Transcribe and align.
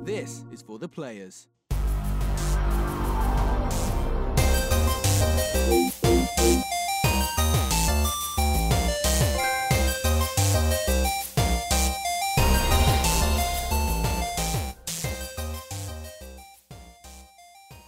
This 0.00 0.44
is 0.50 0.62
for 0.62 0.78
the 0.78 0.88
players. 0.88 1.46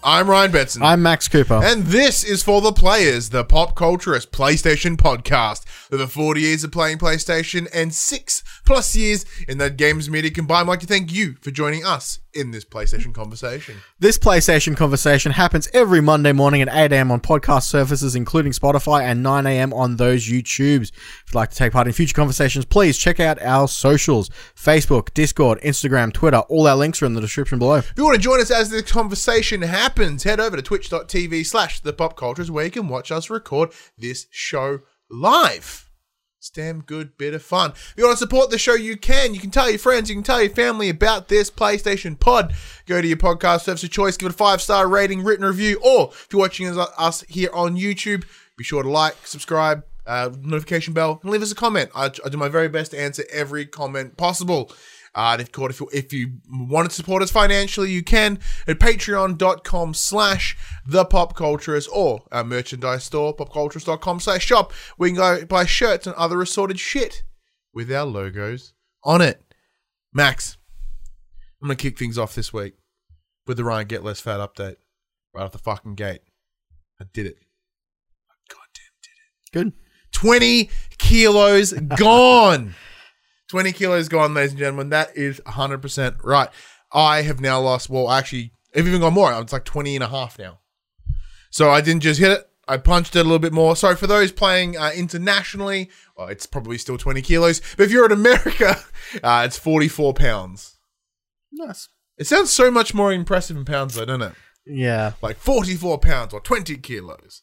I'm 0.06 0.28
Ryan 0.28 0.52
Betson. 0.52 0.82
I'm 0.82 1.02
Max 1.02 1.28
Cooper. 1.28 1.62
and 1.64 1.84
this 1.84 2.22
is 2.22 2.42
for 2.42 2.60
the 2.60 2.72
players, 2.72 3.30
the 3.30 3.42
pop 3.42 3.74
culturist 3.74 4.28
PlayStation 4.28 4.96
podcast. 4.96 5.64
With 5.90 6.10
40 6.10 6.42
years 6.42 6.62
of 6.62 6.72
playing 6.72 6.98
PlayStation 6.98 7.66
and 7.72 7.94
six 7.94 8.42
plus 8.64 8.94
years 8.96 9.24
in 9.48 9.58
that 9.58 9.76
games 9.76 10.08
media 10.10 10.30
combined, 10.30 10.62
I'd 10.62 10.68
like 10.68 10.80
to 10.80 10.86
thank 10.86 11.12
you 11.12 11.36
for 11.40 11.50
joining 11.50 11.84
us 11.84 12.20
in 12.32 12.50
this 12.50 12.64
PlayStation 12.64 13.14
conversation. 13.14 13.76
this 13.98 14.18
PlayStation 14.18 14.76
conversation 14.76 15.32
happens 15.32 15.68
every 15.72 16.00
Monday 16.00 16.32
morning 16.32 16.62
at 16.62 16.68
8 16.68 16.92
a.m. 16.92 17.10
on 17.10 17.20
podcast 17.20 17.64
services, 17.64 18.16
including 18.16 18.52
Spotify, 18.52 19.02
and 19.02 19.22
9 19.22 19.46
a.m. 19.46 19.72
on 19.72 19.96
those 19.96 20.26
YouTubes. 20.26 20.90
If 20.92 21.24
you'd 21.28 21.34
like 21.34 21.50
to 21.50 21.56
take 21.56 21.72
part 21.72 21.86
in 21.86 21.92
future 21.92 22.14
conversations, 22.14 22.64
please 22.64 22.98
check 22.98 23.20
out 23.20 23.40
our 23.42 23.68
socials 23.68 24.30
Facebook, 24.56 25.14
Discord, 25.14 25.60
Instagram, 25.60 26.12
Twitter. 26.12 26.38
All 26.38 26.66
our 26.66 26.76
links 26.76 27.02
are 27.02 27.06
in 27.06 27.14
the 27.14 27.20
description 27.20 27.58
below. 27.58 27.76
If 27.76 27.92
you 27.96 28.04
want 28.04 28.16
to 28.16 28.22
join 28.22 28.40
us 28.40 28.50
as 28.50 28.70
the 28.70 28.82
conversation 28.82 29.62
happens, 29.62 30.24
head 30.24 30.40
over 30.40 30.56
to 30.56 30.62
twitch.tv 30.62 31.46
slash 31.46 31.80
the 31.80 31.92
pop 31.92 32.16
cultures 32.16 32.50
where 32.50 32.64
you 32.64 32.70
can 32.70 32.88
watch 32.88 33.12
us 33.12 33.30
record 33.30 33.72
this 33.96 34.26
show 34.30 34.80
live. 35.10 35.83
It's 36.44 36.50
damn 36.50 36.82
good 36.82 37.16
bit 37.16 37.32
of 37.32 37.42
fun. 37.42 37.70
If 37.70 37.94
you 37.96 38.04
want 38.04 38.18
to 38.18 38.22
support 38.22 38.50
the 38.50 38.58
show, 38.58 38.74
you 38.74 38.98
can. 38.98 39.32
You 39.32 39.40
can 39.40 39.50
tell 39.50 39.70
your 39.70 39.78
friends, 39.78 40.10
you 40.10 40.14
can 40.14 40.22
tell 40.22 40.42
your 40.42 40.54
family 40.54 40.90
about 40.90 41.28
this 41.28 41.50
PlayStation 41.50 42.20
pod. 42.20 42.52
Go 42.84 43.00
to 43.00 43.08
your 43.08 43.16
podcast 43.16 43.62
service 43.62 43.82
of 43.82 43.88
choice, 43.88 44.18
give 44.18 44.26
it 44.26 44.34
a 44.34 44.36
five 44.36 44.60
star 44.60 44.86
rating, 44.86 45.24
written 45.24 45.46
review, 45.46 45.80
or 45.82 46.10
if 46.12 46.28
you're 46.30 46.40
watching 46.40 46.68
us, 46.68 46.76
us 46.98 47.22
here 47.30 47.48
on 47.54 47.76
YouTube, 47.76 48.26
be 48.58 48.62
sure 48.62 48.82
to 48.82 48.90
like, 48.90 49.16
subscribe, 49.26 49.84
uh, 50.06 50.32
notification 50.42 50.92
bell, 50.92 51.18
and 51.22 51.32
leave 51.32 51.40
us 51.40 51.50
a 51.50 51.54
comment. 51.54 51.88
I, 51.94 52.10
I 52.22 52.28
do 52.28 52.36
my 52.36 52.50
very 52.50 52.68
best 52.68 52.90
to 52.90 53.00
answer 53.00 53.24
every 53.32 53.64
comment 53.64 54.18
possible. 54.18 54.70
Uh, 55.14 55.36
and 55.38 55.42
if, 55.42 55.56
if, 55.56 55.80
you, 55.80 55.88
if 55.92 56.12
you 56.12 56.32
want 56.50 56.88
to 56.88 56.94
support 56.94 57.22
us 57.22 57.30
financially, 57.30 57.90
you 57.90 58.02
can 58.02 58.38
at 58.66 58.78
patreon.com 58.78 59.94
slash 59.94 60.56
the 60.86 61.04
pop 61.04 61.36
culturist 61.36 61.88
or 61.92 62.24
our 62.32 62.42
merchandise 62.42 63.04
store, 63.04 63.34
popculturist.com 63.34 64.20
slash 64.20 64.44
shop. 64.44 64.72
We 64.98 65.10
can 65.10 65.16
go 65.16 65.44
buy 65.44 65.66
shirts 65.66 66.06
and 66.06 66.16
other 66.16 66.42
assorted 66.42 66.80
shit 66.80 67.22
with 67.72 67.92
our 67.92 68.04
logos 68.04 68.72
on 69.04 69.20
it. 69.20 69.40
Max, 70.12 70.56
I'm 71.62 71.68
going 71.68 71.76
to 71.76 71.82
kick 71.82 71.98
things 71.98 72.18
off 72.18 72.34
this 72.34 72.52
week 72.52 72.74
with 73.46 73.56
the 73.56 73.64
Ryan 73.64 73.86
Get 73.86 74.04
Less 74.04 74.20
Fat 74.20 74.40
update 74.40 74.76
right 75.32 75.42
off 75.42 75.52
the 75.52 75.58
fucking 75.58 75.94
gate. 75.94 76.22
I 77.00 77.04
did 77.12 77.26
it. 77.26 77.38
I 78.30 78.34
goddamn 78.48 78.94
did 79.02 79.10
it. 79.12 79.72
Good. 79.72 79.72
20 80.12 80.70
kilos 80.98 81.72
gone. 81.72 82.74
20 83.54 83.70
kilos 83.70 84.08
gone, 84.08 84.34
ladies 84.34 84.50
and 84.50 84.58
gentlemen. 84.58 84.88
That 84.88 85.16
is 85.16 85.40
100% 85.46 86.24
right. 86.24 86.48
I 86.92 87.22
have 87.22 87.40
now 87.40 87.60
lost, 87.60 87.88
well, 87.88 88.10
actually, 88.10 88.50
I've 88.74 88.88
even 88.88 89.00
gone 89.00 89.14
more. 89.14 89.32
It's 89.40 89.52
like 89.52 89.64
20 89.64 89.94
and 89.94 90.02
a 90.02 90.08
half 90.08 90.40
now. 90.40 90.58
So 91.50 91.70
I 91.70 91.80
didn't 91.80 92.02
just 92.02 92.18
hit 92.18 92.32
it. 92.32 92.50
I 92.66 92.78
punched 92.78 93.14
it 93.14 93.20
a 93.20 93.22
little 93.22 93.38
bit 93.38 93.52
more. 93.52 93.76
So 93.76 93.94
for 93.94 94.08
those 94.08 94.32
playing 94.32 94.76
uh, 94.76 94.90
internationally, 94.96 95.88
well, 96.16 96.26
it's 96.26 96.46
probably 96.46 96.78
still 96.78 96.98
20 96.98 97.22
kilos. 97.22 97.60
But 97.76 97.84
if 97.84 97.92
you're 97.92 98.06
in 98.06 98.10
America, 98.10 98.80
uh, 99.22 99.44
it's 99.46 99.56
44 99.56 100.14
pounds. 100.14 100.76
Nice. 101.52 101.88
It 102.18 102.26
sounds 102.26 102.52
so 102.52 102.72
much 102.72 102.92
more 102.92 103.12
impressive 103.12 103.56
in 103.56 103.64
pounds, 103.64 103.94
though, 103.94 104.04
doesn't 104.04 104.32
it? 104.32 104.34
Yeah. 104.66 105.12
like 105.22 105.36
44 105.36 105.98
pounds 105.98 106.34
or 106.34 106.40
20 106.40 106.76
kilos. 106.78 107.42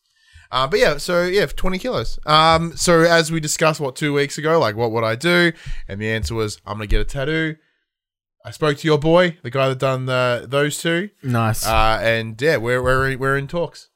Uh, 0.51 0.67
but 0.67 0.79
yeah, 0.79 0.97
so 0.97 1.23
yeah, 1.23 1.45
20 1.45 1.79
kilos. 1.79 2.19
Um, 2.25 2.75
so 2.75 3.01
as 3.01 3.31
we 3.31 3.39
discussed, 3.39 3.79
what, 3.79 3.95
two 3.95 4.13
weeks 4.13 4.37
ago, 4.37 4.59
like 4.59 4.75
what 4.75 4.91
would 4.91 5.03
I 5.03 5.15
do? 5.15 5.53
And 5.87 6.01
the 6.01 6.09
answer 6.09 6.35
was, 6.35 6.59
I'm 6.65 6.77
going 6.77 6.89
to 6.89 6.91
get 6.93 7.01
a 7.01 7.05
tattoo. 7.05 7.55
I 8.43 8.51
spoke 8.51 8.77
to 8.77 8.87
your 8.87 8.97
boy, 8.97 9.37
the 9.43 9.51
guy 9.51 9.69
that 9.69 9.79
done 9.79 10.07
the, 10.07 10.45
those 10.47 10.77
two. 10.81 11.09
Nice. 11.23 11.65
Uh, 11.65 11.99
and 12.01 12.41
yeah, 12.41 12.57
we're, 12.57 12.81
we're, 12.83 13.17
we're 13.17 13.37
in 13.37 13.47
talks. 13.47 13.89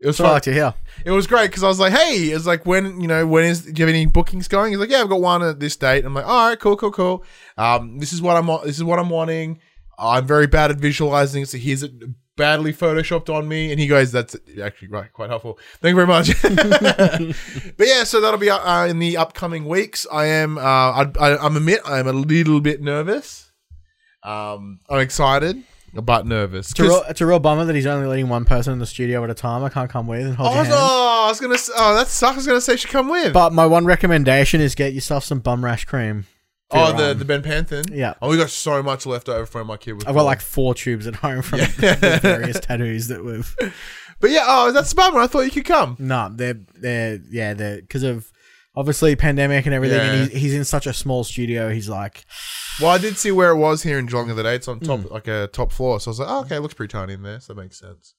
It 0.00 0.06
was 0.08 0.16
That's 0.16 0.26
fun. 0.26 0.34
like 0.34 0.42
to 0.44 0.52
hear. 0.52 0.74
It 1.04 1.12
was 1.12 1.28
great 1.28 1.50
because 1.50 1.62
I 1.62 1.68
was 1.68 1.78
like, 1.78 1.92
hey, 1.92 2.30
it's 2.30 2.46
like, 2.46 2.66
when, 2.66 3.00
you 3.00 3.06
know, 3.06 3.24
when 3.24 3.44
is, 3.44 3.62
do 3.62 3.70
you 3.70 3.86
have 3.86 3.94
any 3.94 4.06
bookings 4.06 4.48
going? 4.48 4.72
He's 4.72 4.80
like, 4.80 4.90
yeah, 4.90 5.02
I've 5.02 5.08
got 5.08 5.20
one 5.20 5.44
at 5.44 5.60
this 5.60 5.76
date. 5.76 6.04
I'm 6.04 6.14
like, 6.14 6.26
all 6.26 6.48
right, 6.48 6.58
cool, 6.58 6.76
cool, 6.76 6.90
cool. 6.90 7.24
Um, 7.56 7.98
this 7.98 8.12
is 8.12 8.20
what 8.20 8.36
I'm, 8.36 8.46
this 8.66 8.76
is 8.76 8.82
what 8.84 8.98
I'm 8.98 9.10
wanting. 9.10 9.60
I'm 9.98 10.26
very 10.26 10.48
bad 10.48 10.72
at 10.72 10.78
visualizing, 10.78 11.44
so 11.44 11.56
here's 11.56 11.84
it 11.84 11.92
badly 12.36 12.72
photoshopped 12.72 13.32
on 13.32 13.46
me. 13.48 13.70
And 13.70 13.78
he 13.80 13.86
goes, 13.86 14.12
that's 14.12 14.36
actually 14.62 14.88
right, 14.88 15.12
quite 15.12 15.30
helpful. 15.30 15.58
Thank 15.80 15.96
you 15.96 16.04
very 16.04 16.06
much. 16.06 16.30
but 17.76 17.86
yeah, 17.86 18.04
so 18.04 18.20
that'll 18.20 18.38
be 18.40 18.50
uh, 18.50 18.86
in 18.86 18.98
the 18.98 19.16
upcoming 19.16 19.66
weeks. 19.66 20.06
I 20.10 20.26
am, 20.26 20.58
uh, 20.58 20.60
I, 20.60 21.10
I, 21.20 21.36
I'm 21.44 21.56
admit, 21.56 21.80
I'm 21.84 22.06
a 22.06 22.12
little 22.12 22.60
bit 22.60 22.80
nervous. 22.80 23.50
Um, 24.24 24.80
I'm 24.88 25.00
excited, 25.00 25.62
but 25.92 26.26
nervous. 26.26 26.70
It's 26.70 26.78
a, 26.80 26.84
real, 26.84 27.02
it's 27.08 27.20
a 27.20 27.26
real 27.26 27.40
bummer 27.40 27.64
that 27.64 27.74
he's 27.74 27.86
only 27.86 28.06
letting 28.06 28.28
one 28.28 28.44
person 28.44 28.72
in 28.72 28.78
the 28.78 28.86
studio 28.86 29.24
at 29.24 29.30
a 29.30 29.34
time. 29.34 29.64
I 29.64 29.68
can't 29.68 29.90
come 29.90 30.06
with 30.06 30.24
and 30.26 30.36
hold 30.36 30.50
Oh, 30.50 30.52
your 30.54 30.60
I 30.60 30.64
hand. 30.64 30.76
oh, 30.78 31.22
I 31.26 31.28
was 31.28 31.40
gonna. 31.40 31.56
Oh, 31.76 31.94
that 31.96 32.06
sucks. 32.06 32.34
I 32.34 32.36
was 32.36 32.46
gonna 32.46 32.60
say 32.60 32.76
she 32.76 32.86
come 32.88 33.08
with. 33.08 33.32
But 33.32 33.52
my 33.52 33.66
one 33.66 33.84
recommendation 33.84 34.60
is 34.60 34.76
get 34.76 34.92
yourself 34.92 35.24
some 35.24 35.40
bum 35.40 35.64
rash 35.64 35.84
cream. 35.86 36.26
Oh, 36.72 36.96
the 36.96 37.14
the 37.14 37.24
Ben 37.24 37.42
Panthen. 37.42 37.84
Yeah. 37.94 38.14
Oh, 38.22 38.28
we 38.30 38.36
got 38.36 38.50
so 38.50 38.82
much 38.82 39.06
left 39.06 39.28
over 39.28 39.46
from 39.46 39.66
my 39.66 39.76
kid. 39.76 40.02
I've 40.06 40.14
got 40.14 40.22
like 40.24 40.40
four 40.40 40.74
tubes 40.74 41.06
at 41.06 41.16
home 41.16 41.42
from 41.42 41.58
the 41.78 42.18
various 42.22 42.60
tattoos 42.62 43.08
that 43.08 43.24
we've. 43.24 43.54
But 44.20 44.30
yeah. 44.30 44.44
Oh, 44.46 44.70
that's 44.70 44.94
bummer. 44.94 45.18
I 45.18 45.26
thought 45.26 45.40
you 45.40 45.50
could 45.50 45.64
come. 45.64 45.96
No, 45.98 46.30
they're 46.32 46.60
they're 46.76 47.18
yeah 47.28 47.54
they're 47.54 47.80
because 47.80 48.04
of 48.04 48.30
obviously 48.76 49.16
pandemic 49.16 49.66
and 49.66 49.74
everything, 49.74 49.98
Yeah. 49.98 50.12
and 50.12 50.30
he's, 50.30 50.42
he's 50.42 50.54
in 50.54 50.64
such 50.64 50.86
a 50.86 50.92
small 50.92 51.24
studio. 51.24 51.70
He's 51.70 51.88
like, 51.88 52.24
Well, 52.80 52.90
I 52.90 52.98
did 52.98 53.16
see 53.18 53.32
where 53.32 53.50
it 53.50 53.56
was 53.56 53.82
here 53.82 53.98
in 53.98 54.06
Geelong 54.06 54.28
the 54.28 54.34
other 54.34 54.44
day. 54.44 54.54
It's 54.54 54.68
on 54.68 54.78
top, 54.78 55.00
Hmm. 55.00 55.12
like 55.12 55.26
a 55.26 55.48
top 55.48 55.72
floor. 55.72 55.98
So 55.98 56.08
I 56.08 56.12
was 56.12 56.20
like, 56.20 56.28
oh, 56.30 56.40
okay, 56.42 56.56
it 56.56 56.60
looks 56.60 56.74
pretty 56.74 56.92
tiny 56.92 57.14
in 57.14 57.22
there. 57.22 57.40
So 57.40 57.52
that 57.52 57.60
makes 57.60 57.80
sense. 57.80 58.14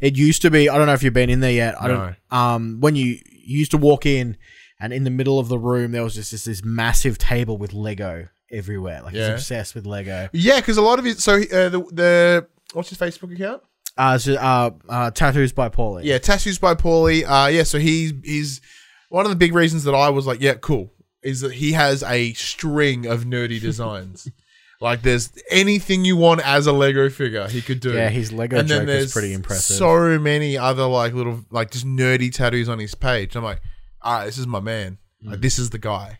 it 0.00 0.16
used 0.16 0.42
to 0.42 0.50
be. 0.50 0.68
I 0.68 0.78
don't 0.78 0.86
know 0.86 0.92
if 0.94 1.02
you've 1.02 1.12
been 1.12 1.28
in 1.28 1.40
there 1.40 1.50
yet. 1.50 1.74
I 1.82 1.88
No. 1.88 1.94
don't. 1.96 2.16
Um, 2.30 2.76
when 2.80 2.94
you, 2.94 3.18
you 3.32 3.58
used 3.58 3.72
to 3.72 3.78
walk 3.78 4.06
in, 4.06 4.36
and 4.80 4.92
in 4.92 5.04
the 5.04 5.10
middle 5.10 5.38
of 5.38 5.48
the 5.48 5.58
room 5.58 5.92
there 5.92 6.02
was 6.04 6.14
just 6.14 6.30
this, 6.32 6.44
this 6.44 6.64
massive 6.64 7.18
table 7.18 7.56
with 7.58 7.72
Lego 7.72 8.28
everywhere. 8.50 9.02
Like 9.02 9.14
Yeah. 9.14 9.26
he's 9.32 9.34
obsessed 9.40 9.74
with 9.74 9.86
Lego. 9.86 10.28
Yeah, 10.32 10.56
because 10.60 10.76
a 10.76 10.82
lot 10.82 10.98
of 10.98 11.06
it. 11.06 11.18
So 11.20 11.34
uh, 11.36 11.68
the 11.68 11.80
the 11.92 12.46
what's 12.72 12.88
his 12.90 12.98
Facebook 12.98 13.32
account? 13.34 13.62
Uh, 13.96 14.16
so, 14.16 14.34
uh, 14.34 14.70
uh, 14.88 15.10
tattoos 15.10 15.52
by 15.52 15.68
Paulie. 15.68 16.04
Yeah, 16.04 16.18
tattoos 16.18 16.58
by 16.58 16.74
Paulie. 16.76 17.24
Uh, 17.26 17.48
yeah. 17.48 17.64
So 17.64 17.78
he's 17.78 18.12
he's 18.24 18.60
one 19.08 19.24
of 19.26 19.30
the 19.30 19.36
big 19.36 19.54
reasons 19.54 19.84
that 19.84 19.94
I 19.94 20.10
was 20.10 20.26
like, 20.26 20.40
yeah, 20.40 20.54
cool, 20.54 20.92
is 21.22 21.40
that 21.40 21.52
he 21.54 21.72
has 21.72 22.02
a 22.04 22.32
string 22.34 23.06
of 23.06 23.24
nerdy 23.24 23.60
designs. 23.68 24.28
like, 24.80 25.02
there's 25.02 25.32
anything 25.50 26.04
you 26.04 26.16
want 26.16 26.40
as 26.46 26.68
a 26.68 26.72
Lego 26.72 27.10
figure, 27.10 27.48
he 27.48 27.60
could 27.60 27.80
do. 27.80 27.92
yeah. 27.94 28.08
His 28.10 28.32
Lego 28.32 28.58
and 28.60 28.68
then 28.68 28.80
joke 28.82 28.86
there's 28.86 29.04
is 29.06 29.12
pretty 29.12 29.32
impressive. 29.32 29.76
so 29.76 30.18
many 30.20 30.56
other 30.56 30.84
like 30.86 31.12
little 31.14 31.40
like 31.50 31.72
just 31.72 31.84
nerdy 31.86 32.32
tattoos 32.32 32.68
on 32.68 32.78
his 32.78 32.94
page. 32.94 33.34
I'm 33.34 33.42
like, 33.42 33.60
all 34.02 34.18
right, 34.18 34.26
this 34.26 34.38
is 34.38 34.46
my 34.46 34.60
man. 34.60 34.98
Mm. 35.24 35.30
Like 35.32 35.40
this 35.40 35.58
is 35.58 35.70
the 35.70 35.78
guy. 35.78 36.18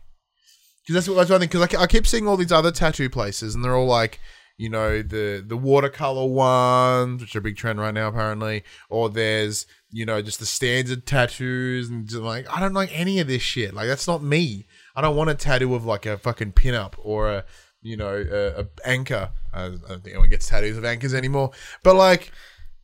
Because 0.81 1.05
that's 1.05 1.07
what 1.07 1.15
that's 1.15 1.29
what 1.29 1.37
I 1.37 1.39
think. 1.39 1.51
Because 1.51 1.75
I, 1.79 1.83
I 1.83 1.87
keep 1.87 2.07
seeing 2.07 2.27
all 2.27 2.37
these 2.37 2.51
other 2.51 2.71
tattoo 2.71 3.09
places, 3.09 3.53
and 3.55 3.63
they're 3.63 3.75
all 3.75 3.85
like, 3.85 4.19
you 4.57 4.69
know, 4.69 5.01
the 5.01 5.43
the 5.45 5.57
watercolor 5.57 6.25
ones, 6.27 7.21
which 7.21 7.35
are 7.35 7.39
a 7.39 7.41
big 7.43 7.57
trend 7.57 7.79
right 7.79 7.93
now 7.93 8.07
apparently, 8.07 8.63
or 8.89 9.09
there's 9.09 9.65
you 9.91 10.05
know 10.05 10.21
just 10.21 10.39
the 10.39 10.45
standard 10.45 11.05
tattoos, 11.05 11.89
and 11.89 12.07
just 12.07 12.21
like 12.21 12.45
I 12.55 12.59
don't 12.59 12.73
like 12.73 12.89
any 12.97 13.19
of 13.19 13.27
this 13.27 13.41
shit. 13.41 13.73
Like 13.73 13.87
that's 13.87 14.07
not 14.07 14.23
me. 14.23 14.65
I 14.95 15.01
don't 15.01 15.15
want 15.15 15.29
a 15.29 15.35
tattoo 15.35 15.75
of 15.75 15.85
like 15.85 16.05
a 16.05 16.17
fucking 16.17 16.53
pinup 16.53 16.93
or 16.97 17.29
a 17.29 17.45
you 17.81 17.95
know 17.95 18.15
a, 18.29 18.61
a 18.61 18.67
anchor. 18.83 19.29
I, 19.53 19.65
I 19.65 19.69
don't 19.69 19.79
think 19.87 20.07
anyone 20.07 20.29
gets 20.29 20.47
tattoos 20.49 20.77
of 20.77 20.85
anchors 20.85 21.13
anymore. 21.13 21.51
But 21.83 21.95
like 21.95 22.31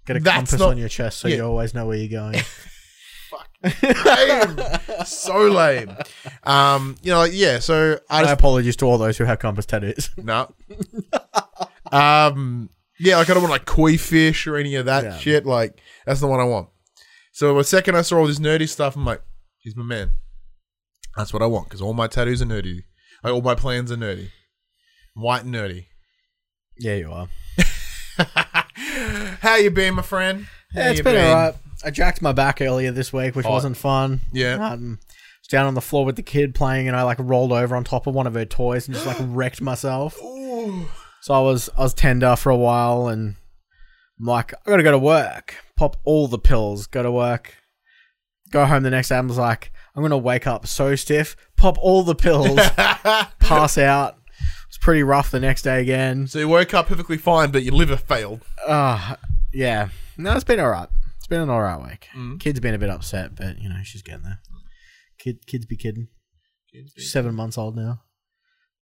Get 0.05 0.17
a 0.17 0.19
that's 0.19 0.35
compass 0.35 0.59
not- 0.59 0.69
on 0.69 0.77
your 0.77 0.89
chest 0.89 1.19
so 1.19 1.27
yeah. 1.27 1.37
you 1.37 1.43
always 1.43 1.73
know 1.73 1.87
where 1.87 1.97
you're 1.97 2.07
going. 2.21 2.39
lame. 3.83 5.05
so 5.05 5.37
lame. 5.47 5.95
Um, 6.43 6.95
you 7.01 7.11
know, 7.11 7.19
like, 7.19 7.31
yeah. 7.33 7.59
So 7.59 7.99
I 8.09 8.21
My 8.21 8.27
just 8.29 8.33
apologies 8.39 8.75
to 8.77 8.85
all 8.85 8.97
those 8.97 9.17
who 9.17 9.23
have 9.25 9.39
compass 9.39 9.65
tattoos. 9.65 10.09
no. 10.17 10.53
um, 11.91 12.69
yeah, 12.99 13.17
like 13.17 13.29
I 13.29 13.33
don't 13.33 13.43
want 13.43 13.51
like 13.51 13.65
koi 13.65 13.97
fish 13.97 14.47
or 14.47 14.55
any 14.57 14.75
of 14.75 14.85
that 14.85 15.03
Yeah. 15.03 15.17
shit. 15.17 15.45
Like 15.45 15.79
that's 16.05 16.19
the 16.19 16.27
one 16.27 16.39
I 16.39 16.43
want. 16.45 16.69
So 17.33 17.53
the 17.57 17.63
second 17.63 17.95
I 17.97 18.01
saw 18.01 18.19
all 18.19 18.27
this 18.27 18.39
nerdy 18.39 18.67
stuff, 18.69 18.95
I'm 18.95 19.05
like, 19.05 19.21
he's 19.59 19.75
my 19.75 19.83
man. 19.83 20.11
That's 21.17 21.33
what 21.33 21.41
I 21.41 21.45
want 21.47 21.67
because 21.67 21.81
all 21.81 21.93
my 21.93 22.07
tattoos 22.07 22.41
are 22.41 22.45
nerdy. 22.45 22.83
Like 23.23 23.33
all 23.33 23.41
my 23.41 23.55
plans 23.55 23.91
are 23.91 23.97
nerdy, 23.97 24.29
white 25.13 25.43
and 25.43 25.53
nerdy. 25.53 25.85
yeah, 26.77 26.95
you 26.95 27.11
are. 27.11 27.27
How 29.41 29.55
you 29.57 29.71
been, 29.71 29.95
my 29.95 30.01
friend? 30.01 30.47
How 30.73 30.79
Yeah, 30.81 30.89
it's 30.89 30.97
you 30.99 31.03
been 31.03 31.15
alright. 31.29 31.55
I 31.83 31.91
jacked 31.91 32.21
my 32.21 32.31
back 32.31 32.61
earlier 32.61 32.91
this 32.91 33.11
week, 33.11 33.35
which 33.35 33.45
Oh. 33.45 33.51
wasn't 33.51 33.77
fun. 33.77 34.21
Yeah. 34.31 34.55
Um, 34.71 34.99
was 35.41 35.47
down 35.49 35.65
on 35.65 35.73
the 35.73 35.81
floor 35.81 36.05
with 36.05 36.15
the 36.15 36.23
kid 36.23 36.55
playing, 36.55 36.87
and 36.87 36.95
I 36.95 37.03
like 37.03 37.17
rolled 37.19 37.51
over 37.51 37.75
on 37.75 37.83
top 37.83 38.07
of 38.07 38.15
one 38.15 38.27
of 38.27 38.33
her 38.33 38.45
toys 38.45 38.87
and 38.87 38.95
just 38.95 39.05
like 39.07 39.17
wrecked 39.21 39.61
myself. 39.61 40.17
Ooh. 40.21 40.87
So 41.21 41.33
I 41.33 41.39
was 41.39 41.69
I 41.77 41.81
was 41.81 41.93
tender 41.93 42.35
for 42.35 42.49
a 42.51 42.57
while, 42.57 43.07
and 43.07 43.35
I'm 44.19 44.25
like, 44.25 44.53
I 44.53 44.69
gotta 44.69 44.83
go 44.83 44.91
to 44.91 44.99
work. 44.99 45.55
Pop 45.75 45.97
all 46.05 46.27
the 46.27 46.39
pills. 46.39 46.87
Go 46.87 47.03
to 47.03 47.11
work. 47.11 47.53
Go 48.51 48.65
home 48.65 48.83
the 48.83 48.89
next 48.91 49.09
day. 49.09 49.15
I 49.17 49.21
was 49.21 49.37
like, 49.37 49.71
I'm 49.95 50.01
gonna 50.03 50.17
wake 50.17 50.47
up 50.47 50.67
so 50.67 50.95
stiff. 50.95 51.35
Pop 51.57 51.77
all 51.79 52.03
the 52.03 52.15
pills. 52.15 52.59
pass 53.39 53.77
out. 53.77 54.17
It's 54.67 54.77
pretty 54.77 55.03
rough 55.03 55.31
the 55.31 55.39
next 55.39 55.63
day 55.63 55.81
again. 55.81 56.27
So 56.27 56.39
you 56.39 56.47
woke 56.47 56.73
up 56.73 56.87
perfectly 56.87 57.17
fine, 57.17 57.51
but 57.51 57.63
your 57.63 57.73
liver 57.73 57.97
failed. 57.97 58.41
Uh 58.67 59.15
yeah. 59.53 59.89
No, 60.17 60.33
it's 60.33 60.43
been 60.43 60.59
alright. 60.59 60.89
It's 61.25 61.29
been 61.31 61.41
an 61.41 61.49
alright 61.49 61.81
week. 61.81 62.07
Mm. 62.15 62.39
Kid's 62.39 62.59
been 62.59 62.75
a 62.75 62.77
bit 62.77 62.91
upset, 62.91 63.33
but 63.35 63.57
you 63.57 63.67
know 63.67 63.77
she's 63.83 64.03
getting 64.03 64.21
there. 64.21 64.41
Kid, 65.17 65.47
kids 65.47 65.65
be 65.65 65.75
kidding. 65.75 66.09
She's 66.71 67.11
seven 67.11 67.33
months 67.33 67.57
old 67.57 67.75
now. 67.75 68.03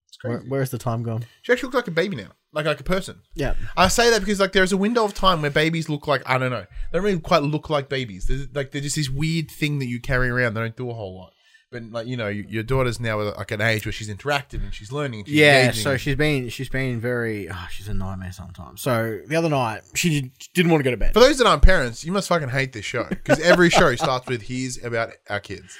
It's 0.10 0.22
Where, 0.22 0.44
where's 0.50 0.69
the 0.69 0.78
time 0.78 1.04
gone? 1.04 1.24
She 1.42 1.54
actually 1.54 1.68
looks 1.68 1.75
like 1.75 1.88
a 1.88 1.92
baby 1.92 2.18
now, 2.18 2.31
like 2.51 2.66
like 2.66 2.81
a 2.81 2.84
person. 2.84 3.22
Yeah. 3.34 3.54
I 3.78 3.88
say 3.88 4.10
that 4.10 4.19
because 4.19 4.42
like 4.42 4.51
there's 4.51 4.74
a 4.74 4.78
window 4.78 5.06
of 5.06 5.13
time 5.13 5.42
where 5.42 5.51
babies 5.51 5.88
look 5.88 6.06
like 6.06 6.22
I 6.25 6.38
don't 6.38 6.51
know. 6.51 6.66
They 6.92 6.98
don't 6.98 7.06
really 7.06 7.22
quite 7.22 7.44
look 7.44 7.69
like 7.69 7.88
babies. 7.88 8.25
There's, 8.25 8.54
like 8.54 8.72
they're 8.72 8.81
just 8.81 8.98
this 8.98 9.10
weird 9.10 9.50
thing 9.50 9.80
that 9.80 9.86
you 9.86 10.01
carry 10.01 10.30
around. 10.30 10.56
They 10.56 10.60
don't 10.60 10.75
do 10.75 10.90
a 10.90 10.94
whole 10.94 11.16
lot. 11.16 11.31
But 11.73 11.91
like 11.91 12.07
you 12.07 12.15
know, 12.15 12.29
your 12.29 12.63
daughter's 12.63 13.01
now 13.01 13.19
at 13.19 13.35
like 13.37 13.51
an 13.51 13.59
age 13.59 13.85
where 13.85 13.91
she's 13.91 14.09
interactive 14.09 14.63
and 14.63 14.73
she's 14.73 14.91
learning. 14.93 15.19
And 15.21 15.27
she's 15.27 15.35
Yeah, 15.35 15.61
engaging. 15.63 15.83
so 15.83 15.97
she's 15.97 16.15
been 16.15 16.47
she's 16.47 16.69
been 16.69 17.01
very 17.01 17.49
oh, 17.49 17.67
she's 17.69 17.89
a 17.89 17.93
nightmare 17.93 18.31
sometimes. 18.31 18.81
So 18.81 19.19
the 19.27 19.35
other 19.35 19.49
night 19.49 19.81
she 19.95 20.21
did, 20.21 20.31
didn't 20.53 20.71
want 20.71 20.79
to 20.79 20.85
go 20.85 20.91
to 20.91 20.97
bed. 20.97 21.13
For 21.13 21.19
those 21.19 21.37
that 21.39 21.47
aren't 21.47 21.63
parents, 21.63 22.05
you 22.05 22.13
must 22.13 22.29
fucking 22.29 22.47
hate 22.49 22.71
this 22.71 22.85
show 22.85 23.03
because 23.09 23.41
every 23.41 23.69
show 23.69 23.93
starts 23.97 24.27
with 24.27 24.43
"Here's 24.43 24.81
about 24.81 25.09
our 25.29 25.41
kids." 25.41 25.77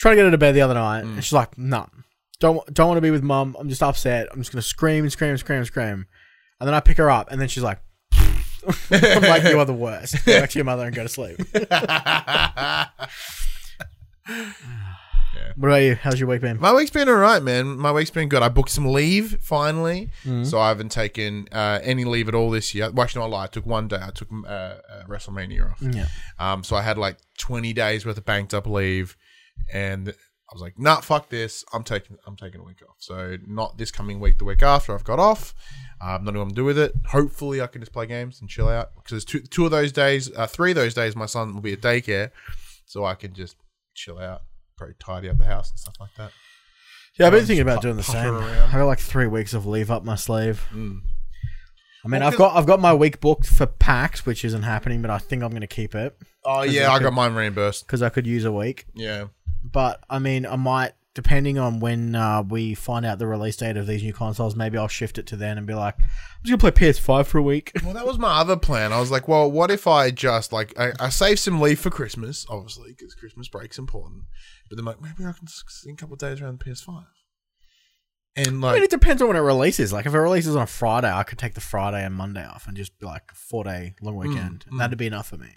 Trying 0.00 0.12
to 0.12 0.16
get 0.16 0.24
her 0.24 0.30
to 0.32 0.38
bed 0.38 0.54
the 0.54 0.62
other 0.62 0.74
night, 0.74 1.04
Mm. 1.04 1.14
and 1.14 1.22
she's 1.24 1.32
like, 1.34 1.56
"No, 1.58 1.86
don't 2.40 2.66
don't 2.74 2.88
want 2.88 2.96
to 2.96 3.02
be 3.02 3.10
with 3.10 3.22
mum. 3.22 3.54
I'm 3.60 3.68
just 3.68 3.82
upset. 3.82 4.28
I'm 4.32 4.38
just 4.40 4.50
gonna 4.50 4.62
scream 4.62 5.04
and 5.04 5.12
scream 5.12 5.30
and 5.30 5.38
scream 5.38 5.58
and 5.58 5.66
scream." 5.66 6.06
And 6.58 6.66
then 6.66 6.72
I 6.74 6.80
pick 6.80 6.96
her 6.96 7.10
up, 7.10 7.30
and 7.30 7.38
then 7.40 7.48
she's 7.48 7.62
like, 7.62 7.80
"I'm 8.90 9.22
like 9.22 9.42
you 9.44 9.58
are 9.58 9.64
the 9.66 9.74
worst. 9.74 10.24
Go 10.24 10.40
back 10.40 10.50
to 10.50 10.58
your 10.58 10.64
mother 10.64 10.84
and 10.86 10.94
go 10.94 11.02
to 11.02 11.08
sleep." 11.08 11.38
What 15.56 15.68
about 15.68 15.76
you? 15.82 15.94
How's 15.94 16.18
your 16.18 16.28
week 16.28 16.40
been? 16.40 16.58
My 16.60 16.72
week's 16.74 16.90
been 16.90 17.08
all 17.08 17.14
right, 17.14 17.42
man. 17.42 17.76
My 17.78 17.92
week's 17.92 18.10
been 18.10 18.28
good. 18.28 18.42
I 18.42 18.48
booked 18.48 18.70
some 18.70 18.86
leave 18.86 19.38
finally, 19.40 20.10
Mm-hmm. 20.24 20.44
so 20.44 20.58
I 20.58 20.68
haven't 20.68 20.90
taken 20.90 21.48
uh, 21.52 21.78
any 21.82 22.04
leave 22.04 22.28
at 22.28 22.34
all 22.34 22.50
this 22.50 22.74
year. 22.74 22.90
Well, 22.90 23.04
actually, 23.04 23.20
no, 23.20 23.26
I 23.34 23.38
lied. 23.40 23.48
I 23.48 23.52
took 23.52 23.66
one 23.66 23.88
day. 23.88 23.98
I 24.00 24.10
took 24.10 24.28
uh, 24.32 24.48
uh, 24.48 24.78
WrestleMania 25.08 25.70
off. 25.72 25.80
Yeah. 25.82 26.06
Um, 26.38 26.64
so 26.64 26.76
I 26.76 26.82
had 26.82 26.98
like 26.98 27.16
20 27.38 27.72
days 27.72 28.04
worth 28.04 28.18
of 28.18 28.24
banked 28.24 28.54
up 28.54 28.66
leave, 28.66 29.16
and 29.72 30.08
I 30.08 30.52
was 30.52 30.62
like, 30.62 30.78
"Nah, 30.78 31.00
fuck 31.00 31.28
this. 31.28 31.64
I'm 31.72 31.84
taking 31.84 32.16
I'm 32.26 32.36
taking 32.36 32.60
a 32.60 32.64
week 32.64 32.82
off. 32.88 32.96
So 32.98 33.36
not 33.46 33.78
this 33.78 33.90
coming 33.92 34.18
week, 34.20 34.38
the 34.38 34.44
week 34.44 34.62
after 34.62 34.94
I've 34.94 35.04
got 35.04 35.18
off. 35.20 35.54
Um, 36.00 36.24
not 36.24 36.30
I'm 36.30 36.34
gonna 36.42 36.54
do 36.54 36.64
with 36.64 36.78
it. 36.78 36.92
Hopefully, 37.08 37.60
I 37.60 37.66
can 37.68 37.80
just 37.82 37.92
play 37.92 38.06
games 38.06 38.40
and 38.40 38.48
chill 38.50 38.68
out 38.68 38.90
because 38.96 39.24
two 39.24 39.40
two 39.40 39.64
of 39.64 39.70
those 39.70 39.92
days, 39.92 40.30
uh, 40.36 40.46
three 40.46 40.70
of 40.72 40.76
those 40.76 40.94
days, 40.94 41.14
my 41.14 41.26
son 41.26 41.54
will 41.54 41.60
be 41.62 41.72
at 41.72 41.80
daycare, 41.80 42.30
so 42.86 43.04
I 43.04 43.14
can 43.14 43.32
just 43.34 43.56
chill 44.00 44.18
out, 44.18 44.42
probably 44.76 44.94
tidy 44.98 45.28
up 45.28 45.38
the 45.38 45.44
house 45.44 45.70
and 45.70 45.78
stuff 45.78 45.94
like 46.00 46.14
that. 46.16 46.32
Yeah, 47.18 47.26
I've 47.26 47.32
been 47.32 47.40
Um, 47.40 47.46
thinking 47.46 47.62
about 47.62 47.82
doing 47.82 47.96
the 47.96 48.02
same. 48.02 48.34
I 48.34 48.72
got 48.72 48.84
like 48.86 48.98
three 48.98 49.26
weeks 49.26 49.52
of 49.52 49.66
leave 49.66 49.90
up 49.90 50.04
my 50.04 50.14
sleeve. 50.14 50.64
Mm. 50.72 51.00
I 52.04 52.08
mean, 52.08 52.20
Well, 52.20 52.30
I've 52.30 52.38
got 52.38 52.56
I've 52.56 52.66
got 52.66 52.80
my 52.80 52.94
week 52.94 53.20
booked 53.20 53.46
for 53.46 53.66
PAX, 53.66 54.24
which 54.24 54.42
isn't 54.44 54.62
happening, 54.62 55.02
but 55.02 55.10
I 55.10 55.18
think 55.18 55.42
I'm 55.42 55.50
going 55.50 55.60
to 55.60 55.66
keep 55.66 55.94
it 55.94 56.16
Oh 56.46 56.62
yeah, 56.62 56.90
I 56.90 56.98
got 56.98 57.12
mine 57.12 57.34
reimbursed. 57.34 57.86
because 57.86 58.00
I 58.00 58.08
could 58.08 58.26
use 58.26 58.44
a 58.46 58.52
week. 58.52 58.86
Yeah. 58.94 59.26
But 59.62 60.02
I 60.08 60.18
mean, 60.18 60.46
I 60.46 60.56
might, 60.56 60.92
depending 61.14 61.58
on 61.58 61.80
when 61.80 62.14
uh, 62.14 62.42
we 62.42 62.74
find 62.74 63.04
out 63.04 63.18
the 63.18 63.26
release 63.26 63.56
date 63.56 63.76
of 63.76 63.86
these 63.86 64.02
new 64.02 64.12
consoles, 64.12 64.54
maybe 64.54 64.78
I'll 64.78 64.88
shift 64.88 65.18
it 65.18 65.26
to 65.28 65.36
then 65.36 65.58
and 65.58 65.66
be 65.66 65.74
like, 65.74 65.96
I'm 65.98 66.08
just 66.44 66.60
gonna 66.60 66.70
play 66.72 66.88
PS5 66.88 67.26
for 67.26 67.38
a 67.38 67.42
week. 67.42 67.72
Well, 67.84 67.94
that 67.94 68.06
was 68.06 68.18
my 68.18 68.40
other 68.40 68.56
plan. 68.56 68.92
I 68.92 69.00
was 69.00 69.10
like, 69.10 69.26
well, 69.26 69.50
what 69.50 69.70
if 69.70 69.86
I 69.86 70.10
just 70.10 70.52
like 70.52 70.78
I, 70.78 70.92
I 71.00 71.08
save 71.08 71.38
some 71.38 71.60
leave 71.60 71.80
for 71.80 71.90
Christmas, 71.90 72.46
obviously, 72.48 72.90
because 72.90 73.14
Christmas 73.14 73.48
break's 73.48 73.78
important. 73.78 74.24
But 74.68 74.76
then 74.76 74.84
like 74.84 75.00
maybe 75.00 75.24
I 75.24 75.32
can 75.32 75.46
sing 75.46 75.94
a 75.94 75.96
couple 75.96 76.14
of 76.14 76.20
days 76.20 76.40
around 76.40 76.60
the 76.60 76.64
PS5. 76.64 77.04
And 78.36 78.60
like, 78.60 78.72
I 78.72 78.74
mean, 78.76 78.84
it 78.84 78.90
depends 78.90 79.20
on 79.20 79.28
when 79.28 79.36
it 79.36 79.40
releases. 79.40 79.92
Like, 79.92 80.06
if 80.06 80.14
it 80.14 80.18
releases 80.18 80.54
on 80.54 80.62
a 80.62 80.66
Friday, 80.66 81.12
I 81.12 81.24
could 81.24 81.38
take 81.38 81.54
the 81.54 81.60
Friday 81.60 82.04
and 82.04 82.14
Monday 82.14 82.46
off 82.46 82.68
and 82.68 82.76
just 82.76 82.96
be 82.98 83.06
like 83.06 83.24
a 83.32 83.34
four 83.34 83.64
day 83.64 83.94
long 84.00 84.16
weekend. 84.16 84.64
mm. 84.70 84.78
That'd 84.78 84.96
be 84.96 85.08
enough 85.08 85.28
for 85.28 85.36
me. 85.36 85.56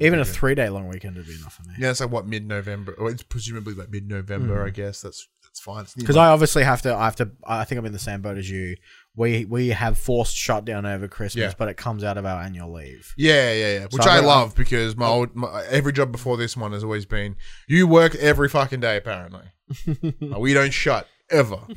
Even 0.00 0.18
a 0.20 0.24
three 0.24 0.54
day 0.54 0.68
long 0.68 0.88
weekend 0.88 1.16
would 1.16 1.26
be 1.26 1.34
enough 1.34 1.54
for 1.54 1.62
me. 1.68 1.74
yeah, 1.78 1.90
it's 1.90 2.00
like 2.00 2.10
what 2.10 2.26
mid 2.26 2.46
November, 2.46 2.92
or 2.98 3.10
it's 3.10 3.22
presumably 3.22 3.74
like 3.74 3.90
mid 3.90 4.08
November. 4.08 4.60
Hmm. 4.62 4.66
I 4.66 4.70
guess 4.70 5.00
that's 5.02 5.26
that's 5.42 5.60
fine. 5.60 5.84
Because 5.96 6.16
I 6.16 6.28
obviously 6.28 6.62
have 6.64 6.82
to. 6.82 6.94
I 6.94 7.04
have 7.04 7.16
to. 7.16 7.30
I 7.44 7.64
think 7.64 7.78
I'm 7.78 7.86
in 7.86 7.92
the 7.92 7.98
same 7.98 8.22
boat 8.22 8.38
as 8.38 8.50
you. 8.50 8.76
We 9.14 9.44
we 9.44 9.68
have 9.68 9.98
forced 9.98 10.34
shutdown 10.34 10.86
over 10.86 11.06
Christmas, 11.08 11.42
Yeah. 11.50 11.54
but 11.58 11.68
it 11.68 11.76
comes 11.76 12.02
out 12.04 12.16
of 12.16 12.24
our 12.24 12.40
annual 12.42 12.72
leave. 12.72 13.12
yeah, 13.18 13.52
yeah, 13.52 13.74
yeah. 13.80 13.82
Which 13.90 14.02
So 14.02 14.08
I 14.10 14.14
I'm- 14.16 14.24
love 14.24 14.54
because 14.54 14.96
my 14.96 15.06
old 15.06 15.34
my, 15.36 15.64
every 15.66 15.92
job 15.92 16.10
before 16.12 16.36
this 16.38 16.56
one 16.56 16.72
has 16.72 16.82
always 16.82 17.04
been 17.04 17.36
you 17.68 17.86
work 17.86 18.14
every 18.14 18.48
fucking 18.48 18.80
day. 18.80 18.96
Apparently, 18.96 19.44
we 20.38 20.54
don't 20.54 20.72
shut 20.72 21.06
ever, 21.30 21.58
and 21.68 21.76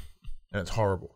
it's 0.62 0.70
horrible. 0.72 1.15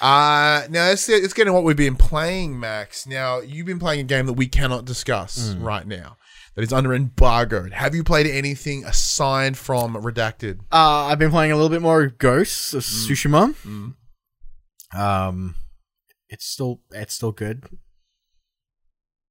Uh 0.00 0.66
now 0.70 0.86
let's 0.88 1.08
let's 1.08 1.32
get 1.34 1.42
into 1.42 1.52
what 1.52 1.64
we've 1.64 1.76
been 1.76 1.96
playing, 1.96 2.58
Max. 2.58 3.06
Now 3.06 3.40
you've 3.40 3.66
been 3.66 3.78
playing 3.78 4.00
a 4.00 4.04
game 4.04 4.26
that 4.26 4.32
we 4.34 4.46
cannot 4.46 4.84
discuss 4.84 5.52
Hmm. 5.52 5.62
right 5.62 5.86
now. 5.86 6.16
That 6.56 6.62
is 6.62 6.72
under 6.72 6.92
embargo. 6.94 7.68
Have 7.70 7.94
you 7.94 8.02
played 8.02 8.26
anything 8.26 8.84
aside 8.84 9.56
from 9.56 9.94
Redacted? 9.94 10.60
Uh, 10.72 11.06
I've 11.06 11.18
been 11.18 11.30
playing 11.30 11.52
a 11.52 11.54
little 11.54 11.68
bit 11.70 11.80
more 11.82 12.06
Ghosts 12.08 12.72
Mm. 12.72 12.76
of 12.76 12.82
Tsushima. 12.84 13.94
Um, 14.98 15.54
it's 16.28 16.46
still 16.46 16.80
it's 16.92 17.14
still 17.14 17.32
good. 17.32 17.64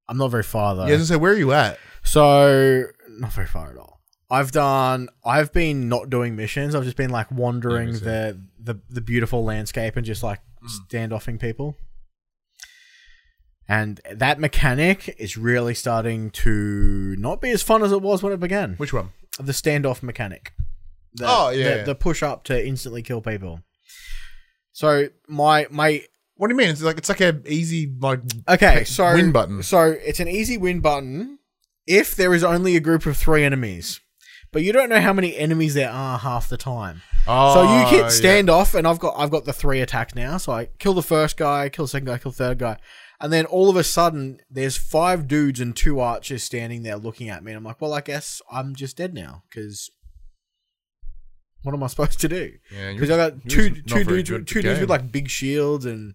I'm 0.08 0.16
not 0.18 0.30
very 0.30 0.42
far 0.42 0.74
though. 0.74 0.86
Yeah, 0.86 0.94
I 0.94 0.96
was 0.96 1.08
gonna 1.10 1.18
say, 1.18 1.22
where 1.22 1.32
are 1.32 1.36
you 1.36 1.52
at? 1.52 1.78
So 2.04 2.84
not 3.08 3.32
very 3.32 3.46
far 3.46 3.70
at 3.70 3.76
all. 3.76 4.00
I've 4.30 4.52
done. 4.52 5.08
I've 5.24 5.52
been 5.52 5.88
not 5.88 6.08
doing 6.08 6.36
missions. 6.36 6.74
I've 6.74 6.84
just 6.84 6.96
been 6.96 7.10
like 7.10 7.30
wandering 7.32 7.92
the, 7.92 8.40
the 8.58 8.80
the 8.88 9.00
beautiful 9.00 9.44
landscape 9.44 9.96
and 9.96 10.06
just 10.06 10.22
like 10.22 10.38
Mm. 10.38 10.44
Hmm. 10.60 10.66
standoffing 10.88 11.40
people. 11.40 11.76
And 13.68 14.00
that 14.10 14.40
mechanic 14.40 15.14
is 15.18 15.36
really 15.36 15.74
starting 15.74 16.30
to 16.30 17.14
not 17.18 17.40
be 17.40 17.50
as 17.50 17.62
fun 17.62 17.84
as 17.84 17.92
it 17.92 18.02
was 18.02 18.20
when 18.22 18.32
it 18.32 18.40
began. 18.40 18.74
Which 18.74 18.92
one? 18.92 19.10
The 19.38 19.52
standoff 19.52 20.02
mechanic. 20.02 20.52
The, 21.14 21.24
Oh, 21.28 21.50
yeah, 21.50 21.64
the, 21.64 21.76
yeah. 21.76 21.82
the 21.84 21.94
push 21.94 22.22
up 22.22 22.42
to 22.44 22.66
instantly 22.66 23.02
kill 23.02 23.20
people. 23.20 23.60
So 24.72 25.08
my 25.28 25.66
my 25.70 26.02
What 26.36 26.48
do 26.48 26.54
you 26.54 26.58
mean? 26.58 26.70
It's 26.70 26.82
like 26.82 26.98
it's 26.98 27.08
like 27.08 27.20
an 27.20 27.42
easy 27.46 27.92
like 28.00 28.20
Okay, 28.48 28.84
so 28.84 29.14
win 29.14 29.30
button. 29.30 29.62
So 29.62 29.82
it's 30.04 30.20
an 30.20 30.28
easy 30.28 30.56
win 30.58 30.80
button 30.80 31.38
if 31.86 32.14
there 32.16 32.34
is 32.34 32.42
only 32.44 32.76
a 32.76 32.80
group 32.80 33.06
of 33.06 33.16
three 33.16 33.44
enemies, 33.44 34.00
but 34.52 34.62
you 34.62 34.72
don't 34.72 34.88
know 34.88 35.00
how 35.00 35.12
many 35.12 35.36
enemies 35.36 35.74
there 35.74 35.90
are 35.90 36.18
half 36.18 36.48
the 36.48 36.56
time. 36.56 37.02
Oh, 37.26 37.54
so 37.54 37.62
you 37.62 37.86
hit 37.86 38.00
yeah. 38.00 38.06
standoff, 38.42 38.74
and 38.74 38.86
I've 38.86 38.98
got 38.98 39.14
I've 39.16 39.30
got 39.30 39.44
the 39.44 39.52
three 39.52 39.80
attack 39.80 40.14
now. 40.14 40.36
So 40.38 40.52
I 40.52 40.66
kill 40.78 40.94
the 40.94 41.02
first 41.02 41.36
guy, 41.36 41.68
kill 41.68 41.84
the 41.84 41.90
second 41.90 42.06
guy, 42.06 42.18
kill 42.18 42.32
the 42.32 42.36
third 42.38 42.58
guy, 42.58 42.78
and 43.20 43.32
then 43.32 43.44
all 43.46 43.68
of 43.70 43.76
a 43.76 43.84
sudden 43.84 44.38
there's 44.50 44.76
five 44.76 45.28
dudes 45.28 45.60
and 45.60 45.76
two 45.76 46.00
archers 46.00 46.42
standing 46.42 46.82
there 46.82 46.96
looking 46.96 47.28
at 47.28 47.44
me. 47.44 47.52
And 47.52 47.58
I'm 47.58 47.64
like, 47.64 47.80
well, 47.80 47.92
I 47.92 48.00
guess 48.00 48.40
I'm 48.50 48.74
just 48.74 48.96
dead 48.96 49.14
now 49.14 49.42
because. 49.48 49.90
What 51.62 51.74
am 51.74 51.82
I 51.82 51.88
supposed 51.88 52.20
to 52.20 52.28
do? 52.28 52.52
Yeah, 52.74 52.92
Because 52.94 53.10
I 53.10 53.18
got 53.18 53.34
two 53.46 53.82
two 53.82 54.04
dudes 54.04 54.30
with- 54.30 54.46
two 54.46 54.62
dudes 54.62 54.80
with 54.80 54.88
like 54.88 55.12
big 55.12 55.28
shields, 55.28 55.84
and 55.84 56.14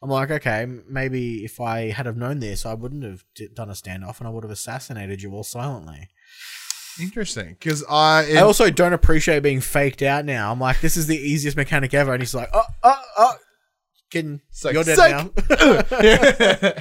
I'm 0.00 0.08
like, 0.10 0.30
okay, 0.30 0.64
maybe 0.88 1.44
if 1.44 1.60
I 1.60 1.90
had 1.90 2.06
have 2.06 2.16
known 2.16 2.38
this, 2.38 2.64
I 2.64 2.74
wouldn't 2.74 3.02
have 3.02 3.24
d- 3.34 3.48
done 3.52 3.68
a 3.68 3.72
standoff, 3.72 4.20
and 4.20 4.28
I 4.28 4.30
would 4.30 4.44
have 4.44 4.50
assassinated 4.52 5.22
you 5.22 5.32
all 5.32 5.42
silently. 5.42 6.08
Interesting, 7.00 7.56
because 7.58 7.84
I, 7.88 8.22
it- 8.24 8.36
I 8.36 8.40
also 8.42 8.70
don't 8.70 8.92
appreciate 8.92 9.42
being 9.42 9.60
faked 9.60 10.02
out 10.02 10.24
now. 10.24 10.50
I'm 10.52 10.60
like, 10.60 10.80
this 10.80 10.96
is 10.96 11.06
the 11.06 11.16
easiest 11.16 11.56
mechanic 11.56 11.92
ever, 11.94 12.12
and 12.12 12.22
he's 12.22 12.34
like, 12.34 12.48
oh, 12.52 12.62
oh, 12.82 13.02
oh, 13.18 13.34
kidding, 14.10 14.40
like, 14.64 14.74
you're 14.74 14.84
dead 14.84 14.96
psych. 14.96 15.10
now. 15.50 16.72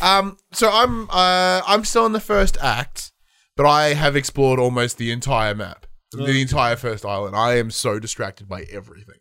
um, 0.18 0.36
so 0.52 0.70
I'm 0.70 1.08
uh, 1.10 1.62
I'm 1.66 1.84
still 1.84 2.06
in 2.06 2.12
the 2.12 2.20
first 2.20 2.56
act, 2.60 3.12
but 3.56 3.66
I 3.66 3.94
have 3.94 4.16
explored 4.16 4.58
almost 4.58 4.98
the 4.98 5.10
entire 5.10 5.54
map, 5.54 5.86
the 6.12 6.40
entire 6.42 6.76
first 6.76 7.04
island. 7.04 7.34
I 7.36 7.56
am 7.56 7.70
so 7.70 7.98
distracted 7.98 8.48
by 8.48 8.62
everything. 8.70 9.16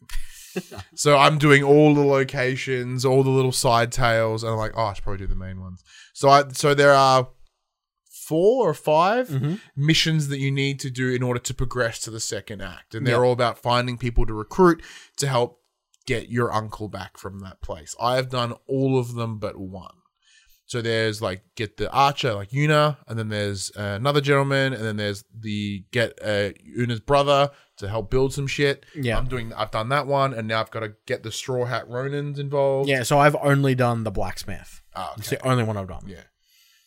so 0.96 1.17
I'm 1.17 1.38
doing 1.38 1.63
all 1.63 1.96
the 1.96 2.01
locations, 2.03 3.05
all 3.05 3.24
the 3.24 3.29
little 3.29 3.53
side 3.53 3.91
tales, 3.91 4.43
and 4.43 4.51
I'm 4.51 4.58
like, 4.58 4.74
oh, 4.75 4.86
I 4.88 4.93
should 4.93 5.03
probably 5.03 5.20
do 5.25 5.27
the 5.27 5.36
main 5.36 5.62
ones. 5.62 5.81
So 6.13 6.29
I 6.29 6.43
so 6.51 6.74
there 6.74 6.93
are 6.93 7.29
four 8.32 8.70
or 8.70 8.74
5 8.74 9.28
Mhm. 9.30 9.60
missions 9.76 10.28
that 10.30 10.40
you 10.40 10.52
need 10.52 10.80
to 10.80 10.90
do 10.90 11.10
in 11.18 11.22
order 11.22 11.40
to 11.40 11.54
progress 11.54 12.00
to 12.00 12.10
the 12.12 12.20
second 12.20 12.62
act, 12.62 12.96
and 12.96 13.06
they're 13.06 13.16
Yep. 13.22 13.26
all 13.26 13.34
about 13.34 13.58
finding 13.62 13.98
people 13.98 14.26
to 14.26 14.34
recruit 14.34 14.82
to 15.18 15.28
help 15.28 15.60
get 16.08 16.30
your 16.30 16.52
uncle 16.52 16.88
back 16.88 17.18
from 17.18 17.40
that 17.40 17.62
place. 17.62 17.94
I 18.00 18.16
have 18.16 18.30
done 18.30 18.54
all 18.68 18.98
of 18.98 19.14
them 19.16 19.38
but 19.38 19.58
one. 19.58 19.96
So 20.66 20.82
there's 20.82 21.22
like 21.22 21.44
get 21.58 21.76
the 21.76 21.92
archer 21.92 22.34
like 22.34 22.52
Yuna, 22.52 22.98
and 23.08 23.20
then 23.20 23.28
there's 23.28 23.72
uh, 23.76 23.96
another 24.00 24.22
gentleman, 24.22 24.72
and 24.74 24.84
then 24.86 24.96
there's 24.96 25.26
the 25.38 25.84
get 25.92 26.18
uh, 26.24 26.52
Yuna's 26.78 27.02
brother 27.02 27.50
to 27.78 27.90
help 27.90 28.10
build 28.10 28.34
some 28.34 28.48
shit. 28.48 28.86
Yeah. 28.96 29.18
I'm 29.18 29.28
doing. 29.28 29.52
I've 29.54 29.72
done 29.72 29.90
that 29.90 30.08
one, 30.08 30.34
and 30.34 30.48
now 30.48 30.62
I've 30.62 30.72
got 30.72 30.80
to 30.80 30.94
get 31.06 31.24
the 31.24 31.32
Straw 31.32 31.66
Hat 31.66 31.86
Ronins 31.90 32.40
involved. 32.40 32.88
Yeah, 32.88 33.04
so 33.04 33.20
I've 33.20 33.36
only 33.42 33.76
done 33.76 34.06
the 34.06 34.12
blacksmith. 34.12 34.82
Ah, 34.96 35.14
It's 35.18 35.30
the 35.30 35.46
only 35.46 35.64
one 35.66 35.76
I've 35.76 35.90
done. 35.90 36.06
Yeah. 36.08 36.24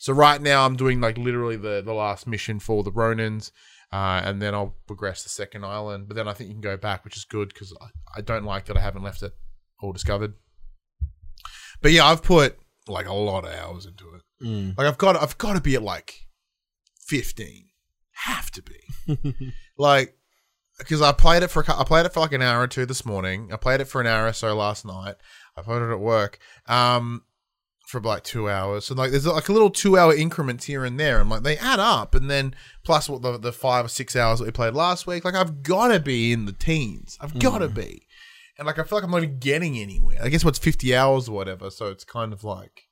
So 0.05 0.13
right 0.13 0.39
now 0.39 0.67
I'm 0.67 0.77
doing 0.77 1.01
like 1.01 1.17
literally 1.17 1.57
the 1.57 1.81
the 1.83 1.95
last 1.95 2.27
mission 2.27 2.61
for 2.61 2.83
the 2.83 2.93
Ronins, 2.93 3.53
uh, 3.91 4.21
and 4.23 4.43
then 4.43 4.55
I'll 4.55 4.77
progress 4.87 5.23
the 5.23 5.31
second 5.31 5.65
island. 5.65 6.09
But 6.09 6.17
then 6.17 6.29
I 6.29 6.35
think 6.35 6.49
you 6.49 6.55
can 6.55 6.61
go 6.61 6.77
back, 6.77 7.07
which 7.07 7.17
is 7.17 7.25
good 7.25 7.49
because 7.49 7.75
I, 7.81 7.87
I 8.19 8.21
don't 8.21 8.45
like 8.45 8.67
that 8.67 8.77
I 8.77 8.83
haven't 8.83 9.03
left 9.03 9.23
it 9.23 9.33
all 9.81 9.95
discovered. 9.95 10.35
But 11.81 11.93
yeah, 11.93 12.05
I've 12.05 12.23
put 12.23 12.59
like 12.87 13.07
a 13.07 13.15
lot 13.15 13.47
of 13.47 13.55
hours 13.55 13.87
into 13.87 14.05
it. 14.15 14.47
Mm. 14.47 14.77
Like 14.77 14.89
I've 14.89 14.99
got 14.99 15.17
I've 15.17 15.39
got 15.39 15.55
to 15.55 15.63
be 15.63 15.75
at 15.75 15.83
like 15.83 16.27
fifteen. 17.01 17.69
Have 18.13 18.51
to 18.51 18.63
be. 18.63 19.55
like 19.79 20.19
because 20.77 21.01
I 21.01 21.13
played 21.13 21.43
it 21.43 21.49
for 21.49 21.63
a 21.63 21.81
I 21.81 21.85
played 21.85 22.05
it 22.05 22.13
for 22.13 22.21
like 22.21 22.35
an 22.35 22.43
hour 22.43 22.61
or 22.61 22.69
two 22.69 22.85
this 22.85 23.07
morning. 23.07 23.49
I 23.55 23.57
played 23.57 23.81
it 23.81 23.87
for 23.87 24.03
an 24.03 24.07
hour 24.07 24.27
or 24.27 24.35
so 24.35 24.55
last 24.55 24.85
night. 24.85 25.15
I 25.57 25.63
played 25.63 25.81
it 25.81 25.91
at 25.91 25.99
work. 25.99 26.39
Um 26.67 27.23
for 27.87 28.01
like 28.01 28.25
two 28.25 28.49
hours. 28.49 28.87
So 28.87 28.95
like 28.95 29.11
there's 29.11 29.27
like 29.27 29.49
a 29.49 29.53
little 29.53 29.71
two 29.71 29.99
hour 29.99 30.15
increments 30.15 30.65
here 30.65 30.85
and 30.85 30.99
there, 30.99 31.21
and 31.21 31.31
like 31.31 31.43
they 31.43 31.57
add 31.59 31.81
up, 31.81 32.15
and 32.15 32.31
then 32.31 32.55
plus 32.85 33.09
what 33.09 33.23
the 33.23 33.39
the 33.39 33.53
five 33.53 33.85
or 33.85 33.89
six 33.89 34.17
hours 34.17 34.39
that 34.39 34.47
we 34.47 34.51
played 34.51 34.75
last 34.75 35.07
week. 35.07 35.25
Like 35.25 35.35
I've 35.35 35.63
got 35.63 35.89
to 35.89 36.01
be 36.01 36.33
in 36.33 36.47
the 36.47 36.53
teens. 36.53 37.19
I've 37.21 37.39
got 37.39 37.59
to 37.59 37.69
mm. 37.69 37.75
be, 37.75 38.07
and 38.59 38.67
like 38.67 38.79
I 38.79 38.85
feel 38.85 38.99
like 38.99 39.05
I'm 39.05 39.11
not 39.11 39.23
even 39.23 39.39
getting 39.39 39.79
anywhere. 39.79 40.19
I 40.23 40.29
guess 40.29 40.45
what's 40.45 40.59
fifty 40.59 40.95
hours 40.95 41.29
or 41.29 41.33
whatever. 41.33 41.71
So 41.71 41.87
it's 41.87 42.05
kind 42.05 42.33
of 42.33 42.45
like. 42.45 42.83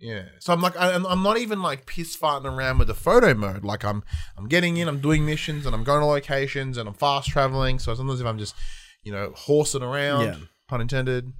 Yeah, 0.00 0.26
so 0.38 0.52
I'm 0.52 0.60
like, 0.60 0.76
I- 0.76 0.92
I'm, 0.94 1.04
I'm 1.06 1.24
not 1.24 1.38
even 1.38 1.60
like 1.60 1.84
piss 1.84 2.16
farting 2.16 2.56
around 2.56 2.78
with 2.78 2.86
the 2.86 2.94
photo 2.94 3.34
mode. 3.34 3.64
Like 3.64 3.84
I'm, 3.84 4.04
I'm 4.36 4.46
getting 4.46 4.76
in, 4.76 4.86
I'm 4.86 5.00
doing 5.00 5.26
missions, 5.26 5.66
and 5.66 5.74
I'm 5.74 5.82
going 5.82 5.98
to 5.98 6.06
locations, 6.06 6.78
and 6.78 6.88
I'm 6.88 6.94
fast 6.94 7.28
traveling. 7.28 7.80
So 7.80 7.92
sometimes 7.96 8.20
if 8.20 8.26
I'm 8.28 8.38
just, 8.38 8.54
you 9.02 9.10
know, 9.10 9.32
horsing 9.34 9.82
around, 9.82 10.24
Yeah. 10.24 10.36
pun 10.68 10.80
intended, 10.80 11.32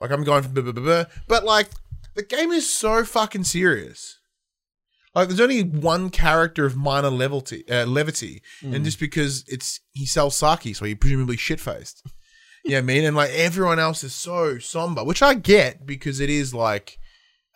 like 0.00 0.10
I'm 0.10 0.24
going 0.24 0.42
from 0.42 0.54
blah, 0.54 0.62
blah, 0.62 0.72
blah, 0.72 0.82
blah. 0.82 1.04
but 1.26 1.44
like 1.44 1.68
the 2.14 2.22
game 2.22 2.50
is 2.50 2.68
so 2.68 3.04
fucking 3.04 3.44
serious. 3.44 4.18
Like 5.14 5.28
there's 5.28 5.40
only 5.40 5.62
one 5.62 6.10
character 6.10 6.64
of 6.66 6.76
minor 6.76 7.10
levity, 7.10 7.64
uh, 7.68 7.86
levity, 7.86 8.42
and 8.62 8.84
just 8.84 9.00
because 9.00 9.44
it's 9.48 9.80
he 9.92 10.06
sells 10.06 10.36
sake, 10.36 10.76
so 10.76 10.84
he 10.84 10.94
presumably 10.94 11.36
shit 11.36 11.60
faced. 11.60 12.02
yeah, 12.64 12.78
I 12.78 12.82
mean, 12.82 13.04
and 13.04 13.16
like 13.16 13.30
everyone 13.30 13.78
else 13.78 14.04
is 14.04 14.14
so 14.14 14.58
somber, 14.58 15.02
which 15.04 15.22
I 15.22 15.34
get 15.34 15.86
because 15.86 16.20
it 16.20 16.30
is 16.30 16.54
like, 16.54 16.98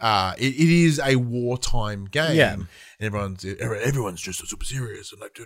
uh, 0.00 0.34
it, 0.38 0.54
it 0.54 0.68
is 0.70 0.99
a 1.04 1.16
wartime 1.16 2.06
game. 2.06 2.37
Yeah. 2.37 2.52
and 2.54 2.66
everyone's 3.00 3.44
everyone's 3.44 4.22
just 4.22 4.46
super 4.49 4.64
serious 4.64 5.12
and 5.12 5.20
like, 5.20 5.38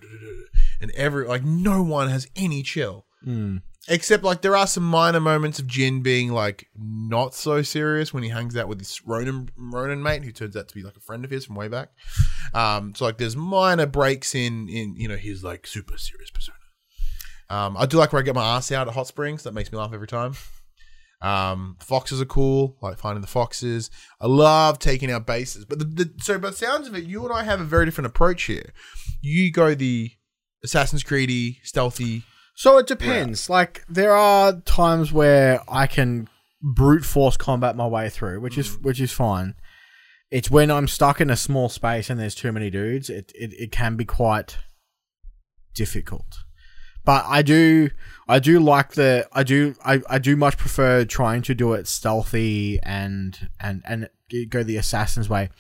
and 0.80 0.90
every 0.92 1.26
like 1.26 1.44
no 1.44 1.82
one 1.82 2.08
has 2.08 2.28
any 2.36 2.62
chill. 2.62 3.05
Mm. 3.24 3.62
Except 3.88 4.24
like 4.24 4.42
there 4.42 4.56
are 4.56 4.66
some 4.66 4.82
minor 4.82 5.20
moments 5.20 5.60
of 5.60 5.68
Jin 5.68 6.02
being 6.02 6.32
like 6.32 6.66
not 6.76 7.34
so 7.34 7.62
serious 7.62 8.12
when 8.12 8.24
he 8.24 8.30
hangs 8.30 8.56
out 8.56 8.66
with 8.66 8.78
this 8.78 9.06
ronin 9.06 9.48
ronin 9.56 10.02
mate 10.02 10.24
who 10.24 10.32
turns 10.32 10.56
out 10.56 10.68
to 10.68 10.74
be 10.74 10.82
like 10.82 10.96
a 10.96 11.00
friend 11.00 11.24
of 11.24 11.30
his 11.30 11.44
from 11.46 11.54
way 11.54 11.68
back. 11.68 11.90
Um, 12.52 12.94
so 12.96 13.04
like 13.04 13.18
there's 13.18 13.36
minor 13.36 13.86
breaks 13.86 14.34
in 14.34 14.68
in 14.68 14.96
you 14.96 15.06
know 15.06 15.16
his 15.16 15.44
like 15.44 15.66
super 15.68 15.96
serious 15.98 16.30
persona. 16.30 16.58
Um, 17.48 17.76
I 17.76 17.86
do 17.86 17.96
like 17.96 18.12
where 18.12 18.20
I 18.20 18.24
get 18.24 18.34
my 18.34 18.56
ass 18.56 18.72
out 18.72 18.88
at 18.88 18.94
Hot 18.94 19.06
Springs. 19.06 19.44
That 19.44 19.54
makes 19.54 19.70
me 19.70 19.78
laugh 19.78 19.92
every 19.92 20.08
time. 20.08 20.34
Um, 21.22 21.76
foxes 21.80 22.20
are 22.20 22.26
cool, 22.26 22.76
like 22.82 22.98
finding 22.98 23.22
the 23.22 23.28
foxes. 23.28 23.90
I 24.20 24.26
love 24.26 24.78
taking 24.78 25.10
out 25.10 25.26
bases, 25.26 25.64
but 25.64 25.78
the, 25.78 25.84
the 25.84 26.12
so 26.20 26.38
by 26.38 26.50
the 26.50 26.56
sounds 26.56 26.88
of 26.88 26.94
it, 26.94 27.04
you 27.04 27.24
and 27.24 27.32
I 27.32 27.44
have 27.44 27.60
a 27.60 27.64
very 27.64 27.84
different 27.84 28.06
approach 28.06 28.44
here. 28.44 28.72
You 29.22 29.50
go 29.50 29.74
the 29.74 30.10
Assassin's 30.62 31.02
Creedy, 31.04 31.58
stealthy. 31.62 32.24
So 32.56 32.78
it 32.78 32.86
depends. 32.86 33.50
Like 33.50 33.84
there 33.86 34.16
are 34.16 34.60
times 34.62 35.12
where 35.12 35.60
I 35.68 35.86
can 35.86 36.26
brute 36.62 37.04
force 37.04 37.36
combat 37.36 37.76
my 37.76 37.86
way 37.86 38.08
through, 38.08 38.40
which 38.40 38.56
is 38.56 38.70
mm. 38.70 38.82
which 38.82 39.00
is 39.00 39.12
fine. 39.12 39.54
It's 40.30 40.50
when 40.50 40.70
I'm 40.70 40.88
stuck 40.88 41.20
in 41.20 41.28
a 41.30 41.36
small 41.36 41.68
space 41.68 42.08
and 42.08 42.18
there's 42.18 42.34
too 42.34 42.50
many 42.52 42.70
dudes. 42.70 43.10
It 43.10 43.30
it, 43.34 43.52
it 43.52 43.72
can 43.72 43.96
be 43.96 44.06
quite 44.06 44.56
difficult. 45.74 46.44
But 47.04 47.26
I 47.28 47.42
do 47.42 47.90
I 48.26 48.38
do 48.38 48.58
like 48.58 48.94
the 48.94 49.28
I 49.34 49.42
do 49.42 49.74
I, 49.84 50.00
I 50.08 50.18
do 50.18 50.34
much 50.34 50.56
prefer 50.56 51.04
trying 51.04 51.42
to 51.42 51.54
do 51.54 51.74
it 51.74 51.86
stealthy 51.86 52.80
and 52.82 53.50
and 53.60 53.82
and 53.84 54.08
go 54.50 54.62
the 54.62 54.76
assassin's 54.76 55.28
way, 55.28 55.50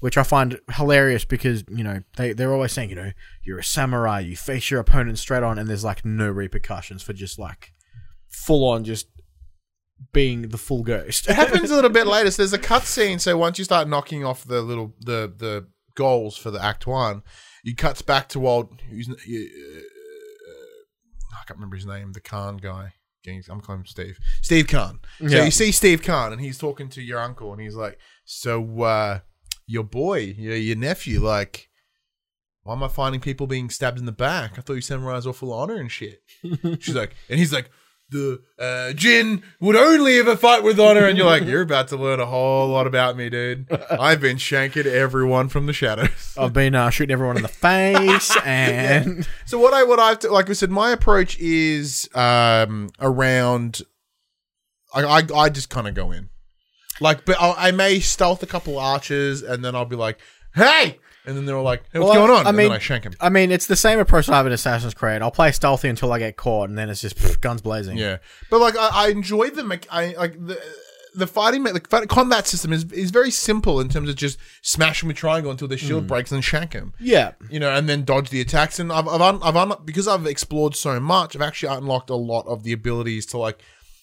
which 0.00 0.16
I 0.16 0.22
find 0.22 0.58
hilarious 0.72 1.24
because 1.24 1.64
you 1.68 1.84
know 1.84 2.00
they 2.16 2.32
they're 2.32 2.52
always 2.52 2.72
saying 2.72 2.90
you 2.90 2.96
know 2.96 3.12
you're 3.44 3.58
a 3.58 3.64
samurai 3.64 4.20
you 4.20 4.36
face 4.36 4.70
your 4.70 4.80
opponent 4.80 5.18
straight 5.18 5.42
on 5.42 5.58
and 5.58 5.68
there's 5.68 5.84
like 5.84 6.04
no 6.04 6.30
repercussions 6.30 7.02
for 7.02 7.12
just 7.12 7.38
like 7.38 7.72
full 8.28 8.68
on 8.68 8.84
just 8.84 9.06
being 10.12 10.48
the 10.48 10.58
full 10.58 10.82
ghost. 10.82 11.28
It 11.28 11.34
happens 11.34 11.70
a 11.70 11.74
little 11.74 11.90
bit 11.90 12.06
later. 12.08 12.30
So 12.30 12.42
there's 12.42 12.52
a 12.52 12.58
cutscene. 12.58 13.20
So 13.20 13.36
once 13.36 13.58
you 13.58 13.64
start 13.64 13.88
knocking 13.88 14.24
off 14.24 14.44
the 14.44 14.62
little 14.62 14.94
the 15.00 15.32
the 15.36 15.66
goals 15.94 16.36
for 16.36 16.50
the 16.50 16.62
Act 16.62 16.86
One, 16.86 17.22
you 17.62 17.74
cuts 17.74 18.02
back 18.02 18.28
to 18.30 18.46
old. 18.46 18.80
Who's, 18.90 19.08
uh, 19.08 19.14
I 21.32 21.44
can't 21.46 21.58
remember 21.58 21.76
his 21.76 21.86
name. 21.86 22.12
The 22.12 22.20
Khan 22.20 22.56
guy. 22.56 22.94
I'm 23.50 23.60
calling 23.60 23.80
him 23.82 23.86
Steve. 23.86 24.18
Steve 24.42 24.66
Khan. 24.68 25.00
So 25.20 25.26
Yeah. 25.26 25.44
you 25.44 25.50
see 25.50 25.72
Steve 25.72 26.02
Khan, 26.02 26.32
and 26.32 26.40
he's 26.40 26.58
talking 26.58 26.88
to 26.90 27.02
your 27.02 27.18
uncle, 27.20 27.52
and 27.52 27.60
he's 27.60 27.74
like, 27.74 27.98
"So 28.24 28.82
uh, 28.82 29.20
your 29.66 29.84
boy, 29.84 30.34
your, 30.38 30.56
your 30.56 30.76
nephew, 30.76 31.20
like." 31.20 31.68
Why 32.66 32.72
am 32.72 32.82
I 32.82 32.88
finding 32.88 33.20
people 33.20 33.46
being 33.46 33.68
stabbed 33.68 33.98
in 33.98 34.06
the 34.06 34.10
back? 34.12 34.58
I 34.58 34.62
thought 34.62 34.72
you 34.72 34.80
full 35.34 35.52
of 35.52 35.60
honor 35.60 35.78
and 35.78 35.92
shit. 35.92 36.22
She's 36.80 36.94
like, 36.94 37.14
and 37.28 37.38
he's 37.38 37.52
like, 37.52 37.68
the 38.14 38.40
uh, 38.58 38.92
Jin 38.92 39.42
would 39.60 39.74
only 39.74 40.18
ever 40.20 40.36
fight 40.36 40.62
with 40.62 40.78
honor, 40.78 41.04
and 41.06 41.18
you're 41.18 41.26
like, 41.26 41.42
you're 41.42 41.62
about 41.62 41.88
to 41.88 41.96
learn 41.96 42.20
a 42.20 42.26
whole 42.26 42.68
lot 42.68 42.86
about 42.86 43.16
me, 43.16 43.28
dude. 43.28 43.66
I've 43.90 44.20
been 44.20 44.36
shanking 44.36 44.86
everyone 44.86 45.48
from 45.48 45.66
the 45.66 45.72
shadows. 45.72 46.34
I've 46.38 46.52
been 46.52 46.74
uh, 46.74 46.90
shooting 46.90 47.12
everyone 47.12 47.36
in 47.36 47.42
the 47.42 47.48
face 47.48 48.34
and 48.44 49.26
So 49.46 49.58
what 49.58 49.74
I 49.74 49.82
what 49.82 49.98
I've 49.98 50.22
like 50.30 50.48
we 50.48 50.54
said, 50.54 50.70
my 50.70 50.92
approach 50.92 51.38
is 51.38 52.08
um 52.14 52.90
around. 53.00 53.82
I 54.94 55.02
I, 55.02 55.22
I 55.34 55.48
just 55.48 55.68
kind 55.70 55.88
of 55.88 55.94
go 55.94 56.12
in, 56.12 56.28
like, 57.00 57.24
but 57.24 57.36
I'll, 57.40 57.56
I 57.58 57.72
may 57.72 57.98
stealth 57.98 58.44
a 58.44 58.46
couple 58.46 58.78
archers, 58.78 59.42
and 59.42 59.64
then 59.64 59.74
I'll 59.74 59.84
be 59.84 59.96
like, 59.96 60.20
hey, 60.54 61.00
and 61.26 61.36
then 61.36 61.46
they're 61.46 61.56
all 61.56 61.62
like, 61.62 61.82
hey, 61.92 61.98
what's 61.98 62.10
Well, 62.10 62.26
going 62.26 62.38
on? 62.38 62.46
I 62.46 62.48
and 62.50 62.56
mean- 62.56 62.68
then 62.68 62.76
I 62.76 62.78
shank 62.80 63.04
him. 63.04 63.14
I 63.20 63.28
mean, 63.28 63.50
it's 63.50 63.66
the 63.66 63.76
same 63.76 63.98
approach 63.98 64.28
I 64.28 64.36
have 64.36 64.46
in 64.46 64.52
Assassin's 64.52 64.94
Creed. 64.94 65.22
I'll 65.22 65.30
play 65.30 65.52
stealthy 65.52 65.88
until 65.88 66.12
I 66.12 66.18
get 66.18 66.36
caught, 66.36 66.68
and 66.68 66.76
then 66.78 66.90
it's 66.90 67.00
just 67.00 67.16
pff, 67.16 67.40
guns 67.40 67.62
blazing. 67.62 67.96
Yeah, 67.96 68.18
but 68.50 68.60
like 68.60 68.76
I, 68.76 68.88
I 68.92 69.08
enjoy 69.08 69.50
the 69.50 69.64
me- 69.64 69.78
I 69.90 70.14
like 70.18 70.32
the 70.46 70.60
the 71.16 71.26
fighting 71.28 71.62
me- 71.62 71.70
the 71.70 71.80
combat 71.80 72.46
system 72.46 72.72
is 72.72 72.84
is 72.92 73.10
very 73.12 73.30
simple 73.30 73.80
in 73.80 73.88
terms 73.88 74.08
of 74.08 74.16
just 74.16 74.36
smashing 74.62 75.06
with 75.06 75.16
triangle 75.16 75.50
until 75.50 75.68
their 75.68 75.78
shield 75.78 76.04
mm. 76.04 76.08
breaks 76.08 76.32
and 76.32 76.44
shank 76.44 76.72
him. 76.72 76.92
Yeah. 76.98 77.32
You 77.48 77.60
know, 77.60 77.70
and 77.70 77.88
then 77.88 78.04
dodge 78.04 78.30
the 78.30 78.40
attacks. 78.40 78.78
And 78.80 78.92
I've 78.92 79.06
I've, 79.06 79.20
un- 79.20 79.40
I've 79.42 79.54
un- 79.56 79.78
because 79.84 80.08
I've 80.08 80.26
explored 80.26 80.74
so 80.74 80.98
much, 80.98 81.36
I've 81.36 81.42
actually 81.42 81.76
unlocked 81.76 82.10
a 82.10 82.16
lot 82.16 82.46
of 82.48 82.64
the 82.64 82.72
abilities 82.72 83.26
to 83.26 83.38
like. 83.38 83.60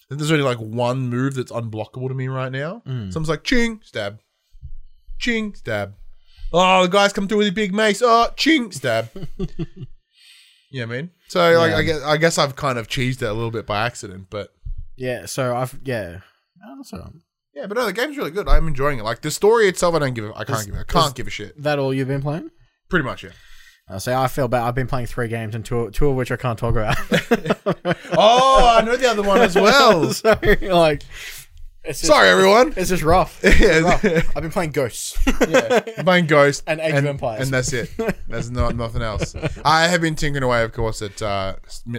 There's 0.09 0.31
only 0.31 0.43
like 0.43 0.57
one 0.57 1.07
move 1.07 1.35
that's 1.35 1.51
unblockable 1.53 2.09
to 2.09 2.13
me 2.13 2.27
right 2.27 2.51
now. 2.51 2.81
Mm. 2.85 3.13
Someone's 3.13 3.29
like 3.29 3.43
ching 3.43 3.79
stab, 3.83 4.19
ching 5.19 5.53
stab. 5.55 5.95
Oh, 6.53 6.84
the 6.84 6.88
guys 6.89 7.13
come 7.13 7.27
through 7.27 7.39
with 7.39 7.48
a 7.48 7.51
big 7.51 7.74
mace. 7.74 8.01
Oh, 8.03 8.29
ching 8.36 8.72
stab. 8.74 9.10
yeah, 10.72 10.84
I 10.84 10.86
mean. 10.86 11.12
So 11.29 11.39
like, 11.58 11.72
Yeah. 11.72 11.77
I 11.77 11.81
guess 11.84 12.01
I 12.03 12.17
guess 12.17 12.38
I've 12.38 12.55
kind 12.55 12.77
of 12.77 12.88
cheesed 12.88 13.22
it 13.22 13.29
a 13.29 13.34
little 13.34 13.51
bit 13.51 13.65
by 13.65 13.86
accident, 13.86 14.27
but 14.29 14.50
Yeah. 14.98 15.25
So 15.25 15.55
I've 15.55 15.77
yeah. 15.84 16.20
Oh, 16.65 16.77
also, 16.77 17.13
yeah, 17.55 17.65
but 17.67 17.75
no, 17.77 17.86
the 17.86 17.93
game's 17.93 18.17
really 18.17 18.31
good. 18.31 18.48
I'm 18.48 18.67
enjoying 18.67 19.00
it. 19.00 19.03
Like 19.03 19.22
the 19.22 19.31
story 19.31 19.67
itself, 19.67 19.96
I 19.96 20.00
don't 20.00 20.13
give. 20.13 20.25
A, 20.25 20.34
I 20.38 20.43
can't 20.43 20.60
Is- 20.60 20.65
give. 20.67 20.75
A, 20.75 20.79
I 20.79 20.84
can't 20.84 21.08
is- 21.08 21.13
give 21.13 21.27
a 21.27 21.31
shit. 21.31 21.62
that 21.63 21.79
all 21.79 21.93
you've 21.93 22.08
been 22.08 22.22
playing? 22.22 22.51
Pretty 22.89 23.05
much, 23.05 23.24
yeah. 23.24 23.31
Uh, 23.89 23.96
I 23.96 23.98
say 23.98 24.13
I 24.13 24.27
feel 24.27 24.48
bad. 24.48 24.63
I've 24.63 24.75
been 24.75 24.88
playing 24.88 25.08
three 25.08 25.27
games 25.27 25.55
and 25.55 25.65
two 25.65 25.89
two 25.91 26.08
of 26.10 26.15
which 26.15 26.31
I 26.31 26.36
can't 26.38 26.60
talk 26.60 26.75
about. 26.75 26.98
Oh, 28.13 28.77
I 28.77 28.84
know 28.84 28.98
the 28.98 29.10
other 29.10 29.24
one 29.24 29.39
as 29.39 29.55
well. 29.67 30.12
so 30.13 30.38
like, 30.62 31.01
it's 31.83 32.00
just, 32.01 32.11
Sorry, 32.11 32.29
everyone. 32.29 32.73
It's 32.77 32.89
just 32.89 33.03
rough. 33.03 33.39
It's 33.43 33.59
Yeah. 33.59 33.79
rough. 33.79 34.05
I've 34.35 34.41
been 34.43 34.51
playing 34.51 34.71
Ghosts. 34.71 35.17
yeah, 35.50 35.79
playing 36.03 36.27
Ghost 36.27 36.63
And 36.67 36.79
Age 36.79 36.93
of 36.95 37.05
Empires. 37.05 37.41
and 37.41 37.51
that's 37.53 37.73
it. 37.73 37.89
There's 38.27 38.51
not 38.51 38.75
nothing 38.75 39.01
else. 39.01 39.35
I 39.65 39.88
have 39.88 40.01
been 40.01 40.15
tinkering 40.15 40.43
away, 40.43 40.63
of 40.63 40.71
course, 40.73 41.01
at 41.01 41.21
uh, 41.21 41.55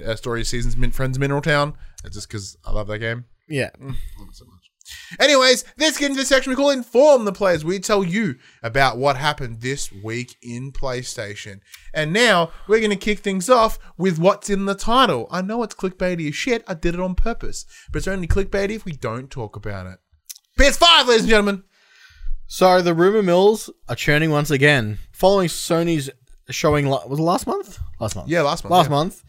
uh, 0.06 0.16
Story 0.16 0.44
Seasons, 0.44 0.76
Min- 0.76 0.92
Friends 0.92 1.18
Mineral 1.18 1.42
Town. 1.42 1.74
It's 2.04 2.14
just 2.16 2.28
because 2.28 2.56
I 2.64 2.72
love 2.72 2.86
that 2.88 2.98
game. 2.98 3.24
yeah. 3.48 3.70
Love 3.80 3.94
it 4.28 4.34
so 4.36 4.44
much. 4.46 4.51
Anyways, 5.20 5.64
let's 5.78 5.98
get 5.98 6.10
into 6.10 6.20
the 6.20 6.26
section 6.26 6.50
we 6.50 6.56
call 6.56 6.70
Inform 6.70 7.24
the 7.24 7.32
Players. 7.32 7.64
We 7.64 7.78
tell 7.78 8.04
you 8.04 8.36
about 8.62 8.98
what 8.98 9.16
happened 9.16 9.60
this 9.60 9.90
week 9.92 10.36
in 10.42 10.72
PlayStation. 10.72 11.60
And 11.92 12.12
now 12.12 12.50
we're 12.66 12.80
going 12.80 12.90
to 12.90 12.96
kick 12.96 13.20
things 13.20 13.48
off 13.50 13.78
with 13.96 14.18
what's 14.18 14.50
in 14.50 14.64
the 14.64 14.74
title. 14.74 15.28
I 15.30 15.42
know 15.42 15.62
it's 15.62 15.74
clickbaity 15.74 16.28
as 16.28 16.34
shit. 16.34 16.64
I 16.66 16.74
did 16.74 16.94
it 16.94 17.00
on 17.00 17.14
purpose. 17.14 17.66
But 17.90 17.98
it's 17.98 18.08
only 18.08 18.26
clickbaity 18.26 18.70
if 18.70 18.84
we 18.84 18.92
don't 18.92 19.30
talk 19.30 19.56
about 19.56 19.86
it. 19.86 19.98
PS5, 20.58 21.06
ladies 21.06 21.22
and 21.22 21.30
gentlemen. 21.30 21.64
So 22.46 22.82
the 22.82 22.94
rumor 22.94 23.22
mills 23.22 23.70
are 23.88 23.96
churning 23.96 24.30
once 24.30 24.50
again, 24.50 24.98
following 25.12 25.48
Sony's 25.48 26.10
showing. 26.50 26.86
la- 26.86 27.06
Was 27.06 27.18
it 27.18 27.22
last 27.22 27.46
month? 27.46 27.78
Last 27.98 28.14
month. 28.16 28.28
Yeah, 28.28 28.42
last 28.42 28.64
month. 28.64 28.72
Last 28.72 28.86
yeah. 28.86 28.90
month. 28.90 29.24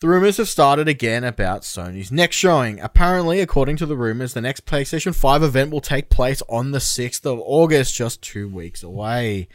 The 0.00 0.08
rumors 0.08 0.36
have 0.38 0.48
started 0.48 0.88
again 0.88 1.24
about 1.24 1.62
Sony's 1.62 2.12
next 2.12 2.36
showing. 2.36 2.80
Apparently, 2.80 3.40
according 3.40 3.76
to 3.76 3.86
the 3.86 3.96
rumors, 3.96 4.34
the 4.34 4.40
next 4.40 4.66
PlayStation 4.66 5.14
5 5.14 5.42
event 5.42 5.70
will 5.70 5.80
take 5.80 6.10
place 6.10 6.42
on 6.48 6.72
the 6.72 6.78
6th 6.78 7.24
of 7.24 7.40
August, 7.42 7.94
just 7.94 8.20
two 8.20 8.48
weeks 8.48 8.82
away. 8.82 9.48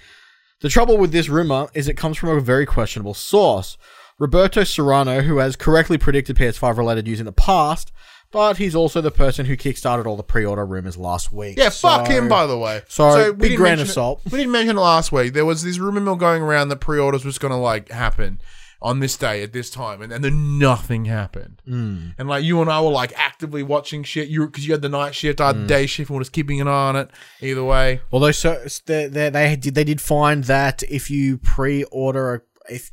The 0.62 0.70
trouble 0.70 0.98
with 0.98 1.12
this 1.12 1.30
rumor 1.30 1.68
is 1.74 1.88
it 1.88 1.98
comes 1.98 2.18
from 2.18 2.30
a 2.30 2.42
very 2.42 2.66
questionable 2.66 3.14
source. 3.14 3.78
Roberto 4.18 4.64
Serrano, 4.64 5.22
who 5.22 5.38
has 5.38 5.56
correctly 5.56 5.98
predicted 5.98 6.36
PS5 6.38 6.78
related 6.78 7.06
news 7.06 7.20
in 7.20 7.26
the 7.26 7.32
past, 7.32 7.92
but 8.32 8.58
he's 8.58 8.76
also 8.76 9.02
the 9.02 9.12
person 9.12 9.46
who 9.46 9.56
kickstarted 9.56 10.06
all 10.06 10.18
the 10.18 10.24
pre 10.24 10.46
order 10.46 10.66
rumors 10.66 10.98
last 10.98 11.32
week. 11.32 11.58
Yeah, 11.58 11.70
fuck 11.70 12.08
him, 12.08 12.28
by 12.28 12.46
the 12.46 12.58
way. 12.58 12.82
so, 12.88 13.32
we 13.32 13.50
big 13.50 13.58
grain 13.58 13.80
of 13.80 13.88
it- 13.90 13.92
salt. 13.94 14.22
We 14.26 14.38
didn't 14.40 14.52
mention 14.52 14.78
it 14.78 14.82
last 14.82 15.12
week. 15.12 15.34
There 15.34 15.46
was 15.46 15.64
this 15.64 15.80
rumor 15.80 16.02
mill 16.02 16.16
going 16.16 16.42
around 16.42 16.70
that 16.70 16.78
pre-orders 16.82 17.24
was 17.24 17.38
going 17.38 17.52
to 17.52 17.58
like 17.58 17.90
happen 17.90 18.40
on 18.82 19.00
this 19.00 19.18
day 19.18 19.44
at 19.44 19.52
this 19.52 19.70
time, 19.70 20.02
and, 20.02 20.14
and 20.14 20.24
then 20.24 20.58
nothing 20.58 21.04
happened. 21.06 21.62
Mm. 21.68 22.14
And 22.18 22.30
like 22.30 22.44
you 22.46 22.62
and 22.62 22.70
I 22.70 22.80
were 22.82 22.92
like 22.92 23.12
actively 23.18 23.62
watching 23.62 24.04
shit. 24.04 24.30
You 24.30 24.46
because 24.46 24.66
you 24.66 24.72
had 24.74 24.82
the 24.82 24.88
night 24.90 25.14
shift, 25.16 25.42
I 25.42 25.48
had 25.48 25.58
the 25.58 25.64
Mm. 25.64 25.68
day 25.68 25.86
shift, 25.86 26.10
and 26.10 26.16
we're 26.16 26.22
just 26.22 26.32
keeping 26.32 26.62
an 26.62 26.68
eye 26.70 26.88
on 26.90 26.96
it. 26.96 27.10
Either 27.42 27.64
way, 27.64 28.02
Although 28.12 28.32
so 28.32 28.66
they, 28.86 29.08
they, 29.08 29.30
they 29.30 29.56
did 29.58 29.76
they 29.76 29.84
did 29.84 30.00
find 30.00 30.46
that 30.46 30.82
if 30.84 31.10
you 31.12 31.38
pre-order 31.40 32.36
a, 32.36 32.42
if 32.74 32.92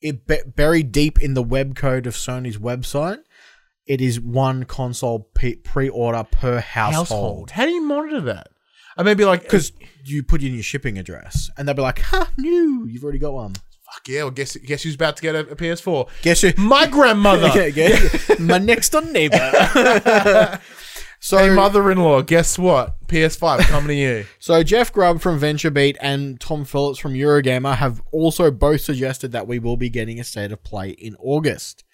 it 0.00 0.26
be, 0.26 0.38
buried 0.46 0.90
deep 0.92 1.20
in 1.20 1.34
the 1.34 1.42
web 1.42 1.74
code 1.74 2.06
of 2.06 2.14
Sony's 2.14 2.56
website, 2.56 3.18
it 3.86 4.00
is 4.00 4.18
one 4.20 4.64
console 4.64 5.28
pe- 5.34 5.56
pre-order 5.56 6.24
per 6.24 6.60
household. 6.60 7.50
How 7.50 7.66
do 7.66 7.72
you 7.72 7.82
monitor 7.82 8.20
that? 8.22 8.48
I 8.96 9.02
maybe 9.02 9.24
like 9.24 9.42
Because 9.42 9.72
you 10.04 10.22
put 10.22 10.42
in 10.42 10.54
your 10.54 10.62
shipping 10.62 10.98
address, 10.98 11.50
and 11.56 11.68
they'll 11.68 11.74
be 11.74 11.82
like, 11.82 12.00
"Ha, 12.00 12.30
new! 12.38 12.86
You've 12.88 13.02
already 13.04 13.18
got 13.18 13.32
one." 13.34 13.54
Fuck 13.92 14.08
yeah. 14.08 14.22
Well, 14.22 14.30
guess 14.30 14.56
guess 14.56 14.82
who's 14.82 14.94
about 14.94 15.16
to 15.16 15.22
get 15.22 15.34
a, 15.34 15.40
a 15.40 15.56
PS4? 15.56 16.08
Guess 16.22 16.42
who? 16.42 16.52
My 16.56 16.86
grandmother. 16.86 17.48
Yeah, 17.58 17.66
yeah. 17.66 18.08
My 18.38 18.58
next 18.58 18.90
door 18.90 19.02
neighbor. 19.02 19.38
so 21.20 21.38
Hey, 21.38 21.50
mother-in-law. 21.54 22.22
Guess 22.22 22.58
what? 22.58 23.06
PS5 23.08 23.60
coming 23.60 23.88
to 23.88 23.94
you. 23.94 24.26
So 24.38 24.62
Jeff 24.62 24.92
Grubb 24.92 25.20
from 25.20 25.40
VentureBeat 25.40 25.96
and 26.00 26.40
Tom 26.40 26.64
Phillips 26.64 26.98
from 26.98 27.14
Eurogamer 27.14 27.76
have 27.76 28.00
also 28.12 28.50
both 28.50 28.80
suggested 28.82 29.32
that 29.32 29.46
we 29.46 29.58
will 29.58 29.76
be 29.76 29.88
getting 29.90 30.20
a 30.20 30.24
state 30.24 30.52
of 30.52 30.62
play 30.62 30.90
in 30.90 31.16
August. 31.18 31.84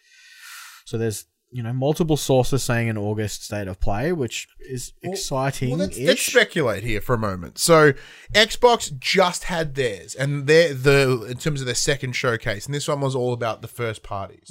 So 0.85 0.99
there's 0.99 1.25
you 1.55 1.63
know 1.63 1.73
multiple 1.73 2.17
sources 2.17 2.65
saying 2.65 2.89
an 2.89 2.99
August 2.99 3.45
state 3.45 3.69
of 3.69 3.79
play, 3.79 4.11
which 4.11 4.49
is 4.59 4.93
exciting. 5.03 5.71
Well, 5.71 5.79
let's, 5.79 5.97
let's 5.99 6.23
speculate 6.23 6.83
here 6.83 7.01
for 7.01 7.15
a 7.15 7.19
moment. 7.19 7.59
So, 7.59 7.93
Xbox 8.35 8.99
just 8.99 9.45
had 9.45 9.77
theirs, 9.77 10.17
and 10.17 10.49
they're 10.49 10.75
the 10.75 11.27
in 11.31 11.37
terms 11.39 11.61
of 11.61 11.67
their 11.67 11.77
second 11.77 12.15
showcase, 12.17 12.67
and 12.67 12.75
this 12.75 12.89
one 12.89 13.01
was 13.01 13.15
all 13.15 13.33
about 13.33 13.63
the 13.63 13.69
first 13.69 14.03
parties. 14.03 14.51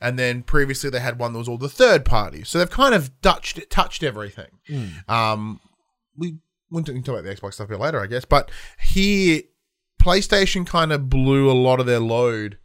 And 0.00 0.18
then 0.18 0.42
previously 0.42 0.90
they 0.90 0.98
had 0.98 1.20
one 1.20 1.32
that 1.32 1.38
was 1.38 1.48
all 1.48 1.56
the 1.56 1.68
third 1.68 2.04
parties. 2.04 2.48
So 2.48 2.58
they've 2.58 2.68
kind 2.68 2.94
of 2.96 3.12
touched 3.22 3.70
touched 3.70 4.02
everything. 4.02 4.50
Um, 5.08 5.60
we 6.16 6.38
we 6.68 6.82
can 6.82 7.02
talk 7.04 7.20
about 7.20 7.24
the 7.24 7.34
Xbox 7.36 7.54
stuff 7.54 7.68
a 7.68 7.70
bit 7.70 7.80
later, 7.80 8.00
I 8.00 8.06
guess. 8.06 8.24
But 8.24 8.50
here, 8.82 9.42
PlayStation 10.02 10.66
kind 10.66 10.92
of 10.92 11.08
blew 11.08 11.48
a 11.48 11.54
lot 11.54 11.78
of 11.78 11.86
their 11.86 12.00
load. 12.00 12.58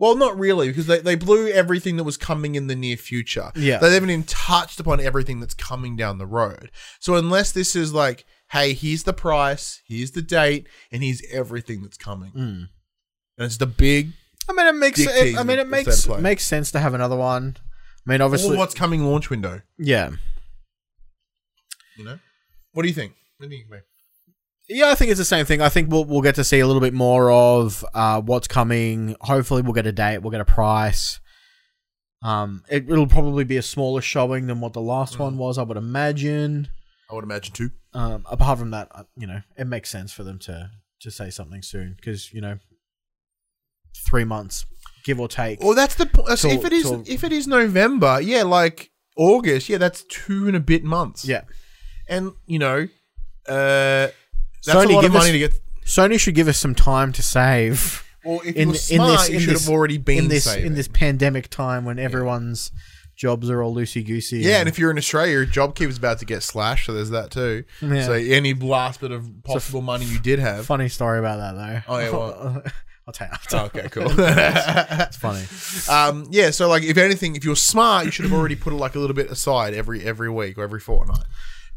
Well, 0.00 0.16
not 0.16 0.38
really, 0.38 0.68
because 0.68 0.86
they, 0.86 0.98
they 0.98 1.14
blew 1.14 1.48
everything 1.48 1.96
that 1.98 2.04
was 2.04 2.16
coming 2.16 2.54
in 2.54 2.68
the 2.68 2.74
near 2.74 2.96
future. 2.96 3.52
Yeah. 3.54 3.78
They 3.78 3.92
haven't 3.92 4.08
even 4.08 4.24
touched 4.24 4.80
upon 4.80 4.98
everything 4.98 5.40
that's 5.40 5.52
coming 5.52 5.94
down 5.94 6.16
the 6.16 6.26
road. 6.26 6.70
So 7.00 7.16
unless 7.16 7.52
this 7.52 7.76
is 7.76 7.92
like, 7.92 8.24
hey, 8.50 8.72
here's 8.72 9.02
the 9.02 9.12
price, 9.12 9.82
here's 9.86 10.12
the 10.12 10.22
date, 10.22 10.66
and 10.90 11.04
here's 11.04 11.22
everything 11.30 11.82
that's 11.82 11.98
coming. 11.98 12.32
Mm. 12.32 12.68
And 13.36 13.46
it's 13.46 13.58
the 13.58 13.66
big 13.66 14.12
I 14.48 14.52
mean, 14.52 14.66
it 14.66 14.74
makes 14.74 14.98
it, 14.98 15.38
I 15.38 15.42
mean, 15.42 15.58
it 15.58 15.68
makes 15.68 15.98
state 15.98 16.10
of 16.10 16.14
play. 16.16 16.22
makes 16.22 16.44
sense 16.44 16.72
to 16.72 16.80
have 16.80 16.94
another 16.94 17.16
one. 17.16 17.56
I 18.06 18.10
mean, 18.10 18.20
obviously, 18.20 18.56
or 18.56 18.58
what's 18.58 18.74
coming 18.74 19.04
launch 19.04 19.30
window. 19.30 19.60
yeah, 19.78 20.10
You 21.96 22.04
know? 22.04 22.18
What 22.72 22.82
do 22.82 22.88
you 22.88 22.94
think? 22.94 23.12
What 23.36 23.50
do 23.50 23.54
you 23.54 23.64
think? 23.68 23.82
Yeah. 24.70 24.88
I 24.88 24.94
think 24.94 25.10
it's 25.10 25.18
the 25.18 25.24
same 25.24 25.44
thing. 25.44 25.60
I 25.60 25.68
think 25.68 25.90
we'll 25.90 26.04
we'll 26.04 26.22
get 26.22 26.36
to 26.36 26.44
see 26.44 26.60
a 26.60 26.66
little 26.66 26.80
bit 26.80 26.94
more 26.94 27.30
of 27.30 27.84
uh, 27.94 28.20
what's 28.22 28.48
coming. 28.48 29.16
Hopefully, 29.20 29.62
we'll 29.62 29.74
get 29.74 29.86
a 29.86 29.92
date. 29.92 30.18
We'll 30.18 30.30
get 30.30 30.40
a 30.40 30.44
price. 30.46 31.20
Um, 32.22 32.62
it, 32.68 32.90
it'll 32.90 33.06
probably 33.06 33.44
be 33.44 33.56
a 33.56 33.62
smaller 33.62 34.00
showing 34.02 34.46
than 34.46 34.60
what 34.60 34.72
the 34.74 34.80
last 34.80 35.18
one 35.18 35.38
was. 35.38 35.56
I 35.58 35.62
would 35.62 35.76
imagine. 35.76 36.68
I 37.10 37.14
would 37.14 37.24
imagine 37.24 37.54
too. 37.54 37.70
Um, 37.92 38.24
apart 38.30 38.58
from 38.58 38.70
that, 38.70 38.88
uh, 38.94 39.04
you 39.16 39.26
know, 39.26 39.40
it 39.56 39.66
makes 39.66 39.90
sense 39.90 40.12
for 40.12 40.22
them 40.22 40.38
to 40.40 40.70
to 41.00 41.10
say 41.10 41.30
something 41.30 41.62
soon 41.62 41.94
because 41.96 42.32
you 42.32 42.40
know, 42.40 42.58
three 44.08 44.24
months, 44.24 44.66
give 45.04 45.18
or 45.18 45.28
take. 45.28 45.60
Well, 45.62 45.74
that's 45.74 45.94
the 45.94 46.06
point. 46.06 46.28
If 46.44 46.64
it 46.64 46.72
is 46.72 46.82
till- 46.82 47.04
if 47.06 47.24
it 47.24 47.32
is 47.32 47.46
November, 47.46 48.20
yeah, 48.20 48.42
like 48.42 48.90
August, 49.16 49.68
yeah, 49.68 49.78
that's 49.78 50.04
two 50.04 50.46
and 50.46 50.56
a 50.56 50.60
bit 50.60 50.84
months. 50.84 51.24
yeah, 51.24 51.42
and 52.08 52.32
you 52.46 52.58
know, 52.58 52.86
uh, 53.48 54.08
that's 54.64 54.78
Sony, 54.78 54.90
a 54.90 54.94
lot 54.94 55.00
give 55.02 55.10
of 55.14 55.14
money 55.14 55.28
us- 55.28 55.32
to 55.32 55.38
get. 55.38 55.60
Sony 55.84 56.20
should 56.20 56.34
give 56.34 56.48
us 56.48 56.58
some 56.58 56.74
time 56.74 57.12
to 57.12 57.22
save. 57.22 58.04
Well, 58.24 58.40
if 58.44 58.54
in- 58.54 58.68
you're 58.68 58.74
in 58.74 58.80
smart, 58.80 59.20
this- 59.20 59.28
you 59.30 59.34
in 59.36 59.40
should 59.40 59.54
this- 59.54 59.64
have 59.64 59.72
already 59.72 59.98
been 59.98 60.18
in 60.18 60.28
this 60.28 60.44
saving. 60.44 60.66
in 60.66 60.74
this 60.74 60.88
pandemic 60.88 61.48
time 61.50 61.84
when 61.84 61.98
everyone's 61.98 62.70
jobs 63.16 63.50
are 63.50 63.62
all 63.62 63.74
loosey 63.74 64.04
goosey. 64.06 64.38
Yeah, 64.38 64.60
and 64.60 64.68
if 64.68 64.78
you're 64.78 64.90
in 64.90 64.96
Australia, 64.98 65.32
your 65.32 65.46
JobKeeper's 65.46 65.98
about 65.98 66.18
to 66.20 66.24
get 66.24 66.42
slashed, 66.42 66.86
so 66.86 66.92
there's 66.94 67.10
that 67.10 67.30
too. 67.30 67.64
Yeah. 67.82 68.06
So 68.06 68.12
any 68.12 68.54
last 68.54 69.00
bit 69.00 69.10
of 69.10 69.28
possible 69.44 69.82
money 69.82 70.04
you 70.06 70.18
did 70.18 70.38
have. 70.38 70.64
funny 70.66 70.88
story 70.88 71.18
about 71.18 71.36
that 71.38 71.52
though. 71.54 71.94
Oh, 71.94 71.98
yeah, 71.98 72.10
well. 72.10 72.62
I'll 73.06 73.12
tell 73.12 73.26
you 73.26 73.32
after. 73.32 73.56
Oh, 73.56 73.64
okay, 73.64 73.88
cool. 73.90 74.06
It's 74.18 75.16
funny. 75.16 75.42
um, 75.90 76.28
yeah, 76.30 76.50
so 76.50 76.68
like 76.68 76.82
if 76.84 76.96
anything, 76.96 77.34
if 77.34 77.44
you're 77.44 77.56
smart, 77.56 78.04
you 78.04 78.10
should 78.12 78.24
have 78.26 78.32
already 78.34 78.54
put 78.56 78.72
like 78.72 78.94
a 78.94 78.98
little 79.00 79.16
bit 79.16 79.30
aside 79.30 79.74
every 79.74 80.04
every 80.04 80.30
week 80.30 80.56
or 80.58 80.62
every 80.62 80.78
fortnight. 80.80 81.24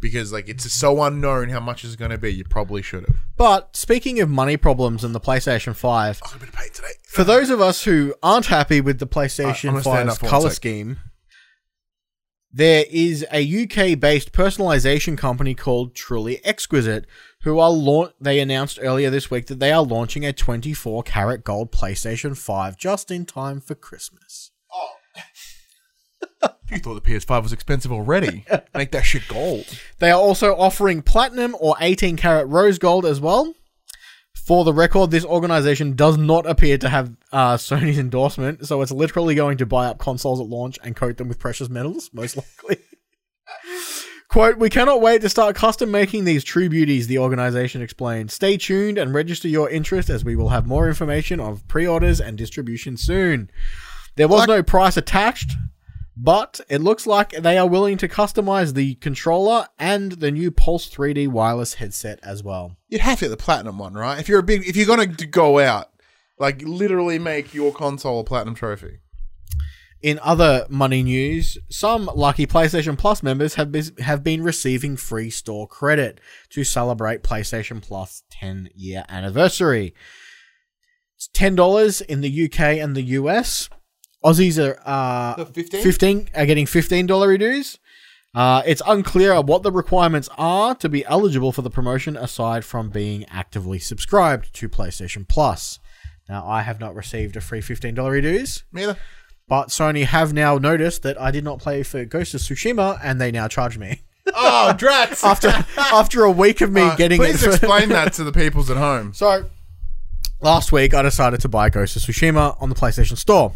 Because 0.03 0.33
like 0.33 0.49
it's 0.49 0.69
so 0.71 1.01
unknown 1.01 1.47
how 1.47 1.61
much 1.61 1.85
it's 1.85 1.95
going 1.95 2.11
to 2.11 2.17
be, 2.17 2.33
you 2.33 2.43
probably 2.43 2.81
should 2.81 3.07
have. 3.07 3.15
But 3.37 3.75
speaking 3.75 4.19
of 4.19 4.29
money 4.29 4.57
problems 4.57 5.05
and 5.05 5.15
the 5.15 5.19
PlayStation 5.21 5.73
Five, 5.73 6.21
oh, 6.25 6.31
I'm 6.33 6.39
going 6.39 6.51
to 6.51 6.57
pay 6.57 6.67
today. 6.67 6.89
for 7.07 7.23
those 7.23 7.49
of 7.49 7.61
us 7.61 7.85
who 7.85 8.13
aren't 8.21 8.47
happy 8.47 8.81
with 8.81 8.99
the 8.99 9.05
I'm 9.05 9.09
PlayStation 9.09 9.69
gonna 9.69 9.81
stand 9.81 10.09
5's 10.09 10.13
up 10.13 10.19
for 10.19 10.25
one 10.25 10.29
color 10.29 10.49
sec. 10.49 10.55
scheme, 10.57 10.97
there 12.51 12.83
is 12.91 13.25
a 13.31 13.63
UK 13.63 13.97
based 13.97 14.33
personalization 14.33 15.17
company 15.17 15.55
called 15.55 15.95
Truly 15.95 16.45
Exquisite 16.45 17.07
who 17.43 17.57
are 17.59 17.71
launch. 17.71 18.11
They 18.19 18.39
announced 18.39 18.79
earlier 18.81 19.09
this 19.09 19.31
week 19.31 19.47
that 19.47 19.59
they 19.59 19.71
are 19.71 19.81
launching 19.81 20.25
a 20.25 20.33
24 20.33 21.03
karat 21.03 21.45
gold 21.45 21.71
PlayStation 21.71 22.37
5 22.37 22.77
just 22.77 23.09
in 23.09 23.25
time 23.25 23.61
for 23.61 23.73
Christmas. 23.73 24.51
You 26.71 26.79
thought 26.79 27.03
the 27.03 27.09
PS5 27.11 27.43
was 27.43 27.53
expensive 27.53 27.91
already. 27.91 28.45
Make 28.75 28.91
that 28.91 29.05
shit 29.05 29.27
gold. 29.27 29.65
They 29.99 30.11
are 30.11 30.19
also 30.19 30.55
offering 30.55 31.01
platinum 31.01 31.55
or 31.59 31.75
18 31.79 32.15
karat 32.17 32.47
rose 32.47 32.79
gold 32.79 33.05
as 33.05 33.19
well. 33.19 33.53
For 34.45 34.63
the 34.65 34.73
record, 34.73 35.11
this 35.11 35.23
organization 35.25 35.95
does 35.95 36.17
not 36.17 36.45
appear 36.45 36.77
to 36.79 36.89
have 36.89 37.11
uh, 37.31 37.55
Sony's 37.55 37.99
endorsement, 37.99 38.65
so 38.67 38.81
it's 38.81 38.91
literally 38.91 39.35
going 39.35 39.57
to 39.59 39.65
buy 39.65 39.85
up 39.85 39.99
consoles 39.99 40.39
at 40.41 40.47
launch 40.47 40.77
and 40.83 40.95
coat 40.95 41.17
them 41.17 41.29
with 41.29 41.39
precious 41.39 41.69
metals, 41.69 42.09
most 42.13 42.35
likely. 42.37 42.83
Quote, 44.29 44.57
we 44.57 44.69
cannot 44.69 44.99
wait 44.99 45.21
to 45.21 45.29
start 45.29 45.55
custom 45.55 45.91
making 45.91 46.25
these 46.25 46.43
true 46.43 46.67
beauties, 46.67 47.05
the 47.07 47.19
organization 47.19 47.81
explained. 47.83 48.31
Stay 48.31 48.57
tuned 48.57 48.97
and 48.97 49.13
register 49.13 49.47
your 49.47 49.69
interest 49.69 50.09
as 50.09 50.25
we 50.25 50.35
will 50.35 50.49
have 50.49 50.65
more 50.65 50.87
information 50.87 51.39
of 51.39 51.65
pre 51.67 51.85
orders 51.85 52.19
and 52.19 52.35
distribution 52.37 52.97
soon. 52.97 53.49
There 54.15 54.27
was 54.27 54.39
Like- 54.41 54.47
no 54.49 54.63
price 54.63 54.97
attached, 54.97 55.51
but 56.15 56.61
it 56.69 56.81
looks 56.81 57.07
like 57.07 57.31
they 57.31 57.57
are 57.57 57.67
willing 57.67 57.97
to 57.97 58.07
customize 58.07 58.73
the 58.73 58.95
controller 58.95 59.67
and 59.79 60.13
the 60.13 60.31
new 60.31 60.51
Pulse 60.51 60.89
3D 60.89 61.27
wireless 61.27 61.75
headset 61.75 62.19
as 62.23 62.43
well. 62.43 62.77
You'd 62.87 63.01
have 63.01 63.19
to 63.19 63.25
get 63.25 63.29
the 63.29 63.37
platinum 63.37 63.79
one, 63.79 63.93
right? 63.93 64.19
If 64.19 64.29
you're 64.29 64.39
a 64.39 64.43
big, 64.43 64.67
if 64.67 64.75
you're 64.75 64.85
going 64.85 65.15
to 65.15 65.25
go 65.25 65.59
out, 65.59 65.89
like 66.37 66.61
literally 66.61 67.19
make 67.19 67.53
your 67.53 67.73
console 67.73 68.19
a 68.19 68.23
platinum 68.23 68.55
trophy. 68.55 68.99
In 70.01 70.19
other 70.21 70.65
money 70.69 71.01
news, 71.01 71.57
some 71.69 72.09
lucky 72.13 72.45
PlayStation 72.45 72.97
Plus 72.97 73.23
members 73.23 73.55
have 73.55 73.71
been, 73.71 73.85
have 73.99 74.21
been 74.21 74.43
receiving 74.43 74.97
free 74.97 75.29
store 75.29 75.65
credit 75.65 76.19
to 76.49 76.65
celebrate 76.65 77.23
PlayStation 77.23 77.81
Plus 77.81 78.23
10 78.29 78.69
year 78.75 79.05
anniversary. 79.07 79.95
It's 81.15 81.29
$10 81.29 82.01
in 82.01 82.19
the 82.19 82.45
UK 82.45 82.59
and 82.59 82.97
the 82.97 83.03
US. 83.03 83.69
Aussies 84.23 84.57
are 84.63 84.79
uh, 84.85 85.43
15? 85.45 85.83
15 85.83 86.29
are 86.35 86.45
getting 86.45 86.65
$15 86.65 87.39
dues. 87.39 87.77
Uh, 88.35 88.63
it's 88.65 88.81
unclear 88.87 89.39
what 89.41 89.61
the 89.63 89.71
requirements 89.71 90.27
are 90.37 90.73
to 90.75 90.89
be 90.89 91.05
eligible 91.05 91.51
for 91.51 91.61
the 91.61 91.69
promotion 91.69 92.17
aside 92.17 92.65
from 92.65 92.89
being 92.89 93.25
actively 93.29 93.77
subscribed 93.79 94.53
to 94.55 94.67
PlayStation 94.69 95.27
Plus. 95.27 95.79
Now, 96.27 96.47
I 96.47 96.61
have 96.61 96.79
not 96.79 96.95
received 96.95 97.35
a 97.35 97.41
free 97.41 97.59
$15 97.61 98.21
dues. 98.21 98.63
Me 98.71 98.83
either. 98.83 98.97
But 99.47 99.67
Sony 99.67 100.05
have 100.05 100.31
now 100.33 100.57
noticed 100.57 101.03
that 101.03 101.19
I 101.19 101.29
did 101.29 101.43
not 101.43 101.59
play 101.59 101.83
for 101.83 102.05
Ghost 102.05 102.33
of 102.33 102.39
Tsushima, 102.41 102.97
and 103.03 103.19
they 103.19 103.29
now 103.29 103.47
charge 103.49 103.77
me. 103.77 104.01
Oh, 104.33 104.71
Drats! 104.77 105.21
after 105.23 105.49
after 105.77 106.23
a 106.23 106.31
week 106.31 106.61
of 106.61 106.71
me 106.71 106.81
Uh, 106.81 106.95
getting 106.95 107.19
please 107.19 107.43
it. 107.43 107.55
explain 107.55 107.89
that 107.89 108.13
to 108.13 108.23
the 108.23 108.31
peoples 108.31 108.71
at 108.71 108.77
home. 108.77 109.13
So, 109.13 109.45
last 110.41 110.71
week 110.71 110.93
I 110.93 111.01
decided 111.01 111.41
to 111.41 111.49
buy 111.49 111.69
Ghost 111.69 111.97
of 111.97 112.01
Tsushima 112.03 112.59
on 112.61 112.69
the 112.69 112.75
PlayStation 112.75 113.17
Store. 113.17 113.51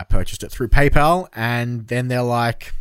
I 0.00 0.04
purchased 0.04 0.42
it 0.42 0.50
through 0.50 0.68
PayPal, 0.68 1.28
and 1.34 1.88
then 1.88 2.08
they're 2.08 2.22
like, 2.22 2.72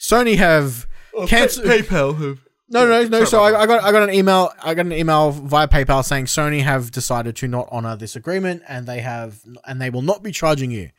Sony 0.00 0.36
have 0.36 0.86
oh, 1.14 1.26
cancelled. 1.26 1.66
PayPal 1.66 2.14
who 2.14 2.38
no, 2.70 2.86
no, 2.86 3.02
no. 3.04 3.24
Sorry 3.24 3.26
So 3.26 3.42
I, 3.42 3.62
I 3.62 3.66
got 3.66 3.82
I 3.82 3.92
got 3.92 4.08
an 4.08 4.14
email. 4.14 4.52
I 4.62 4.74
got 4.74 4.86
an 4.86 4.92
email 4.92 5.30
via 5.30 5.68
PayPal 5.68 6.04
saying 6.04 6.26
Sony 6.26 6.62
have 6.62 6.90
decided 6.90 7.34
to 7.36 7.48
not 7.48 7.68
honor 7.70 7.96
this 7.96 8.14
agreement, 8.14 8.62
and 8.68 8.86
they 8.86 9.00
have 9.00 9.40
and 9.66 9.80
they 9.80 9.90
will 9.90 10.02
not 10.02 10.22
be 10.22 10.32
charging 10.32 10.70
you. 10.70 10.90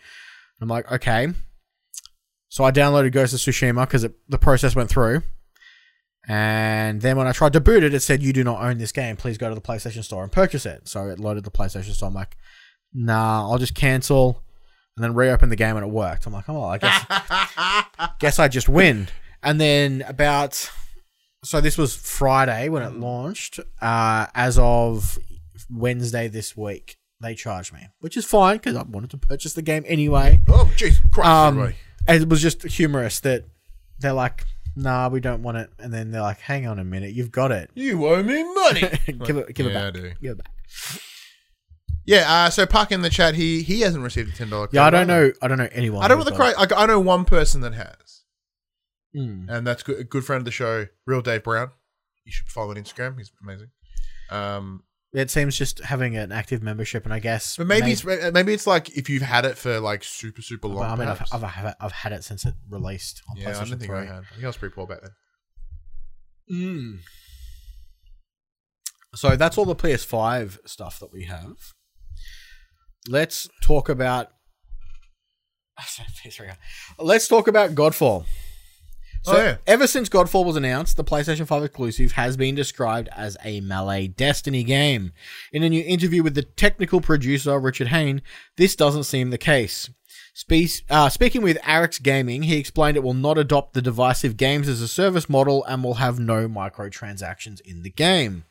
I'm 0.62 0.68
like, 0.68 0.92
okay. 0.92 1.28
So 2.50 2.64
I 2.64 2.72
downloaded 2.72 3.12
Ghost 3.12 3.34
of 3.34 3.40
Tsushima 3.40 3.86
because 3.86 4.08
the 4.28 4.38
process 4.38 4.76
went 4.76 4.90
through. 4.90 5.22
And 6.28 7.02
then 7.02 7.18
when 7.18 7.28
I 7.28 7.32
tried 7.32 7.54
to 7.54 7.62
boot 7.62 7.84
it, 7.84 7.94
it 7.94 8.02
said, 8.02 8.22
You 8.22 8.34
do 8.34 8.44
not 8.44 8.62
own 8.62 8.78
this 8.78 8.92
game. 8.92 9.16
Please 9.16 9.38
go 9.38 9.50
to 9.50 9.56
the 9.56 9.62
PlayStation 9.62 10.04
Store 10.04 10.24
and 10.24 10.32
purchase 10.32 10.66
it. 10.66 10.88
So 10.88 11.08
it 11.08 11.20
loaded 11.20 11.44
the 11.44 11.52
PlayStation 11.52 11.94
Store. 11.94 12.08
I'm 12.08 12.14
like, 12.14 12.36
Nah, 12.94 13.50
I'll 13.50 13.58
just 13.60 13.76
cancel 13.76 14.44
and 15.00 15.04
then 15.06 15.14
reopened 15.14 15.50
the 15.50 15.56
game 15.56 15.78
and 15.78 15.86
it 15.86 15.90
worked. 15.90 16.26
I'm 16.26 16.34
like, 16.34 16.50
Oh, 16.50 16.62
I 16.66 16.78
guess, 16.78 17.06
guess 18.20 18.38
I 18.38 18.50
just 18.50 18.68
win. 18.68 19.08
And 19.42 19.60
then 19.62 20.04
about, 20.06 20.70
so 21.46 21.62
this 21.62 21.78
was 21.78 21.96
Friday 21.96 22.68
when 22.68 22.84
it 22.84 22.94
launched. 22.96 23.62
Uh, 23.82 24.26
as 24.36 24.60
of 24.60 25.18
Wednesday 25.70 26.28
this 26.28 26.58
week, 26.58 26.98
they 27.22 27.34
charged 27.34 27.72
me, 27.74 27.88
which 28.02 28.18
is 28.18 28.26
fine 28.26 28.58
because 28.58 28.76
I 28.76 28.84
wanted 28.84 29.12
to 29.12 29.18
purchase 29.18 29.54
the 29.54 29.62
game 29.62 29.86
anyway. 29.88 30.42
Oh, 30.50 30.70
jeez, 30.76 30.98
Christ, 31.12 31.30
Um, 31.30 31.60
everybody. 31.60 31.76
it 32.24 32.28
was 32.28 32.42
just 32.42 32.64
humorous 32.64 33.22
that 33.22 33.46
they're 34.00 34.12
like, 34.14 34.44
"Nah, 34.76 35.08
we 35.10 35.20
don't 35.22 35.42
want 35.44 35.58
it," 35.58 35.70
and 35.80 35.94
then 35.94 36.12
they're 36.12 36.22
like, 36.22 36.40
"Hang 36.40 36.66
on 36.68 36.80
a 36.80 36.84
minute, 36.86 37.12
you've 37.14 37.32
got 37.32 37.52
it. 37.54 37.70
You 37.76 38.06
owe 38.08 38.22
me 38.24 38.44
money. 38.54 38.82
give 39.26 39.38
it, 39.38 39.54
give 39.54 39.66
it 39.68 39.74
Yeah, 39.74 39.80
I 39.80 39.92
back. 39.92 39.94
do. 39.94 40.12
Give 40.22 40.32
it 40.32 40.38
back." 40.44 40.52
Yeah, 42.10 42.46
uh, 42.46 42.50
so 42.50 42.66
Puck 42.66 42.92
in 42.92 43.04
the 43.04 43.10
chat, 43.10 43.36
he 43.36 43.62
he 43.62 43.82
hasn't 43.82 44.04
received 44.04 44.34
a 44.34 44.36
ten 44.36 44.50
dollar. 44.50 44.68
Yeah, 44.72 44.84
I 44.84 44.90
don't 44.90 45.06
know. 45.06 45.32
I 45.44 45.48
don't 45.48 45.60
know 45.60 45.70
anyone. 45.72 46.04
I 46.04 46.08
don't 46.08 46.18
know 46.18 46.24
the 46.24 46.32
cri- 46.32 46.56
I, 46.58 46.66
I 46.76 46.86
know 46.88 47.00
one 47.00 47.24
person 47.24 47.62
that 47.62 47.74
has. 47.74 48.24
Hmm. 49.14 49.50
and 49.50 49.66
that's 49.66 49.82
good, 49.82 50.00
a 50.00 50.04
good 50.04 50.24
friend 50.24 50.42
of 50.42 50.46
the 50.46 50.52
show, 50.52 50.86
Real 51.08 51.22
Dave 51.22 51.44
Brown. 51.44 51.72
You 52.26 52.32
should 52.32 52.48
follow 52.48 52.70
on 52.70 52.76
Instagram. 52.78 53.18
He's 53.18 53.32
amazing. 53.44 53.70
Um, 54.30 54.84
It 55.14 55.32
seems 55.32 55.58
just 55.58 55.80
having 55.80 56.16
an 56.16 56.32
active 56.32 56.62
membership, 56.62 57.06
and 57.06 57.14
I 57.14 57.20
guess, 57.20 57.58
but 57.58 57.66
maybe 57.68 57.92
it's 57.92 58.04
maybe 58.06 58.54
it's 58.54 58.68
like 58.68 58.96
if 58.98 59.10
you've 59.10 59.24
had 59.24 59.46
it 59.46 59.58
for 59.58 59.80
like 59.80 60.04
super 60.04 60.42
super 60.42 60.68
long. 60.68 60.86
I 60.86 60.96
mean, 60.96 61.08
I've. 61.08 61.22
I've, 61.32 61.44
I've, 61.44 61.76
I've 61.80 61.92
had 61.92 62.12
it 62.12 62.24
since 62.24 62.46
it 62.46 62.56
released 62.70 63.22
on 63.30 63.38
yeah, 63.38 63.50
I 63.50 63.52
PlayStation 63.52 63.70
don't 63.70 63.80
think 63.80 63.92
3. 63.92 63.98
I 63.98 64.06
had. 64.06 64.10
I 64.16 64.34
think 64.34 64.44
I 64.44 64.48
was 64.48 64.58
pretty 64.58 64.74
poor 64.74 64.88
back 64.88 65.02
then. 65.02 65.12
Mm. 66.52 67.00
So 69.16 69.36
that's 69.36 69.58
all 69.58 69.66
the 69.66 69.76
PS5 69.76 70.68
stuff 70.68 71.00
that 71.00 71.12
we 71.12 71.24
have. 71.26 71.74
Let's 73.08 73.48
talk 73.62 73.90
about. 73.90 74.28
Let's 77.00 77.28
talk 77.28 77.48
about 77.48 77.72
Godfall. 77.76 78.26
So, 79.24 79.34
Oh, 79.34 79.38
yeah. 79.38 79.58
ever 79.68 79.86
since 79.86 80.08
Godfall 80.08 80.46
was 80.46 80.56
announced, 80.56 80.96
the 80.96 81.04
PlayStation 81.04 81.46
5 81.46 81.64
exclusive 81.64 82.14
has 82.14 82.38
been 82.38 82.56
described 82.56 83.10
as 83.16 83.36
a 83.44 83.60
melee 83.60 84.08
Destiny 84.08 84.64
game. 84.64 85.12
In 85.52 85.62
a 85.64 85.70
new 85.70 85.84
interview 85.86 86.24
with 86.24 86.36
the 86.36 86.44
technical 86.44 87.02
producer, 87.02 87.60
Richard 87.60 87.90
Hain, 87.90 88.22
this 88.56 88.76
doesn't 88.78 89.04
seem 89.04 89.30
the 89.30 89.38
case. 89.38 89.90
Spe- 90.34 90.84
uh, 90.90 91.10
speaking 91.10 91.42
with 91.42 91.58
Arix 91.64 92.02
Gaming, 92.02 92.44
he 92.44 92.58
explained 92.58 92.96
it 92.96 93.04
will 93.04 93.14
not 93.14 93.38
adopt 93.38 93.74
the 93.74 93.82
divisive 93.82 94.38
games 94.38 94.70
as 94.70 94.80
a 94.82 94.88
service 94.88 95.28
model 95.28 95.66
and 95.66 95.84
will 95.84 95.96
have 95.96 96.18
no 96.18 96.48
microtransactions 96.48 97.60
in 97.62 97.84
the 97.84 97.90
game. 97.90 98.46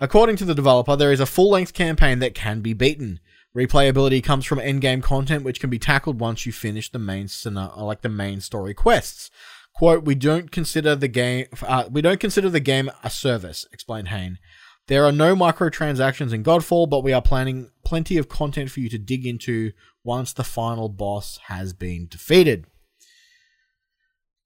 According 0.00 0.34
to 0.36 0.44
the 0.44 0.54
developer, 0.54 0.96
there 0.96 1.12
is 1.12 1.20
a 1.20 1.26
full 1.26 1.50
length 1.50 1.74
campaign 1.74 2.18
that 2.18 2.34
can 2.34 2.60
be 2.60 2.72
beaten. 2.72 3.20
Replayability 3.56 4.24
comes 4.24 4.46
from 4.46 4.58
endgame 4.58 5.02
content, 5.02 5.44
which 5.44 5.60
can 5.60 5.68
be 5.68 5.78
tackled 5.78 6.20
once 6.20 6.46
you 6.46 6.52
finish 6.52 6.90
the 6.90 6.98
main 6.98 7.28
like 7.76 8.00
the 8.00 8.08
main 8.08 8.40
story 8.40 8.72
quests. 8.72 9.30
"Quote: 9.74 10.04
We 10.04 10.14
don't 10.14 10.50
consider 10.50 10.96
the 10.96 11.08
game 11.08 11.46
uh, 11.62 11.84
we 11.90 12.00
don't 12.00 12.20
consider 12.20 12.48
the 12.48 12.60
game 12.60 12.90
a 13.04 13.10
service," 13.10 13.66
explained 13.72 14.08
Hain. 14.08 14.38
There 14.88 15.04
are 15.04 15.12
no 15.12 15.36
microtransactions 15.36 16.32
in 16.32 16.42
Godfall, 16.42 16.88
but 16.88 17.04
we 17.04 17.12
are 17.12 17.22
planning 17.22 17.70
plenty 17.84 18.18
of 18.18 18.28
content 18.28 18.70
for 18.70 18.80
you 18.80 18.88
to 18.88 18.98
dig 18.98 19.26
into 19.26 19.72
once 20.02 20.32
the 20.32 20.44
final 20.44 20.88
boss 20.88 21.38
has 21.44 21.72
been 21.72 22.08
defeated. 22.08 22.66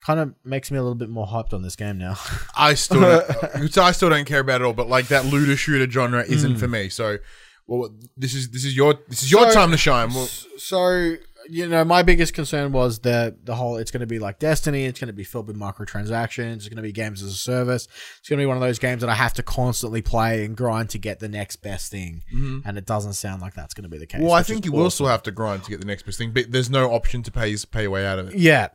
Kind 0.04 0.20
of 0.20 0.34
makes 0.44 0.70
me 0.70 0.78
a 0.78 0.82
little 0.82 0.94
bit 0.94 1.08
more 1.08 1.26
hyped 1.26 1.54
on 1.54 1.62
this 1.62 1.74
game 1.74 1.98
now. 1.98 2.16
I 2.56 2.74
still 2.74 3.00
don't, 3.00 3.78
I 3.78 3.92
still 3.92 4.10
don't 4.10 4.26
care 4.26 4.40
about 4.40 4.60
it 4.60 4.64
all. 4.64 4.72
But 4.74 4.88
like 4.88 5.08
that 5.08 5.24
looter 5.24 5.56
shooter 5.56 5.90
genre 5.90 6.22
isn't 6.22 6.56
for 6.58 6.68
me. 6.68 6.90
So, 6.90 7.18
well, 7.66 7.90
this 8.16 8.34
is 8.34 8.50
this 8.50 8.64
is 8.64 8.76
your 8.76 8.94
this 9.08 9.22
is 9.22 9.30
your 9.30 9.50
So- 9.50 9.54
time 9.54 9.70
to 9.70 9.76
shine. 9.76 10.12
Well, 10.12 10.26
so 10.58 11.16
you 11.48 11.68
know, 11.68 11.84
my 11.84 12.02
biggest 12.02 12.34
concern 12.34 12.72
was 12.72 13.00
that 13.00 13.46
the 13.46 13.54
whole. 13.54 13.76
It's 13.76 13.90
going 13.90 14.00
to 14.00 14.06
be 14.06 14.18
like 14.18 14.38
Destiny. 14.38 14.84
It's 14.84 14.98
going 14.98 15.06
to 15.08 15.12
be 15.12 15.24
filled 15.24 15.46
with 15.46 15.56
microtransactions. 15.56 16.56
It's 16.56 16.68
going 16.68 16.76
to 16.76 16.82
be 16.82 16.92
games 16.92 17.22
as 17.22 17.30
a 17.30 17.36
service. 17.36 17.86
It's 18.18 18.28
going 18.28 18.38
to 18.38 18.42
be 18.42 18.46
one 18.46 18.56
of 18.56 18.60
those 18.60 18.78
games 18.78 19.00
that 19.02 19.10
I 19.10 19.14
have 19.14 19.32
to 19.34 19.42
constantly 19.42 20.02
play 20.02 20.44
and 20.44 20.56
grind 20.56 20.90
to 20.90 20.98
get 20.98 21.20
the 21.20 21.28
next 21.28 21.56
best 21.56 21.90
thing. 21.90 22.24
Mm-hmm. 22.34 22.68
And 22.68 22.76
it 22.76 22.84
doesn't 22.84 23.12
sound 23.14 23.42
like 23.42 23.54
that's 23.54 23.74
going 23.74 23.84
to 23.84 23.88
be 23.88 23.98
the 23.98 24.06
case. 24.06 24.22
well, 24.22 24.32
I 24.32 24.42
think 24.42 24.64
you 24.64 24.72
will 24.72 24.90
still 24.90 25.06
have 25.06 25.22
to 25.24 25.30
grind 25.30 25.64
to 25.64 25.70
get 25.70 25.80
the 25.80 25.86
next 25.86 26.02
best 26.04 26.18
thing, 26.18 26.32
but 26.32 26.50
there's 26.50 26.70
no 26.70 26.90
option 26.90 27.22
to 27.22 27.30
pay 27.30 27.56
pay 27.70 27.82
your 27.82 27.90
way 27.90 28.04
out 28.06 28.18
of 28.18 28.30
it. 28.30 28.38
Yeah. 28.38 28.68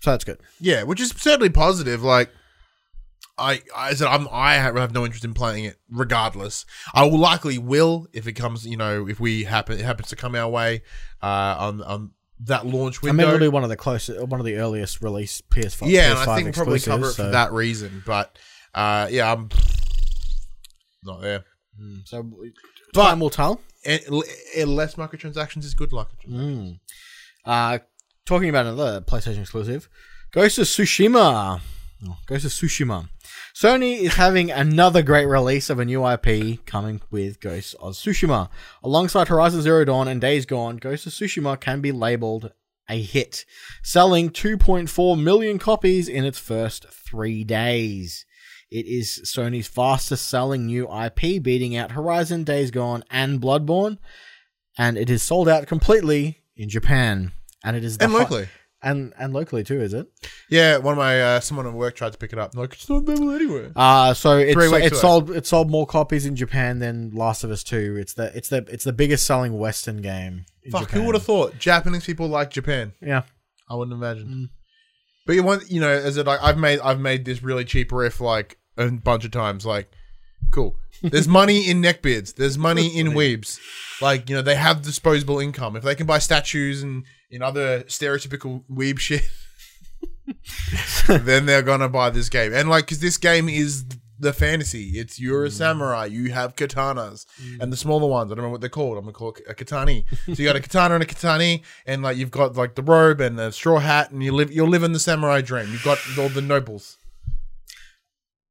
So 0.00 0.10
that's 0.10 0.24
good. 0.24 0.40
Yeah, 0.60 0.82
which 0.82 1.00
is 1.00 1.10
certainly 1.10 1.50
positive. 1.50 2.02
Like, 2.02 2.30
I, 3.38 3.62
I 3.76 3.94
said, 3.94 4.08
I'm, 4.08 4.26
I 4.32 4.54
have 4.54 4.74
have 4.76 4.92
no 4.92 5.04
interest 5.04 5.24
in 5.24 5.32
playing 5.34 5.64
it, 5.64 5.76
regardless. 5.90 6.66
I 6.94 7.04
will 7.04 7.18
likely 7.18 7.58
will 7.58 8.06
if 8.12 8.26
it 8.26 8.32
comes, 8.32 8.66
you 8.66 8.76
know, 8.76 9.06
if 9.08 9.20
we 9.20 9.44
happen 9.44 9.78
it 9.78 9.84
happens 9.84 10.08
to 10.08 10.16
come 10.16 10.34
our 10.34 10.48
way 10.48 10.82
uh, 11.22 11.56
on 11.58 11.82
on 11.82 12.10
that 12.40 12.66
launch 12.66 12.98
I 13.02 13.06
window. 13.08 13.24
mean, 13.26 13.34
it'll 13.34 13.44
be 13.46 13.48
one 13.52 13.64
of 13.64 13.68
the 13.68 13.76
closest, 13.76 14.20
one 14.26 14.38
of 14.40 14.46
the 14.46 14.56
earliest 14.56 15.02
release 15.02 15.40
PS5. 15.50 15.90
yeah, 15.90 16.14
PS5 16.14 16.20
and 16.22 16.30
I 16.30 16.36
think 16.42 16.54
probably 16.54 16.80
cover 16.80 17.08
it 17.08 17.14
for 17.14 17.22
that 17.30 17.52
reason. 17.52 18.02
But 18.06 18.38
uh, 18.74 19.08
yeah, 19.10 19.32
I'm 19.32 19.48
not 21.02 21.20
there. 21.20 21.44
Mm, 21.80 22.06
So, 22.06 22.22
But- 22.92 23.08
time 23.08 23.20
will 23.20 23.30
tell. 23.30 23.60
And, 23.84 24.00
and 24.56 24.74
less 24.74 24.96
microtransactions 24.96 25.64
is 25.64 25.72
good 25.74 25.92
luck. 25.92 26.10
Mm. 26.28 26.80
Uh, 27.44 27.78
talking 28.26 28.48
about 28.48 28.66
another 28.66 29.00
PlayStation 29.00 29.40
exclusive, 29.40 29.88
Ghost 30.32 30.58
of 30.58 30.66
Tsushima. 30.66 31.60
Oh, 32.06 32.16
Ghost 32.26 32.44
of 32.44 32.50
Tsushima. 32.50 33.08
Sony 33.58 34.02
is 34.02 34.14
having 34.14 34.52
another 34.52 35.02
great 35.02 35.26
release 35.26 35.68
of 35.68 35.80
a 35.80 35.84
new 35.84 36.06
IP 36.06 36.64
coming 36.64 37.00
with 37.10 37.40
Ghost 37.40 37.74
of 37.80 37.94
Tsushima. 37.94 38.48
Alongside 38.84 39.26
Horizon 39.26 39.62
Zero 39.62 39.84
Dawn 39.84 40.06
and 40.06 40.20
Days 40.20 40.46
Gone, 40.46 40.76
Ghost 40.76 41.06
of 41.08 41.12
Tsushima 41.12 41.58
can 41.58 41.80
be 41.80 41.90
labeled 41.90 42.52
a 42.88 43.02
hit, 43.02 43.44
selling 43.82 44.30
2.4 44.30 45.20
million 45.20 45.58
copies 45.58 46.08
in 46.08 46.24
its 46.24 46.38
first 46.38 46.86
three 46.88 47.42
days. 47.42 48.24
It 48.70 48.86
is 48.86 49.22
Sony's 49.24 49.66
fastest 49.66 50.28
selling 50.28 50.66
new 50.66 50.88
IP, 50.92 51.42
beating 51.42 51.76
out 51.76 51.90
Horizon, 51.90 52.44
Days 52.44 52.70
Gone, 52.70 53.02
and 53.10 53.40
Bloodborne 53.40 53.98
and 54.78 54.96
it 54.96 55.10
is 55.10 55.22
sold 55.22 55.48
out 55.48 55.66
completely 55.66 56.44
in 56.56 56.68
Japan. 56.68 57.32
And 57.64 57.76
it 57.76 57.82
is 57.82 57.98
the 57.98 58.04
And 58.04 58.14
locally. 58.14 58.48
And 58.82 59.12
and 59.18 59.32
locally 59.32 59.64
too, 59.64 59.80
is 59.80 59.92
it? 59.94 60.06
Yeah, 60.48 60.78
one 60.78 60.92
of 60.92 60.98
my 60.98 61.20
uh, 61.20 61.40
someone 61.40 61.66
at 61.66 61.72
work 61.72 61.96
tried 61.96 62.12
to 62.12 62.18
pick 62.18 62.32
it 62.32 62.38
up. 62.38 62.54
Like 62.54 62.72
it's 62.74 62.88
not 62.88 62.98
available 63.02 63.32
anywhere. 63.32 63.72
Uh 63.74 64.14
so 64.14 64.38
it's 64.38 64.52
Three 64.52 64.68
weeks 64.68 64.86
it 64.86 64.92
away. 64.92 65.00
sold 65.00 65.30
it 65.30 65.46
sold 65.46 65.70
more 65.70 65.86
copies 65.86 66.26
in 66.26 66.36
Japan 66.36 66.78
than 66.78 67.10
Last 67.10 67.44
of 67.44 67.50
Us 67.50 67.62
Two. 67.64 67.96
It's 67.98 68.14
the 68.14 68.36
it's 68.36 68.48
the 68.48 68.64
it's 68.68 68.84
the 68.84 68.92
biggest 68.92 69.26
selling 69.26 69.58
Western 69.58 70.02
game. 70.02 70.44
In 70.62 70.72
Fuck, 70.72 70.82
Japan. 70.82 71.00
who 71.00 71.06
would 71.06 71.14
have 71.14 71.24
thought? 71.24 71.58
Japanese 71.58 72.04
people 72.04 72.28
like 72.28 72.50
Japan. 72.50 72.92
Yeah, 73.00 73.22
I 73.68 73.74
wouldn't 73.74 73.96
imagine. 73.96 74.28
Mm. 74.28 74.48
But 75.26 75.34
you 75.34 75.42
want, 75.42 75.70
you 75.70 75.80
know, 75.80 75.90
as 75.90 76.16
it 76.16 76.26
like 76.26 76.40
I've 76.42 76.56
made 76.58 76.80
I've 76.80 77.00
made 77.00 77.24
this 77.24 77.42
really 77.42 77.64
cheap 77.64 77.92
riff 77.92 78.20
like 78.20 78.58
a 78.76 78.90
bunch 78.90 79.24
of 79.24 79.30
times. 79.30 79.66
Like, 79.66 79.90
cool. 80.52 80.76
There's 81.02 81.28
money 81.40 81.68
in 81.68 81.82
neckbeards. 81.82 82.34
There's 82.34 82.56
money 82.56 82.96
in 82.98 83.08
weebs. 83.08 83.58
Like, 84.00 84.30
you 84.30 84.36
know, 84.36 84.42
they 84.42 84.54
have 84.54 84.82
disposable 84.82 85.38
income. 85.38 85.76
If 85.76 85.82
they 85.82 85.94
can 85.94 86.06
buy 86.06 86.18
statues 86.18 86.82
and 86.82 87.04
in 87.30 87.42
other 87.42 87.80
stereotypical 87.84 88.64
weeb 88.70 88.98
shit, 88.98 89.22
then 91.06 91.46
they're 91.46 91.62
gonna 91.62 91.88
buy 91.88 92.10
this 92.10 92.28
game. 92.28 92.52
And 92.52 92.68
like, 92.68 92.86
because 92.86 93.00
this 93.00 93.16
game 93.16 93.48
is 93.48 93.84
the 94.18 94.32
fantasy. 94.32 94.98
It's 94.98 95.20
you're 95.20 95.44
a 95.44 95.48
mm. 95.48 95.52
samurai. 95.52 96.06
You 96.06 96.32
have 96.32 96.56
katanas, 96.56 97.26
mm. 97.40 97.60
and 97.60 97.72
the 97.72 97.76
smaller 97.76 98.08
ones. 98.08 98.32
I 98.32 98.34
don't 98.34 98.44
know 98.44 98.50
what 98.50 98.60
they're 98.60 98.70
called. 98.70 98.98
I'm 98.98 99.04
gonna 99.04 99.12
call 99.12 99.30
it 99.30 99.42
a 99.48 99.54
katani. 99.54 100.04
so 100.26 100.32
you 100.32 100.44
got 100.44 100.56
a 100.56 100.60
katana 100.60 100.94
and 100.94 101.02
a 101.02 101.06
katani, 101.06 101.62
and 101.86 102.02
like 102.02 102.16
you've 102.16 102.30
got 102.30 102.56
like 102.56 102.74
the 102.74 102.82
robe 102.82 103.20
and 103.20 103.38
the 103.38 103.50
straw 103.50 103.78
hat, 103.78 104.10
and 104.10 104.22
you 104.22 104.32
live 104.32 104.52
you're 104.52 104.68
living 104.68 104.92
the 104.92 105.00
samurai 105.00 105.40
dream. 105.40 105.70
You've 105.70 105.84
got 105.84 105.98
all 106.18 106.28
the 106.28 106.42
nobles. 106.42 106.98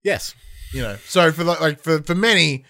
yes, 0.04 0.36
You 0.74 0.82
know. 0.82 0.98
So 1.06 1.32
for 1.32 1.44
like, 1.44 1.62
like 1.62 1.80
for 1.82 2.02
for 2.02 2.16
many. 2.16 2.66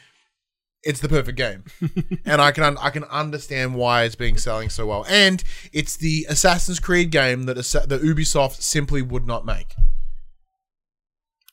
It's 0.88 1.02
the 1.02 1.10
perfect 1.10 1.38
game, 1.38 1.65
and 2.26 2.41
I 2.41 2.52
can 2.52 2.63
un- 2.63 2.78
I 2.80 2.89
can 2.89 3.04
understand 3.06 3.76
why 3.76 4.04
it's 4.04 4.15
being 4.15 4.38
selling 4.38 4.69
so 4.69 4.86
well. 4.86 5.06
And 5.10 5.43
it's 5.73 5.97
the 5.97 6.26
Assassin's 6.30 6.80
Creed 6.80 7.12
game 7.12 7.43
that 7.43 7.58
Assa- 7.58 7.86
that 7.88 8.02
Ubisoft 8.02 8.62
simply 8.62 9.02
would 9.02 9.28
not 9.28 9.45
make. 9.45 9.76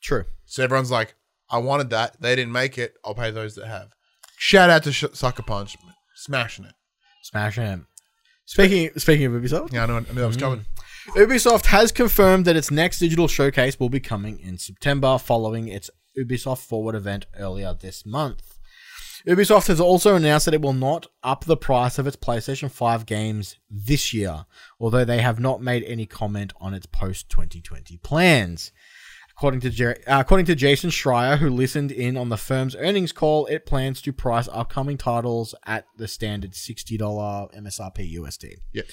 True. 0.01 0.23
So 0.45 0.63
everyone's 0.63 0.91
like, 0.91 1.15
I 1.49 1.57
wanted 1.57 1.89
that. 1.89 2.21
They 2.21 2.35
didn't 2.35 2.53
make 2.53 2.77
it. 2.77 2.93
I'll 3.03 3.15
pay 3.15 3.31
those 3.31 3.55
that 3.55 3.67
have. 3.67 3.89
Shout 4.37 4.69
out 4.69 4.83
to 4.83 4.91
Sh- 4.93 5.05
Sucker 5.13 5.43
Punch, 5.43 5.75
smashing 6.15 6.65
it. 6.65 6.73
Smashing 7.23 7.63
it. 7.63 7.79
Speaking 8.45 8.91
speaking 8.97 9.25
of 9.25 9.33
Ubisoft, 9.33 9.73
Yeah, 9.73 9.83
I 9.83 9.85
know, 9.87 9.97
I 9.97 9.99
knew 10.01 10.21
that 10.21 10.27
was 10.27 10.37
coming. 10.37 10.65
Mm. 11.09 11.25
Ubisoft 11.27 11.65
has 11.67 11.91
confirmed 11.91 12.45
that 12.45 12.55
its 12.55 12.71
next 12.71 12.99
digital 12.99 13.27
showcase 13.27 13.79
will 13.79 13.89
be 13.89 13.99
coming 13.99 14.39
in 14.39 14.57
September, 14.57 15.17
following 15.17 15.67
its 15.67 15.89
Ubisoft 16.17 16.59
Forward 16.59 16.95
event 16.95 17.25
earlier 17.37 17.73
this 17.73 18.05
month. 18.05 18.54
Ubisoft 19.27 19.67
has 19.67 19.79
also 19.79 20.15
announced 20.15 20.45
that 20.45 20.53
it 20.53 20.61
will 20.61 20.73
not 20.73 21.07
up 21.23 21.45
the 21.45 21.57
price 21.57 21.97
of 21.97 22.05
its 22.05 22.15
PlayStation 22.15 22.69
5 22.69 23.05
games 23.07 23.57
this 23.69 24.13
year, 24.13 24.45
although 24.79 25.03
they 25.05 25.19
have 25.21 25.39
not 25.39 25.61
made 25.61 25.83
any 25.83 26.05
comment 26.05 26.53
on 26.61 26.73
its 26.75 26.85
post 26.85 27.29
2020 27.29 27.97
plans. 27.97 28.71
According 29.31 29.61
to, 29.61 29.69
Jer- 29.69 29.97
uh, 30.07 30.19
according 30.19 30.45
to 30.45 30.55
Jason 30.55 30.91
Schreier, 30.91 31.39
who 31.39 31.49
listened 31.49 31.91
in 31.91 32.15
on 32.17 32.29
the 32.29 32.37
firm's 32.37 32.75
earnings 32.75 33.11
call, 33.11 33.47
it 33.47 33.65
plans 33.65 34.01
to 34.03 34.13
price 34.13 34.47
upcoming 34.51 34.97
titles 34.97 35.53
at 35.65 35.85
the 35.97 36.07
standard 36.07 36.51
$60 36.51 36.97
MSRP 37.53 38.13
USD 38.17 38.53
Yeah. 38.73 38.83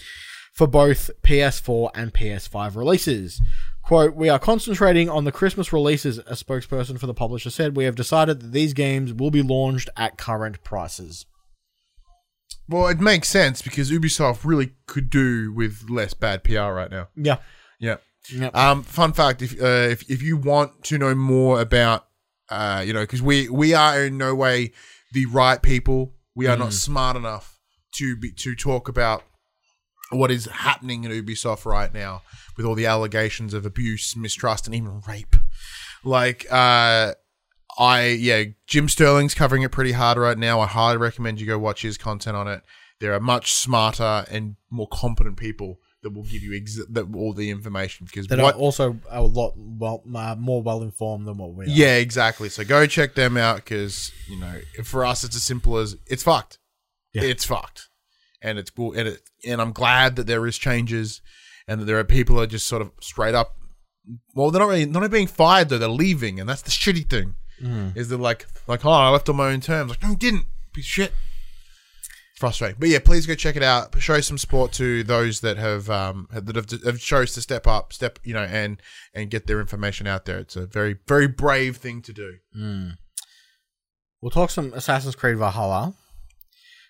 for 0.53 0.66
both 0.66 1.11
PS4 1.23 1.90
and 1.95 2.12
PS5 2.12 2.75
releases. 2.75 3.40
Quote, 3.83 4.14
we 4.14 4.29
are 4.29 4.38
concentrating 4.38 5.09
on 5.09 5.25
the 5.25 5.33
Christmas 5.33 5.73
releases, 5.73 6.18
a 6.18 6.35
spokesperson 6.35 6.99
for 6.99 7.07
the 7.07 7.14
publisher 7.14 7.51
said. 7.51 7.77
We 7.77 7.85
have 7.85 7.97
decided 7.97 8.40
that 8.40 8.53
these 8.53 8.73
games 8.73 9.12
will 9.12 9.31
be 9.31 9.42
launched 9.42 9.90
at 9.97 10.16
current 10.16 10.62
prices. 10.62 11.27
Well, 12.68 12.87
it 12.88 13.01
makes 13.01 13.29
sense 13.29 13.61
because 13.61 13.90
Ubisoft 13.90 14.45
really 14.45 14.73
could 14.87 15.11
do 15.11 15.53
with 15.53 15.87
less 15.90 16.14
bad 16.14 16.45
PR 16.45 16.71
right 16.71 16.90
now. 16.90 17.09
Yeah. 17.16 17.38
Yeah. 17.81 17.97
Yep. 18.33 18.57
Um, 18.57 18.83
fun 18.85 19.12
fact: 19.12 19.42
if 19.42 19.61
uh, 19.61 19.90
if 19.90 20.09
if 20.09 20.23
you 20.23 20.37
want 20.37 20.85
to 20.85 20.99
know 20.99 21.12
more 21.14 21.61
about, 21.61 22.07
uh, 22.51 22.85
you 22.87 22.92
know, 22.92 23.01
because 23.01 23.21
we 23.21 23.49
we 23.49 23.75
are 23.75 24.05
in 24.05 24.16
no 24.16 24.35
way 24.35 24.73
the 25.12 25.27
right 25.27 25.61
people. 25.61 26.14
We 26.35 26.47
are 26.47 26.57
not 26.57 26.73
smart 26.73 27.16
enough 27.16 27.59
to 27.97 28.16
be 28.16 28.33
to 28.33 28.55
talk 28.55 28.88
about 28.88 29.25
what 30.12 30.31
is 30.31 30.46
happening 30.46 31.05
at 31.05 31.11
Ubisoft 31.12 31.64
right 31.64 31.92
now 31.92 32.22
with 32.57 32.66
all 32.66 32.75
the 32.75 32.87
allegations 32.87 33.55
of 33.55 33.64
abuse, 33.66 34.14
mistrust, 34.16 34.66
and 34.66 34.75
even 34.75 35.01
rape. 35.09 35.37
Like, 36.05 36.46
uh, 36.51 37.14
I 37.79 38.07
yeah, 38.09 38.44
Jim 38.66 38.88
Sterling's 38.88 39.35
covering 39.35 39.62
it 39.62 39.72
pretty 39.72 39.92
hard 39.92 40.18
right 40.18 40.37
now. 40.37 40.61
I 40.61 40.66
highly 40.66 40.98
recommend 40.98 41.40
you 41.40 41.46
go 41.46 41.59
watch 41.59 41.83
his 41.83 41.96
content 41.96 42.37
on 42.37 42.48
it. 42.48 42.62
There 43.01 43.14
are 43.14 43.20
much 43.20 43.53
smarter 43.53 44.25
and 44.31 44.57
more 44.70 44.87
competent 44.88 45.37
people 45.37 45.79
that 46.03 46.11
will 46.12 46.25
give 46.25 46.42
you 46.42 46.57
ex- 46.57 46.81
that 46.90 47.07
all 47.14 47.33
the 47.33 47.48
information 47.51 48.07
because 48.07 48.27
That 48.27 48.40
what 48.40 48.57
are 48.57 48.59
also 48.59 48.98
a 49.09 49.22
lot 49.22 49.55
well, 49.57 50.03
uh, 50.14 50.35
more 50.37 50.61
well 50.62 50.83
informed 50.83 51.27
than 51.27 51.38
what 51.38 51.55
we 51.55 51.64
are. 51.64 51.68
yeah, 51.68 51.96
exactly. 51.96 52.48
So 52.48 52.64
go 52.64 52.87
check 52.87 53.14
them 53.14 53.37
out 53.37 53.57
because 53.57 54.12
you 54.29 54.38
know 54.38 54.61
for 54.85 55.05
us 55.05 55.25
it's 55.25 55.37
as 55.37 55.44
simple 55.44 55.79
as 55.79 55.96
it's 56.07 56.22
fucked. 56.25 56.59
Yeah. 57.14 57.22
It's 57.22 57.44
fucked, 57.44 57.88
and 58.43 58.59
it's 58.59 58.71
cool. 58.71 58.93
And 58.93 59.09
it, 59.09 59.21
and 59.47 59.61
I'm 59.61 59.73
glad 59.73 60.17
that 60.17 60.27
there 60.27 60.47
is 60.47 60.59
changes, 60.59 61.21
and 61.67 61.81
that 61.81 61.85
there 61.85 61.99
are 61.99 62.05
people 62.05 62.37
that 62.37 62.43
are 62.43 62.47
just 62.47 62.67
sort 62.67 62.83
of 62.83 62.91
straight 63.01 63.35
up. 63.35 63.57
Well, 64.35 64.51
they're 64.51 64.61
not 64.61 64.69
really 64.69 64.87
not 64.87 65.11
being 65.11 65.27
fired 65.27 65.69
though. 65.69 65.79
They're 65.79 65.89
leaving, 65.89 66.41
and 66.41 66.49
that's 66.49 66.63
the 66.63 66.71
shitty 66.71 67.09
thing. 67.09 67.35
Is 67.95 68.09
they're 68.09 68.19
like 68.19 68.47
like 68.67 68.85
oh 68.85 68.91
I 68.91 69.09
left 69.11 69.29
on 69.29 69.37
my 69.37 69.53
own 69.53 69.61
terms. 69.61 69.91
Like 69.91 70.03
no, 70.03 70.11
you 70.11 70.17
didn't. 70.17 70.47
Piece 70.73 70.85
of 70.85 70.89
shit. 70.89 71.13
Frustrating, 72.37 72.79
but 72.81 72.89
yeah, 72.89 72.99
please 72.99 73.25
go 73.25 73.37
check 73.37 73.55
it 73.55 73.63
out. 73.63 73.97
Show 74.01 74.21
some 74.21 74.37
support 74.37 74.73
to 74.73 75.05
those 75.05 75.41
that 75.43 75.59
have 75.59 75.89
um 75.89 76.27
that 76.33 76.57
have, 76.57 76.69
have 76.85 76.99
chose 76.99 77.35
to 77.35 77.41
step 77.41 77.69
up, 77.69 77.93
step 77.93 78.19
you 78.25 78.35
know, 78.35 78.43
and 78.43 78.83
and 79.15 79.31
get 79.31 79.47
their 79.47 79.61
information 79.61 80.09
out 80.09 80.25
there. 80.25 80.39
It's 80.39 80.57
a 80.57 80.67
very 80.67 80.97
very 81.07 81.29
brave 81.29 81.77
thing 81.77 82.03
to 82.03 82.13
do. 82.13 82.39
We'll 84.21 84.31
talk 84.31 84.51
some 84.51 84.73
Assassin's 84.73 85.15
Creed 85.15 85.39
Valhalla. 85.39 85.95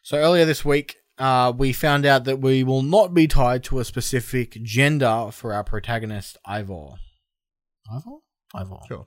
So 0.02 0.16
earlier 0.16 0.46
this 0.46 0.64
week, 0.64 0.96
uh, 1.22 1.52
we 1.56 1.72
found 1.72 2.04
out 2.04 2.24
that 2.24 2.40
we 2.40 2.64
will 2.64 2.82
not 2.82 3.14
be 3.14 3.28
tied 3.28 3.62
to 3.62 3.78
a 3.78 3.84
specific 3.84 4.60
gender 4.64 5.28
for 5.30 5.54
our 5.54 5.62
protagonist, 5.62 6.36
Ivor. 6.44 6.94
Ivor? 7.88 8.16
Ivor. 8.52 8.78
Sure. 8.88 9.06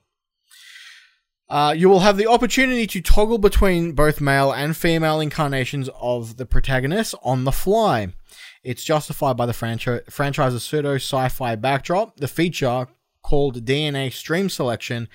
Uh, 1.50 1.74
you 1.76 1.90
will 1.90 2.00
have 2.00 2.16
the 2.16 2.26
opportunity 2.26 2.86
to 2.86 3.02
toggle 3.02 3.36
between 3.36 3.92
both 3.92 4.22
male 4.22 4.50
and 4.50 4.74
female 4.74 5.20
incarnations 5.20 5.90
of 6.00 6.38
the 6.38 6.46
protagonist 6.46 7.14
on 7.22 7.44
the 7.44 7.52
fly. 7.52 8.08
It's 8.64 8.82
justified 8.82 9.36
by 9.36 9.44
the 9.44 9.52
franchi- 9.52 10.00
franchise's 10.08 10.64
pseudo 10.64 10.94
sci 10.94 11.28
fi 11.28 11.54
backdrop. 11.54 12.16
The 12.16 12.28
feature, 12.28 12.88
called 13.22 13.66
DNA 13.66 14.10
Stream 14.10 14.48
Selection, 14.48 15.08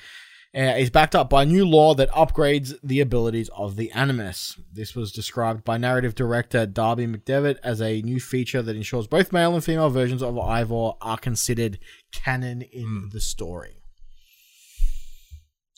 uh, 0.55 0.75
is 0.77 0.89
backed 0.89 1.15
up 1.15 1.29
by 1.29 1.43
a 1.43 1.45
new 1.45 1.65
lore 1.65 1.95
that 1.95 2.11
upgrades 2.11 2.75
the 2.83 2.99
abilities 2.99 3.49
of 3.55 3.75
the 3.77 3.91
Animus. 3.91 4.57
This 4.71 4.95
was 4.95 5.11
described 5.11 5.63
by 5.63 5.77
narrative 5.77 6.13
director 6.13 6.65
Darby 6.65 7.07
McDevitt 7.07 7.57
as 7.63 7.81
a 7.81 8.01
new 8.01 8.19
feature 8.19 8.61
that 8.61 8.75
ensures 8.75 9.07
both 9.07 9.31
male 9.31 9.53
and 9.53 9.63
female 9.63 9.89
versions 9.89 10.21
of 10.21 10.37
Ivor 10.37 10.91
are 11.01 11.17
considered 11.17 11.79
canon 12.11 12.61
in 12.61 13.09
the 13.11 13.21
story. 13.21 13.77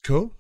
Cool. 0.04 0.36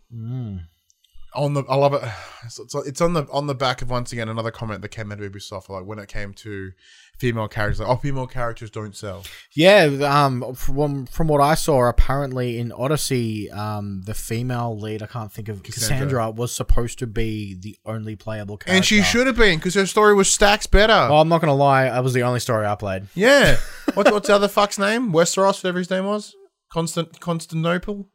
On 1.35 1.53
the, 1.53 1.63
I 1.69 1.75
love 1.75 1.93
it. 1.93 2.03
It's, 2.45 2.59
it's, 2.59 2.75
it's 2.75 2.99
on 2.99 3.13
the 3.13 3.25
on 3.31 3.47
the 3.47 3.55
back 3.55 3.81
of 3.81 3.89
once 3.89 4.11
again 4.11 4.27
another 4.27 4.51
comment 4.51 4.81
that 4.81 4.89
came 4.89 5.13
out 5.13 5.21
of 5.21 5.31
Ubisoft, 5.31 5.69
like 5.69 5.85
when 5.85 5.97
it 5.97 6.09
came 6.09 6.33
to 6.33 6.73
female 7.17 7.47
characters, 7.47 7.79
like 7.79 7.87
oh, 7.87 7.95
female 7.95 8.27
characters 8.27 8.69
don't 8.69 8.93
sell. 8.97 9.23
Yeah, 9.55 9.83
um, 10.03 10.53
from 10.55 11.05
from 11.05 11.29
what 11.29 11.39
I 11.39 11.55
saw, 11.55 11.87
apparently 11.87 12.59
in 12.59 12.73
Odyssey, 12.73 13.49
um, 13.49 14.01
the 14.01 14.13
female 14.13 14.77
lead, 14.77 15.01
I 15.01 15.05
can't 15.05 15.31
think 15.31 15.47
of 15.47 15.63
Cassandra, 15.63 15.95
Cassandra. 15.95 16.31
was 16.31 16.53
supposed 16.53 16.99
to 16.99 17.07
be 17.07 17.55
the 17.57 17.77
only 17.85 18.17
playable 18.17 18.57
character. 18.57 18.75
And 18.75 18.83
she 18.83 19.01
should 19.01 19.25
have 19.25 19.37
been 19.37 19.57
because 19.57 19.75
her 19.75 19.85
story 19.85 20.13
was 20.13 20.29
stacks 20.29 20.67
better. 20.67 20.91
Oh, 20.91 21.19
I'm 21.19 21.29
not 21.29 21.39
gonna 21.39 21.55
lie, 21.55 21.85
that 21.85 22.03
was 22.03 22.11
the 22.11 22.23
only 22.23 22.41
story 22.41 22.65
I 22.65 22.75
played. 22.75 23.07
Yeah. 23.15 23.55
What, 23.93 24.11
what's 24.11 24.27
the 24.27 24.35
other 24.35 24.47
fuck's 24.47 24.79
name? 24.79 25.13
Westeros, 25.13 25.63
whatever 25.63 25.77
his 25.77 25.89
name 25.89 26.05
was. 26.05 26.35
Constant 26.71 27.19
Constantinople. 27.19 28.09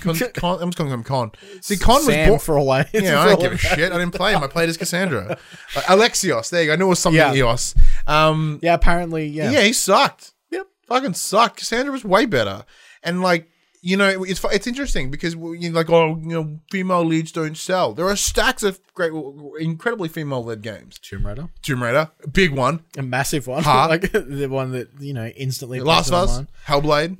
Con, 0.00 0.14
Con, 0.34 0.60
I'm 0.62 0.68
just 0.70 0.76
calling 0.76 0.92
him 0.92 1.02
Con. 1.04 1.32
See, 1.60 1.76
Con 1.76 1.96
was 1.96 2.06
Sam 2.06 2.28
born. 2.28 2.40
for 2.40 2.56
a 2.56 2.64
I. 2.64 2.88
Yeah, 2.92 3.20
I 3.22 3.28
don't 3.30 3.40
give 3.40 3.52
a 3.52 3.56
shit. 3.58 3.92
I 3.92 3.98
didn't 3.98 4.12
play 4.14 4.32
him. 4.34 4.42
I 4.42 4.46
played 4.46 4.68
as 4.68 4.76
Cassandra. 4.76 5.38
Uh, 5.76 5.80
Alexios. 5.82 6.50
There 6.50 6.60
you 6.62 6.66
go. 6.68 6.72
I 6.74 6.76
knew 6.76 6.86
it 6.86 6.90
was 6.90 6.98
something 6.98 7.18
Yeah. 7.18 7.34
Eos. 7.34 7.74
Um, 8.06 8.58
Yeah, 8.62 8.74
apparently, 8.74 9.26
yeah. 9.26 9.50
yeah. 9.50 9.62
he 9.62 9.72
sucked. 9.72 10.32
Yep. 10.50 10.66
Fucking 10.88 11.14
sucked. 11.14 11.56
Cassandra 11.58 11.92
was 11.92 12.04
way 12.04 12.26
better. 12.26 12.64
And 13.02 13.22
like, 13.22 13.48
you 13.84 13.96
know, 13.96 14.22
it's 14.22 14.44
it's 14.44 14.68
interesting 14.68 15.10
because 15.10 15.34
you 15.34 15.68
know, 15.70 15.74
like, 15.76 15.90
oh, 15.90 16.16
you 16.22 16.28
know, 16.28 16.60
female 16.70 17.04
leads 17.04 17.32
don't 17.32 17.56
sell. 17.56 17.94
There 17.94 18.06
are 18.06 18.14
stacks 18.14 18.62
of 18.62 18.78
great, 18.94 19.10
incredibly 19.58 20.08
female-led 20.08 20.62
games. 20.62 21.00
Tomb 21.00 21.26
Raider, 21.26 21.48
Tomb 21.62 21.82
Raider, 21.82 22.10
big 22.32 22.52
one. 22.52 22.84
a 22.96 23.02
massive 23.02 23.48
one, 23.48 23.64
like 23.64 24.12
the 24.12 24.46
one 24.48 24.70
that 24.70 24.88
you 25.00 25.12
know 25.12 25.26
instantly. 25.26 25.80
Last 25.80 26.08
of 26.10 26.14
Us, 26.14 26.42
Hellblade. 26.68 27.16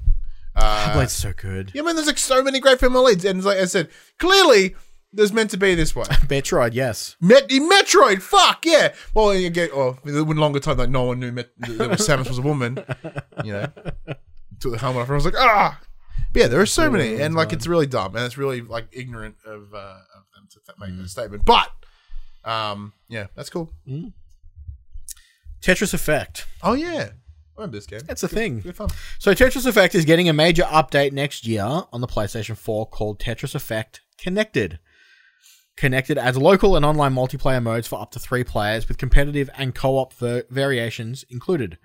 Mind. 0.57 0.93
Blade's 0.95 1.13
so 1.13 1.33
good. 1.33 1.71
Yeah, 1.75 1.83
man, 1.83 1.95
there's 1.95 2.07
like 2.07 2.19
so 2.19 2.43
many 2.43 2.61
great 2.61 2.81
female 2.81 3.05
leads, 3.05 3.25
and 3.25 3.43
like 3.45 3.59
I 3.59 3.65
said, 3.67 3.89
clearly 4.19 4.75
there's 5.13 5.33
meant 5.33 5.51
to 5.51 5.57
be 5.57 5.75
this 5.75 5.95
way. 5.95 6.05
Metroid, 6.29 6.73
yes. 6.75 7.17
Met- 7.21 7.49
Metroid, 7.49 8.23
fuck 8.23 8.65
yeah. 8.65 8.95
Well, 9.15 9.35
you 9.35 9.51
get 9.51 9.71
oh, 9.73 9.99
it 10.05 10.27
went 10.27 10.41
longer 10.41 10.61
time 10.61 10.79
like 10.79 10.91
no 10.91 11.05
one 11.05 11.21
knew 11.21 11.33
Met- 11.33 11.51
that 11.59 11.91
was 11.91 12.07
Samus 12.07 12.29
was 12.29 12.39
a 12.39 12.43
woman. 12.43 12.83
You 13.45 13.53
know, 13.53 13.67
took 14.61 14.73
the 14.73 14.79
helmet 14.79 15.03
off, 15.03 15.09
and 15.09 15.13
I 15.13 15.15
was 15.15 15.25
like, 15.25 15.35
ah. 15.37 15.81
But 16.33 16.41
yeah, 16.41 16.49
there 16.49 16.61
are 16.61 16.67
so 16.67 16.91
many, 16.91 17.21
and 17.21 17.35
like 17.35 17.53
it's 17.53 17.67
really 17.67 17.87
dumb, 17.87 18.17
and 18.17 18.25
it's 18.25 18.39
really 18.39 18.63
like 18.63 18.87
ignorant 18.91 19.37
of, 19.45 19.75
uh, 19.75 19.99
of 20.17 20.25
them 20.35 20.49
to 20.51 20.61
th- 20.67 20.79
make 20.79 20.97
that 20.99 21.09
statement. 21.11 21.45
But, 21.45 21.71
um, 22.45 22.95
yeah, 23.09 23.27
that's 23.37 23.51
cool. 23.51 23.71
Tetris 25.61 25.93
Effect. 25.93 26.47
Oh 26.63 26.73
yeah, 26.73 27.11
I 27.57 27.61
remember 27.61 27.77
this 27.77 27.87
game. 27.87 28.01
That's 28.07 28.23
a 28.23 28.29
thing. 28.29 28.61
Good 28.61 28.77
fun. 28.77 28.89
So 29.19 29.35
Tetris 29.35 29.67
Effect 29.67 29.95
is 29.95 30.05
getting 30.05 30.29
a 30.29 30.33
major 30.33 30.63
update 30.65 31.13
next 31.13 31.47
year 31.47 31.63
on 31.65 32.01
the 32.01 32.07
PlayStation 32.07 32.57
4 32.57 32.89
called 32.89 33.19
Tetris 33.19 33.55
Effect 33.55 34.01
Connected. 34.19 34.79
Connected 35.77 36.19
adds 36.19 36.37
local 36.37 36.77
and 36.77 36.85
online 36.85 37.15
multiplayer 37.15 37.63
modes 37.63 37.87
for 37.89 38.01
up 38.01 38.11
to 38.13 38.19
three 38.19 38.45
players 38.45 38.89
with 38.89 38.99
competitive 38.99 39.49
and 39.57 39.75
co-op 39.75 40.13
ver- 40.15 40.45
variations 40.51 41.25
included. 41.29 41.79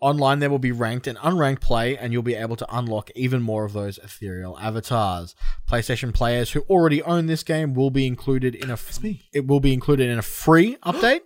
Online, 0.00 0.38
there 0.38 0.50
will 0.50 0.58
be 0.58 0.72
ranked 0.72 1.06
and 1.06 1.16
unranked 1.18 1.60
play, 1.60 1.96
and 1.96 2.12
you'll 2.12 2.22
be 2.22 2.34
able 2.34 2.56
to 2.56 2.76
unlock 2.76 3.10
even 3.14 3.40
more 3.40 3.64
of 3.64 3.72
those 3.72 3.98
ethereal 3.98 4.58
avatars. 4.58 5.34
PlayStation 5.68 6.12
players 6.12 6.52
who 6.52 6.60
already 6.62 7.02
own 7.02 7.26
this 7.26 7.42
game 7.42 7.72
will 7.74 7.90
be 7.90 8.06
included 8.06 8.54
in 8.54 8.70
a 8.70 8.74
f- 8.74 8.98
it 9.32 9.46
will 9.46 9.60
be 9.60 9.72
included 9.72 10.10
in 10.10 10.18
a 10.18 10.22
free 10.22 10.76
update. 10.84 11.20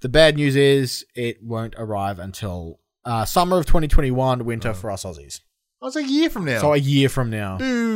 The 0.00 0.08
bad 0.08 0.36
news 0.36 0.56
is 0.56 1.06
it 1.14 1.42
won't 1.42 1.74
arrive 1.78 2.18
until 2.18 2.80
uh, 3.06 3.24
summer 3.24 3.56
of 3.58 3.64
2021, 3.66 4.44
winter 4.44 4.74
for 4.74 4.90
us 4.90 5.04
Aussies. 5.04 5.40
That 5.80 5.86
was 5.86 5.96
a 5.96 6.04
year 6.04 6.28
from 6.28 6.44
now. 6.44 6.60
So 6.60 6.74
a 6.74 6.76
year 6.76 7.08
from 7.08 7.30
now. 7.30 7.56
Mm. 7.58 7.86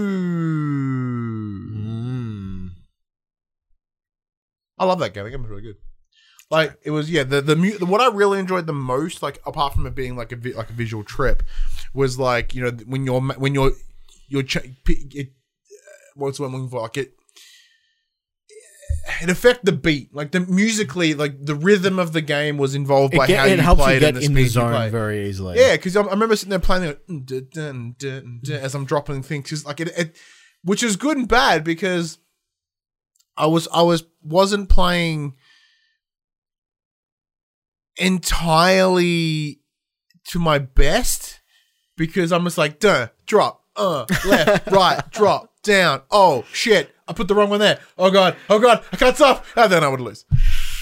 I 4.79 4.85
love 4.85 4.99
that 5.01 5.13
game. 5.13 5.25
That 5.25 5.31
game 5.31 5.43
was 5.43 5.51
really 5.51 5.63
good. 5.63 5.77
Like 6.51 6.79
it 6.83 6.91
was, 6.91 7.11
yeah. 7.11 7.25
The 7.25 7.41
the, 7.41 7.57
mu- 7.57 7.79
the 7.79 7.87
what 7.87 8.01
I 8.01 8.09
really 8.09 8.39
enjoyed 8.39 8.67
the 8.67 8.73
most, 8.73 9.23
like 9.23 9.41
apart 9.47 9.75
from 9.75 9.87
it 9.87 9.95
being 9.95 10.17
like 10.17 10.33
a 10.33 10.37
vi- 10.37 10.55
like 10.55 10.71
a 10.71 10.73
visual 10.73 11.05
trip, 11.05 11.43
was 11.95 12.19
like 12.19 12.55
you 12.55 12.63
know 12.63 12.71
when 12.87 13.05
you're 13.05 13.21
when 13.21 13.55
you're 13.55 13.73
you're 14.29 14.43
ch- 14.43 14.59
p- 14.85 15.07
it, 15.15 15.29
what's 16.15 16.39
the 16.39 16.43
word 16.43 16.49
I'm 16.49 16.55
looking 16.55 16.71
for? 16.71 16.81
Like 16.81 16.97
it, 16.97 17.13
it 19.23 19.31
affect 19.31 19.65
the 19.65 19.73
beat, 19.73 20.15
like 20.15 20.31
the 20.31 20.41
musically, 20.41 21.15
like 21.15 21.45
the 21.45 21.55
rhythm 21.55 21.99
of 21.99 22.13
the 22.13 22.21
game 22.21 22.59
was 22.59 22.75
involved 22.75 23.15
by 23.15 23.25
It, 23.25 23.29
get, 23.29 23.39
how 23.39 23.47
it 23.47 23.57
you 23.57 23.63
helps 23.63 23.81
you 23.81 23.85
played 23.85 24.01
get 24.01 24.09
and 24.09 24.17
the 24.19 24.27
in 24.27 24.35
the 24.35 24.43
you 24.43 24.49
zone 24.49 24.91
very 24.91 25.29
easily. 25.29 25.59
Yeah, 25.59 25.77
because 25.77 25.97
I 25.97 26.03
remember 26.03 26.37
sitting 26.37 26.51
there 26.51 26.59
playing 26.59 26.85
like, 26.85 27.07
"Mm, 27.07 27.27
dun, 27.27 27.49
dun, 27.53 27.95
dun, 27.99 28.41
dun," 28.43 28.57
as 28.57 28.75
I'm 28.75 28.85
dropping 28.85 29.23
things, 29.23 29.49
just 29.49 29.67
like 29.67 29.81
it, 29.81 29.89
it, 29.97 30.17
which 30.63 30.83
is 30.83 30.97
good 30.97 31.17
and 31.17 31.29
bad 31.29 31.65
because 31.65 32.19
I 33.37 33.47
was 33.47 33.69
I 33.73 33.83
was 33.83 34.05
wasn't 34.23 34.69
playing 34.69 35.35
entirely 37.97 39.61
to 40.25 40.39
my 40.39 40.59
best 40.59 41.41
because 41.97 42.33
I'm 42.33 42.45
just 42.45 42.59
like 42.59 42.81
duh, 42.81 43.09
drop, 43.27 43.65
uh, 43.77 44.07
left, 44.27 44.67
right, 44.71 45.11
drop, 45.11 45.51
down. 45.63 46.03
Oh 46.11 46.45
shit, 46.53 46.95
I 47.11 47.13
put 47.13 47.29
the 47.29 47.35
wrong 47.35 47.51
one 47.51 47.61
there. 47.61 47.79
Oh 47.99 48.11
god, 48.11 48.37
oh 48.49 48.59
god, 48.59 48.85
I 48.93 48.97
can't 48.97 49.17
stop. 49.17 49.45
And 49.57 49.71
then 49.71 49.83
I 49.85 49.89
would 49.89 50.01
lose. 50.01 50.25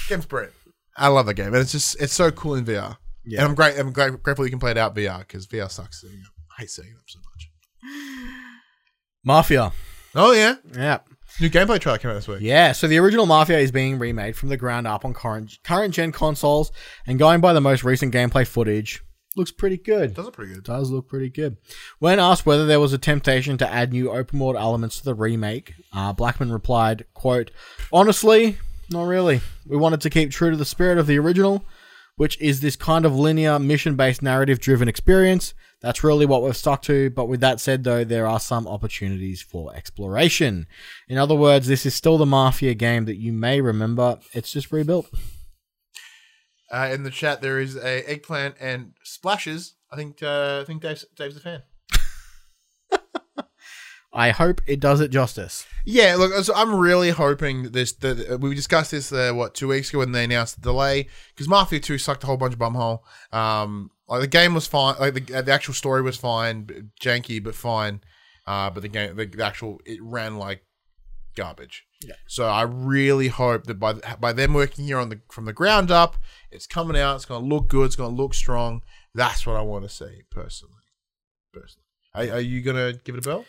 Game's 0.09 0.27
brilliant. 0.27 0.55
I 0.97 1.09
love 1.09 1.27
that 1.27 1.35
game, 1.35 1.49
and 1.49 1.57
it's 1.57 1.73
just 1.73 2.01
it's 2.01 2.13
so 2.13 2.31
cool 2.31 2.55
in 2.55 2.65
VR. 2.65 2.97
Yeah. 3.25 3.41
And 3.41 3.49
I'm 3.49 3.55
great. 3.55 3.79
I'm 3.79 3.93
great, 3.93 4.23
grateful 4.23 4.45
you 4.45 4.51
can 4.51 4.59
play 4.61 4.71
it 4.73 4.79
out 4.79 4.95
VR 4.95 5.21
because 5.21 5.47
VR 5.47 5.71
sucks. 5.71 6.01
setting 6.03 6.21
up. 6.25 6.33
I 6.59 6.63
hate 6.63 6.71
setting 6.71 6.91
it 6.93 6.97
up 6.97 7.05
so 7.07 7.19
much. 7.21 7.51
Mafia. 9.25 9.73
Oh 10.15 10.33
yeah, 10.33 10.55
Yeah. 10.75 10.99
new 11.41 11.51
gameplay 11.51 11.79
trailer 11.79 11.99
came 11.99 12.11
out 12.11 12.15
this 12.15 12.27
week. 12.29 12.39
Yeah, 12.41 12.73
so 12.73 12.89
the 12.89 12.99
original 12.99 13.27
Mafia 13.27 13.59
is 13.59 13.71
being 13.71 13.99
remade 13.99 14.37
from 14.37 14.49
the 14.49 14.57
ground 14.57 14.87
up 14.87 15.05
on 15.05 15.13
current 15.15 15.59
current 15.65 15.95
gen 15.95 16.13
consoles, 16.13 16.73
and 17.07 17.19
going 17.19 17.41
by 17.41 17.53
the 17.53 17.61
most 17.61 17.85
recent 17.85 18.13
gameplay 18.15 18.47
footage, 18.47 19.03
looks 19.37 19.51
pretty 19.51 19.77
good. 19.77 20.15
Does 20.15 20.27
it 20.27 20.33
pretty 20.33 20.55
good. 20.55 20.65
does 20.65 20.91
look 20.91 21.09
pretty 21.09 21.29
good. 21.31 21.57
When 21.99 22.19
asked 22.19 22.47
whether 22.47 22.67
there 22.67 22.81
was 22.81 22.93
a 22.93 22.99
temptation 22.99 23.59
to 23.59 23.71
add 23.71 23.93
new 23.93 24.11
open 24.11 24.39
world 24.39 24.57
elements 24.57 24.99
to 24.99 25.05
the 25.05 25.15
remake, 25.15 25.75
uh, 25.93 26.13
Blackman 26.13 26.53
replied, 26.53 27.05
"quote 27.15 27.51
Honestly, 27.93 28.59
not 28.91 29.07
really. 29.07 29.41
We 29.67 29.77
wanted 29.77 30.01
to 30.03 30.11
keep 30.11 30.31
true 30.31 30.51
to 30.51 30.57
the 30.57 30.65
spirit 30.65 30.99
of 30.99 31.07
the 31.07 31.19
original, 31.19 31.65
which 32.17 32.41
is 32.41 32.61
this 32.61 32.77
kind 32.77 33.05
of 33.05 33.15
linear, 33.15 33.59
mission 33.59 33.97
based, 33.97 34.23
narrative 34.23 34.61
driven 34.61 34.89
experience. 34.89 35.55
That's 35.81 36.03
really 36.03 36.27
what 36.27 36.43
we've 36.43 36.57
stuck 36.57 36.83
to. 36.83 37.11
But 37.11 37.29
with 37.29 37.41
that 37.41 37.61
said, 37.61 37.85
though, 37.85 38.03
there 38.03 38.27
are 38.27 38.41
some 38.41 38.67
opportunities 38.67 39.43
for 39.43 39.75
exploration. 39.77 40.67
In 41.09 41.19
other 41.19 41.37
words, 41.37 41.69
this 41.69 41.87
is 41.87 41.95
still 41.95 42.19
the 42.19 42.27
Mafia 42.27 42.75
game 42.75 43.05
that 43.05 43.19
you 43.19 43.33
may 43.33 43.61
remember. 43.61 44.19
It's 44.33 44.53
just 44.53 44.73
rebuilt. 44.73 45.09
Uh, 46.71 46.91
in 46.93 47.03
the 47.03 47.11
chat, 47.11 47.41
there 47.41 47.59
is 47.59 47.77
a 47.77 48.09
eggplant 48.09 48.57
and 48.61 48.93
splashes. 49.03 49.75
I 49.91 49.97
think 49.97 50.23
uh, 50.23 50.61
I 50.63 50.65
think 50.65 50.83
Dave's, 50.83 51.05
Dave's 51.17 51.37
a 51.37 51.41
fan. 51.41 51.63
I 54.13 54.31
hope 54.31 54.61
it 54.67 54.81
does 54.81 55.01
it 55.01 55.11
justice. 55.11 55.67
Yeah, 55.85 56.17
look, 56.17 56.33
so 56.45 56.55
I'm 56.55 56.75
really 56.75 57.11
hoping 57.11 57.73
this. 57.73 57.93
That 57.93 58.39
we 58.41 58.55
discussed 58.55 58.91
this 58.91 59.13
uh, 59.13 59.33
what 59.33 59.55
two 59.55 59.69
weeks 59.69 59.91
ago 59.91 60.01
when 60.01 60.13
they 60.13 60.25
announced 60.25 60.57
the 60.57 60.63
delay 60.63 61.09
because 61.35 61.49
Mafia 61.49 61.81
Two 61.81 61.99
sucked 61.99 62.25
a 62.25 62.27
whole 62.27 62.37
bunch 62.37 62.53
of 62.53 62.59
bumhole. 62.59 63.01
Um, 63.33 63.91
like 64.09 64.21
the 64.21 64.27
game 64.27 64.55
was 64.55 64.67
fine, 64.67 64.97
like 64.99 65.15
the, 65.15 65.43
the 65.43 65.53
actual 65.53 65.75
story 65.75 66.03
was 66.03 66.17
fine, 66.17 66.91
janky 67.01 67.43
but 67.43 67.55
fine. 67.55 68.01
Uh, 68.47 68.71
but 68.71 68.81
the 68.81 68.89
game, 68.89 69.15
the, 69.15 69.27
the 69.27 69.45
actual, 69.45 69.79
it 69.85 69.99
ran 70.03 70.39
like 70.39 70.65
garbage. 71.37 71.85
Yeah. 72.01 72.15
So 72.29 72.47
I 72.47 72.63
really 72.63 73.29
hope 73.29 73.65
that 73.65 73.81
by 73.81 73.95
by 74.21 74.33
them 74.33 74.55
working 74.55 74.85
here 74.85 74.99
on 74.99 75.09
the 75.09 75.21
from 75.31 75.47
the 75.47 75.53
ground 75.53 75.91
up, 75.91 76.17
it's 76.51 76.67
coming 76.67 76.97
out. 76.97 77.17
It's 77.17 77.25
going 77.25 77.43
to 77.43 77.47
look 77.55 77.69
good. 77.69 77.87
It's 77.87 77.97
going 77.97 78.15
to 78.15 78.23
look 78.23 78.35
strong. 78.35 78.83
That's 79.15 79.47
what 79.47 79.57
I 79.57 79.63
want 79.63 79.85
to 79.85 79.89
see 79.89 80.23
personally. 80.31 80.75
Personally, 81.53 81.85
are, 82.15 82.37
are 82.37 82.41
you 82.41 82.61
going 82.63 82.77
to 82.77 83.01
give 83.03 83.17
it 83.17 83.27
a 83.27 83.29
bell? 83.29 83.45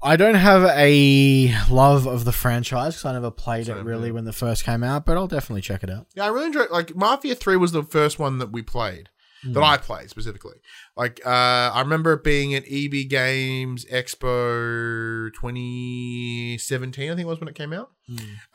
I 0.00 0.16
don't 0.16 0.36
have 0.36 0.62
a 0.64 1.52
love 1.70 2.06
of 2.06 2.24
the 2.24 2.32
franchise 2.32 2.94
because 2.94 3.04
I 3.04 3.12
never 3.14 3.32
played 3.32 3.66
Same 3.66 3.78
it 3.78 3.84
really 3.84 4.04
here. 4.04 4.14
when 4.14 4.24
the 4.24 4.32
first 4.32 4.64
came 4.64 4.84
out, 4.84 5.04
but 5.04 5.16
I'll 5.16 5.26
definitely 5.26 5.62
check 5.62 5.82
it 5.82 5.90
out. 5.90 6.06
Yeah, 6.14 6.24
I 6.24 6.28
really 6.28 6.46
enjoyed. 6.46 6.70
Like 6.70 6.94
Mafia 6.94 7.34
Three 7.34 7.56
was 7.56 7.72
the 7.72 7.82
first 7.82 8.18
one 8.18 8.38
that 8.38 8.52
we 8.52 8.62
played, 8.62 9.08
that 9.44 9.62
I 9.62 9.76
played 9.76 10.10
specifically. 10.10 10.56
Like 10.96 11.20
uh, 11.24 11.70
I 11.74 11.80
remember 11.80 12.14
it 12.14 12.24
being 12.24 12.54
at 12.54 12.64
EB 12.70 13.08
Games 13.08 13.84
Expo 13.86 15.30
2017. 15.34 17.04
I 17.04 17.14
think 17.14 17.20
it 17.20 17.26
was 17.26 17.40
when 17.40 17.48
it 17.48 17.54
came 17.54 17.72
out. 17.72 17.90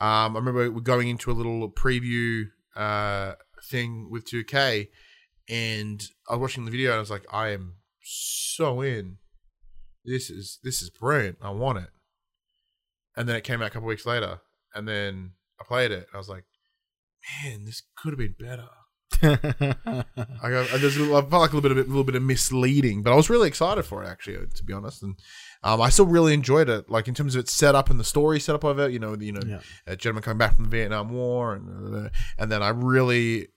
Um, 0.00 0.36
I 0.36 0.38
remember 0.38 0.68
going 0.80 1.08
into 1.08 1.30
a 1.30 1.32
little 1.32 1.70
preview 1.70 2.44
uh, 2.76 3.34
thing 3.70 4.08
with 4.10 4.24
2K, 4.26 4.88
and 5.48 6.04
I 6.28 6.32
was 6.34 6.40
watching 6.40 6.64
the 6.64 6.70
video 6.70 6.90
and 6.90 6.96
I 6.96 7.00
was 7.00 7.10
like, 7.10 7.26
I 7.32 7.48
am 7.50 7.76
so 8.02 8.80
in. 8.80 9.18
This 10.04 10.28
is 10.28 10.58
this 10.62 10.82
is 10.82 10.90
brilliant. 10.90 11.38
I 11.40 11.50
want 11.50 11.78
it. 11.78 11.88
And 13.16 13.28
then 13.28 13.36
it 13.36 13.44
came 13.44 13.62
out 13.62 13.68
a 13.68 13.70
couple 13.70 13.88
weeks 13.88 14.04
later, 14.04 14.40
and 14.74 14.86
then 14.86 15.32
I 15.60 15.64
played 15.64 15.92
it. 15.92 16.08
And 16.08 16.14
I 16.14 16.18
was 16.18 16.28
like, 16.28 16.44
man, 17.44 17.64
this 17.64 17.82
could 17.96 18.12
have 18.12 18.18
been 18.18 18.34
better. 18.38 18.68
I 19.22 20.50
got 20.50 20.68
there's 20.80 20.96
a 20.96 21.00
little, 21.00 21.16
I 21.16 21.20
felt 21.20 21.32
like 21.42 21.52
a 21.52 21.56
little 21.56 21.60
bit 21.62 21.72
of 21.72 21.78
a 21.78 21.88
little 21.88 22.04
bit 22.04 22.14
of 22.14 22.22
misleading, 22.22 23.02
but 23.02 23.12
I 23.12 23.16
was 23.16 23.30
really 23.30 23.48
excited 23.48 23.84
for 23.84 24.02
it 24.02 24.06
actually, 24.08 24.36
uh, 24.36 24.46
to 24.54 24.64
be 24.64 24.72
honest. 24.72 25.02
And 25.02 25.16
um, 25.62 25.80
I 25.80 25.88
still 25.90 26.06
really 26.06 26.34
enjoyed 26.34 26.68
it, 26.68 26.90
like 26.90 27.08
in 27.08 27.14
terms 27.14 27.34
of 27.34 27.40
its 27.40 27.52
setup 27.52 27.90
and 27.90 27.98
the 28.00 28.04
story 28.04 28.40
setup 28.40 28.64
of 28.64 28.78
it. 28.78 28.92
You 28.92 28.98
know, 28.98 29.16
you 29.18 29.32
know, 29.32 29.40
Yeah. 29.46 29.60
a 29.86 29.96
gentleman 29.96 30.22
coming 30.22 30.38
back 30.38 30.54
from 30.54 30.64
the 30.64 30.70
Vietnam 30.70 31.10
War, 31.10 31.54
and 31.54 32.06
uh, 32.06 32.08
and 32.38 32.50
then 32.50 32.62
I 32.62 32.70
really. 32.70 33.48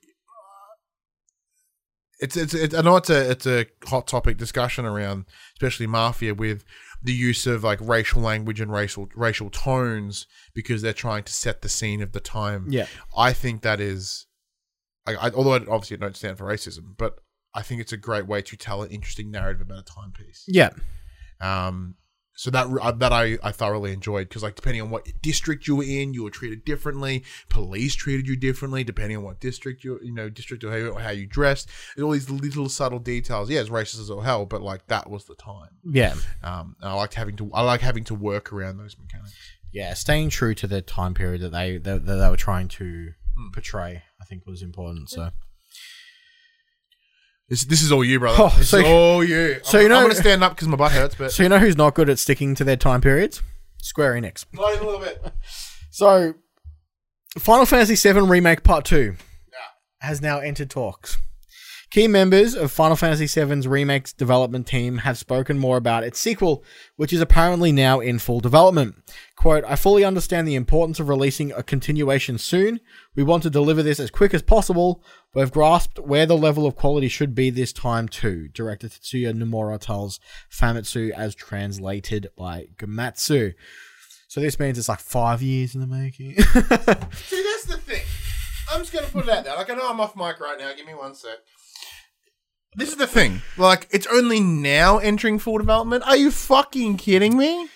It's, 2.20 2.36
it's 2.36 2.56
it's 2.56 2.74
I 2.74 2.82
know 2.82 2.96
it's 2.98 3.12
a 3.12 3.30
it's 3.32 3.46
a 3.46 3.68
hot 3.86 4.08
topic 4.08 4.38
discussion 4.38 4.86
around 4.86 5.26
especially 5.54 5.86
mafia 5.86 6.34
with 6.34 6.64
the 7.04 7.14
use 7.14 7.46
of 7.46 7.64
like 7.64 7.80
racial 7.80 8.22
language 8.24 8.60
and 8.60 8.72
racial 8.72 9.08
racial 9.16 9.52
tones 9.52 10.26
because 10.56 10.82
they're 10.82 10.94
trying 10.94 11.24
to 11.26 11.34
set 11.34 11.62
the 11.62 11.70
scene 11.70 12.02
of 12.02 12.14
the 12.14 12.20
time. 12.20 12.66
yeah. 12.70 12.88
I 13.16 13.34
think 13.34 13.62
that 13.62 13.80
is, 13.80 14.26
I, 15.08 15.28
I, 15.28 15.32
although 15.32 15.54
I 15.54 15.58
obviously 15.58 15.96
it 15.96 16.02
don't 16.02 16.16
stand 16.16 16.38
for 16.38 16.46
racism, 16.46 16.96
but 16.98 17.20
I 17.54 17.62
think 17.62 17.82
it's 17.82 17.94
a 17.94 17.98
great 17.98 18.28
way 18.28 18.42
to 18.42 18.58
tell 18.58 18.84
an 18.84 18.92
interesting 18.92 19.32
narrative 19.32 19.62
about 19.62 19.80
a 19.80 19.84
timepiece. 19.84 20.44
Yeah. 20.48 20.70
Um, 21.42 21.96
so 22.38 22.52
that 22.52 22.68
uh, 22.68 22.92
that 22.92 23.12
I, 23.12 23.40
I 23.42 23.52
thoroughly 23.52 23.92
enjoyed 23.92 24.30
because 24.30 24.44
like 24.44 24.54
depending 24.54 24.84
on 24.84 24.92
what 24.92 25.08
district 25.24 25.68
you 25.68 25.76
were 25.78 25.84
in, 25.84 26.14
you 26.14 26.24
were 26.24 26.30
treated 26.30 26.64
differently. 26.66 27.24
Police 27.50 27.96
treated 27.96 28.28
you 28.28 28.36
differently 28.36 28.84
depending 28.84 29.18
on 29.18 29.24
what 29.24 29.40
district 29.40 29.84
you 29.84 30.00
you 30.04 30.14
know 30.14 30.30
district 30.30 30.64
or 30.64 30.70
how 30.70 30.78
you, 30.78 30.94
how 30.94 31.10
you 31.10 31.26
dressed. 31.26 31.68
There's 31.96 32.06
all 32.06 32.12
these 32.12 32.30
little 32.30 32.70
subtle 32.70 33.00
details. 33.00 33.50
Yeah, 33.50 33.62
it's 33.62 33.70
racist 33.70 34.02
as 34.02 34.12
all 34.12 34.22
hell, 34.22 34.46
but 34.46 34.62
like 34.62 34.86
that 34.86 35.10
was 35.10 35.26
the 35.26 35.34
time. 35.34 35.70
Yeah. 35.84 36.14
Um, 36.44 36.76
and 36.80 36.92
I 36.92 36.94
liked 36.94 37.16
having 37.16 37.38
to 37.38 37.52
I 37.56 37.64
like 37.64 37.82
having 37.82 38.04
to 38.06 38.14
work 38.14 38.54
around 38.54 38.78
those 38.78 38.96
mechanics. 39.00 39.34
Yeah. 39.72 39.96
Staying 39.96 40.30
true 40.30 40.54
to 40.54 40.68
the 40.68 40.84
time 40.84 41.16
period 41.16 41.42
that 41.42 41.54
they 41.54 41.80
that, 41.80 42.06
that 42.06 42.16
they 42.16 42.30
were 42.30 42.38
trying 42.38 42.68
to 42.68 43.14
portray, 43.52 44.04
I 44.04 44.04
think 44.28 44.46
was 44.46 44.62
important. 44.62 45.10
So 45.10 45.30
This 47.50 47.64
this 47.64 47.82
is 47.82 47.92
all 47.92 48.04
you, 48.04 48.20
brother. 48.20 48.38
Oh, 48.44 48.56
this 48.58 48.70
so- 48.70 48.78
is 48.80 48.84
all 48.86 49.24
you. 49.24 49.60
so 49.64 49.78
I'm, 49.78 49.84
you 49.84 49.90
know- 49.90 49.98
I'm 49.98 50.04
gonna 50.04 50.16
stand 50.16 50.44
up 50.44 50.54
because 50.56 50.68
my 50.68 50.76
butt 50.78 50.92
hurts, 50.92 51.16
but 51.16 51.32
So 51.32 51.44
you 51.44 51.50
know 51.50 51.60
who's 51.60 51.78
not 51.78 51.94
good 51.94 52.10
at 52.10 52.20
sticking 52.20 52.56
to 52.56 52.64
their 52.64 52.76
time 52.76 53.02
periods? 53.02 53.42
Square 53.82 54.14
Enix. 54.16 54.46
not 54.54 54.74
even 54.74 54.84
a 54.84 54.90
little 54.90 55.02
bit. 55.02 55.24
So, 55.92 56.34
Final 57.40 57.66
Fantasy 57.66 57.96
VII 57.96 58.22
Remake 58.22 58.64
Part 58.64 58.86
2 58.86 59.16
has 60.02 60.22
now 60.22 60.40
entered 60.40 60.70
talks. 60.70 61.18
Key 61.90 62.10
members 62.10 62.54
of 62.54 62.70
Final 62.70 62.98
Fantasy 62.98 63.28
VII's 63.28 63.66
remake's 63.66 64.12
development 64.12 64.68
team 64.68 65.00
have 65.00 65.18
spoken 65.18 65.58
more 65.58 65.78
about 65.78 66.04
its 66.04 66.20
sequel, 66.20 66.62
which 66.98 67.14
is 67.14 67.22
apparently 67.22 67.72
now 67.72 68.02
in 68.02 68.20
full 68.20 68.42
development. 68.42 68.96
Quote, 69.38 69.64
I 69.66 69.78
fully 69.78 70.04
understand 70.04 70.46
the 70.46 70.56
importance 70.56 71.00
of 71.00 71.08
releasing 71.08 71.54
a 71.54 71.64
continuation 71.64 72.38
soon. 72.40 72.82
We 73.16 73.24
want 73.24 73.44
to 73.44 73.50
deliver 73.50 73.82
this 73.82 74.02
as 74.02 74.12
quick 74.12 74.34
as 74.34 74.42
possible. 74.42 75.02
We've 75.34 75.52
grasped 75.52 75.98
where 76.00 76.26
the 76.26 76.36
level 76.36 76.66
of 76.66 76.76
quality 76.76 77.08
should 77.08 77.34
be 77.34 77.52
this 77.52 77.72
time 77.72 78.10
too, 78.10 78.50
director 78.50 78.90
Tetsuya 78.90 79.34
Nomura 79.34 79.80
tells 79.80 80.20
Famitsu 80.52 81.12
as 81.12 81.36
translated 81.36 82.28
by 82.38 82.68
Gematsu. 82.76 83.54
So 84.28 84.42
this 84.42 84.60
means 84.60 84.78
it's 84.78 84.90
like 84.90 85.00
five 85.00 85.42
years 85.42 85.74
in 85.74 85.80
the 85.80 85.88
making. 85.88 86.36
See, 86.36 86.44
that's 86.44 87.64
the 87.64 87.80
thing. 87.86 88.02
I'm 88.70 88.82
just 88.82 88.92
gonna 88.92 89.08
put 89.08 89.24
it 89.24 89.30
out 89.30 89.46
there. 89.46 89.56
Like 89.56 89.70
I 89.70 89.74
know 89.76 89.90
I'm 89.90 90.02
off 90.02 90.18
mic 90.18 90.42
right 90.42 90.60
now. 90.60 90.74
Give 90.76 90.86
me 90.86 90.94
one 90.94 91.16
sec. 91.16 91.38
This 92.78 92.90
is 92.90 92.96
the 92.96 93.08
thing. 93.08 93.42
Like 93.58 93.88
it's 93.92 94.08
only 94.08 94.40
now 94.40 95.00
entering 95.00 95.40
full 95.40 95.58
development. 95.58 96.04
Are 96.06 96.16
you 96.16 96.32
fucking 96.32 96.98
kidding 96.98 97.36
me? 97.38 97.68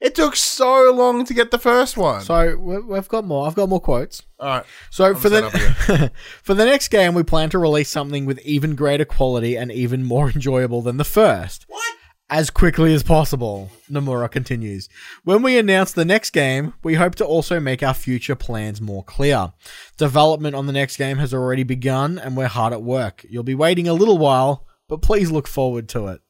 It 0.00 0.14
took 0.16 0.34
so 0.36 0.92
long 0.92 1.24
to 1.26 1.32
get 1.32 1.52
the 1.52 1.58
first 1.60 1.96
one. 1.96 2.22
so 2.22 2.56
we- 2.56 2.80
we've 2.80 3.06
got 3.08 3.24
more. 3.24 3.46
I've 3.46 3.54
got 3.54 3.68
more 3.68 3.80
quotes. 3.80 4.22
All 4.40 4.48
right. 4.48 4.64
So 4.90 5.14
for 5.14 5.28
set 5.30 5.44
up 5.44 5.52
the 5.52 6.10
for 6.42 6.54
the 6.54 6.64
next 6.64 6.88
game, 6.88 7.14
we 7.14 7.22
plan 7.22 7.50
to 7.50 7.58
release 7.58 7.88
something 7.88 8.26
with 8.26 8.40
even 8.40 8.74
greater 8.74 9.04
quality 9.04 9.56
and 9.56 9.70
even 9.72 10.04
more 10.04 10.28
enjoyable 10.34 10.82
than 10.82 10.96
the 10.96 11.04
first. 11.04 11.64
What? 11.68 11.96
As 12.34 12.48
quickly 12.48 12.94
as 12.94 13.02
possible, 13.02 13.70
Nomura 13.90 14.30
continues. 14.30 14.88
When 15.22 15.42
we 15.42 15.58
announce 15.58 15.92
the 15.92 16.06
next 16.06 16.30
game, 16.30 16.72
we 16.82 16.94
hope 16.94 17.14
to 17.16 17.26
also 17.26 17.60
make 17.60 17.82
our 17.82 17.92
future 17.92 18.34
plans 18.34 18.80
more 18.80 19.04
clear. 19.04 19.52
Development 19.98 20.56
on 20.56 20.66
the 20.66 20.72
next 20.72 20.96
game 20.96 21.18
has 21.18 21.34
already 21.34 21.62
begun, 21.62 22.18
and 22.18 22.34
we're 22.34 22.46
hard 22.48 22.72
at 22.72 22.82
work. 22.82 23.26
You'll 23.28 23.42
be 23.42 23.54
waiting 23.54 23.86
a 23.86 23.92
little 23.92 24.16
while, 24.16 24.66
but 24.88 25.02
please 25.02 25.30
look 25.30 25.46
forward 25.46 25.90
to 25.90 26.06
it. 26.08 26.22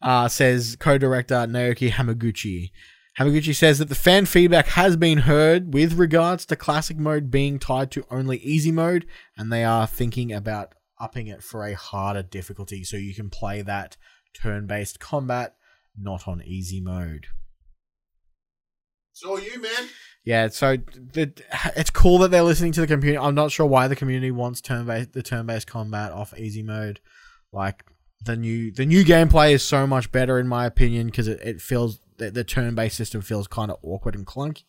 uh, 0.00 0.28
says 0.28 0.76
co-director 0.80 1.34
Naoki 1.34 1.90
Hamaguchi. 1.90 2.70
Hamaguchi 3.18 3.54
says 3.54 3.78
that 3.80 3.90
the 3.90 3.94
fan 3.94 4.24
feedback 4.24 4.68
has 4.68 4.96
been 4.96 5.18
heard 5.18 5.74
with 5.74 5.92
regards 5.92 6.46
to 6.46 6.56
classic 6.56 6.96
mode 6.96 7.30
being 7.30 7.58
tied 7.58 7.90
to 7.90 8.06
only 8.10 8.38
easy 8.38 8.72
mode, 8.72 9.04
and 9.36 9.52
they 9.52 9.62
are 9.62 9.86
thinking 9.86 10.32
about 10.32 10.74
upping 10.98 11.26
it 11.26 11.42
for 11.42 11.66
a 11.66 11.74
harder 11.74 12.22
difficulty 12.22 12.82
so 12.82 12.96
you 12.96 13.14
can 13.14 13.28
play 13.28 13.60
that 13.60 13.98
turn-based 14.34 15.00
combat 15.00 15.56
not 15.98 16.26
on 16.26 16.42
easy 16.42 16.80
mode. 16.80 17.26
It's 19.12 19.22
all 19.22 19.40
you, 19.40 19.60
man. 19.60 19.88
Yeah, 20.24 20.48
so 20.48 20.76
the, 20.76 21.32
it's 21.76 21.90
cool 21.90 22.18
that 22.18 22.30
they're 22.30 22.42
listening 22.42 22.72
to 22.72 22.80
the 22.80 22.86
community. 22.86 23.18
I'm 23.18 23.34
not 23.34 23.50
sure 23.50 23.66
why 23.66 23.88
the 23.88 23.96
community 23.96 24.30
wants 24.30 24.60
turn 24.60 24.86
based 24.86 25.12
the 25.12 25.22
turn 25.22 25.46
based 25.46 25.66
combat 25.66 26.12
off 26.12 26.36
easy 26.38 26.62
mode. 26.62 27.00
Like 27.52 27.84
the 28.24 28.36
new 28.36 28.70
the 28.70 28.86
new 28.86 29.04
gameplay 29.04 29.52
is 29.52 29.62
so 29.64 29.86
much 29.86 30.12
better 30.12 30.38
in 30.38 30.46
my 30.46 30.64
opinion 30.64 31.06
because 31.06 31.28
it, 31.28 31.40
it 31.42 31.60
feels 31.60 31.98
the, 32.18 32.30
the 32.30 32.44
turn 32.44 32.74
based 32.74 32.96
system 32.96 33.20
feels 33.20 33.48
kind 33.48 33.70
of 33.70 33.78
awkward 33.82 34.14
and 34.14 34.26
clunky. 34.26 34.64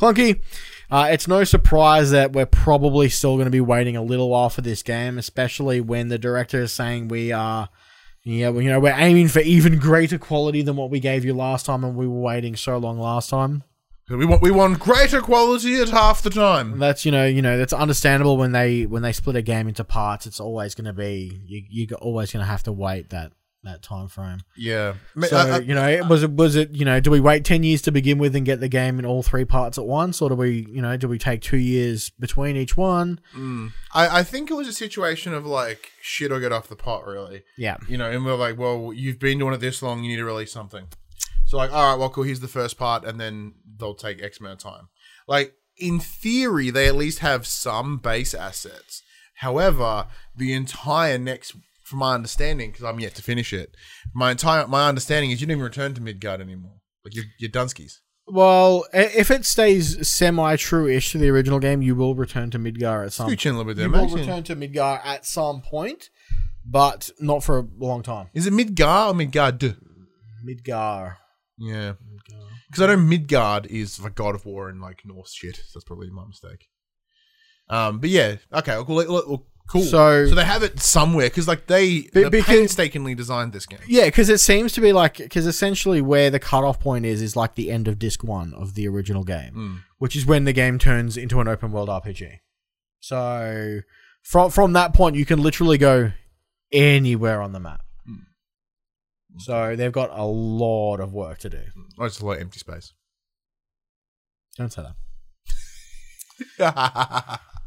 Clunky. 0.00 0.42
Uh, 0.90 1.08
it's 1.10 1.28
no 1.28 1.44
surprise 1.44 2.10
that 2.10 2.32
we're 2.32 2.46
probably 2.46 3.08
still 3.08 3.36
going 3.36 3.46
to 3.46 3.50
be 3.50 3.60
waiting 3.60 3.96
a 3.96 4.02
little 4.02 4.30
while 4.30 4.48
for 4.48 4.62
this 4.62 4.82
game, 4.82 5.18
especially 5.18 5.80
when 5.80 6.08
the 6.08 6.18
director 6.18 6.62
is 6.62 6.72
saying 6.72 7.08
we 7.08 7.32
are. 7.32 7.68
Yeah, 8.28 8.50
well, 8.50 8.60
you 8.60 8.68
know, 8.68 8.78
we're 8.78 8.94
aiming 8.94 9.28
for 9.28 9.40
even 9.40 9.78
greater 9.78 10.18
quality 10.18 10.60
than 10.60 10.76
what 10.76 10.90
we 10.90 11.00
gave 11.00 11.24
you 11.24 11.32
last 11.32 11.64
time, 11.64 11.82
and 11.82 11.96
we 11.96 12.06
were 12.06 12.20
waiting 12.20 12.56
so 12.56 12.76
long 12.76 12.98
last 12.98 13.30
time. 13.30 13.64
We 14.10 14.26
want 14.26 14.42
we 14.42 14.50
want 14.50 14.78
greater 14.78 15.22
quality 15.22 15.80
at 15.80 15.88
half 15.88 16.20
the 16.20 16.28
time. 16.28 16.78
That's 16.78 17.06
you 17.06 17.10
know 17.10 17.24
you 17.24 17.40
know 17.40 17.56
that's 17.56 17.72
understandable 17.72 18.36
when 18.36 18.52
they 18.52 18.84
when 18.84 19.00
they 19.00 19.12
split 19.12 19.36
a 19.36 19.40
game 19.40 19.66
into 19.66 19.82
parts. 19.82 20.26
It's 20.26 20.40
always 20.40 20.74
going 20.74 20.84
to 20.84 20.92
be 20.92 21.40
you 21.46 21.62
you're 21.70 21.98
always 21.98 22.30
going 22.30 22.44
to 22.44 22.50
have 22.50 22.62
to 22.64 22.72
wait 22.72 23.08
that 23.10 23.32
that 23.68 23.82
time 23.82 24.08
frame. 24.08 24.40
Yeah. 24.56 24.94
So 25.28 25.36
I- 25.36 25.48
I- 25.48 25.58
you 25.60 25.74
know 25.74 26.02
was 26.08 26.22
it 26.24 26.32
was 26.32 26.56
it 26.56 26.70
you 26.72 26.84
know 26.84 26.98
do 27.00 27.10
we 27.10 27.20
wait 27.20 27.44
ten 27.44 27.62
years 27.62 27.80
to 27.82 27.92
begin 27.92 28.18
with 28.18 28.34
and 28.34 28.44
get 28.44 28.60
the 28.60 28.68
game 28.68 28.98
in 28.98 29.06
all 29.06 29.22
three 29.22 29.44
parts 29.44 29.78
at 29.78 29.86
once, 29.86 30.20
or 30.20 30.28
do 30.30 30.34
we 30.34 30.66
you 30.70 30.82
know 30.82 30.96
do 30.96 31.06
we 31.08 31.18
take 31.18 31.40
two 31.40 31.56
years 31.58 32.10
between 32.10 32.56
each 32.56 32.76
one? 32.76 33.20
Mm. 33.36 33.72
I, 33.94 34.18
I 34.20 34.22
think 34.24 34.50
it 34.50 34.54
was 34.54 34.66
a 34.68 34.72
situation 34.72 35.32
of 35.32 35.46
like 35.46 35.90
shit 36.02 36.32
or 36.32 36.40
get 36.40 36.52
off 36.52 36.68
the 36.68 36.76
pot, 36.76 37.06
really. 37.06 37.42
Yeah, 37.56 37.76
You 37.88 37.96
know, 37.98 38.10
and 38.10 38.24
we're 38.24 38.34
like, 38.34 38.58
well, 38.58 38.92
you've 38.94 39.18
been 39.18 39.38
doing 39.38 39.54
it 39.54 39.60
this 39.60 39.82
long, 39.82 40.02
you 40.02 40.10
need 40.10 40.16
to 40.16 40.24
release 40.24 40.52
something. 40.52 40.88
So 41.46 41.56
like, 41.56 41.72
all 41.72 41.90
right, 41.92 41.98
well, 41.98 42.10
cool. 42.10 42.24
Here's 42.24 42.40
the 42.40 42.48
first 42.48 42.76
part, 42.78 43.04
and 43.04 43.18
then 43.20 43.54
they'll 43.78 43.94
take 43.94 44.22
X 44.22 44.40
amount 44.40 44.62
of 44.64 44.70
time. 44.72 44.88
Like 45.26 45.54
in 45.76 46.00
theory, 46.00 46.70
they 46.70 46.88
at 46.88 46.96
least 46.96 47.20
have 47.20 47.46
some 47.46 47.98
base 47.98 48.34
assets. 48.34 49.02
However, 49.36 50.06
the 50.36 50.52
entire 50.52 51.16
next, 51.16 51.54
from 51.88 51.98
my 52.00 52.14
understanding, 52.14 52.70
because 52.70 52.84
I'm 52.84 53.00
yet 53.00 53.14
to 53.16 53.22
finish 53.22 53.52
it, 53.52 53.74
my 54.14 54.30
entire 54.30 54.66
my 54.66 54.88
understanding 54.88 55.30
is 55.30 55.40
you 55.40 55.46
don't 55.46 55.52
even 55.52 55.64
return 55.64 55.94
to 55.94 56.00
Midgard 56.00 56.40
anymore. 56.40 56.76
Like 57.04 57.14
you're, 57.14 57.24
you're 57.38 57.50
Dunskies. 57.50 57.94
Well, 58.26 58.84
if 58.92 59.30
it 59.30 59.46
stays 59.46 60.06
semi 60.06 60.56
true-ish 60.56 61.12
to 61.12 61.18
the 61.18 61.30
original 61.30 61.58
game, 61.58 61.80
you 61.80 61.94
will 61.94 62.14
return 62.14 62.50
to 62.50 62.58
Midgar 62.58 63.06
at 63.06 63.12
some. 63.14 63.28
Scooch 63.30 63.46
in 63.46 63.54
a 63.54 63.58
little 63.58 63.70
bit 63.72 63.76
there, 63.78 63.86
You 63.86 63.92
will 63.92 64.06
mate. 64.06 64.20
return 64.20 64.42
to 64.44 64.56
Midgar 64.56 65.00
at 65.04 65.24
some 65.24 65.62
point, 65.62 66.10
but 66.64 67.08
not 67.18 67.42
for 67.42 67.58
a 67.58 67.66
long 67.78 68.02
time. 68.02 68.28
Is 68.34 68.46
it 68.46 68.52
Midgard 68.52 69.12
or 69.12 69.14
Midgard? 69.14 69.76
Midgar. 70.46 71.16
Yeah. 71.56 71.94
Because 72.68 72.82
I 72.82 72.86
know 72.88 72.98
Midgard 72.98 73.66
is 73.66 73.96
the 73.96 74.10
god 74.10 74.34
of 74.34 74.44
war 74.44 74.68
and 74.68 74.80
like 74.80 75.00
Norse 75.06 75.32
shit. 75.32 75.56
So 75.56 75.62
that's 75.74 75.84
probably 75.84 76.10
my 76.10 76.26
mistake. 76.26 76.68
Um, 77.70 77.98
but 77.98 78.10
yeah, 78.10 78.36
okay, 78.52 78.76
well, 78.76 78.84
well, 78.86 79.06
well, 79.26 79.46
cool. 79.68 79.82
So- 79.82 80.26
so 80.26 80.34
they 80.34 80.44
have 80.44 80.62
it 80.62 80.80
somewhere 80.80 81.26
because 81.26 81.46
like 81.46 81.66
they 81.66 82.00
Be- 82.02 82.28
because- 82.28 82.44
painstakingly 82.46 83.14
designed 83.14 83.52
this 83.52 83.66
game. 83.66 83.78
Yeah, 83.86 84.06
because 84.06 84.28
it 84.28 84.38
seems 84.38 84.72
to 84.72 84.80
be 84.80 84.92
like 84.92 85.18
because 85.18 85.46
essentially 85.46 86.00
where 86.00 86.30
the 86.30 86.40
cutoff 86.40 86.80
point 86.80 87.04
is 87.04 87.22
is 87.22 87.36
like 87.36 87.54
the 87.54 87.70
end 87.70 87.86
of 87.86 87.98
disc 87.98 88.24
one 88.24 88.52
of 88.54 88.74
the 88.74 88.88
original 88.88 89.24
game, 89.24 89.52
hmm. 89.52 89.76
which 89.98 90.16
is 90.16 90.26
when 90.26 90.44
the 90.44 90.52
game 90.52 90.78
turns 90.78 91.16
into 91.16 91.40
an 91.40 91.48
open 91.48 91.70
world 91.70 91.88
RPG. 91.88 92.40
So 93.00 93.80
from 94.22 94.50
from 94.50 94.72
that 94.72 94.92
point, 94.94 95.16
you 95.16 95.24
can 95.24 95.40
literally 95.42 95.78
go 95.78 96.12
anywhere 96.72 97.40
on 97.40 97.52
the 97.52 97.60
map. 97.60 97.82
Hmm. 98.04 99.38
So 99.38 99.76
they've 99.76 99.92
got 99.92 100.10
a 100.12 100.24
lot 100.24 100.98
of 101.00 101.12
work 101.12 101.38
to 101.38 101.50
do. 101.50 101.62
Oh, 101.98 102.04
it's 102.06 102.20
a 102.20 102.26
lot 102.26 102.32
of 102.36 102.40
empty 102.40 102.58
space. 102.58 102.92
Don't 104.56 104.72
say 104.72 104.82
that. 104.82 104.94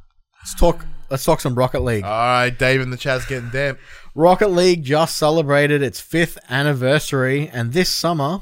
Let's 0.42 0.56
talk. 0.56 0.86
Let's 1.10 1.26
talk 1.26 1.42
some 1.42 1.56
Rocket 1.56 1.82
League. 1.82 2.04
All 2.06 2.10
right, 2.10 2.50
Dave 2.50 2.80
and 2.82 2.92
the 2.92 2.98
chat's 2.98 3.26
getting 3.26 3.50
damp. 3.50 3.80
Rocket 4.16 4.48
League 4.50 4.84
just 4.84 5.18
celebrated 5.18 5.82
its 5.82 6.00
fifth 6.00 6.38
anniversary, 6.50 7.50
and 7.50 7.74
this 7.74 7.90
summer, 7.90 8.40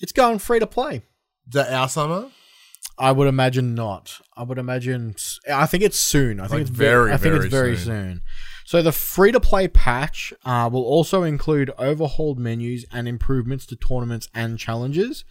it's 0.00 0.12
going 0.12 0.38
free 0.38 0.60
to 0.60 0.66
play. 0.66 0.96
Is 1.48 1.52
that 1.54 1.72
our 1.72 1.88
summer? 1.88 2.28
I 2.98 3.12
would 3.12 3.28
imagine 3.28 3.74
not. 3.74 4.20
I 4.36 4.44
would 4.44 4.56
imagine. 4.58 5.14
I 5.52 5.66
think 5.66 5.82
it's 5.82 5.98
soon. 5.98 6.40
I 6.40 6.44
think 6.44 6.52
Like 6.52 6.60
it's 6.62 6.70
very, 6.70 7.04
very. 7.06 7.12
I 7.12 7.16
think 7.18 7.32
very 7.34 7.44
it's 7.46 7.54
very 7.54 7.76
soon. 7.76 7.84
soon. 7.84 8.22
So 8.64 8.82
the 8.82 8.92
free 8.92 9.32
to 9.32 9.40
play 9.40 9.68
patch 9.68 10.32
uh, 10.44 10.68
will 10.72 10.82
also 10.84 11.22
include 11.22 11.70
overhauled 11.78 12.38
menus 12.38 12.84
and 12.90 13.06
improvements 13.06 13.66
to 13.66 13.76
tournaments 13.76 14.28
and 14.34 14.58
challenges. 14.58 15.24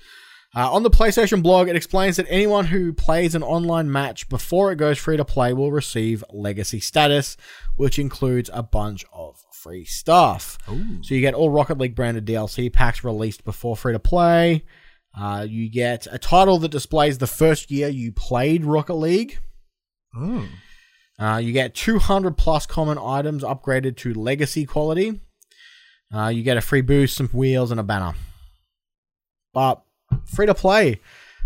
Uh, 0.56 0.72
on 0.72 0.84
the 0.84 0.90
PlayStation 0.90 1.44
blog, 1.44 1.68
it 1.68 1.76
explains 1.76 2.16
that 2.16 2.28
anyone 2.30 2.66
who 2.66 2.94
plays 2.94 3.36
an 3.36 3.44
online 3.44 3.92
match 3.92 4.30
before 4.30 4.72
it 4.72 4.78
goes 4.78 4.98
free 4.98 5.18
to 5.18 5.26
play 5.26 5.52
will 5.52 5.72
receive 5.72 6.24
legacy 6.32 6.80
status, 6.80 7.36
which 7.76 8.00
includes 8.00 8.50
a 8.54 8.64
bunch 8.64 9.04
of 9.12 9.44
free 9.52 9.84
stuff. 9.84 10.58
So 11.04 11.14
you 11.14 11.20
get 11.20 11.34
all 11.34 11.50
Rocket 11.50 11.78
League 11.78 11.96
branded 11.96 12.26
DLC 12.26 12.72
packs 12.72 13.04
released 13.04 13.44
before 13.44 13.76
free 13.76 13.92
to 13.92 14.00
play. 14.00 14.64
Uh, 15.18 15.46
you 15.48 15.70
get 15.70 16.08
a 16.10 16.18
title 16.18 16.58
that 16.60 16.72
displays 16.72 17.18
the 17.18 17.28
first 17.28 17.70
year 17.70 17.90
you 17.90 18.14
played 18.14 18.64
Rocket 18.64 18.96
League. 18.96 19.40
Mm. 20.16 20.48
Uh, 21.20 21.40
you 21.44 21.52
get 21.52 21.74
200 21.74 22.38
plus 22.38 22.66
common 22.66 22.98
items 22.98 23.44
upgraded 23.44 23.98
to 23.98 24.14
legacy 24.14 24.66
quality. 24.66 25.20
Uh, 26.14 26.28
you 26.28 26.44
get 26.44 26.58
a 26.58 26.62
free 26.62 26.82
boost, 26.82 27.18
some 27.18 27.28
wheels, 27.30 27.72
and 27.72 27.80
a 27.80 27.84
banner. 27.84 28.14
But 29.54 29.82
free 30.26 30.46
to 30.46 30.54
play. 30.56 31.00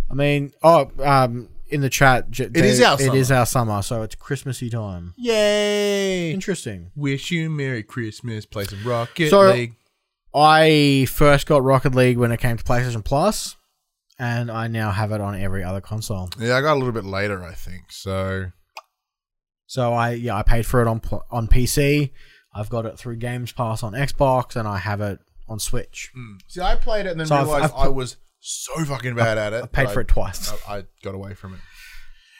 I 0.10 0.14
mean, 0.14 0.52
oh, 0.64 0.92
um, 1.04 1.50
in 1.68 1.82
the 1.82 1.90
chat, 1.90 2.32
J- 2.32 2.46
It 2.46 2.58
is 2.58 2.80
Dave- 2.80 2.88
our 2.88 2.94
It 2.96 3.00
summer. 3.06 3.16
is 3.18 3.32
our 3.32 3.46
summer, 3.46 3.82
so 3.82 4.02
it's 4.02 4.16
Christmassy 4.16 4.70
time. 4.70 5.14
Yay! 5.18 6.32
Interesting. 6.32 6.92
Wish 6.96 7.32
you 7.32 7.50
Merry 7.50 7.84
Christmas. 7.84 8.46
Play 8.46 8.64
some 8.66 8.84
Rocket 8.86 9.30
So- 9.30 9.52
League. 9.52 9.76
I 10.34 11.08
first 11.10 11.48
got 11.48 11.64
Rocket 11.64 11.96
League 11.96 12.18
when 12.18 12.32
it 12.32 12.40
came 12.40 12.56
to 12.58 12.64
PlayStation 12.64 13.04
Plus, 13.04 13.56
and 14.20 14.52
I 14.52 14.68
now 14.68 14.92
have 14.92 15.12
it 15.12 15.22
on 15.22 15.40
every 15.40 15.64
other 15.64 15.82
console. 15.82 16.30
Yeah, 16.40 16.56
I 16.56 16.62
got 16.62 16.74
a 16.74 16.80
little 16.80 16.92
bit 16.92 17.06
later, 17.06 17.44
I 17.44 17.54
think. 17.54 17.92
So 17.92 18.52
So 19.66 19.94
I 19.94 20.12
yeah 20.12 20.36
I 20.38 20.44
paid 20.44 20.66
for 20.66 20.82
it 20.82 20.88
on 20.88 21.00
pl- 21.00 21.26
on 21.32 21.48
PC. 21.48 22.12
I've 22.54 22.70
got 22.70 22.86
it 22.86 22.98
through 22.98 23.18
Games 23.18 23.52
Pass 23.52 23.84
on 23.84 23.94
Xbox, 23.94 24.56
and 24.56 24.68
I 24.68 24.78
have 24.80 25.02
it 25.02 25.20
on 25.48 25.60
Switch. 25.60 26.12
see, 26.48 26.62
I 26.62 26.76
played 26.76 27.06
it 27.06 27.12
and 27.12 27.20
then 27.20 27.28
So 27.28 27.36
I've- 27.36 27.46
realized 27.50 27.74
I've 27.76 27.86
I 27.86 27.88
was 27.90 28.18
so 28.40 28.84
fucking 28.86 29.16
bad 29.16 29.38
at 29.38 29.54
it. 29.54 29.64
I 29.64 29.68
paid 29.68 29.90
for 29.90 30.00
I- 30.00 30.02
it 30.02 30.08
twice. 30.08 30.54
I, 30.68 30.78
I 30.78 30.84
got 31.04 31.16
away 31.16 31.34
from 31.34 31.54
it. 31.54 31.60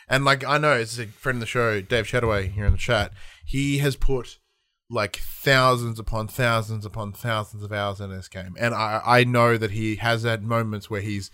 And 0.10 0.26
like 0.26 0.44
I 0.44 0.58
know 0.58 0.74
it's 0.74 0.98
a 0.98 1.06
friend 1.06 1.36
of 1.38 1.42
the 1.42 1.46
show, 1.46 1.82
Dave 1.82 2.08
Chataway 2.08 2.52
here 2.52 2.66
in 2.66 2.72
the 2.72 2.78
chat. 2.78 3.12
He 3.46 3.78
has 3.78 3.96
put 3.96 4.40
like 4.90 5.18
thousands 5.18 6.00
upon 6.00 6.28
thousands 6.28 6.84
upon 6.84 7.14
thousands 7.14 7.64
of 7.64 7.72
hours 7.72 8.02
in 8.02 8.10
this 8.10 8.28
game, 8.28 8.56
and 8.60 8.74
I 8.74 9.02
I 9.06 9.24
know 9.24 9.56
that 9.58 9.72
he 9.72 9.98
has 9.98 10.24
had 10.24 10.44
moments 10.44 10.90
where 10.90 11.02
he's 11.02 11.30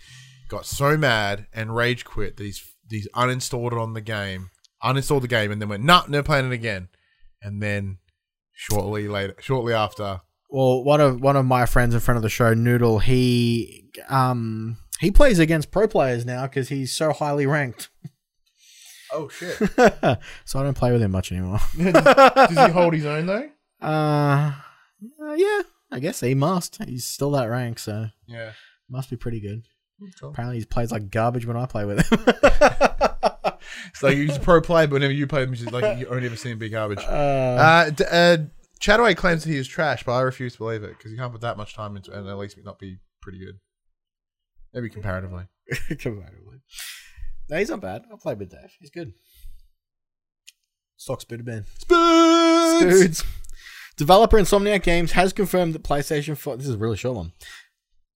got 0.48 0.66
so 0.66 0.96
mad 0.96 1.46
and 1.54 1.74
rage 1.74 2.04
quit 2.04 2.36
that 2.36 2.44
he's 2.44 2.62
he's 2.90 3.08
uninstalled 3.14 3.72
it 3.72 3.78
on 3.78 3.94
the 3.94 4.02
game, 4.02 4.50
uninstalled 4.82 5.22
the 5.22 5.28
game, 5.28 5.50
and 5.50 5.60
then 5.60 5.70
went 5.70 5.82
nah, 5.82 6.04
never 6.06 6.22
playing 6.22 6.46
it 6.46 6.52
again, 6.52 6.88
and 7.40 7.62
then 7.62 7.96
shortly 8.52 9.08
later, 9.08 9.34
shortly 9.40 9.72
after, 9.72 10.20
Well, 10.50 10.84
one 10.84 11.00
of 11.00 11.20
one 11.20 11.36
of 11.36 11.44
my 11.44 11.66
friends 11.66 11.94
in 11.94 12.00
front 12.00 12.16
of 12.16 12.22
the 12.22 12.28
show, 12.28 12.54
Noodle, 12.54 13.00
he 13.00 13.90
um 14.08 14.76
he 15.00 15.10
plays 15.10 15.38
against 15.38 15.70
pro 15.70 15.88
players 15.88 16.24
now 16.24 16.42
because 16.46 16.68
he's 16.68 16.92
so 16.92 17.12
highly 17.12 17.46
ranked. 17.46 17.88
oh 19.12 19.28
shit, 19.28 19.56
so 20.44 20.58
I 20.58 20.62
don't 20.62 20.74
play 20.76 20.92
with 20.92 21.02
him 21.02 21.10
much 21.10 21.32
anymore. 21.32 21.58
does 21.76 22.50
he 22.66 22.72
hold 22.72 22.94
his 22.94 23.06
own 23.06 23.26
though? 23.26 23.48
Uh, 23.82 24.52
uh, 25.22 25.32
yeah, 25.34 25.62
I 25.90 25.98
guess 26.00 26.20
he 26.20 26.34
must. 26.34 26.82
He's 26.84 27.04
still 27.04 27.30
that 27.32 27.46
rank, 27.46 27.78
so 27.78 28.06
Yeah. 28.26 28.52
must 28.88 29.10
be 29.10 29.16
pretty 29.16 29.40
good. 29.40 29.64
Cool. 30.20 30.30
Apparently, 30.30 30.58
he 30.60 30.64
plays 30.64 30.92
like 30.92 31.10
garbage 31.10 31.46
when 31.46 31.56
I 31.56 31.66
play 31.66 31.84
with 31.84 32.06
him. 32.08 32.18
It's 33.88 34.02
like 34.02 34.16
he's 34.16 34.36
a 34.36 34.40
pro 34.40 34.60
player, 34.60 34.86
but 34.86 34.94
whenever 34.94 35.12
you 35.12 35.26
play 35.26 35.42
him, 35.42 35.52
he's 35.52 35.64
like 35.70 35.98
you 35.98 36.06
only 36.08 36.26
ever 36.26 36.36
see 36.36 36.50
him 36.50 36.58
be 36.58 36.68
garbage. 36.68 36.98
uh, 36.98 37.02
Uh, 37.10 37.90
d- 37.90 38.04
Chataway 38.80 39.16
claims 39.16 39.44
that 39.44 39.50
he 39.50 39.56
is 39.56 39.66
trash, 39.66 40.04
but 40.04 40.12
I 40.12 40.20
refuse 40.20 40.52
to 40.54 40.58
believe 40.58 40.82
it 40.82 40.96
because 40.96 41.10
you 41.10 41.18
can't 41.18 41.32
put 41.32 41.40
that 41.40 41.56
much 41.56 41.74
time 41.74 41.96
into 41.96 42.12
it 42.12 42.18
and 42.18 42.28
at 42.28 42.38
least 42.38 42.58
not 42.64 42.78
be 42.78 42.98
pretty 43.22 43.38
good. 43.38 43.58
Maybe 44.74 44.90
comparatively. 44.90 45.44
comparatively. 45.88 46.58
No, 47.48 47.58
he's 47.58 47.70
not 47.70 47.80
bad. 47.80 48.02
I'll 48.10 48.18
play 48.18 48.34
with 48.34 48.50
Dave. 48.50 48.76
He's 48.78 48.90
good. 48.90 49.14
Stock 50.96 51.22
Spooderman. 51.22 51.64
Spoods! 51.78 52.84
Dudes. 52.84 53.24
Developer 53.96 54.38
Insomniac 54.38 54.82
Games 54.82 55.12
has 55.12 55.32
confirmed 55.32 55.74
that 55.74 55.82
PlayStation 55.82 56.36
4. 56.36 56.58
This 56.58 56.68
is 56.68 56.74
a 56.74 56.78
really 56.78 56.96
short 56.96 57.16
one. 57.16 57.32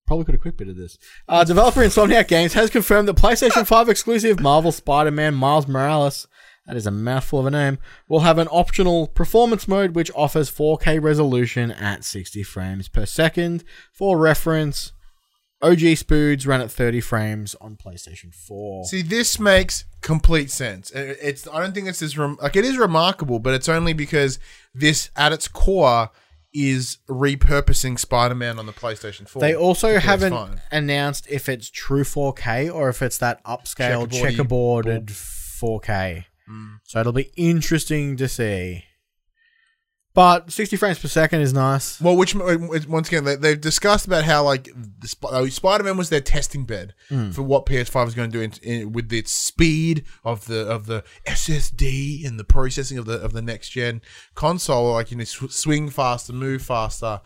Probably 0.07 0.25
could 0.25 0.35
have 0.35 0.43
quick 0.43 0.57
bit 0.57 0.69
of 0.69 0.77
this. 0.77 0.99
Uh, 1.29 1.45
developer 1.45 1.81
Insomniac 1.81 2.29
Games 2.29 2.53
has 2.55 2.69
confirmed 2.69 3.09
that 3.09 3.17
PlayStation 3.17 3.67
5 3.67 3.89
exclusive 3.89 4.41
Marvel 4.41 4.73
Spider 4.73 5.11
Man 5.11 5.35
Miles 5.35 5.69
Morales, 5.69 6.27
that 6.67 6.77
is 6.77 6.87
a 6.87 6.91
mouthful 6.91 7.41
of 7.41 7.47
a 7.47 7.51
name, 7.51 7.79
will 8.09 8.21
have 8.21 8.39
an 8.39 8.49
optional 8.51 9.07
performance 9.09 9.67
mode 9.67 9.95
which 9.95 10.11
offers 10.15 10.51
4K 10.51 11.03
resolution 11.03 11.71
at 11.71 12.05
60 12.05 12.43
frames 12.43 12.89
per 12.89 13.07
second. 13.07 13.65
For 13.93 14.17
reference, 14.19 14.93
OG 15.63 15.97
Spoods 15.97 16.47
ran 16.47 16.61
at 16.61 16.71
30 16.71 17.01
frames 17.01 17.55
on 17.61 17.77
PlayStation 17.77 18.35
4. 18.35 18.85
See, 18.85 19.03
this 19.03 19.39
makes 19.39 19.85
complete 20.01 20.51
sense. 20.51 20.91
It's 20.93 21.47
I 21.49 21.61
don't 21.61 21.75
think 21.75 21.89
it's 21.89 22.03
as 22.03 22.17
rem- 22.17 22.39
like 22.41 22.57
it 22.57 22.65
is 22.65 22.79
remarkable, 22.79 23.39
but 23.39 23.55
it's 23.55 23.69
only 23.69 23.93
because 23.93 24.39
this 24.75 25.11
at 25.17 25.33
its 25.33 25.49
core 25.49 26.11
is 26.53 26.99
repurposing 27.09 27.99
Spider-Man 27.99 28.59
on 28.59 28.67
the 28.67 28.73
PlayStation 28.73 29.29
4. 29.29 29.41
They 29.41 29.55
also 29.55 29.99
haven't 29.99 30.33
PS5. 30.33 30.61
announced 30.73 31.27
if 31.31 31.49
it's 31.49 31.71
true 31.71 32.03
4K 32.05 32.73
or 32.73 32.89
if 32.89 33.03
it's 33.03 33.19
that 33.19 33.43
upscaled 33.45 34.09
checkerboarded 34.09 35.11
4K. 35.11 36.25
So 36.85 37.01
it'll 37.01 37.13
be 37.13 37.31
interesting 37.37 38.17
to 38.17 38.29
see. 38.29 38.85
But 40.13 40.51
60 40.51 40.77
frames 40.77 40.99
per 40.99 41.07
second 41.07 41.41
is 41.41 41.53
nice. 41.53 42.01
Well, 42.01 42.17
which 42.17 42.35
once 42.35 43.07
again 43.07 43.23
they, 43.23 43.37
they've 43.37 43.61
discussed 43.61 44.07
about 44.09 44.25
how 44.25 44.43
like 44.43 44.65
the 44.65 45.07
Sp- 45.07 45.31
uh, 45.31 45.47
Spider-Man 45.49 45.97
was 45.97 46.09
their 46.09 46.21
testing 46.21 46.65
bed 46.65 46.95
for 47.33 47.43
what 47.43 47.65
PS5 47.67 48.09
is 48.09 48.15
going 48.15 48.31
to 48.31 48.37
do 48.39 48.43
in, 48.43 48.53
in, 48.63 48.93
with 48.93 49.13
its 49.13 49.31
speed 49.31 50.05
of 50.25 50.47
the 50.47 50.67
of 50.67 50.87
the 50.87 51.05
SSD 51.29 52.27
and 52.27 52.39
the 52.41 52.45
processing 52.45 52.99
of 52.99 53.07
the 53.07 53.21
of 53.21 53.33
the 53.33 53.43
next 53.43 53.71
gen 53.71 54.01
console. 54.35 54.93
Like 54.93 55.11
you 55.11 55.17
know, 55.17 55.25
sw- 55.25 55.51
swing 55.53 55.89
faster, 55.91 56.33
move 56.33 56.63
faster, 56.63 57.21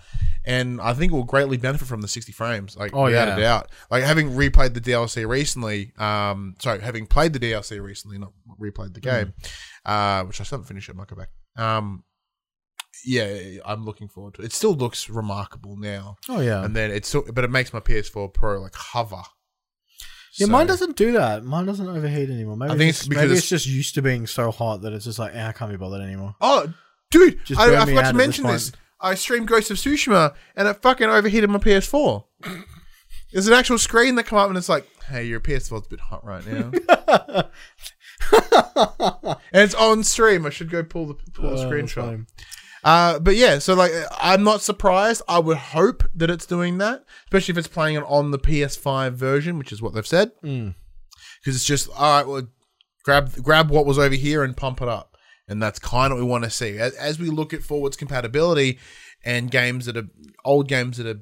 and 0.45 0.81
I 0.81 0.93
think 0.93 1.13
it 1.13 1.15
will 1.15 1.25
greatly 1.25 1.57
benefit 1.57 1.89
from 1.89 2.01
the 2.03 2.09
60 2.09 2.33
frames. 2.33 2.77
Like 2.77 2.93
Oh, 2.95 3.05
without 3.05 3.29
yeah. 3.29 3.37
a 3.37 3.41
doubt. 3.41 3.71
Like 3.91 4.05
having 4.05 4.31
replayed 4.33 4.75
the 4.75 4.81
DLC 4.81 5.27
recently, 5.27 5.93
um, 5.99 6.55
sorry, 6.59 6.81
having 6.81 7.07
played 7.07 7.33
the 7.33 7.41
DLC 7.41 7.81
recently, 7.83 8.19
not 8.19 8.33
replayed 8.61 8.95
the 8.95 9.01
game, 9.01 9.33
uh, 9.87 10.23
which 10.25 10.41
I 10.41 10.45
still 10.45 10.59
haven't 10.59 10.69
finished. 10.69 10.89
It 10.91 10.97
might 10.97 11.09
go 11.09 11.17
back. 11.17 11.31
Um, 11.57 12.05
yeah, 13.05 13.59
I'm 13.65 13.85
looking 13.85 14.09
forward 14.09 14.35
to 14.35 14.43
it. 14.43 14.47
It 14.47 14.53
still 14.53 14.75
looks 14.75 15.09
remarkable 15.09 15.77
now, 15.77 16.17
Oh, 16.29 16.41
yeah. 16.41 16.65
and 16.65 16.75
then 16.77 16.91
it's 16.91 17.09
still, 17.09 17.25
but 17.33 17.45
it 17.45 17.51
makes 17.51 17.73
my 17.73 17.81
PS4 17.81 18.33
Pro 18.33 18.61
like 18.61 18.75
hover. 18.75 19.23
Yeah, 20.37 20.47
So- 20.47 20.53
mine 20.53 20.67
doesn't 20.67 20.97
do 20.97 21.13
that. 21.13 21.45
Mine 21.45 21.65
doesn't 21.67 21.87
overheat 21.89 22.29
anymore. 22.31 22.57
Maybe 22.57 22.73
I 22.73 22.77
think 22.79 22.91
it's, 22.91 23.01
it's 23.01 23.09
because 23.09 23.23
maybe 23.23 23.33
it's- 23.35 23.49
just 23.49 23.67
used 23.67 23.95
to 23.95 24.03
being 24.03 24.27
so 24.27 24.51
hot 24.51 24.83
that 24.83 24.93
it's 24.93 25.05
just 25.05 25.19
like, 25.19 25.35
eh, 25.35 25.47
I 25.49 25.53
can't 25.53 25.71
be 25.71 25.77
bothered 25.77 26.03
anymore. 26.03 26.35
Oh, 26.41 26.73
dude, 27.11 27.45
Just 27.45 27.61
I, 27.61 27.81
I 27.81 27.85
forgot 27.87 28.11
to 28.11 28.15
mention 28.17 28.45
this 28.47 28.71
this. 28.71 28.81
I 29.01 29.15
streamed 29.15 29.47
Ghost 29.49 29.71
of 29.71 29.77
Tsushima, 29.77 30.35
and 30.57 30.67
it 30.67 30.81
fucking 30.83 31.09
overheated 31.09 31.51
my 31.51 31.59
PS4. 31.59 32.25
There's 33.33 33.47
an 33.49 33.53
actual 33.53 33.79
screen 33.79 34.15
that 34.15 34.25
come 34.25 34.39
up, 34.39 34.49
and 34.49 34.57
it's 34.57 34.69
like, 34.69 34.89
"Hey, 35.09 35.25
your 35.25 35.41
PS4's 35.41 35.87
a 35.87 35.91
bit 35.91 36.01
hot 36.01 36.25
right 36.25 36.47
now," 36.47 36.71
and 38.33 39.63
it's 39.63 39.75
on 39.75 40.05
stream. 40.05 40.47
I 40.47 40.51
should 40.51 40.71
go 40.71 40.83
pull 40.83 41.07
the 41.07 41.15
pull 41.33 41.51
the 41.51 41.57
Oh, 41.63 41.69
screenshot. 41.71 42.27
Uh, 42.85 43.19
but 43.19 43.35
yeah, 43.35 43.59
so 43.59 43.75
like 43.75 43.93
I'm 44.21 44.45
not 44.45 44.61
surprised. 44.61 45.23
I 45.27 45.39
would 45.39 45.57
hope 45.57 46.05
that 46.15 46.29
it's 46.29 46.45
doing 46.45 46.79
that, 46.79 47.05
especially 47.25 47.53
if 47.53 47.59
it's 47.59 47.69
playing 47.69 47.97
it 47.97 48.05
on 48.07 48.31
the 48.31 48.39
PS5 48.39 49.13
version, 49.13 49.59
which 49.59 49.73
is 49.73 49.81
what 49.81 49.95
they've 49.95 50.07
said. 50.07 50.33
Mm. 50.43 50.75
Because 51.41 51.57
it's 51.57 51.65
just 51.65 51.89
all 51.89 52.19
right. 52.19 52.27
Well, 52.27 52.47
grab 53.05 53.33
grab 53.43 53.71
what 53.71 53.87
was 53.87 53.99
over 53.99 54.15
here 54.15 54.45
and 54.45 54.55
pump 54.55 54.83
it 54.83 54.89
up, 54.89 55.17
and 55.49 55.63
that's 55.63 55.79
kind 55.79 56.13
of 56.13 56.19
what 56.19 56.25
we 56.25 56.31
want 56.31 56.45
to 56.45 56.51
see 56.51 56.79
as, 56.79 56.95
as 56.97 57.19
we 57.19 57.31
look 57.31 57.55
at 57.55 57.63
forwards 57.63 57.97
compatibility 57.97 58.79
and 59.25 59.51
games 59.51 59.87
that 59.87 59.97
are 59.97 60.09
old 60.45 60.69
games 60.69 60.99
that 60.99 61.07
are 61.07 61.21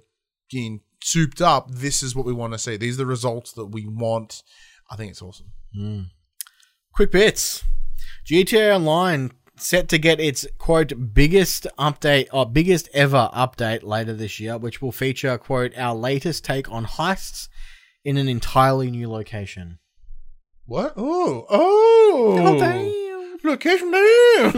getting 0.51 0.81
souped 1.01 1.41
up. 1.41 1.71
This 1.71 2.03
is 2.03 2.17
what 2.17 2.27
we 2.27 2.33
want 2.33 2.55
to 2.55 2.59
see. 2.59 2.77
These 2.77 2.95
are 2.95 3.05
the 3.05 3.07
results 3.07 3.53
that 3.53 3.67
we 3.67 3.87
want. 3.87 4.43
I 4.91 4.97
think 4.97 5.13
it's 5.13 5.23
awesome. 5.23 5.53
Quick 6.93 7.13
bits. 7.13 7.63
GTA 8.31 8.75
Online 8.75 9.31
set 9.57 9.89
to 9.89 9.99
get 9.99 10.21
its 10.21 10.47
quote 10.59 11.15
biggest 11.15 11.67
update 11.79 12.29
or 12.33 12.47
biggest 12.47 12.89
ever 12.93 13.31
update 13.35 13.83
later 13.83 14.13
this 14.13 14.39
year, 14.41 14.59
which 14.59 14.83
will 14.83 14.93
feature 14.93 15.39
quote 15.39 15.73
our 15.77 15.95
latest 15.95 16.45
take 16.45 16.71
on 16.71 16.87
heists 16.87 17.49
in 18.05 18.17
an 18.17 18.29
entirely 18.29 18.91
new 18.91 19.11
location. 19.11 19.79
What? 20.67 20.95
Oh, 20.97 21.47
oh, 21.51 22.37
oh 22.39 23.39
location 23.45 23.91
damn. 23.91 24.53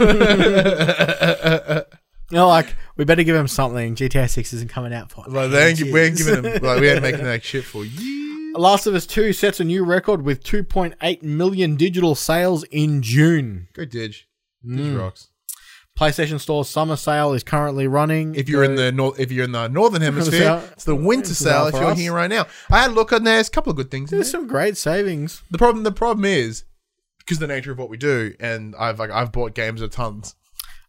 You 2.31 2.37
know, 2.37 2.47
like 2.47 2.75
we 2.97 3.05
better 3.05 3.21
give 3.21 3.35
him 3.35 3.47
something. 3.47 3.95
GTA 3.95 4.27
Six 4.29 4.51
isn't 4.53 4.71
coming 4.71 4.93
out 4.93 5.11
for. 5.11 5.23
Like 5.27 5.51
they 5.51 5.69
ain't, 5.69 5.81
we 5.81 6.01
ain't 6.01 6.17
giving 6.17 6.41
them 6.41 6.63
like 6.63 6.81
we 6.81 6.89
ain't 6.89 7.03
making 7.03 7.23
that 7.23 7.43
shit 7.43 7.63
for 7.63 7.85
you. 7.85 8.51
Last 8.57 8.87
of 8.87 8.95
Us 8.95 9.05
Two 9.05 9.31
sets 9.31 9.59
a 9.59 9.63
new 9.63 9.83
record 9.83 10.23
with 10.23 10.43
2.8 10.43 11.21
million 11.21 11.75
digital 11.75 12.15
sales 12.15 12.63
in 12.65 13.03
June. 13.03 13.67
Go 13.73 13.85
Dig. 13.85 14.15
Mm. 14.65 14.77
Dig 14.77 14.93
rocks. 14.95 15.29
PlayStation 15.97 16.41
Store's 16.41 16.67
summer 16.67 16.97
sale 16.97 17.31
is 17.33 17.41
currently 17.43 17.87
running. 17.87 18.35
If 18.35 18.49
you're 18.49 18.65
in 18.65 18.75
the 18.75 18.91
north, 18.91 19.17
if 19.17 19.31
you're 19.31 19.45
in 19.45 19.53
the 19.53 19.69
northern 19.69 20.01
hemisphere, 20.09 20.39
sale. 20.39 20.63
it's 20.73 20.83
the 20.83 20.95
winter 20.95 21.29
It's 21.29 21.37
sale. 21.39 21.67
If 21.67 21.73
for 21.75 21.81
you're 21.81 21.91
us. 21.91 21.97
here 21.97 22.11
right 22.13 22.29
now, 22.29 22.47
I 22.69 22.81
had 22.81 22.91
a 22.91 22.93
look 22.93 23.13
on 23.13 23.23
there. 23.23 23.35
There's 23.35 23.47
a 23.47 23.51
couple 23.51 23.71
of 23.71 23.77
good 23.77 23.91
things. 23.91 24.11
In 24.11 24.17
there's 24.17 24.29
there. 24.31 24.41
some 24.41 24.47
great 24.47 24.75
savings. 24.75 25.41
The 25.51 25.57
problem, 25.57 25.83
the 25.85 25.93
problem 25.93 26.25
is 26.25 26.65
because 27.19 27.39
the 27.39 27.47
nature 27.47 27.71
of 27.71 27.77
what 27.77 27.89
we 27.89 27.95
do, 27.95 28.33
and 28.41 28.75
I've 28.77 28.99
like 28.99 29.09
I've 29.09 29.31
bought 29.31 29.55
games 29.55 29.81
of 29.81 29.91
tons. 29.91 30.35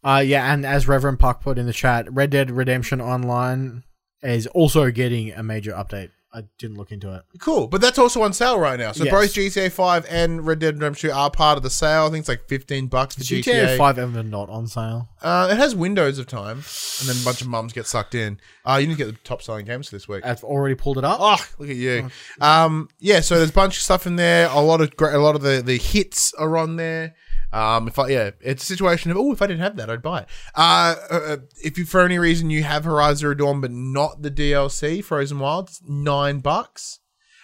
Uh, 0.03 0.22
yeah, 0.24 0.53
and 0.53 0.66
as 0.66 0.89
Reverend 0.89 1.18
Puck 1.20 1.41
put 1.41 1.57
in 1.57 1.66
the 1.66 1.72
chat, 1.72 2.12
Red 2.12 2.31
Dead 2.31 2.51
Redemption 2.51 3.01
Online 3.01 3.85
is 4.22 4.47
also 4.49 4.91
getting 4.91 5.33
a 5.33 5.43
major 5.43 5.72
update. 5.72 6.11
I 6.37 6.43
didn't 6.59 6.76
look 6.76 6.93
into 6.93 7.14
it. 7.14 7.22
Cool, 7.41 7.66
but 7.66 7.80
that's 7.80 7.99
also 7.99 8.20
on 8.20 8.34
sale 8.34 8.59
right 8.59 8.78
now. 8.78 8.93
So 8.93 9.05
Yes. 9.05 9.11
both 9.12 9.32
GTA 9.32 9.72
5 9.72 10.07
and 10.11 10.47
Red 10.47 10.59
Dead 10.59 10.74
Redemption 10.74 11.09
2 11.09 11.16
are 11.16 11.30
part 11.30 11.57
of 11.57 11.62
the 11.62 11.70
sale. 11.70 12.05
I 12.05 12.11
think 12.11 12.20
it's 12.20 12.28
like 12.28 12.47
15 12.47 12.89
bucks 12.89 13.14
for 13.14 13.22
GTA, 13.22 13.68
GTA. 13.68 13.78
5 13.78 13.99
ever 13.99 14.22
not 14.22 14.51
on 14.51 14.66
sale. 14.66 15.09
Uh, 15.22 15.49
it 15.51 15.57
has 15.57 15.74
windows 15.74 16.18
of 16.18 16.26
time, 16.26 16.59
and 16.59 17.09
then 17.09 17.16
a 17.16 17.24
bunch 17.24 17.41
of 17.41 17.47
mums 17.49 17.72
get 17.72 17.87
sucked 17.87 18.14
in. 18.14 18.39
Uh, 18.66 18.76
you 18.78 18.87
need 18.87 18.99
to 18.99 19.05
get 19.05 19.12
the 19.12 19.18
top 19.24 19.41
selling 19.41 19.64
games 19.64 19.89
for 19.89 19.97
this 19.97 20.07
week. 20.07 20.26
I've 20.26 20.45
already 20.45 20.74
pulled 20.74 20.99
it 20.99 21.05
up. 21.05 21.16
Oh, 21.20 21.43
look 21.59 21.70
at 21.70 21.76
you. 21.76 22.11
Um, 22.41 22.89
yeah, 22.99 23.20
so 23.20 23.39
there's 23.39 23.49
a 23.51 23.55
bunch 23.55 23.78
of 23.78 23.82
stuff 23.82 24.07
in 24.07 24.16
there. 24.16 24.51
A 24.51 24.61
lot 24.61 24.82
of 24.82 24.95
great, 24.95 25.14
a 25.14 25.18
lot 25.18 25.37
of 25.37 25.41
the, 25.41 25.62
the 25.64 25.78
hits 25.78 26.34
are 26.34 26.59
on 26.59 26.76
there. 26.76 27.14
Um, 27.57 27.89
if 27.89 27.99
I 27.99 28.09
yeah, 28.09 28.31
it's 28.43 28.65
a 28.65 28.67
situation 28.67 29.11
of 29.11 29.17
oh, 29.17 29.33
if 29.33 29.41
I 29.41 29.47
didn't 29.47 29.63
have 29.63 29.77
that, 29.77 29.89
I'd 29.89 30.03
buy 30.03 30.21
it. 30.21 30.29
Uh, 30.55 30.95
uh, 31.11 31.37
if 31.65 31.79
you 31.79 31.87
for 31.87 32.03
any 32.03 32.19
reason 32.19 32.51
you 32.51 32.63
have 32.65 32.85
Horizon 32.85 33.17
Zero 33.17 33.35
Dawn 33.35 33.63
but 33.63 33.71
not 33.71 34.21
the 34.21 34.31
DLC 34.31 35.03
Frozen 35.03 35.39
Wilds, 35.39 35.81
nine 35.89 36.41
bucks. 36.41 37.01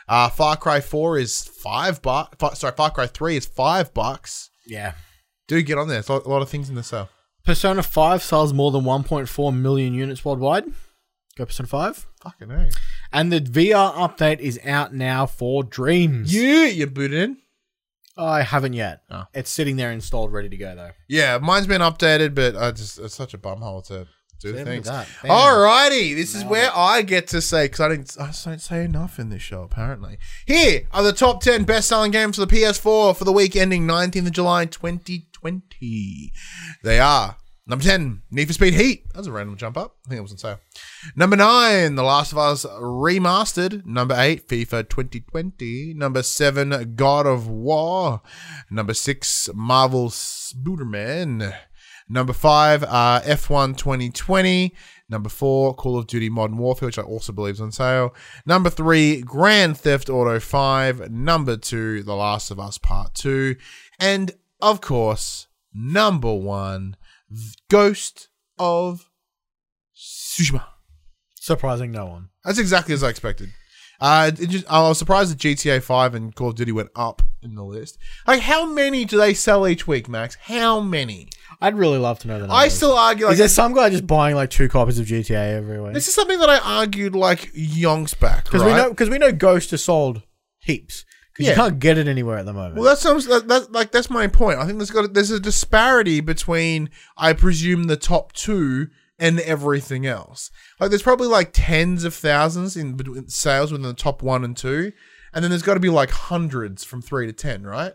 Uh, 0.07 0.29
Far 0.29 0.59
Cry 0.59 0.81
Four 0.81 1.19
is 1.19 1.43
five 1.43 2.03
bucks. 2.03 2.59
Sorry, 2.59 2.75
Far 2.77 2.91
Cry 2.91 3.07
Three 3.07 3.39
is 3.39 3.47
five 3.47 3.95
bucks. 3.95 4.51
Yeah. 4.67 4.93
Do 5.49 5.63
get 5.63 5.79
on 5.79 5.89
there. 5.89 6.03
There's 6.03 6.09
a 6.09 6.29
lot, 6.29 6.43
of 6.43 6.49
things 6.51 6.69
in 6.69 6.75
the 6.75 6.83
sale. 6.83 7.09
Persona 7.45 7.83
5 7.83 8.23
sells 8.23 8.53
more 8.53 8.71
than 8.71 8.85
1.4 8.85 9.57
million 9.57 9.93
units 9.93 10.25
worldwide. 10.25 10.65
Go 11.37 11.45
Persona 11.45 11.67
5. 11.67 12.07
Fucking 12.23 12.51
hey. 12.51 12.71
And 13.13 13.33
the 13.33 13.41
VR 13.41 13.93
update 13.95 14.39
is 14.39 14.61
out 14.65 14.95
now 14.95 15.27
for 15.27 15.65
Dreams. 15.65 16.33
Yeah, 16.33 16.67
you 16.67 16.87
booted 16.87 17.19
in. 17.19 17.42
I 18.17 18.43
haven't 18.43 18.75
yet. 18.75 19.03
Oh. 19.11 19.25
It's 19.33 19.51
sitting 19.51 19.77
there 19.77 19.91
installed, 19.91 20.33
ready 20.33 20.49
to 20.49 20.57
go, 20.57 20.75
though. 20.75 20.91
Yeah, 21.09 21.39
mine's 21.39 21.67
been 21.67 21.81
updated, 21.81 22.35
but 22.35 22.57
I 22.57 22.71
just 22.73 22.99
it's 22.99 23.15
such 23.15 23.35
a 23.35 23.39
bumhole 23.39 23.87
to 23.87 24.07
do 24.41 24.53
things. 24.65 24.87
that. 24.87 25.09
Damn. 25.23 25.31
Alrighty, 25.31 26.15
this 26.15 26.35
is 26.35 26.45
where. 26.45 26.71
I 26.75 27.03
get 27.03 27.29
to 27.29 27.41
say 27.41 27.67
because 27.67 27.81
I 27.81 27.89
didn't 27.89 28.17
I 28.21 28.27
just 28.27 28.45
don't 28.45 28.61
say 28.61 28.85
enough 28.85 29.19
in 29.19 29.31
this 29.31 29.43
show 29.43 29.63
apparently. 29.63 30.19
Here 30.47 30.89
are 30.93 31.03
the 31.03 31.13
top 31.13 31.43
ten 31.43 31.65
best-selling 31.65 32.11
games 32.11 32.37
for 32.37 32.45
the 32.45 32.55
PS4 32.55 33.17
for 33.17 33.25
the 33.25 33.33
week 33.33 33.57
ending 33.57 33.87
19th 33.87 34.27
of 34.27 34.33
July 34.33 34.67
2020. 34.67 36.33
They 36.83 36.99
are 36.99 37.37
number 37.67 37.85
10, 37.85 38.23
Need 38.31 38.47
for 38.47 38.53
Speed 38.53 38.75
Heat. 38.75 39.09
That 39.13 39.19
was 39.19 39.27
a 39.27 39.33
random 39.33 39.57
jump 39.57 39.77
up. 39.77 39.97
I 40.07 40.09
think 40.09 40.19
it 40.19 40.23
was 40.23 40.33
on 40.33 40.39
sale. 40.39 40.61
Number 41.17 41.37
9, 41.37 41.95
The 41.95 42.03
Last 42.03 42.33
of 42.33 42.39
Us 42.39 42.65
Remastered. 42.65 43.85
Number 43.85 44.15
8, 44.17 44.49
FIFA 44.49 44.89
2020. 44.89 45.95
Number 45.95 46.23
7, 46.23 46.95
God 46.95 47.27
of 47.27 47.49
War. 47.49 48.23
Number 48.71 48.95
6, 48.95 49.51
Marvel 49.55 50.11
Spider-Man. 50.11 51.55
Number 52.09 52.33
5, 52.33 52.83
uh, 52.85 53.21
F1 53.25 53.77
2020. 53.77 54.75
Number 55.09 55.29
4, 55.29 55.75
Call 55.75 55.99
of 55.99 56.07
Duty 56.07 56.29
Modern 56.29 56.57
Warfare, 56.57 56.87
which 56.87 56.99
I 56.99 57.03
also 57.03 57.33
believe 57.33 57.55
is 57.55 57.61
on 57.61 57.73
sale. 57.73 58.15
Number 58.47 58.71
3, 58.71 59.23
Grand 59.23 59.77
Theft 59.77 60.09
Auto 60.09 60.41
5. 60.41 61.11
Number 61.11 61.57
2, 61.57 62.03
The 62.03 62.15
Last 62.15 62.51
of 62.51 62.59
Us 62.59 62.79
Part 62.79 63.15
2. 63.15 63.57
And, 64.01 64.33
of 64.61 64.81
course, 64.81 65.49
number 65.75 66.35
1, 66.35 66.97
Ghost 67.71 68.29
of 68.59 69.09
Tsushima. 69.97 70.65
Surprising 71.35 71.91
no 71.93 72.07
one. 72.07 72.29
That's 72.45 72.59
exactly 72.59 72.95
as 72.95 73.03
I 73.03 73.09
expected. 73.09 73.51
Uh, 74.01 74.33
it 74.37 74.49
just, 74.49 74.65
I 74.69 74.83
was 74.89 74.99
surprised 74.99 75.31
that 75.31 75.39
GTA 75.39 75.81
5 75.83 76.15
and 76.17 76.35
Call 76.35 76.49
of 76.49 76.57
Duty 76.57 76.73
went 76.73 76.91
up 76.97 77.23
in 77.41 77.55
the 77.55 77.63
list. 77.63 77.99
Like, 78.27 78.41
how 78.41 78.67
many 78.67 79.05
do 79.05 79.17
they 79.17 79.33
sell 79.33 79.67
each 79.67 79.87
week, 79.87 80.09
Max? 80.09 80.37
How 80.41 80.81
many? 80.81 81.29
I'd 81.61 81.77
really 81.77 81.99
love 81.99 82.19
to 82.21 82.29
know 82.29 82.41
the 82.45 82.53
I 82.53 82.67
still 82.67 82.95
argue 82.95 83.27
like 83.27 83.35
Is 83.35 83.39
there 83.39 83.49
some 83.49 83.73
guy 83.75 83.91
just 83.91 84.07
buying 84.07 84.35
like 84.35 84.51
two 84.51 84.69
copies 84.69 84.99
of 84.99 85.07
GTA 85.07 85.53
every 85.57 85.81
week? 85.81 85.95
this 85.95 86.09
is 86.09 86.15
something 86.15 86.41
that 86.41 86.51
I 86.51 86.59
argued 86.59 87.15
like 87.15 87.53
yonks 87.53 88.19
back 88.19 88.45
Because 88.45 88.63
right? 88.63 88.69
we 88.69 88.75
know 88.75 88.91
because 88.91 89.09
we 89.09 89.19
know 89.19 89.31
Ghost 89.31 89.71
has 89.71 89.85
sold 89.85 90.23
heaps. 90.59 91.05
Because 91.33 91.47
Yeah. 91.47 91.51
you 91.53 91.57
can't 91.57 91.79
get 91.79 91.97
it 91.99 92.09
anywhere 92.09 92.39
at 92.39 92.45
the 92.47 92.53
moment. 92.53 92.75
Well, 92.77 92.85
that's 92.85 93.01
some, 93.01 93.19
that, 93.21 93.49
that, 93.49 93.73
like 93.73 93.91
that's 93.93 94.11
my 94.11 94.27
point. 94.27 94.59
I 94.59 94.67
think 94.67 94.79
there's 94.79 94.91
got 94.91 95.15
there's 95.15 95.31
a 95.31 95.41
disparity 95.41 96.21
between 96.21 96.91
I 97.17 97.33
presume 97.33 97.85
the 97.85 97.97
top 97.97 98.33
two 98.33 98.89
and 99.19 99.41
everything 99.41 100.07
else. 100.07 100.51
Like 100.81 100.91
there's 100.91 101.03
probably 101.03 101.29
like 101.29 101.51
tens 101.53 102.05
of 102.05 102.13
thousands 102.15 102.77
in 102.77 102.95
between 102.97 103.29
sales 103.29 103.73
within 103.73 103.87
the 103.87 103.95
top 103.95 104.23
one 104.23 104.45
and 104.45 104.57
two, 104.57 104.93
and 105.33 105.43
then 105.43 105.51
there's 105.51 105.63
got 105.63 105.75
to 105.75 105.81
be 105.81 105.89
like 105.91 106.11
hundreds 106.11 106.85
from 106.85 107.01
three 107.03 107.27
to 107.27 107.33
ten, 107.33 107.63
right? 107.65 107.93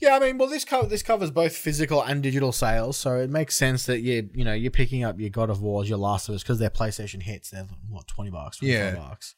yeah, 0.00 0.16
I 0.16 0.18
mean, 0.18 0.36
well, 0.38 0.48
this 0.48 0.64
co- 0.66 0.84
this 0.86 1.02
covers 1.02 1.30
both 1.30 1.56
physical 1.56 2.02
and 2.02 2.22
digital 2.22 2.52
sales, 2.52 2.96
so 2.98 3.16
it 3.16 3.30
makes 3.30 3.54
sense 3.54 3.86
that 3.86 4.00
you 4.00 4.28
you 4.34 4.44
know 4.44 4.52
you're 4.52 4.70
picking 4.70 5.02
up 5.02 5.18
your 5.18 5.30
God 5.30 5.48
of 5.50 5.62
Wars, 5.62 5.88
your 5.88 5.98
Last 5.98 6.28
of 6.28 6.34
Us, 6.34 6.42
because 6.42 6.58
they're 6.58 6.68
PlayStation 6.68 7.22
hits. 7.22 7.50
They're 7.50 7.66
what 7.88 8.06
twenty 8.06 8.30
bucks, 8.30 8.58
25 8.58 8.94
Yeah. 8.94 9.00
bucks. 9.00 9.34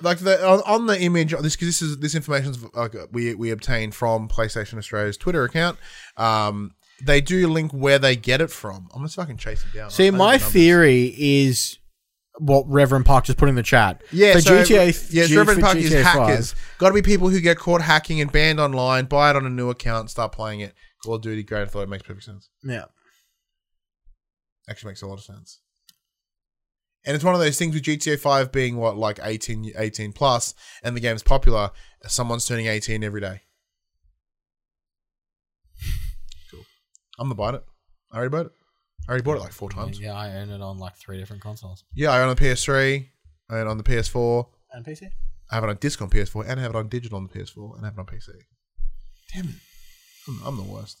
Like 0.00 0.18
the 0.18 0.46
on, 0.46 0.62
on 0.64 0.86
the 0.86 1.00
image, 1.00 1.32
this 1.32 1.56
because 1.56 1.68
this 1.68 1.82
is 1.82 1.98
this 1.98 2.14
information 2.14 2.54
like 2.74 2.94
we 3.12 3.34
we 3.34 3.50
obtained 3.50 3.94
from 3.94 4.28
PlayStation 4.28 4.78
Australia's 4.78 5.16
Twitter 5.16 5.44
account. 5.44 5.78
Um, 6.16 6.74
they 7.04 7.20
do 7.20 7.48
link 7.48 7.72
where 7.72 7.98
they 7.98 8.16
get 8.16 8.40
it 8.40 8.50
from. 8.50 8.88
I'm 8.92 9.00
gonna 9.00 9.08
fucking 9.08 9.36
chasing 9.36 9.70
down. 9.74 9.90
See, 9.90 10.06
I 10.06 10.10
know 10.10 10.18
my 10.18 10.36
the 10.36 10.44
numbers. 10.44 10.52
theory 10.52 11.14
is 11.16 11.78
what 12.38 12.64
Reverend 12.68 13.04
Park 13.04 13.24
just 13.24 13.38
put 13.38 13.48
in 13.48 13.54
the 13.54 13.62
chat. 13.62 14.02
Yeah, 14.12 14.34
for 14.34 14.40
so, 14.40 14.62
GTA. 14.62 15.12
Yes, 15.12 15.28
G- 15.28 15.36
Reverend 15.36 15.60
Park 15.60 15.76
is 15.76 15.90
GTA 15.92 16.02
5. 16.02 16.12
hackers. 16.12 16.54
Got 16.78 16.88
to 16.88 16.94
be 16.94 17.02
people 17.02 17.28
who 17.28 17.40
get 17.40 17.58
caught 17.58 17.82
hacking 17.82 18.20
and 18.20 18.32
banned 18.32 18.60
online, 18.60 19.06
buy 19.06 19.30
it 19.30 19.36
on 19.36 19.44
a 19.44 19.50
new 19.50 19.70
account, 19.70 20.10
start 20.10 20.32
playing 20.32 20.60
it. 20.60 20.74
Call 21.04 21.14
of 21.14 21.22
Duty, 21.22 21.42
Grand 21.42 21.70
Theft 21.70 21.82
it 21.82 21.88
makes 21.88 22.04
perfect 22.04 22.24
sense. 22.24 22.48
Yeah. 22.62 22.84
Actually, 24.68 24.90
makes 24.90 25.02
a 25.02 25.06
lot 25.06 25.18
of 25.18 25.24
sense. 25.24 25.60
And 27.04 27.14
it's 27.14 27.24
one 27.24 27.34
of 27.34 27.40
those 27.40 27.58
things 27.58 27.74
with 27.74 27.82
GTA 27.82 28.18
5 28.18 28.52
being 28.52 28.76
what, 28.76 28.96
like 28.96 29.18
18, 29.22 29.72
18 29.76 30.12
plus, 30.12 30.54
and 30.82 30.96
the 30.96 31.00
game's 31.00 31.22
popular. 31.22 31.70
Someone's 32.06 32.46
turning 32.46 32.66
18 32.66 33.02
every 33.02 33.20
day. 33.20 33.42
Cool. 36.50 36.64
I'm 37.18 37.28
the 37.28 37.34
buy 37.34 37.54
it. 37.54 37.64
I 38.12 38.16
already 38.16 38.30
bought 38.30 38.46
it. 38.46 38.52
I 39.08 39.10
already 39.10 39.24
bought 39.24 39.36
it 39.36 39.40
like 39.40 39.52
four 39.52 39.68
times. 39.68 39.98
Yeah, 40.00 40.14
I 40.14 40.36
own 40.36 40.50
it 40.50 40.60
on 40.60 40.78
like 40.78 40.96
three 40.96 41.18
different 41.18 41.42
consoles 41.42 41.82
Yeah, 41.92 42.10
I 42.10 42.20
own 42.20 42.28
it 42.28 42.30
on 42.30 42.36
the 42.36 42.42
PS3, 42.42 43.08
I 43.50 43.54
own 43.54 43.66
it 43.66 43.70
on 43.70 43.78
the 43.78 43.82
PS4, 43.82 44.46
and 44.72 44.84
PC. 44.84 45.10
I 45.50 45.54
have 45.56 45.64
it 45.64 45.70
on 45.70 45.76
disc 45.76 46.00
on 46.00 46.08
PS4 46.08 46.48
and 46.48 46.60
I 46.60 46.62
have 46.62 46.74
it 46.74 46.76
on 46.76 46.88
digital 46.88 47.18
on 47.18 47.28
the 47.30 47.38
PS4 47.38 47.76
and 47.76 47.84
I 47.84 47.88
have 47.88 47.98
it 47.98 48.00
on 48.00 48.06
PC. 48.06 48.28
Damn 49.34 49.48
it. 49.48 49.54
I'm, 50.28 50.40
I'm 50.46 50.56
the 50.56 50.62
worst. 50.62 50.98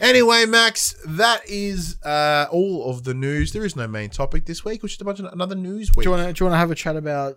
Anyway, 0.00 0.46
Max, 0.46 0.94
that 1.06 1.42
is 1.48 2.00
uh, 2.02 2.46
all 2.50 2.88
of 2.90 3.04
the 3.04 3.12
news. 3.14 3.52
There 3.52 3.64
is 3.64 3.76
no 3.76 3.86
main 3.86 4.10
topic 4.10 4.46
this 4.46 4.64
week, 4.64 4.82
which 4.82 4.94
is 4.94 5.00
a 5.00 5.04
bunch 5.04 5.18
of 5.20 5.26
another 5.26 5.54
news 5.54 5.90
week. 5.94 6.04
Do 6.04 6.10
you 6.10 6.16
want 6.16 6.26
to 6.28 6.32
do 6.32 6.42
you 6.44 6.48
want 6.48 6.54
to 6.54 6.58
have 6.58 6.70
a 6.70 6.74
chat 6.74 6.96
about 6.96 7.36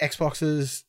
Xbox's 0.00 0.84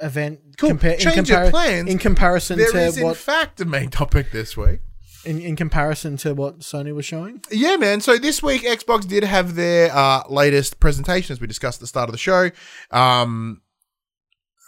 event? 0.00 0.40
Cool. 0.58 0.70
compar- 0.72 0.98
Change 0.98 1.30
your 1.30 1.50
plans. 1.50 1.88
in 1.88 1.98
comparison 1.98 2.58
There 2.58 2.70
to 2.72 2.78
is, 2.78 2.98
in 2.98 3.04
what 3.04 3.16
fact, 3.16 3.60
a 3.60 3.64
main 3.64 3.88
topic 3.90 4.32
this 4.32 4.56
week. 4.56 4.80
in, 5.24 5.40
in 5.40 5.56
comparison 5.56 6.16
to 6.18 6.34
what 6.34 6.58
Sony 6.60 6.94
was 6.94 7.04
showing. 7.06 7.42
Yeah, 7.50 7.76
man. 7.76 8.00
So 8.02 8.18
this 8.18 8.42
week, 8.42 8.62
Xbox 8.62 9.08
did 9.08 9.24
have 9.24 9.54
their 9.54 9.90
uh, 9.94 10.24
latest 10.28 10.78
presentation, 10.78 11.32
as 11.32 11.40
we 11.40 11.46
discussed 11.46 11.78
at 11.78 11.80
the 11.80 11.86
start 11.86 12.08
of 12.08 12.12
the 12.12 12.18
show. 12.18 12.50
Um, 12.90 13.62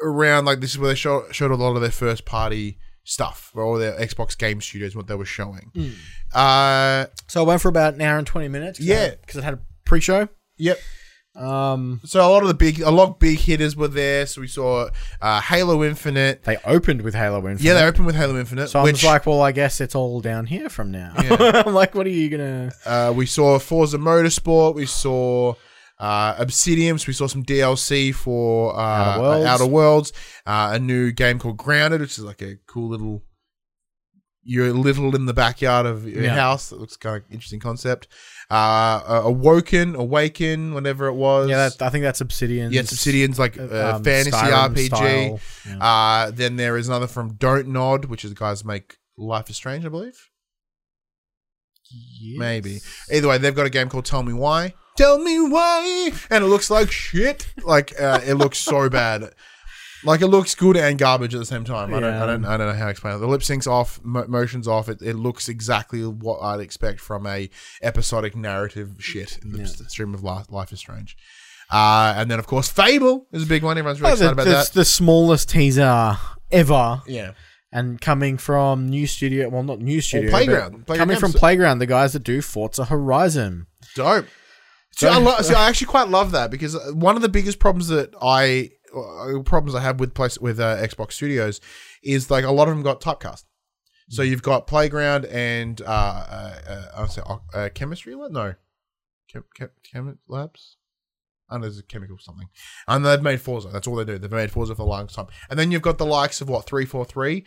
around 0.03 0.45
like 0.47 0.61
this 0.61 0.71
is 0.71 0.79
where 0.79 0.89
they 0.89 0.95
show, 0.95 1.25
showed 1.33 1.51
a 1.51 1.57
lot 1.57 1.75
of 1.75 1.83
their 1.83 1.91
first 1.91 2.25
party 2.25 2.79
stuff, 3.09 3.51
or 3.55 3.63
all 3.65 3.79
their 3.79 3.99
Xbox 3.99 4.37
game 4.37 4.61
studios, 4.61 4.95
what 4.95 5.07
they 5.07 5.15
were 5.15 5.25
showing. 5.25 5.73
Uh, 6.35 7.07
So 7.27 7.43
I 7.43 7.47
went 7.47 7.61
for 7.61 7.69
about 7.69 7.95
an 7.95 8.03
hour 8.03 8.19
and 8.19 8.27
twenty 8.27 8.49
minutes. 8.49 8.81
Yeah. 8.81 9.11
because 9.21 9.37
it 9.37 9.45
had 9.45 9.55
a 9.55 9.61
pre-show. 9.85 10.29
yep. 10.59 10.79
Um, 11.37 12.01
So 12.05 12.21
a 12.21 12.29
lot 12.29 12.43
of 12.43 12.49
the 12.49 12.55
big, 12.55 12.81
a 12.81 12.91
lot 12.91 13.09
of 13.11 13.19
big 13.19 13.39
hitters 13.39 13.77
were 13.77 13.89
there. 13.89 14.27
So 14.27 14.41
we 14.41 14.49
saw 14.49 14.89
uh, 15.23 15.41
Halo 15.41 15.85
Infinite. 15.85 16.43
they 16.45 16.57
opened 16.65 17.03
with 17.03 17.15
Halo 17.15 17.37
Infinite. 17.39 17.61
Yeah, 17.63 17.75
they 17.75 17.85
opened 17.85 18.07
with 18.07 18.17
Halo 18.17 18.39
Infinite. 18.39 18.69
So 18.69 18.81
I'm 18.81 18.85
which 18.85 19.05
like, 19.05 19.25
well, 19.27 19.41
I 19.41 19.53
guess 19.53 19.81
it's 19.81 19.95
all 19.95 20.21
down 20.21 20.47
here 20.47 20.69
from 20.69 20.91
now. 20.91 21.15
Yeah. 21.23 21.63
I'm 21.67 21.75
like, 21.75 21.95
what 21.95 22.07
are 22.07 22.11
you 22.11 22.29
gonna? 22.29 22.73
uh, 22.85 23.13
we 23.15 23.25
saw 23.27 23.59
Forza 23.59 23.99
Motorsport. 23.99 24.75
We 24.75 24.87
saw 24.87 25.55
uh, 26.01 26.35
Obsidian. 26.39 26.99
So 26.99 27.07
we 27.09 27.13
saw 27.13 27.27
some 27.27 27.45
DLC 27.45 28.15
for 28.15 28.75
uh, 28.75 28.81
Outer 28.81 29.21
Worlds. 29.23 29.47
Outer 29.47 29.67
Worlds. 29.67 30.13
Uh, 30.47 30.71
a 30.75 30.79
new 30.79 31.13
game 31.13 31.39
called 31.39 31.57
Grounded, 31.57 32.01
which 32.01 32.19
is 32.19 32.25
like 32.25 32.43
a 32.43 32.57
cool 32.67 32.89
little. 32.89 33.23
You're 34.51 34.73
little 34.73 35.15
in 35.15 35.27
the 35.27 35.35
backyard 35.35 35.85
of 35.85 36.09
your 36.09 36.23
Yeah. 36.23 36.35
house. 36.35 36.71
That 36.71 36.81
looks 36.81 36.97
kind 36.97 37.17
of 37.23 37.31
interesting 37.31 37.61
concept. 37.61 38.09
Uh, 38.51 38.55
uh, 39.07 39.21
Awoken, 39.27 39.95
Awaken, 39.95 40.73
whatever 40.73 41.07
it 41.09 41.13
was. 41.13 41.51
Yeah, 41.51 41.69
that, 41.69 41.83
I 41.83 41.91
think 41.91 42.03
that's 42.03 42.23
Obsidian. 42.23 42.73
yeah, 42.73 42.81
it's 42.81 42.93
Obsidian's 42.93 43.39
like 43.39 43.59
uh, 43.59 43.97
um, 43.97 44.05
fantasy 44.05 44.31
Skyrim 44.31 44.75
RPG. 44.75 45.41
Yeah. 45.67 45.79
Uh, 45.85 46.31
then 46.31 46.57
there 46.57 46.79
is 46.79 46.89
another 46.89 47.07
from 47.09 47.35
Don't 47.35 47.69
Nod, 47.69 48.07
which 48.07 48.25
is 48.25 48.31
the 48.31 48.37
guys 48.37 48.65
make 48.65 48.97
Life 49.19 49.51
is 49.51 49.57
Strange, 49.57 49.85
I 49.85 49.91
believe. 49.91 50.19
Yes. 51.91 52.39
Maybe. 52.39 52.79
Either 53.13 53.29
way, 53.29 53.39
they've 53.39 53.55
got 53.55 53.67
a 53.67 53.71
game 53.71 53.89
called 53.89 54.05
Tell 54.07 54.23
Me 54.23 54.33
Why. 54.33 54.75
Tell 54.99 55.19
me 55.19 55.39
why, 55.41 56.11
and 56.29 56.43
it 56.45 56.49
looks 56.49 56.71
like 56.71 56.91
shit. 56.91 57.47
Like 57.63 57.93
uh, 58.01 58.21
it 58.27 58.35
looks 58.35 58.59
so 58.59 58.89
bad. 59.01 59.33
Like 60.05 60.21
it 60.21 60.27
looks 60.29 60.55
good 60.55 60.77
and 60.77 60.99
garbage 60.99 61.35
at 61.35 61.39
the 61.39 61.45
same 61.47 61.65
time. 61.65 61.93
I 61.95 62.01
don't, 62.01 62.15
I 62.15 62.27
don't, 62.27 62.45
I 62.45 62.57
don't 62.57 62.69
know 62.69 62.73
how 62.75 62.85
to 62.85 62.91
explain 62.91 63.15
it. 63.17 63.19
The 63.19 63.27
lip 63.27 63.43
sync's 63.43 63.67
off, 63.67 64.01
mo- 64.05 64.27
motion's 64.29 64.69
off. 64.69 64.89
It, 64.89 65.03
it 65.03 65.15
looks 65.15 65.49
exactly 65.49 66.03
what 66.07 66.39
I'd 66.41 66.61
expect 66.61 67.01
from 67.01 67.27
a 67.27 67.49
episodic 67.83 68.37
narrative 68.37 68.97
shit 68.99 69.39
in 69.43 69.51
the 69.53 69.67
stream 69.67 70.15
of 70.15 70.23
Life, 70.23 70.47
Life 70.51 70.73
is 70.73 70.79
Strange. 70.79 71.17
Uh, 71.71 72.15
and 72.17 72.31
then 72.31 72.39
of 72.39 72.47
course 72.47 72.69
Fable 72.69 73.27
is 73.33 73.43
a 73.43 73.47
big 73.47 73.63
one. 73.63 73.77
Everyone's 73.77 74.01
really 74.01 74.11
Oh, 74.11 74.15
excited 74.15 74.33
about 74.33 74.47
that. 74.47 74.73
the 74.73 74.85
smallest 74.85 75.49
teaser 75.51 76.17
ever, 76.53 77.03
Yeah. 77.07 77.33
and 77.73 78.01
coming 78.01 78.39
from 78.39 78.89
New 78.89 79.07
Studio. 79.09 79.49
Well, 79.49 79.65
not 79.65 79.81
New 79.81 80.01
Studio. 80.01 80.31
Playground. 80.31 80.87
Playground 80.87 80.99
coming 81.09 81.19
from 81.19 81.31
Games. 81.33 81.41
Playground, 81.41 81.79
the 81.81 81.87
guys 81.87 82.13
that 82.15 82.23
do 82.25 82.41
Forza 82.41 82.85
Horizon. 82.87 83.67
Dope. 83.97 84.27
See, 84.93 85.07
I, 85.07 85.19
lo- 85.19 85.39
see, 85.41 85.55
I 85.55 85.69
actually 85.69 85.87
quite 85.87 86.09
love 86.09 86.33
that 86.33 86.51
because 86.51 86.75
uh, 86.75 86.93
one 86.93 87.15
of 87.17 87.23
the 87.23 87.29
biggest 87.29 87.59
problems 87.59 87.89
that 87.89 88.15
I 88.21 88.71
uh, 88.95 89.43
problems 89.43 89.75
I 89.75 89.81
have 89.81 90.01
with 90.01 90.15
place 90.15 90.39
with 90.39 90.59
uh, 90.59 90.77
Xbox 90.77 91.13
Studios 91.13 91.61
is 92.03 92.31
like 92.31 92.45
a 92.45 92.51
lot 92.51 92.69
of 92.69 92.75
them 92.75 92.83
got 92.83 93.01
typecast. 93.01 93.45
So 94.11 94.23
you've 94.23 94.43
got 94.43 94.67
Playground 94.67 95.27
and 95.27 95.83
uh, 95.83 95.85
uh, 95.85 96.59
uh, 96.69 96.85
I 96.97 97.07
say 97.07 97.23
uh, 97.55 97.69
Chemistry 97.75 98.15
Lab. 98.15 98.33
No, 98.33 98.55
Chem, 99.31 99.45
Chem, 99.55 99.71
Chem 99.83 100.19
Labs. 100.27 100.77
And 101.51 101.65
there's 101.65 101.79
a 101.79 101.83
chemical 101.83 102.19
something, 102.19 102.49
and 102.87 103.07
they've 103.07 103.23
made 103.23 103.41
Forza. 103.41 103.69
That's 103.69 103.87
all 103.87 103.97
they 103.97 104.05
do. 104.05 104.19
They've 104.19 104.31
made 104.31 104.51
Forza 104.51 104.75
for 104.75 104.83
a 104.83 104.85
long 104.85 105.07
time. 105.07 105.29
And 105.49 105.59
then 105.59 105.73
you've 105.73 105.81
got 105.81 105.97
the 105.97 106.05
likes 106.05 106.43
of 106.43 106.49
what 106.51 106.67
three 106.67 106.85
four 106.85 107.07
three, 107.07 107.45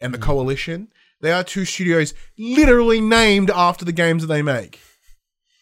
and 0.00 0.14
the 0.14 0.18
Coalition. 0.18 0.88
They 1.20 1.32
are 1.32 1.44
two 1.44 1.66
studios 1.66 2.14
literally 2.38 3.00
named 3.00 3.50
after 3.50 3.84
the 3.84 3.92
games 3.92 4.22
that 4.22 4.28
they 4.28 4.40
make. 4.40 4.80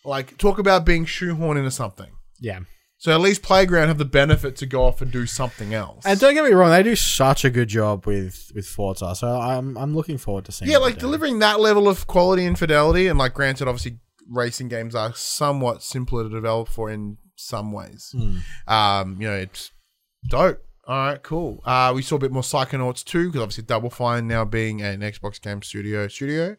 Like, 0.04 0.38
talk 0.38 0.58
about 0.58 0.84
being 0.84 1.04
shoehorned 1.06 1.58
into 1.58 1.70
something. 1.70 2.10
Yeah, 2.38 2.60
So 2.98 3.12
at 3.12 3.20
least 3.20 3.42
Playground 3.42 3.88
have 3.88 3.98
the 3.98 4.04
benefit 4.06 4.56
to 4.56 4.66
go 4.66 4.84
off 4.84 5.02
and 5.02 5.10
do 5.10 5.26
something 5.26 5.74
else. 5.74 6.04
and 6.06 6.18
don't 6.18 6.32
get 6.34 6.44
me 6.44 6.52
wrong, 6.52 6.70
they 6.70 6.82
do 6.82 6.96
such 6.96 7.44
a 7.44 7.50
good 7.50 7.68
job 7.68 8.06
with 8.06 8.50
with 8.54 8.66
Forza. 8.66 9.14
So 9.14 9.28
I'm 9.28 9.76
I'm 9.76 9.94
looking 9.94 10.16
forward 10.18 10.46
to 10.46 10.52
seeing. 10.52 10.70
yeah, 10.70 10.78
like 10.78 10.98
delivering 10.98 11.40
that 11.40 11.60
level 11.60 11.86
of 11.88 12.06
quality 12.06 12.44
and 12.46 12.58
fidelity. 12.58 13.08
And 13.08 13.18
like, 13.18 13.34
granted, 13.34 13.68
obviously, 13.68 13.98
racing 14.30 14.68
games 14.68 14.94
are 14.94 15.12
somewhat 15.14 15.82
simpler 15.82 16.22
to 16.22 16.28
develop 16.30 16.68
for 16.68 16.88
in 16.90 17.18
some 17.36 17.72
ways. 17.72 18.14
Hmm. 18.16 18.38
Um, 18.72 19.20
you 19.20 19.28
know, 19.28 19.36
it's 19.36 19.70
dope. 20.28 20.62
All 20.86 20.96
right, 20.96 21.22
cool. 21.22 21.60
Uh, 21.64 21.92
we 21.94 22.02
saw 22.02 22.16
a 22.16 22.18
bit 22.18 22.32
more 22.32 22.42
Psychonauts 22.42 23.04
2 23.04 23.26
because 23.28 23.42
obviously 23.42 23.64
Double 23.64 23.90
Fine 23.90 24.26
now 24.26 24.44
being 24.44 24.82
an 24.82 25.00
Xbox 25.02 25.40
Game 25.40 25.62
Studio 25.62 26.08
studio. 26.08 26.56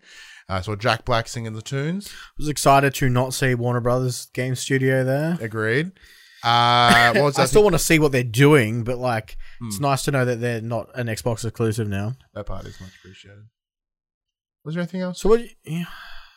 Uh, 0.51 0.61
saw 0.61 0.75
Jack 0.75 1.05
Black 1.05 1.27
singing 1.27 1.53
the 1.53 1.61
tunes. 1.61 2.09
I 2.11 2.33
was 2.37 2.49
excited 2.49 2.93
to 2.95 3.09
not 3.09 3.33
see 3.33 3.55
Warner 3.55 3.79
Brothers 3.79 4.25
Game 4.33 4.55
Studio 4.55 5.03
there. 5.05 5.37
Agreed. 5.39 5.91
Uh, 6.43 7.13
what 7.13 7.23
was 7.23 7.35
I 7.39 7.43
that? 7.43 7.47
still 7.47 7.63
want 7.63 7.73
to 7.75 7.79
see 7.79 7.99
what 7.99 8.11
they're 8.11 8.23
doing, 8.23 8.83
but 8.83 8.97
like, 8.97 9.37
Hmm. 9.59 9.67
it's 9.67 9.79
nice 9.79 10.03
to 10.03 10.11
know 10.11 10.25
that 10.25 10.41
they're 10.41 10.59
not 10.61 10.89
an 10.95 11.07
Xbox 11.07 11.45
exclusive 11.45 11.87
now. 11.87 12.15
that 12.33 12.45
part 12.47 12.65
is 12.65 12.79
much 12.81 12.91
appreciated. 12.99 13.45
Was 14.65 14.75
there 14.75 14.81
anything 14.81 15.01
else? 15.01 15.21
So 15.21 15.29
what? 15.29 15.41
Yeah, 15.63 15.85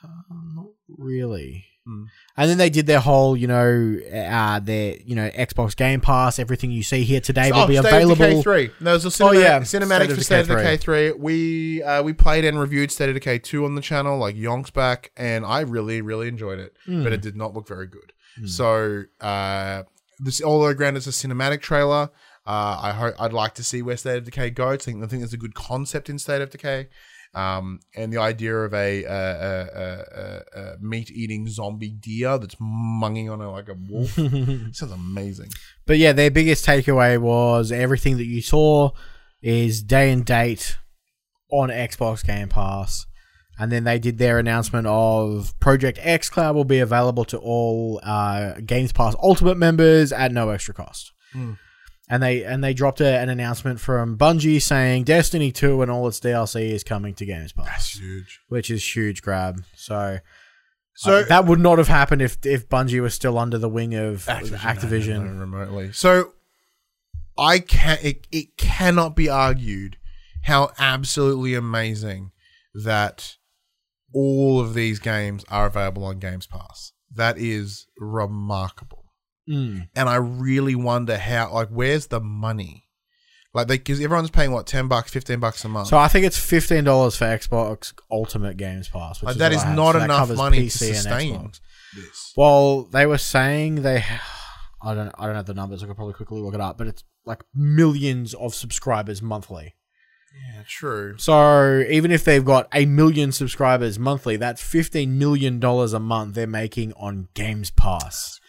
um, 0.04 0.52
not 0.54 0.66
really. 0.88 1.64
Hmm. 1.86 2.04
And 2.36 2.50
then 2.50 2.56
they 2.58 2.70
did 2.70 2.86
their 2.86 3.00
whole, 3.00 3.36
you 3.36 3.46
know, 3.46 3.98
uh, 4.12 4.58
their 4.60 4.96
you 5.04 5.14
know 5.14 5.28
Xbox 5.30 5.76
Game 5.76 6.00
Pass. 6.00 6.38
Everything 6.38 6.70
you 6.70 6.82
see 6.82 7.04
here 7.04 7.20
today 7.20 7.52
will 7.52 7.66
be 7.66 7.76
State 7.76 7.86
available. 7.88 8.12
Of 8.24 8.30
Decay 8.30 8.42
3. 8.42 8.70
There 8.80 8.92
was 8.94 9.04
a 9.04 9.10
cinema- 9.10 9.36
Oh, 9.36 9.40
yeah. 9.40 9.60
cinematic 9.60 10.04
State 10.04 10.10
of 10.10 10.16
for 10.16 10.22
State 10.24 10.40
of 10.40 10.46
Decay 10.48 10.76
3. 10.78 11.12
We 11.12 11.82
uh, 11.82 12.02
we 12.02 12.12
played 12.14 12.44
and 12.46 12.58
reviewed 12.58 12.90
State 12.90 13.10
of 13.10 13.14
Decay 13.14 13.38
2 13.40 13.64
on 13.66 13.74
the 13.74 13.82
channel, 13.82 14.16
like 14.18 14.34
yonks 14.34 14.72
back, 14.72 15.12
and 15.16 15.44
I 15.44 15.60
really, 15.60 16.00
really 16.00 16.28
enjoyed 16.28 16.58
it. 16.58 16.74
Hmm. 16.86 17.02
But 17.04 17.12
it 17.12 17.20
did 17.20 17.36
not 17.36 17.52
look 17.54 17.68
very 17.68 17.86
good. 17.86 18.12
So, 18.46 19.04
uh, 19.20 19.84
this 20.18 20.42
although 20.42 20.74
granted 20.74 21.06
it's 21.06 21.06
a 21.06 21.10
cinematic 21.28 21.60
trailer, 21.60 22.10
uh, 22.46 22.80
I 22.82 22.92
hope 22.92 23.14
I'd 23.20 23.32
like 23.32 23.54
to 23.54 23.62
see 23.64 23.80
where 23.82 23.96
State 23.96 24.16
of 24.18 24.24
Decay 24.24 24.50
goes. 24.50 24.74
I 24.74 24.76
think 24.84 25.04
I 25.04 25.06
think 25.06 25.20
there's 25.20 25.32
a 25.34 25.36
good 25.38 25.54
concept 25.54 26.08
in 26.10 26.18
State 26.18 26.40
of 26.42 26.50
Decay. 26.50 26.88
Um, 27.34 27.80
and 27.96 28.12
the 28.12 28.18
idea 28.18 28.56
of 28.56 28.72
a, 28.72 29.04
a, 29.04 29.10
a, 29.10 30.42
a, 30.54 30.60
a 30.60 30.76
meat 30.80 31.10
eating 31.10 31.48
zombie 31.48 31.90
deer 31.90 32.38
that's 32.38 32.54
munging 32.56 33.30
on 33.30 33.40
a, 33.40 33.50
like 33.50 33.68
a 33.68 33.74
wolf 33.74 34.10
sounds 34.72 34.92
amazing. 34.92 35.50
But 35.86 35.98
yeah, 35.98 36.12
their 36.12 36.30
biggest 36.30 36.64
takeaway 36.64 37.18
was 37.18 37.72
everything 37.72 38.16
that 38.18 38.26
you 38.26 38.40
saw 38.40 38.90
is 39.42 39.82
day 39.82 40.10
and 40.10 40.24
date 40.24 40.78
on 41.50 41.68
Xbox 41.68 42.24
Game 42.24 42.48
Pass. 42.48 43.06
And 43.58 43.70
then 43.70 43.84
they 43.84 43.98
did 44.00 44.18
their 44.18 44.38
announcement 44.38 44.86
of 44.88 45.58
Project 45.60 45.98
X 46.02 46.28
Cloud 46.28 46.56
will 46.56 46.64
be 46.64 46.80
available 46.80 47.24
to 47.26 47.38
all 47.38 48.00
uh, 48.02 48.54
Games 48.66 48.92
Pass 48.92 49.14
Ultimate 49.22 49.56
members 49.56 50.12
at 50.12 50.32
no 50.32 50.50
extra 50.50 50.74
cost. 50.74 51.12
Mm. 51.34 51.58
And 52.08 52.22
they 52.22 52.44
and 52.44 52.62
they 52.62 52.74
dropped 52.74 53.00
a, 53.00 53.08
an 53.18 53.30
announcement 53.30 53.80
from 53.80 54.18
Bungie 54.18 54.60
saying 54.60 55.04
Destiny 55.04 55.50
2 55.50 55.80
and 55.80 55.90
all 55.90 56.06
its 56.06 56.20
DLC 56.20 56.70
is 56.70 56.84
coming 56.84 57.14
to 57.14 57.24
Games 57.24 57.52
Pass, 57.52 57.66
That's 57.66 57.98
huge. 57.98 58.40
which 58.48 58.70
is 58.70 58.94
huge 58.94 59.22
grab. 59.22 59.62
So 59.74 60.18
So 60.94 61.16
uh, 61.20 61.24
that 61.28 61.46
would 61.46 61.60
not 61.60 61.78
have 61.78 61.88
happened 61.88 62.20
if 62.20 62.44
if 62.44 62.68
Bungie 62.68 63.00
was 63.00 63.14
still 63.14 63.38
under 63.38 63.56
the 63.56 63.70
wing 63.70 63.94
of 63.94 64.26
Activision, 64.26 64.58
Activision. 64.58 65.24
no, 65.24 65.32
no, 65.32 65.40
remotely. 65.40 65.92
So 65.92 66.34
I 67.38 67.58
can 67.58 67.98
it, 68.02 68.26
it 68.30 68.56
cannot 68.58 69.16
be 69.16 69.28
argued 69.30 69.96
how 70.42 70.72
absolutely 70.78 71.54
amazing 71.54 72.32
that 72.74 73.36
all 74.12 74.60
of 74.60 74.74
these 74.74 74.98
games 74.98 75.42
are 75.48 75.66
available 75.66 76.04
on 76.04 76.18
Games 76.18 76.46
Pass. 76.46 76.92
That 77.12 77.38
is 77.38 77.86
remarkable. 77.98 79.03
Mm. 79.48 79.88
And 79.94 80.08
I 80.08 80.16
really 80.16 80.74
wonder 80.74 81.16
how 81.18 81.52
like 81.52 81.68
where's 81.68 82.06
the 82.06 82.20
money? 82.20 82.84
Like 83.52 83.68
they 83.68 83.78
cuz 83.78 84.00
everyone's 84.00 84.30
paying 84.30 84.50
what 84.52 84.66
10 84.66 84.88
bucks, 84.88 85.10
15 85.12 85.38
bucks 85.38 85.64
a 85.64 85.68
month. 85.68 85.88
So 85.88 85.96
I 85.98 86.08
think 86.08 86.26
it's 86.26 86.38
fifteen 86.38 86.84
dollars 86.84 87.16
for 87.16 87.24
Xbox 87.26 87.92
Ultimate 88.10 88.56
Games 88.56 88.88
Pass. 88.88 89.20
Which 89.20 89.26
Like, 89.26 89.32
is 89.34 89.38
that 89.38 89.52
what 89.52 89.56
is 89.56 89.64
I 89.64 89.74
not 89.74 89.92
So 89.92 90.00
enough 90.00 90.30
money 90.36 90.58
to 90.58 90.64
PC 90.64 90.86
and 90.88 90.96
sustain 90.96 91.34
Xbox. 91.36 91.60
this. 91.94 92.32
Well, 92.36 92.82
they 92.84 93.06
were 93.06 93.18
saying 93.18 93.82
they, 93.82 94.04
I 94.82 94.94
don't, 94.94 95.12
I 95.18 95.26
don't 95.26 95.36
have 95.36 95.46
the 95.46 95.54
numbers. 95.54 95.82
I 95.82 95.86
could 95.86 95.94
probably 95.96 96.14
quickly 96.14 96.40
look 96.40 96.54
it 96.54 96.60
up, 96.60 96.76
but 96.78 96.86
it's 96.88 97.04
like 97.24 97.42
millions 97.54 98.34
of 98.34 98.54
subscribers 98.54 99.22
monthly. 99.22 99.74
Yeah, 100.52 100.62
true. 100.68 101.14
So 101.16 101.78
even 101.88 102.10
if 102.10 102.24
they've 102.24 102.44
got 102.44 102.66
a 102.74 102.86
million 102.86 103.30
subscribers 103.30 104.00
monthly, 104.00 104.36
that's 104.36 104.60
fifteen 104.60 105.16
million 105.16 105.60
dollars 105.60 105.92
a 105.92 106.00
month 106.00 106.34
they're 106.34 106.46
making 106.48 106.92
on 106.94 107.28
Games 107.34 107.70
Pass. 107.70 108.40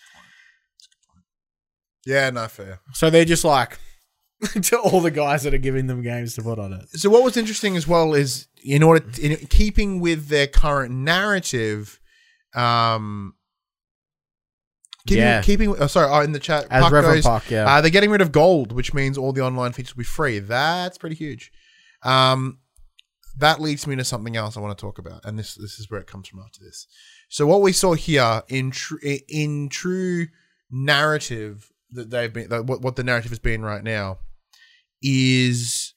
Yeah, 2.05 2.29
no 2.29 2.47
fair. 2.47 2.79
So 2.93 3.09
they're 3.09 3.25
just 3.25 3.43
like 3.43 3.79
to 4.61 4.77
all 4.79 5.01
the 5.01 5.11
guys 5.11 5.43
that 5.43 5.53
are 5.53 5.57
giving 5.59 5.87
them 5.87 6.01
games 6.03 6.35
to 6.35 6.41
put 6.43 6.59
on 6.59 6.73
it. 6.73 6.89
So 6.99 7.09
what 7.09 7.23
was 7.23 7.37
interesting 7.37 7.75
as 7.75 7.87
well 7.87 8.13
is 8.13 8.47
in 8.63 8.83
order 8.83 9.05
in 9.21 9.35
keeping 9.47 9.99
with 9.99 10.27
their 10.27 10.47
current 10.47 10.93
narrative, 10.93 11.99
um, 12.53 13.33
keeping 15.07 15.23
Yeah. 15.23 15.41
keeping. 15.41 15.75
Oh, 15.79 15.87
sorry, 15.87 16.09
oh, 16.11 16.21
in 16.21 16.31
the 16.31 16.39
chat, 16.39 16.67
As 16.69 16.83
Puck 16.83 16.91
Reverend 16.91 17.17
goes, 17.17 17.23
Puck, 17.25 17.49
yeah. 17.49 17.65
uh, 17.75 17.81
they're 17.81 17.89
getting 17.91 18.09
rid 18.11 18.21
of 18.21 18.31
gold, 18.31 18.71
which 18.71 18.93
means 18.93 19.17
all 19.17 19.31
the 19.33 19.41
online 19.41 19.71
features 19.71 19.95
will 19.95 20.01
be 20.01 20.05
free. 20.05 20.39
That's 20.39 20.97
pretty 20.97 21.15
huge. 21.15 21.51
Um, 22.03 22.59
that 23.37 23.59
leads 23.59 23.85
me 23.87 23.95
to 23.97 24.03
something 24.03 24.37
else 24.37 24.55
I 24.55 24.61
want 24.61 24.77
to 24.77 24.81
talk 24.81 24.97
about, 24.99 25.25
and 25.25 25.37
this 25.39 25.55
this 25.55 25.79
is 25.79 25.89
where 25.89 25.99
it 25.99 26.07
comes 26.07 26.27
from 26.27 26.39
after 26.39 26.59
this. 26.63 26.87
So 27.29 27.45
what 27.47 27.61
we 27.61 27.71
saw 27.71 27.93
here 27.93 28.43
in 28.47 28.71
tr- 28.71 28.95
in 29.27 29.69
true 29.69 30.27
narrative 30.71 31.71
that 31.91 32.09
they've 32.09 32.31
been 32.33 32.49
what 32.65 32.81
what 32.81 32.95
the 32.95 33.03
narrative 33.03 33.31
has 33.31 33.39
been 33.39 33.61
right 33.63 33.83
now 33.83 34.17
is 35.01 35.93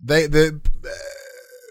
they 0.00 0.26
the 0.26 0.60
uh, 0.84 0.88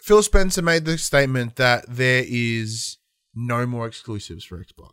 Phil 0.04 0.24
Spencer 0.24 0.62
made 0.62 0.86
the 0.86 0.98
statement 0.98 1.56
that 1.58 1.86
there 1.88 2.24
is 2.28 2.98
no 3.36 3.66
more 3.66 3.88
exclusives 3.88 4.44
for 4.44 4.58
Xbox. 4.58 4.92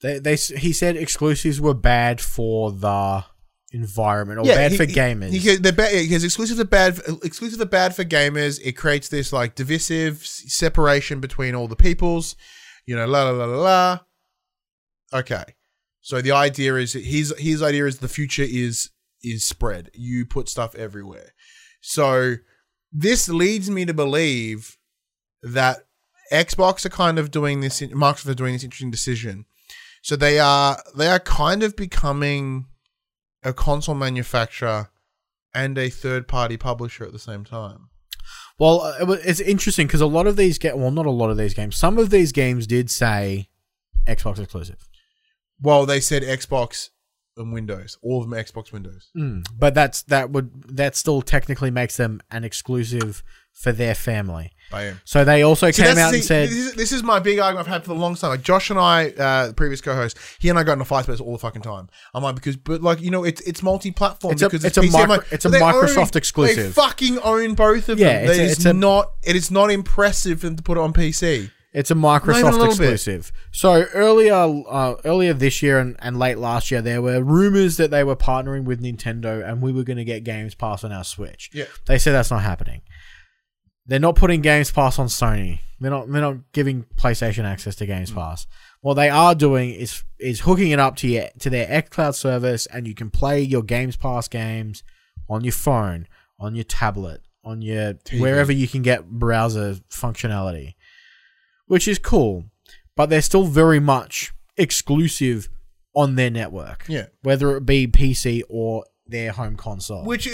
They, 0.00 0.18
they, 0.18 0.36
he 0.36 0.72
said 0.72 0.96
exclusives 0.96 1.60
were 1.60 1.74
bad 1.74 2.20
for 2.20 2.70
the 2.72 3.24
environment 3.72 4.40
or 4.40 4.44
bad 4.44 4.72
he- 4.72 4.76
for 4.76 4.84
he- 4.84 4.94
gamers. 4.94 5.30
He, 5.30 5.56
they're 5.56 5.72
bad 5.72 5.92
because 5.92 6.24
exclusives 6.24 6.60
are 6.60 6.64
bad. 6.64 7.00
Exclusives 7.22 7.60
are 7.60 7.66
bad 7.66 7.94
for 7.94 8.04
gamers. 8.04 8.60
It 8.62 8.72
creates 8.72 9.08
this 9.08 9.32
like 9.32 9.54
divisive 9.54 10.24
separation 10.24 11.20
between 11.20 11.54
all 11.54 11.68
the 11.68 11.76
peoples. 11.76 12.36
You 12.86 12.96
know, 12.96 13.06
la 13.06 13.24
la 13.24 13.30
la 13.30 13.44
la 13.44 13.58
la. 13.58 13.98
Okay, 15.12 15.44
so 16.00 16.20
the 16.20 16.32
idea 16.32 16.76
is 16.76 16.92
his 16.92 17.34
his 17.38 17.62
idea 17.62 17.86
is 17.86 17.98
the 17.98 18.08
future 18.08 18.44
is 18.46 18.90
is 19.22 19.44
spread. 19.44 19.90
You 19.94 20.26
put 20.26 20.48
stuff 20.48 20.74
everywhere. 20.74 21.32
So 21.80 22.36
this 22.92 23.28
leads 23.28 23.70
me 23.70 23.84
to 23.84 23.94
believe 23.94 24.76
that 25.42 25.86
Xbox 26.32 26.84
are 26.84 26.90
kind 26.90 27.18
of 27.18 27.30
doing 27.30 27.60
this. 27.60 27.80
Microsoft 27.80 28.28
are 28.28 28.34
doing 28.34 28.54
this 28.54 28.64
interesting 28.64 28.90
decision. 28.90 29.46
So 30.02 30.16
they 30.16 30.38
are 30.38 30.78
they 30.96 31.08
are 31.08 31.20
kind 31.20 31.62
of 31.62 31.76
becoming 31.76 32.66
a 33.42 33.52
console 33.52 33.94
manufacturer 33.94 34.90
and 35.54 35.78
a 35.78 35.88
third 35.88 36.28
party 36.28 36.56
publisher 36.56 37.04
at 37.04 37.12
the 37.12 37.18
same 37.18 37.44
time. 37.44 37.88
Well, 38.58 38.80
uh, 38.80 39.16
it's 39.24 39.40
interesting 39.40 39.86
because 39.86 40.00
a 40.00 40.06
lot 40.06 40.26
of 40.26 40.36
these 40.36 40.58
get 40.58 40.76
well, 40.76 40.90
not 40.90 41.06
a 41.06 41.10
lot 41.10 41.30
of 41.30 41.36
these 41.36 41.54
games. 41.54 41.76
Some 41.76 41.98
of 41.98 42.10
these 42.10 42.32
games 42.32 42.66
did 42.66 42.90
say 42.90 43.48
Xbox 44.06 44.38
exclusive, 44.38 44.87
Well, 45.60 45.86
they 45.86 46.00
said 46.00 46.22
Xbox 46.22 46.90
and 47.36 47.52
Windows, 47.52 47.96
all 48.02 48.22
of 48.22 48.28
them 48.28 48.38
Xbox 48.38 48.72
Windows. 48.72 49.10
but 49.56 49.74
that's 49.74 50.02
that 50.04 50.30
would 50.30 50.50
that 50.76 50.96
still 50.96 51.22
technically 51.22 51.70
makes 51.70 51.96
them 51.96 52.20
an 52.30 52.44
exclusive 52.44 53.22
for 53.52 53.72
their 53.72 53.94
family. 53.94 54.52
Bam. 54.70 55.00
So 55.04 55.24
they 55.24 55.42
also 55.42 55.70
See, 55.72 55.82
came 55.82 55.98
out 55.98 56.14
and 56.14 56.22
said, 56.22 56.48
this, 56.48 56.56
is, 56.56 56.74
this 56.74 56.92
is 56.92 57.02
my 57.02 57.18
big 57.18 57.40
argument 57.40 57.66
I've 57.66 57.72
had 57.72 57.82
for 57.82 57.88
the 57.88 57.98
long 57.98 58.14
time. 58.14 58.30
Like 58.30 58.42
Josh 58.42 58.70
and 58.70 58.78
I, 58.78 59.08
uh, 59.10 59.48
the 59.48 59.54
previous 59.54 59.80
co-host, 59.80 60.16
he 60.38 60.48
and 60.48 60.56
I 60.58 60.62
got 60.62 60.74
in 60.74 60.80
a 60.80 60.84
fight 60.84 61.04
about 61.06 61.14
this 61.14 61.20
all 61.20 61.32
the 61.32 61.38
fucking 61.38 61.62
time. 61.62 61.88
I'm 62.14 62.22
like, 62.22 62.36
because, 62.36 62.56
but 62.56 62.82
like, 62.82 63.00
you 63.00 63.10
know, 63.10 63.24
it's 63.24 63.40
it's 63.40 63.62
multi-platform 63.62 64.32
It's 64.34 64.42
a- 64.42 64.46
because 64.48 64.64
it's 64.64 64.76
a 64.76 64.82
PC. 64.82 64.92
Micro- 64.92 65.14
like, 65.16 65.26
it's 65.32 65.44
a 65.44 65.48
Microsoft 65.48 65.98
own- 65.98 66.08
They 66.12 66.18
exclusive. 66.18 66.74
fucking 66.74 67.18
own 67.20 67.54
both 67.54 67.88
of 67.88 67.98
Yeah, 67.98 68.20
them. 68.20 68.28
it's 68.30 68.38
It 68.38 68.40
a- 68.40 68.44
is 68.44 68.52
it's 68.58 68.64
a- 68.66 68.72
not. 68.72 69.12
It 69.24 69.34
is 69.34 69.50
not 69.50 69.70
impressive 69.72 70.40
for 70.40 70.46
them 70.46 70.56
to 70.56 70.62
put 70.62 70.76
it 70.78 70.80
on 70.80 70.92
PC. 70.92 71.50
It's 71.78 71.90
a 71.90 71.94
even 71.94 72.04
a 72.04 72.08
Microsoft 72.08 72.58
bit. 72.60 72.66
exclusive. 72.68 73.32
So 73.52 73.84
earlier, 73.94 74.34
uh, 74.34 74.94
earlier 75.04 75.32
this 75.32 75.62
year 75.62 75.78
and, 75.78 75.96
and 76.00 76.18
late 76.18 76.38
last 76.38 76.70
year, 76.70 76.82
there 76.82 77.00
were 77.00 77.22
rumors 77.22 77.76
that 77.76 77.90
they 77.90 78.02
were 78.04 78.16
partnering 78.16 78.64
with 78.64 78.82
Nintendo, 78.82 79.46
and 79.46 79.62
we 79.62 79.72
were 79.72 79.84
going 79.84 79.96
to 79.98 80.04
get 80.04 80.24
Games 80.24 80.54
Pass 80.54 80.82
on 80.84 80.92
our 80.92 81.04
Switch. 81.04 81.50
Yeah. 81.52 81.66
They 81.86 81.98
said 81.98 82.12
that's 82.12 82.30
not 82.30 82.42
happening. 82.42 82.82
They're 83.86 84.00
not 84.00 84.16
putting 84.16 84.40
Games 84.42 84.70
Pass 84.70 84.98
on 84.98 85.06
Sony. 85.06 85.60
They're 85.80 85.90
not. 85.90 86.10
They're 86.10 86.20
not 86.20 86.52
giving 86.52 86.84
PlayStation 86.96 87.44
access 87.44 87.76
to 87.76 87.84
Mm. 87.84 87.88
Games 87.88 88.10
Pass. 88.10 88.46
What 88.80 88.94
they 88.94 89.08
are 89.08 89.34
doing 89.34 89.70
is 89.70 90.02
is 90.18 90.40
hooking 90.40 90.70
it 90.72 90.80
up 90.80 90.96
to 90.96 91.08
your 91.08 91.28
to 91.38 91.48
their 91.50 91.66
xCloud 91.82 92.14
service, 92.16 92.66
and 92.66 92.86
you 92.88 92.94
can 92.94 93.10
play 93.10 93.40
your 93.40 93.62
Games 93.62 93.96
Pass 93.96 94.26
games 94.28 94.82
on 95.28 95.44
your 95.44 95.52
phone, 95.52 96.06
on 96.40 96.54
your 96.56 96.64
tablet, 96.64 97.20
on 97.44 97.62
your 97.62 97.94
TV. 97.94 98.20
wherever 98.20 98.50
you 98.52 98.66
can 98.66 98.82
get 98.82 99.08
browser 99.08 99.76
functionality, 99.90 100.74
which 101.68 101.86
is 101.88 101.98
cool. 101.98 102.44
But 102.96 103.10
they're 103.10 103.22
still 103.22 103.44
very 103.44 103.78
much 103.78 104.32
exclusive 104.56 105.48
on 105.94 106.16
their 106.16 106.30
network, 106.30 106.84
Yeah. 106.88 107.06
whether 107.22 107.56
it 107.56 107.64
be 107.64 107.86
PC 107.86 108.42
or 108.48 108.84
their 109.06 109.32
home 109.32 109.56
console. 109.56 110.04
Which, 110.04 110.28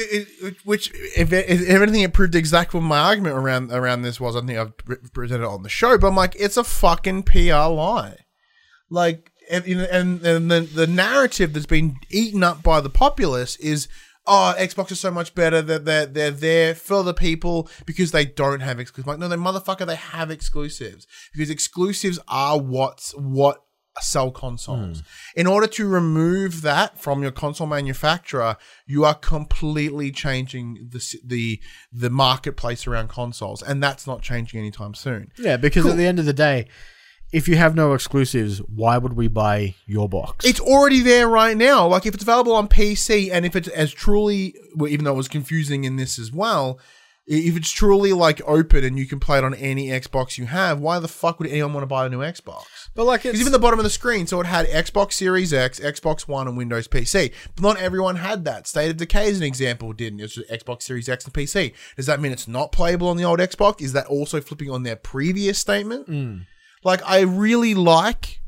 which, 0.64 0.90
if, 1.16 1.32
if 1.32 1.68
anything, 1.68 2.00
it 2.00 2.12
proved 2.12 2.34
exactly 2.34 2.80
what 2.80 2.86
my 2.86 2.98
argument 2.98 3.36
around 3.36 3.70
around 3.70 4.02
this 4.02 4.18
was. 4.20 4.34
I 4.34 4.40
think 4.40 4.58
I've 4.58 4.76
pre- 4.78 4.96
presented 5.12 5.44
it 5.44 5.48
on 5.48 5.62
the 5.62 5.68
show, 5.68 5.96
but 5.96 6.08
I'm 6.08 6.16
like, 6.16 6.34
it's 6.36 6.56
a 6.56 6.64
fucking 6.64 7.22
PR 7.24 7.68
lie. 7.70 8.16
Like, 8.90 9.30
and 9.50 9.64
you 9.66 9.76
know, 9.76 9.86
and, 9.90 10.20
and 10.26 10.50
the 10.50 10.60
the 10.60 10.86
narrative 10.86 11.52
that's 11.52 11.66
been 11.66 11.96
eaten 12.10 12.42
up 12.42 12.62
by 12.62 12.80
the 12.80 12.90
populace 12.90 13.56
is, 13.56 13.86
oh, 14.26 14.54
Xbox 14.58 14.90
is 14.92 15.00
so 15.00 15.10
much 15.10 15.34
better 15.34 15.62
that 15.62 15.84
they're 15.84 16.06
they're 16.06 16.30
there 16.30 16.74
for 16.74 17.02
the 17.02 17.14
people 17.14 17.68
because 17.86 18.12
they 18.12 18.24
don't 18.24 18.60
have 18.60 18.80
exclusives. 18.80 19.06
Like, 19.08 19.18
no, 19.18 19.28
they 19.28 19.36
motherfucker, 19.36 19.86
they 19.86 19.96
have 19.96 20.30
exclusives 20.30 21.06
because 21.32 21.50
exclusives 21.50 22.18
are 22.28 22.58
what's 22.58 23.12
what 23.12 23.64
sell 24.00 24.30
consoles. 24.32 25.00
Hmm. 25.00 25.40
In 25.40 25.46
order 25.46 25.66
to 25.68 25.86
remove 25.86 26.62
that 26.62 26.98
from 26.98 27.22
your 27.22 27.30
console 27.30 27.66
manufacturer, 27.66 28.56
you 28.86 29.04
are 29.04 29.14
completely 29.14 30.10
changing 30.10 30.88
the 30.90 31.18
the 31.24 31.60
the 31.92 32.10
marketplace 32.10 32.86
around 32.86 33.08
consoles, 33.08 33.62
and 33.62 33.82
that's 33.82 34.06
not 34.06 34.22
changing 34.22 34.58
anytime 34.58 34.94
soon. 34.94 35.30
Yeah, 35.38 35.56
because 35.56 35.82
Cool. 35.84 35.92
at 35.92 35.96
the 35.96 36.06
end 36.06 36.18
of 36.18 36.24
the 36.24 36.32
day, 36.32 36.66
if 37.34 37.48
you 37.48 37.56
have 37.56 37.74
no 37.74 37.92
exclusives, 37.94 38.58
why 38.58 38.96
would 38.96 39.14
we 39.14 39.26
buy 39.28 39.74
your 39.86 40.08
box? 40.08 40.46
It's 40.46 40.60
already 40.60 41.00
there 41.00 41.28
right 41.28 41.56
now. 41.56 41.86
Like 41.88 42.06
if 42.06 42.14
it's 42.14 42.22
available 42.22 42.52
on 42.54 42.68
PC, 42.68 43.30
and 43.32 43.44
if 43.44 43.56
it's 43.56 43.68
as 43.68 43.92
truly, 43.92 44.54
well, 44.76 44.88
even 44.88 45.04
though 45.04 45.14
it 45.14 45.16
was 45.16 45.28
confusing 45.28 45.84
in 45.84 45.96
this 45.96 46.18
as 46.18 46.30
well, 46.32 46.78
If 47.26 47.56
it's 47.56 47.70
truly 47.70 48.12
like 48.12 48.42
open 48.46 48.84
and 48.84 48.98
you 48.98 49.06
can 49.06 49.18
play 49.18 49.38
it 49.38 49.44
on 49.44 49.54
any 49.54 49.88
Xbox 49.88 50.36
you 50.36 50.44
have, 50.44 50.78
why 50.78 50.98
the 50.98 51.08
fuck 51.08 51.38
would 51.38 51.48
anyone 51.48 51.72
want 51.72 51.82
to 51.82 51.86
buy 51.86 52.04
a 52.04 52.10
new 52.10 52.18
Xbox? 52.18 52.64
But 52.94 53.04
like, 53.04 53.24
it's 53.24 53.40
even 53.40 53.50
the 53.50 53.58
bottom 53.58 53.78
of 53.78 53.84
the 53.84 53.90
screen, 53.90 54.26
so 54.26 54.40
it 54.40 54.46
had 54.46 54.66
Xbox 54.66 55.14
Series 55.14 55.54
X, 55.54 55.80
Xbox 55.80 56.28
One, 56.28 56.46
and 56.46 56.56
Windows 56.56 56.86
PC. 56.86 57.32
But 57.56 57.62
not 57.62 57.80
everyone 57.80 58.16
had 58.16 58.44
that. 58.44 58.66
State 58.66 58.90
of 58.90 58.98
Decay, 58.98 59.28
is 59.28 59.38
an 59.38 59.44
example, 59.44 59.94
didn't. 59.94 60.20
It 60.20 60.24
was 60.24 60.34
just 60.34 60.50
Xbox 60.50 60.82
Series 60.82 61.08
X 61.08 61.24
and 61.24 61.32
PC. 61.32 61.72
Does 61.96 62.04
that 62.06 62.20
mean 62.20 62.30
it's 62.30 62.46
not 62.46 62.72
playable 62.72 63.08
on 63.08 63.16
the 63.16 63.24
old 63.24 63.38
Xbox? 63.38 63.80
Is 63.80 63.94
that 63.94 64.06
also 64.06 64.42
flipping 64.42 64.70
on 64.70 64.82
their 64.82 64.96
previous 64.96 65.58
statement? 65.58 66.06
Hmm. 66.06 66.36
Like, 66.84 67.00
I 67.04 67.20
really 67.20 67.74
like, 67.74 68.40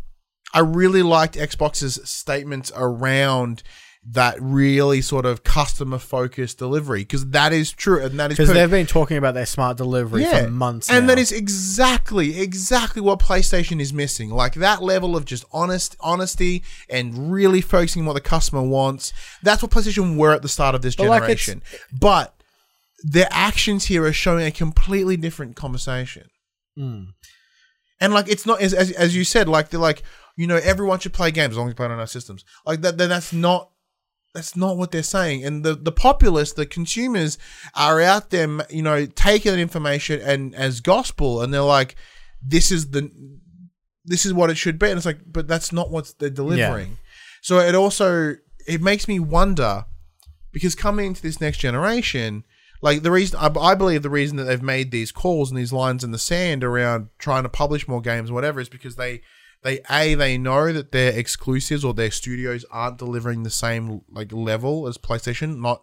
I 0.53 0.61
really 0.61 1.03
liked 1.03 1.37
Xbox's 1.37 1.99
statements 2.09 2.71
around 2.77 3.63
that 4.09 4.41
really 4.41 5.03
sort 5.03 5.27
of 5.27 5.43
customer 5.43 5.99
focused 5.99 6.59
delivery 6.59 7.01
because 7.01 7.29
that 7.31 7.53
is 7.53 7.73
true 7.73 8.05
and 8.05 8.21
that 8.21 8.31
is 8.31 8.37
because 8.39 8.53
they've 8.55 8.71
been 8.71 8.87
talking 8.87 9.17
about 9.17 9.35
their 9.35 9.47
smart 9.47 9.77
delivery 9.77 10.25
for 10.25 10.49
months, 10.49 10.89
and 10.89 11.07
now. 11.07 11.15
that 11.15 11.19
is 11.19 11.33
exactly, 11.33 12.39
exactly 12.39 13.03
what 13.03 13.19
PlayStation 13.19 13.81
is 13.81 13.93
missing. 13.93 14.31
Like 14.31 14.55
that 14.55 14.81
level 14.81 15.17
of 15.17 15.25
just 15.25 15.45
honest, 15.53 15.97
honesty, 15.99 16.63
and 16.89 17.33
really 17.33 17.61
focusing 17.61 18.03
on 18.03 18.07
what 18.07 18.13
the 18.13 18.21
customer 18.21 18.63
wants. 18.63 19.13
That's 19.43 19.61
what 19.61 19.73
PlayStation 19.73 20.17
were 20.17 20.33
at 20.33 20.43
the 20.43 20.49
start 20.49 20.77
of 20.77 20.83
this 20.83 20.95
But, 20.95 21.09
like, 21.09 21.23
generation. 21.23 21.63
but 21.93 22.33
their 23.03 23.29
actions 23.33 23.87
here 23.87 24.05
are 24.05 24.13
showing 24.13 24.47
a 24.47 24.53
completely 24.53 25.17
different 25.17 25.57
conversation. 25.57 26.29
Hmm. 26.77 27.05
And 28.01 28.13
like, 28.13 28.29
it's 28.29 28.47
not 28.47 28.61
as, 28.61 28.75
as 28.75 28.91
as 28.93 29.17
you 29.17 29.25
said. 29.25 29.49
Like 29.49 29.71
they're 29.71 29.81
like, 29.81 30.03
you 30.37 30.47
know, 30.47 30.57
everyone 30.57 30.99
should 30.99 31.13
play 31.13 31.31
games 31.31 31.53
as 31.53 31.59
long 31.59 31.69
as 31.69 31.71
you 31.71 31.77
play 31.77 31.87
it 31.87 31.93
on 31.93 31.99
our 31.99 32.07
systems. 32.07 32.45
Like 32.65 32.83
that. 32.83 32.99
Then 32.99 33.09
that's 33.09 33.33
not 33.33 33.71
that's 34.35 34.55
not 34.55 34.77
what 34.77 34.91
they're 34.91 35.03
saying. 35.03 35.45
And 35.45 35.65
the 35.65 35.75
the 35.75 35.93
populace, 35.93 36.53
the 36.53 36.67
consumers, 36.67 37.39
are 37.75 38.01
out 38.03 38.31
there, 38.31 38.49
you 38.69 38.83
know, 38.83 39.07
taking 39.07 39.53
that 39.53 39.59
information 39.59 40.21
and 40.21 40.55
as 40.55 40.81
gospel, 40.81 41.41
and 41.41 41.55
they're 41.55 41.63
like, 41.63 41.97
"This 42.43 42.71
is 42.71 42.91
the, 42.91 43.11
this 44.05 44.27
is 44.27 44.35
what 44.35 44.51
it 44.51 44.59
should 44.59 44.79
be." 44.79 44.89
And 44.91 44.99
it's 44.99 45.07
like, 45.07 45.21
but 45.27 45.49
that's 45.49 45.73
not 45.73 45.91
what 45.91 46.13
they're 46.19 46.29
delivering. 46.29 46.99
So 47.41 47.61
it 47.61 47.75
also 47.75 48.35
it 48.67 48.83
makes 48.83 49.09
me 49.09 49.19
wonder 49.19 49.87
because 50.53 50.75
coming 50.75 51.07
into 51.07 51.23
this 51.23 51.41
next 51.41 51.59
generation, 51.59 52.45
like 52.83 53.03
the 53.03 53.11
reason 53.11 53.39
I, 53.41 53.51
I 53.59 53.75
believe 53.75 54.03
the 54.03 54.11
reason 54.11 54.37
that 54.37 54.45
they've 54.45 54.63
made 54.63 54.91
these 54.91 55.13
calls 55.13 55.51
and 55.51 55.59
these 55.59 55.73
lines 55.73 56.05
in 56.05 56.11
the 56.11 56.19
sand 56.19 56.63
around 56.63 57.09
trying 57.19 57.43
to 57.45 57.49
publish 57.49 57.89
more 57.89 58.01
games, 58.01 58.31
or 58.31 58.35
whatever, 58.35 58.61
is 58.61 58.69
because 58.69 58.97
they 58.97 59.23
they 59.63 59.81
a 59.91 60.15
they 60.15 60.39
know 60.39 60.73
that 60.73 60.93
their 60.93 61.13
exclusives 61.19 61.85
or 61.85 61.95
their 61.95 62.11
studios 62.11 62.65
aren't 62.71 62.99
delivering 62.99 63.43
the 63.43 63.51
same 63.51 64.03
like 64.11 64.33
level 64.33 64.87
as 64.87 64.99
PlayStation. 64.99 65.61
Not 65.61 65.83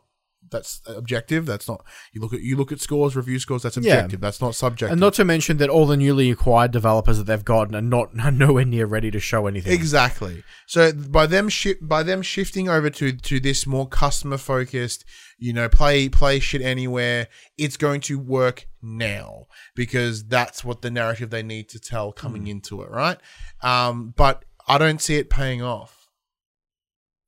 that's 0.53 0.81
objective. 0.87 1.45
That's 1.45 1.67
not 1.67 1.83
you 2.13 2.21
look 2.21 2.31
at 2.31 2.39
you 2.39 2.55
look 2.55 2.71
at 2.71 2.79
scores, 2.79 3.17
review 3.17 3.39
scores. 3.39 3.63
That's 3.63 3.75
Yeah. 3.75 3.95
objective. 3.95 4.21
That's 4.21 4.39
not 4.39 4.55
subjective. 4.55 4.93
and 4.93 5.01
not 5.01 5.13
to 5.15 5.25
mention 5.25 5.57
that 5.57 5.69
all 5.69 5.85
the 5.85 5.97
newly 5.97 6.31
acquired 6.31 6.71
developers 6.71 7.17
that 7.17 7.25
they've 7.25 7.43
gotten 7.43 7.75
are 7.75 7.81
not 7.81 8.17
are 8.19 8.31
nowhere 8.45 8.63
near 8.63 8.85
ready 8.85 9.11
to 9.11 9.19
show 9.19 9.47
anything. 9.47 9.73
Exactly. 9.73 10.43
So 10.67 10.93
by 10.93 11.25
them 11.25 11.49
shi- 11.49 11.75
by 11.81 12.03
them 12.03 12.21
shifting 12.21 12.69
over 12.69 12.89
to 12.91 13.11
to 13.11 13.39
this 13.41 13.67
more 13.67 13.87
customer 13.89 14.37
focused, 14.37 15.03
you 15.37 15.51
know, 15.51 15.67
play 15.67 16.07
play 16.07 16.39
shit 16.39 16.61
anywhere, 16.61 17.27
it's 17.57 17.75
going 17.75 17.99
to 18.01 18.17
work 18.17 18.67
now 18.81 19.47
because 19.75 20.23
that's 20.25 20.63
what 20.63 20.81
the 20.81 20.91
narrative 20.91 21.29
they 21.31 21.43
need 21.43 21.67
to 21.69 21.79
tell 21.79 22.11
coming 22.13 22.47
into 22.47 22.81
it, 22.83 22.89
right? 22.89 23.17
Um, 23.61 24.13
but 24.15 24.45
I 24.67 24.77
don't 24.77 25.01
see 25.01 25.15
it 25.15 25.29
paying 25.29 25.61
off 25.61 26.07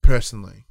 personally. 0.02 0.68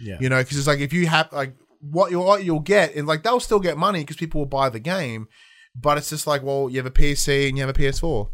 Yeah. 0.00 0.16
You 0.20 0.28
know, 0.28 0.42
because 0.42 0.58
it's 0.58 0.66
like 0.66 0.80
if 0.80 0.92
you 0.92 1.06
have 1.06 1.32
like 1.32 1.54
what 1.80 2.10
you 2.10 2.20
what 2.20 2.44
you'll 2.44 2.60
get, 2.60 2.94
and 2.94 3.06
like 3.06 3.22
they'll 3.22 3.40
still 3.40 3.60
get 3.60 3.76
money 3.78 4.00
because 4.00 4.16
people 4.16 4.40
will 4.40 4.46
buy 4.46 4.68
the 4.68 4.80
game, 4.80 5.28
but 5.74 5.98
it's 5.98 6.10
just 6.10 6.26
like, 6.26 6.42
well, 6.42 6.68
you 6.70 6.76
have 6.78 6.86
a 6.86 6.90
PC 6.90 7.48
and 7.48 7.56
you 7.58 7.64
have 7.66 7.74
a 7.76 7.78
PS4, 7.78 8.28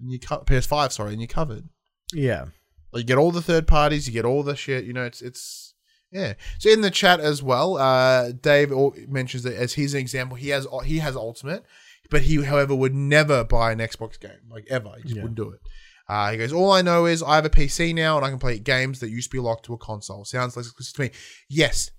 and 0.00 0.10
you 0.10 0.18
cut 0.18 0.46
PS5, 0.46 0.92
sorry, 0.92 1.12
and 1.12 1.20
you're 1.20 1.28
covered. 1.28 1.68
yeah. 2.12 2.46
Like, 2.94 3.00
you 3.00 3.06
get 3.06 3.16
all 3.16 3.30
the 3.30 3.40
third 3.40 3.66
parties, 3.66 4.06
you 4.06 4.12
get 4.12 4.26
all 4.26 4.42
the 4.42 4.54
shit. 4.54 4.84
You 4.84 4.92
know, 4.92 5.04
it's 5.04 5.22
it's 5.22 5.72
yeah. 6.10 6.34
So 6.58 6.68
in 6.68 6.82
the 6.82 6.90
chat 6.90 7.20
as 7.20 7.42
well, 7.42 7.78
uh, 7.78 8.32
Dave 8.32 8.70
mentions 9.08 9.44
that 9.44 9.54
as 9.54 9.72
he's 9.72 9.94
an 9.94 10.00
example, 10.00 10.36
he 10.36 10.50
has 10.50 10.66
he 10.84 10.98
has 10.98 11.16
Ultimate, 11.16 11.64
but 12.10 12.20
he, 12.22 12.42
however, 12.44 12.74
would 12.74 12.94
never 12.94 13.44
buy 13.44 13.72
an 13.72 13.78
Xbox 13.78 14.20
game 14.20 14.42
like 14.50 14.66
ever. 14.68 14.92
He 14.98 15.02
just 15.04 15.14
Yeah. 15.16 15.22
wouldn't 15.22 15.36
do 15.38 15.48
it. 15.52 15.60
Uh, 16.08 16.32
he 16.32 16.38
goes, 16.38 16.52
all 16.52 16.72
I 16.72 16.82
know 16.82 17.06
is 17.06 17.22
I 17.22 17.36
have 17.36 17.44
a 17.44 17.50
PC 17.50 17.94
now 17.94 18.16
and 18.16 18.26
I 18.26 18.30
can 18.30 18.38
play 18.38 18.58
games 18.58 19.00
that 19.00 19.10
used 19.10 19.30
to 19.30 19.36
be 19.36 19.40
locked 19.40 19.64
to 19.66 19.74
a 19.74 19.78
console. 19.78 20.24
Sounds 20.24 20.56
less 20.56 20.66
exclusive 20.66 20.94
to 20.94 21.02
me. 21.02 21.10
Yes, 21.48 21.90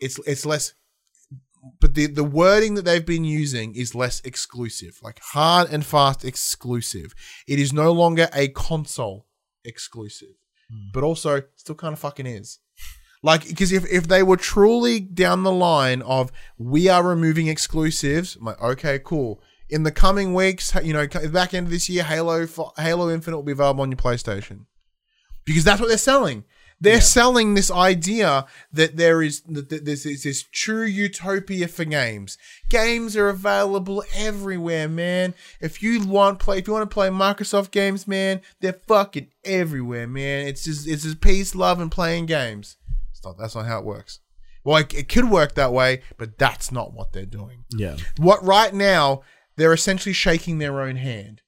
it's 0.00 0.18
it's 0.26 0.44
less, 0.44 0.74
but 1.80 1.94
the 1.94 2.06
the 2.06 2.24
wording 2.24 2.74
that 2.74 2.84
they've 2.84 3.06
been 3.06 3.24
using 3.24 3.74
is 3.74 3.94
less 3.94 4.20
exclusive, 4.20 4.98
like 5.02 5.20
hard 5.20 5.72
and 5.72 5.84
fast 5.84 6.24
exclusive. 6.24 7.14
It 7.46 7.58
is 7.58 7.72
no 7.72 7.92
longer 7.92 8.28
a 8.34 8.48
console 8.48 9.26
exclusive, 9.64 10.34
but 10.92 11.04
also 11.04 11.42
still 11.56 11.76
kind 11.76 11.92
of 11.92 11.98
fucking 11.98 12.26
is. 12.26 12.58
Like, 13.22 13.48
because 13.48 13.72
if, 13.72 13.90
if 13.90 14.06
they 14.06 14.22
were 14.22 14.36
truly 14.36 15.00
down 15.00 15.44
the 15.44 15.52
line 15.52 16.02
of 16.02 16.30
we 16.58 16.90
are 16.90 17.02
removing 17.02 17.48
exclusives, 17.48 18.36
I'm 18.36 18.44
like, 18.44 18.60
okay, 18.62 19.00
cool. 19.02 19.40
In 19.68 19.82
the 19.82 19.92
coming 19.92 20.34
weeks, 20.34 20.74
you 20.82 20.92
know, 20.92 21.06
back 21.06 21.54
end 21.54 21.66
of 21.66 21.70
this 21.70 21.88
year, 21.88 22.04
Halo 22.04 22.46
Halo 22.76 23.10
Infinite 23.10 23.36
will 23.36 23.42
be 23.44 23.52
available 23.52 23.82
on 23.82 23.90
your 23.90 23.98
PlayStation 23.98 24.66
because 25.44 25.64
that's 25.64 25.80
what 25.80 25.88
they're 25.88 25.98
selling. 25.98 26.44
They're 26.80 27.00
selling 27.00 27.54
this 27.54 27.70
idea 27.70 28.46
that 28.72 28.96
there 28.96 29.22
is 29.22 29.40
that 29.42 29.70
that 29.70 29.84
there's 29.84 30.02
this, 30.02 30.22
this 30.22 30.42
true 30.52 30.84
utopia 30.84 31.68
for 31.68 31.84
games. 31.84 32.36
Games 32.68 33.16
are 33.16 33.28
available 33.28 34.04
everywhere, 34.14 34.88
man. 34.88 35.34
If 35.60 35.82
you 35.82 36.06
want 36.06 36.40
play, 36.40 36.58
if 36.58 36.66
you 36.66 36.72
want 36.72 36.88
to 36.88 36.94
play 36.94 37.08
Microsoft 37.08 37.70
games, 37.70 38.06
man, 38.06 38.42
they're 38.60 38.80
fucking 38.86 39.28
everywhere, 39.44 40.06
man. 40.06 40.46
It's 40.46 40.64
just 40.64 40.86
it's 40.86 41.04
just 41.04 41.20
peace, 41.20 41.54
love, 41.54 41.80
and 41.80 41.90
playing 41.90 42.26
games. 42.26 42.76
It's 43.12 43.24
not. 43.24 43.38
That's 43.38 43.54
not 43.54 43.66
how 43.66 43.78
it 43.78 43.84
works. 43.84 44.20
Well, 44.64 44.78
it, 44.78 44.94
it 44.94 45.08
could 45.08 45.30
work 45.30 45.54
that 45.54 45.72
way, 45.72 46.02
but 46.16 46.38
that's 46.38 46.72
not 46.72 46.92
what 46.94 47.12
they're 47.12 47.26
doing. 47.26 47.64
Yeah. 47.70 47.96
What 48.16 48.42
right 48.44 48.72
now 48.72 49.22
they're 49.56 49.72
essentially 49.72 50.12
shaking 50.12 50.58
their 50.58 50.80
own 50.80 50.96
hand. 50.96 51.42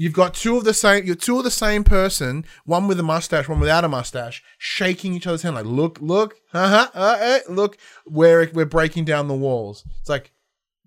You've 0.00 0.12
got 0.12 0.34
two 0.34 0.56
of 0.56 0.62
the 0.62 0.74
same. 0.74 1.04
You're 1.04 1.16
two 1.16 1.38
of 1.38 1.44
the 1.44 1.50
same 1.50 1.82
person. 1.82 2.44
One 2.64 2.86
with 2.86 3.00
a 3.00 3.02
mustache, 3.02 3.48
one 3.48 3.58
without 3.58 3.84
a 3.84 3.88
mustache, 3.88 4.44
shaking 4.56 5.12
each 5.12 5.26
other's 5.26 5.42
hand 5.42 5.56
like, 5.56 5.64
"Look, 5.64 5.98
look, 6.00 6.36
uh-huh, 6.54 6.90
uh 6.94 7.18
uh 7.20 7.52
look, 7.52 7.76
we're 8.06 8.48
we're 8.54 8.64
breaking 8.64 9.06
down 9.06 9.26
the 9.26 9.34
walls." 9.34 9.84
It's 9.98 10.08
like 10.08 10.30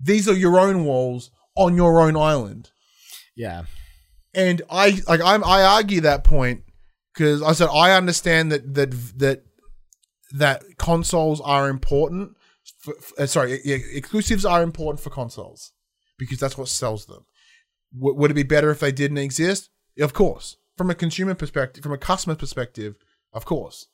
these 0.01 0.29
are 0.29 0.33
your 0.33 0.57
own 0.57 0.85
walls 0.85 1.29
on 1.55 1.75
your 1.75 1.99
own 1.99 2.15
island. 2.15 2.71
Yeah. 3.35 3.63
And 4.33 4.61
I 4.69 5.01
like 5.07 5.19
I'm 5.19 5.43
I 5.43 5.63
argue 5.63 5.99
that 6.01 6.23
point 6.23 6.63
because 7.13 7.41
I 7.41 7.51
said 7.51 7.67
I 7.67 7.91
understand 7.91 8.49
that 8.53 8.73
that 8.75 8.91
that 9.19 9.43
that 10.31 10.63
consoles 10.77 11.41
are 11.41 11.67
important. 11.67 12.37
For, 12.81 12.95
uh, 13.17 13.27
sorry, 13.27 13.59
yeah, 13.63 13.77
exclusives 13.91 14.45
are 14.45 14.63
important 14.63 15.01
for 15.01 15.11
consoles 15.11 15.71
because 16.17 16.39
that's 16.39 16.57
what 16.57 16.67
sells 16.67 17.05
them. 17.05 17.25
W- 17.95 18.15
would 18.17 18.31
it 18.31 18.35
be 18.35 18.43
better 18.43 18.71
if 18.71 18.79
they 18.79 18.91
didn't 18.91 19.19
exist? 19.19 19.69
Of 19.99 20.13
course. 20.13 20.57
From 20.77 20.89
a 20.89 20.95
consumer 20.95 21.35
perspective, 21.35 21.83
from 21.83 21.91
a 21.93 21.97
customer 21.97 22.35
perspective, 22.35 22.95
of 23.33 23.45
course. 23.45 23.87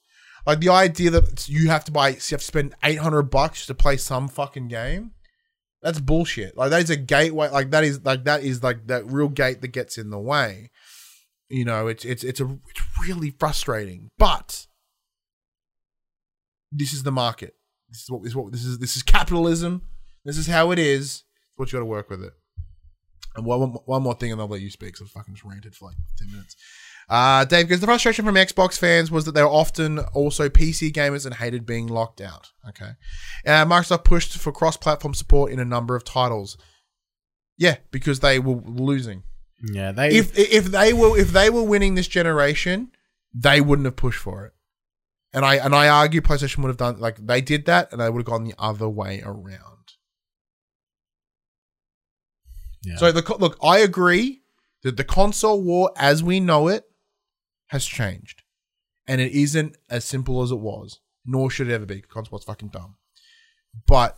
Like 0.46 0.62
the 0.62 0.70
idea 0.70 1.10
that 1.10 1.50
you 1.50 1.68
have 1.68 1.84
to 1.86 1.92
buy, 1.92 2.10
you 2.10 2.16
have 2.16 2.40
to 2.40 2.40
spend 2.40 2.76
eight 2.84 3.00
hundred 3.00 3.24
bucks 3.24 3.66
to 3.66 3.74
play 3.74 3.98
some 3.98 4.30
fucking 4.30 4.70
game. 4.70 5.12
That's 5.82 6.00
bullshit. 6.00 6.56
Like 6.56 6.70
that 6.70 6.84
is 6.84 6.90
a 6.90 6.96
gateway. 6.96 7.50
Like 7.50 7.72
that 7.72 7.84
is 7.84 8.06
like 8.06 8.24
that 8.24 8.44
is 8.44 8.64
like 8.64 8.88
that 8.88 9.06
real 9.06 9.28
gate 9.28 9.62
that 9.62 9.70
gets 9.70 9.98
in 9.98 10.10
the 10.10 10.20
way. 10.20 10.72
You 11.50 11.66
know, 11.66 11.88
it's 11.88 12.06
it's 12.06 12.24
it's 12.24 12.40
a 12.40 12.58
it's 12.70 12.82
really 13.02 13.32
frustrating. 13.38 14.10
But 14.18 14.68
this 16.72 16.94
is 16.94 17.04
the 17.04 17.12
market. 17.12 17.56
This 17.90 18.02
is 18.02 18.10
what 18.10 18.24
this 18.24 18.32
is 18.32 18.36
what 18.36 18.52
this 18.52 18.66
is 18.66 18.80
this 18.80 18.98
is 18.98 19.04
capitalism. 19.04 19.82
This 20.26 20.38
is 20.38 20.48
how 20.48 20.72
it 20.72 20.80
is. 20.80 21.04
It's 21.06 21.54
what 21.56 21.72
you 21.72 21.78
got 21.78 21.82
to 21.82 21.86
work 21.86 22.10
with 22.10 22.24
it. 22.24 22.34
And 23.36 23.46
one, 23.46 23.62
one- 23.86 24.04
more 24.04 24.16
thing, 24.16 24.32
and 24.32 24.42
I'll 24.42 24.48
let 24.48 24.62
you 24.62 24.70
speak. 24.70 24.98
So 24.98 25.06
I 25.06 25.08
fucking 25.08 25.36
just 25.36 25.46
ranted 25.46 25.76
for 25.76 25.86
like 25.90 25.98
ten 26.18 26.32
minutes. 26.32 26.56
Uh, 27.10 27.46
Dave 27.46 27.70
goes. 27.70 27.80
The 27.80 27.88
frustration 27.88 28.26
from 28.26 28.36
Xbox 28.36 28.78
fans 28.78 29.10
was 29.10 29.24
that 29.26 29.32
they 29.34 29.42
were 29.42 29.48
often 29.48 30.00
also 30.00 30.50
PC 30.50 30.92
gamers 30.92 31.26
and 31.26 31.36
hated 31.36 31.66
being 31.66 31.88
locked 31.88 32.20
out. 32.20 32.48
Okay, 32.68 32.92
uh, 33.46 33.66
Microsoft 33.66 34.04
pushed 34.04 34.38
for 34.38 34.52
cross-platform 34.52 35.14
support 35.14 35.52
in 35.52 35.60
a 35.60 35.66
number 35.66 35.96
of 35.96 36.04
titles. 36.04 36.58
Yeah, 37.58 37.78
because 37.92 38.20
they 38.20 38.40
were 38.40 38.62
losing. 38.66 39.24
Yeah. 39.64 39.92
They. 39.94 40.10
If 40.10 40.38
if 40.38 40.66
they 40.66 40.92
were 40.94 41.18
if 41.18 41.30
they 41.30 41.50
were 41.50 41.64
winning 41.64 41.96
this 41.96 42.08
generation, 42.08 42.92
they 43.34 43.62
wouldn't 43.62 43.86
have 43.86 43.96
pushed 43.96 44.20
for 44.20 44.46
it. 44.46 44.54
And 45.34 45.44
I 45.46 45.56
and 45.56 45.76
I 45.76 45.88
argue 45.90 46.22
PlayStation 46.22 46.60
would 46.60 46.70
have 46.70 46.78
done 46.78 47.00
like 47.00 47.18
they 47.26 47.42
did 47.42 47.66
that, 47.66 47.92
and 47.92 48.00
they 48.02 48.10
would 48.10 48.20
have 48.20 48.26
gone 48.26 48.46
the 48.46 48.56
other 48.58 48.88
way 48.90 49.22
around. 49.24 49.94
yeah. 52.84 52.96
So 52.98 53.12
the 53.12 53.22
co- 53.22 53.38
look, 53.38 53.58
I 53.62 53.80
agree 53.80 54.42
that 54.84 54.98
the 54.98 55.04
console 55.04 55.62
war 55.62 55.92
as 55.98 56.24
we 56.24 56.40
know 56.40 56.68
it 56.68 56.86
has 57.68 57.86
changed, 57.86 58.44
and 59.08 59.20
it 59.20 59.32
isn't 59.34 59.76
as 59.90 60.06
simple 60.06 60.42
as 60.42 60.52
it 60.52 60.60
was. 60.60 61.00
Nor 61.26 61.52
should 61.52 61.68
it 61.70 61.74
ever 61.74 61.86
be. 61.86 61.96
Because 61.96 62.14
console's 62.14 62.46
fucking 62.46 62.70
dumb. 62.70 62.96
but 63.86 64.18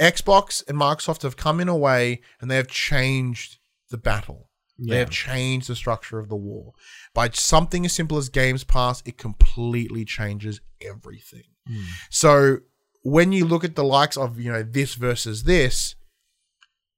Xbox 0.00 0.62
and 0.68 0.76
Microsoft 0.76 1.22
have 1.22 1.36
come 1.36 1.60
in 1.60 1.68
a 1.68 1.76
way 1.76 2.20
and 2.40 2.50
they 2.50 2.56
have 2.56 2.66
changed 2.68 3.58
the 3.90 3.96
battle. 3.96 4.45
They 4.78 4.98
have 4.98 5.10
changed 5.10 5.68
the 5.68 5.76
structure 5.76 6.18
of 6.18 6.28
the 6.28 6.36
war. 6.36 6.72
By 7.14 7.30
something 7.30 7.86
as 7.86 7.94
simple 7.94 8.18
as 8.18 8.28
Games 8.28 8.64
Pass, 8.64 9.02
it 9.06 9.16
completely 9.16 10.04
changes 10.04 10.60
everything. 10.80 11.44
Hmm. 11.66 11.82
So 12.10 12.58
when 13.02 13.32
you 13.32 13.44
look 13.46 13.64
at 13.64 13.74
the 13.74 13.84
likes 13.84 14.16
of, 14.16 14.38
you 14.38 14.52
know, 14.52 14.62
this 14.62 14.94
versus 14.94 15.44
this, 15.44 15.94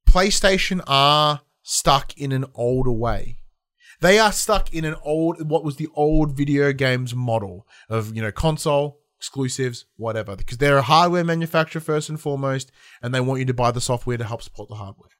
PlayStation 0.09 0.83
are 0.87 1.43
stuck 1.63 2.17
in 2.17 2.33
an 2.33 2.47
older 2.55 2.91
way. 2.91 3.39
They 4.01 4.19
are 4.19 4.33
stuck 4.33 4.73
in 4.73 4.85
an 4.85 4.97
old 5.05 5.49
what 5.51 5.65
was 5.65 5.77
the 5.77 5.89
old 5.95 6.37
video 6.37 6.73
games 6.73 7.15
model 7.15 7.67
of, 7.89 8.15
you 8.15 8.23
know, 8.23 8.33
console 8.33 9.01
exclusives, 9.19 9.85
whatever, 9.97 10.37
because 10.37 10.59
they're 10.59 10.79
a 10.79 10.83
hardware 10.83 11.25
manufacturer 11.25 11.81
first 11.81 12.09
and 12.09 12.21
foremost, 12.21 12.71
and 13.03 13.13
they 13.13 13.21
want 13.21 13.41
you 13.41 13.47
to 13.47 13.55
buy 13.55 13.71
the 13.71 13.81
software 13.81 14.17
to 14.17 14.25
help 14.25 14.43
support 14.43 14.69
the 14.69 14.77
hardware. 14.77 15.11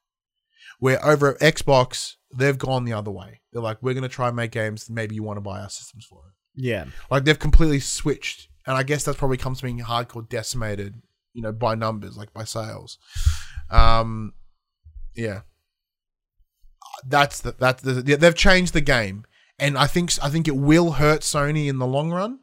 Where 0.79 1.05
over 1.05 1.35
at 1.35 1.39
Xbox, 1.55 2.15
they've 2.33 2.57
gone 2.57 2.85
the 2.85 2.93
other 2.93 3.11
way. 3.11 3.41
They're 3.51 3.61
like, 3.61 3.81
we're 3.81 3.93
going 3.93 4.03
to 4.03 4.09
try 4.09 4.27
and 4.27 4.35
make 4.35 4.51
games. 4.51 4.89
Maybe 4.89 5.15
you 5.15 5.23
want 5.23 5.37
to 5.37 5.41
buy 5.41 5.59
our 5.59 5.69
systems 5.69 6.05
for 6.05 6.19
it. 6.27 6.33
Yeah. 6.55 6.85
Like 7.11 7.25
they've 7.25 7.37
completely 7.37 7.79
switched, 7.79 8.49
and 8.65 8.75
I 8.75 8.83
guess 8.83 9.03
that's 9.03 9.17
probably 9.17 9.37
comes 9.37 9.59
to 9.59 9.65
being 9.65 9.79
hardcore 9.79 10.27
decimated, 10.27 11.01
you 11.33 11.41
know, 11.41 11.51
by 11.51 11.75
numbers, 11.75 12.17
like 12.17 12.33
by 12.33 12.43
sales. 12.43 12.97
Um, 13.69 14.33
yeah, 15.15 15.41
that's 17.07 17.41
the, 17.41 17.55
that's 17.57 17.83
the, 17.83 18.03
yeah, 18.05 18.15
they've 18.15 18.35
changed 18.35 18.73
the 18.73 18.81
game, 18.81 19.25
and 19.57 19.77
I 19.77 19.87
think 19.87 20.11
I 20.23 20.29
think 20.29 20.47
it 20.47 20.55
will 20.55 20.93
hurt 20.93 21.21
Sony 21.21 21.67
in 21.67 21.77
the 21.77 21.87
long 21.87 22.11
run. 22.11 22.39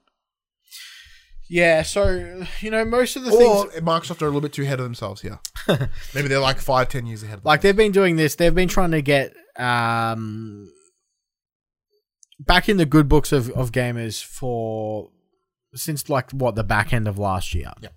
Yeah, 1.49 1.82
so 1.82 2.44
you 2.61 2.70
know, 2.70 2.84
most 2.84 3.16
of 3.16 3.24
the 3.24 3.30
Or 3.30 3.68
things 3.68 3.84
Microsoft 3.84 4.20
are 4.22 4.26
a 4.26 4.28
little 4.28 4.40
bit 4.40 4.53
too 4.53 4.62
ahead 4.62 4.80
of 4.80 4.84
themselves 4.84 5.20
here. 5.20 5.38
Maybe 6.14 6.28
they're 6.28 6.40
like 6.40 6.59
five, 6.59 6.88
ten 6.88 7.07
years 7.07 7.22
ahead. 7.22 7.38
Of 7.38 7.44
like 7.44 7.61
they've 7.61 7.76
been 7.76 7.92
doing 7.92 8.16
this, 8.16 8.34
they've 8.34 8.55
been 8.55 8.68
trying 8.68 8.90
to 8.90 9.03
get 9.03 9.34
um 9.57 10.70
back 12.38 12.68
in 12.68 12.76
the 12.76 12.86
good 12.86 13.09
books 13.09 13.32
of, 13.32 13.51
of 13.51 13.72
gamers 13.72 14.22
for 14.22 15.11
since 15.74 16.09
like 16.09 16.30
what 16.32 16.55
the 16.55 16.64
back 16.64 16.92
end 16.92 17.07
of 17.07 17.18
last 17.18 17.55
year. 17.55 17.72
Yeah. 17.80 17.90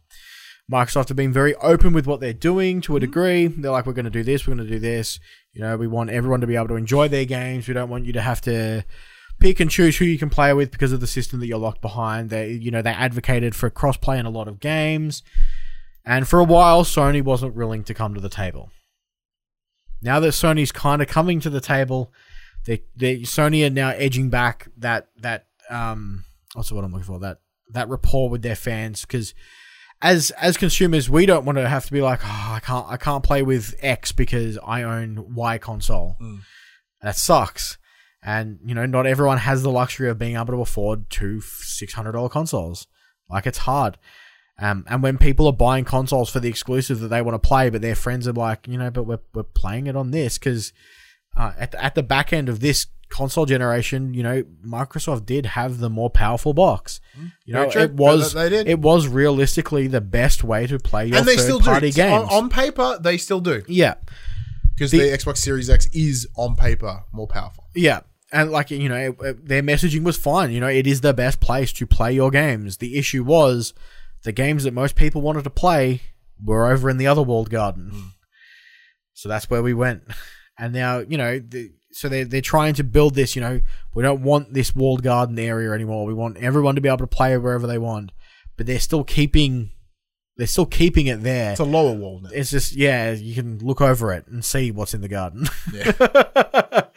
Microsoft 0.72 1.08
have 1.08 1.18
been 1.18 1.34
very 1.34 1.56
open 1.56 1.93
with 1.93 2.06
what 2.06 2.20
they're 2.20 2.32
doing 2.32 2.80
to 2.82 2.95
a 2.95 3.00
degree. 3.00 3.47
They're 3.47 3.72
like, 3.72 3.88
we're 3.88 3.93
going 3.93 4.06
to 4.06 4.12
do 4.12 4.24
this, 4.24 4.45
we're 4.45 4.54
going 4.54 4.68
to 4.68 4.72
do 4.72 4.80
this. 4.80 5.20
You 5.52 5.62
know, 5.62 5.76
we 5.78 5.88
want 5.88 6.12
everyone 6.12 6.41
to 6.41 6.47
be 6.47 6.56
able 6.56 6.68
to 6.68 6.76
enjoy 6.76 7.08
their 7.08 7.26
games. 7.26 7.68
We 7.68 7.74
don't 7.74 7.89
want 7.89 8.06
you 8.06 8.14
to 8.14 8.22
have 8.22 8.39
to 8.41 8.86
pick 9.40 9.60
and 9.60 9.70
choose 9.72 9.98
who 9.98 10.06
you 10.06 10.18
can 10.20 10.30
play 10.30 10.54
with 10.54 10.72
because 10.72 10.92
of 10.92 11.00
the 11.00 11.08
system 11.08 11.40
that 11.40 11.48
you're 11.48 11.58
locked 11.58 11.82
behind. 11.82 12.30
They, 12.30 12.52
you 12.52 12.72
know, 12.72 12.82
they 12.82 12.92
advocated 12.92 13.56
for 13.56 13.70
crossplay 13.70 14.20
in 14.20 14.26
a 14.26 14.30
lot 14.30 14.48
of 14.48 14.60
games, 14.60 15.24
and 16.06 16.28
for 16.28 16.40
a 16.40 16.44
while, 16.44 16.84
Sony 16.84 17.22
wasn't 17.22 17.56
willing 17.56 17.84
to 17.86 17.94
come 17.94 18.14
to 18.14 18.22
the 18.22 18.30
table. 18.30 18.72
Now 20.02 20.20
that 20.22 20.30
Sony's 20.30 20.72
kind 20.72 21.02
of 21.02 21.08
coming 21.08 21.40
to 21.42 21.50
the 21.50 21.60
table, 21.62 22.14
they, 22.66 22.84
they 22.96 23.20
Sony 23.22 23.66
are 23.66 23.70
now 23.70 23.90
edging 23.90 24.30
back 24.30 24.68
that 24.78 25.08
that 25.18 25.48
um 25.70 26.24
what's 26.54 26.72
word 26.72 26.84
I'm 26.86 26.92
looking 26.92 27.06
for 27.06 27.20
that 27.20 27.40
that 27.74 27.90
rapport 27.90 28.30
with 28.30 28.42
their 28.42 28.56
fans 28.56 29.02
because 29.02 29.34
as 30.02 30.32
as 30.32 30.58
consumers 30.58 31.10
we 31.10 31.26
don't 31.26 31.46
want 31.46 31.58
to 31.58 31.68
have 31.70 31.86
to 31.86 31.92
be 31.92 32.02
like 32.02 32.22
oh 32.24 32.52
I 32.54 32.60
can't 32.62 32.86
I 32.90 32.98
can't 32.98 33.24
play 33.24 33.44
with 33.44 33.76
X 33.82 34.12
because 34.12 34.58
I 34.66 34.84
own 34.84 35.34
Y 35.36 35.58
console 35.58 36.18
Mm. 36.22 36.40
that 37.02 37.16
sucks 37.16 37.78
and 38.24 38.59
you 38.65 38.76
know 38.76 38.86
not 38.86 39.05
everyone 39.07 39.38
has 39.38 39.63
the 39.63 39.72
luxury 39.72 40.09
of 40.09 40.17
being 40.17 40.36
able 40.36 40.47
to 40.47 40.61
afford 40.61 41.09
two 41.09 41.39
six 41.41 41.93
hundred 41.93 42.11
dollar 42.13 42.30
consoles 42.30 42.88
like 43.30 43.45
it's 43.47 43.59
hard 43.59 43.97
um, 44.61 44.86
and 44.89 45.01
when 45.01 45.17
people 45.17 45.47
are 45.47 45.53
buying 45.53 45.86
consoles 45.86 46.30
for 46.30 46.39
the 46.39 46.49
exclusive 46.49 46.99
that 46.99 47.07
they 47.07 47.22
want 47.22 47.41
to 47.41 47.47
play, 47.47 47.70
but 47.70 47.82
their 47.82 47.95
friends 47.95 48.28
are 48.28 48.34
like, 48.34 48.67
you 48.67 48.78
know, 48.78 48.91
but 48.91 49.03
we're, 49.03 49.20
we're 49.34 49.43
playing 49.43 49.88
it 49.88 49.95
on 49.95 50.11
this 50.11 50.38
because 50.38 50.74
uh, 51.38 51.53
at, 51.57 51.72
the, 51.72 51.82
at 51.82 51.95
the 51.95 52.03
back 52.03 52.34
end 52.34 52.49
of 52.49 52.59
this 52.59 52.88
console 53.07 53.45
generation, 53.45 54.13
you 54.13 54.22
know, 54.22 54.43
Microsoft 54.65 55.26
did 55.26 55.45
have 55.45 55.78
the 55.80 55.89
more 55.89 56.09
powerful 56.09 56.53
box. 56.53 56.99
You 57.45 57.53
know, 57.53 57.70
it 57.70 57.93
was 57.93 58.34
did. 58.34 58.67
it 58.67 58.80
was 58.80 59.07
realistically 59.07 59.88
the 59.88 60.01
best 60.01 60.43
way 60.43 60.67
to 60.67 60.78
play 60.78 61.07
your 61.07 61.20
and 61.20 61.26
they 61.26 61.38
third 61.38 61.43
still 61.43 61.59
do. 61.59 61.65
party 61.65 61.91
games. 61.91 62.28
On, 62.30 62.43
on 62.43 62.49
paper, 62.49 62.97
they 62.99 63.17
still 63.17 63.39
do 63.39 63.63
yeah, 63.67 63.95
because 64.76 64.91
The- 64.91 64.99
the 64.99 65.17
Xbox 65.17 65.38
Series 65.38 65.70
X 65.70 65.88
is 65.93 66.28
on 66.36 66.57
paper 66.57 67.03
more 67.13 67.28
powerful. 67.28 67.63
Yeah. 67.74 68.01
And 68.32 68.51
like 68.51 68.69
you 68.71 68.89
know, 68.89 68.95
it- 68.95 69.17
it- 69.21 69.47
their 69.47 69.63
messaging 69.63 70.03
was 70.03 70.17
fine. 70.17 70.51
You 70.51 70.59
know, 70.59 70.67
it 70.67 70.86
is 70.88 71.01
the 71.01 71.13
best 71.13 71.39
place 71.39 71.71
to 71.73 71.88
play 71.88 72.13
your 72.13 72.30
games. 72.32 72.77
The 72.77 72.97
issue 72.97 73.23
was 73.23 73.73
the 74.23 74.32
games 74.32 74.63
that 74.65 74.73
most 74.73 74.95
people 74.95 75.21
wanted 75.21 75.43
to 75.45 75.49
play 75.49 76.01
were 76.43 76.71
over 76.71 76.89
in 76.89 76.97
the 76.97 77.07
other 77.07 77.21
walled 77.23 77.49
garden. 77.49 77.89
Hmm. 77.93 78.07
So 79.13 79.30
that's 79.30 79.49
where 79.49 79.63
we 79.63 79.73
went. 79.73 80.03
And 80.57 80.73
now 80.73 80.99
you 80.99 81.17
know, 81.17 81.39
the, 81.39 81.71
so 81.91 82.07
they 82.09 82.23
they're 82.23 82.41
trying 82.41 82.73
to 82.75 82.84
build 82.84 83.15
this. 83.15 83.36
You 83.36 83.41
know, 83.41 83.61
we 83.95 84.03
don't 84.03 84.21
want 84.21 84.53
this 84.53 84.75
walled 84.75 85.03
garden 85.03 85.39
area 85.39 85.71
anymore. 85.71 86.05
We 86.05 86.13
want 86.13 86.38
everyone 86.38 86.75
to 86.75 86.82
be 86.82 86.88
able 86.89 86.97
to 86.99 87.07
play 87.07 87.36
wherever 87.38 87.65
they 87.65 87.77
want. 87.77 88.11
But 88.57 88.65
they're 88.67 88.80
still 88.80 89.05
keeping, 89.05 89.71
they're 90.36 90.47
still 90.47 90.65
keeping 90.65 91.07
it 91.07 91.23
there. 91.23 91.51
It's 91.51 91.61
a 91.61 91.63
lower 91.63 91.93
wall 91.95 92.19
now. 92.21 92.30
It's 92.34 92.51
just 92.51 92.73
yeah, 92.75 93.11
you 93.11 93.34
can 93.34 93.57
look 93.59 93.80
over 93.80 94.11
it 94.13 94.27
and 94.27 94.43
see 94.43 94.69
what's 94.71 94.93
in 94.93 94.99
the 95.01 95.07
garden. 95.07 95.47
Yeah. 95.73 95.93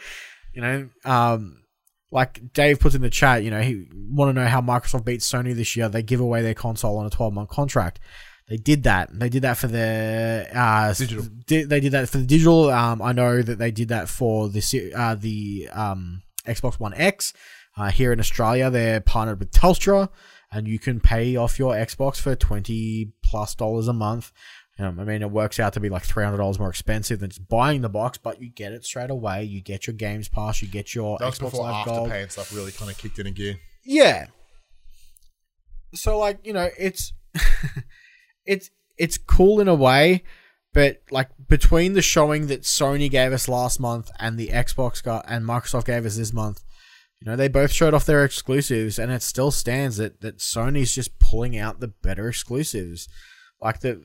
you 0.52 0.62
know, 0.62 0.88
um, 1.04 1.62
like 2.10 2.52
Dave 2.52 2.78
puts 2.78 2.94
in 2.94 3.02
the 3.02 3.10
chat, 3.10 3.42
you 3.42 3.50
know, 3.50 3.62
he 3.62 3.86
want 3.92 4.28
to 4.28 4.40
know 4.40 4.46
how 4.46 4.60
Microsoft 4.60 5.04
beats 5.04 5.30
Sony 5.30 5.54
this 5.54 5.76
year. 5.76 5.88
They 5.88 6.02
give 6.02 6.20
away 6.20 6.42
their 6.42 6.54
console 6.54 6.98
on 6.98 7.06
a 7.06 7.10
12 7.10 7.32
month 7.32 7.48
contract. 7.48 8.00
They 8.48 8.58
did 8.58 8.82
that. 8.82 9.08
They 9.18 9.30
did 9.30 9.42
that 9.42 9.56
for 9.56 9.68
the 9.68 10.46
uh, 10.52 10.92
Digital. 10.92 11.24
Di- 11.46 11.64
they 11.64 11.80
did 11.80 11.92
that 11.92 12.08
for 12.08 12.18
the 12.18 12.26
digital. 12.26 12.70
Um, 12.70 13.00
I 13.00 13.12
know 13.12 13.40
that 13.40 13.58
they 13.58 13.70
did 13.70 13.88
that 13.88 14.08
for 14.08 14.48
the 14.48 14.92
uh, 14.94 15.14
the 15.14 15.68
um, 15.72 16.22
Xbox 16.46 16.78
One 16.78 16.92
X. 16.94 17.32
Uh, 17.76 17.90
here 17.90 18.12
in 18.12 18.20
Australia, 18.20 18.68
they're 18.68 19.00
partnered 19.00 19.38
with 19.38 19.52
Telstra, 19.52 20.10
and 20.50 20.68
you 20.68 20.78
can 20.78 21.00
pay 21.00 21.36
off 21.36 21.58
your 21.58 21.72
Xbox 21.72 22.16
for 22.16 22.34
twenty 22.34 23.12
plus 23.24 23.54
dollars 23.54 23.88
a 23.88 23.94
month. 23.94 24.32
Um, 24.78 24.98
I 24.98 25.04
mean, 25.04 25.20
it 25.20 25.30
works 25.30 25.60
out 25.60 25.74
to 25.74 25.80
be 25.80 25.90
like 25.90 26.02
three 26.02 26.24
hundred 26.24 26.38
dollars 26.38 26.58
more 26.58 26.70
expensive 26.70 27.20
than 27.20 27.30
just 27.30 27.46
buying 27.46 27.82
the 27.82 27.88
box, 27.88 28.18
but 28.18 28.40
you 28.40 28.48
get 28.48 28.72
it 28.72 28.84
straight 28.84 29.10
away. 29.10 29.44
You 29.44 29.60
get 29.60 29.86
your 29.86 29.94
Games 29.94 30.28
Pass, 30.28 30.62
you 30.62 30.68
get 30.68 30.94
your 30.94 31.18
That 31.18 31.26
was 31.26 31.38
Xbox 31.38 31.50
before 31.50 31.64
Live 31.64 31.86
Gold. 31.86 32.08
Afterpay 32.08 32.22
and 32.22 32.32
stuff 32.32 32.54
really 32.54 32.72
kind 32.72 32.90
of 32.90 32.96
kicked 32.96 33.18
in 33.18 33.26
a 33.26 33.30
gear. 33.30 33.56
Yeah. 33.84 34.26
So 35.94 36.18
like, 36.18 36.38
you 36.44 36.54
know, 36.54 36.70
it's 36.78 37.12
it's 38.46 38.70
it's 38.96 39.18
cool 39.18 39.60
in 39.60 39.68
a 39.68 39.74
way, 39.74 40.22
but 40.72 41.02
like 41.10 41.28
between 41.48 41.92
the 41.92 42.02
showing 42.02 42.46
that 42.46 42.62
Sony 42.62 43.10
gave 43.10 43.32
us 43.32 43.48
last 43.48 43.78
month 43.78 44.10
and 44.18 44.38
the 44.38 44.48
Xbox 44.48 45.02
got 45.02 45.26
and 45.28 45.44
Microsoft 45.44 45.84
gave 45.84 46.06
us 46.06 46.16
this 46.16 46.32
month, 46.32 46.62
you 47.20 47.26
know, 47.26 47.36
they 47.36 47.48
both 47.48 47.72
showed 47.72 47.92
off 47.92 48.06
their 48.06 48.24
exclusives 48.24 48.98
and 48.98 49.12
it 49.12 49.22
still 49.22 49.50
stands 49.50 49.98
that 49.98 50.22
that 50.22 50.38
Sony's 50.38 50.94
just 50.94 51.18
pulling 51.18 51.58
out 51.58 51.80
the 51.80 51.88
better 51.88 52.28
exclusives. 52.28 53.06
Like 53.60 53.80
the 53.80 54.02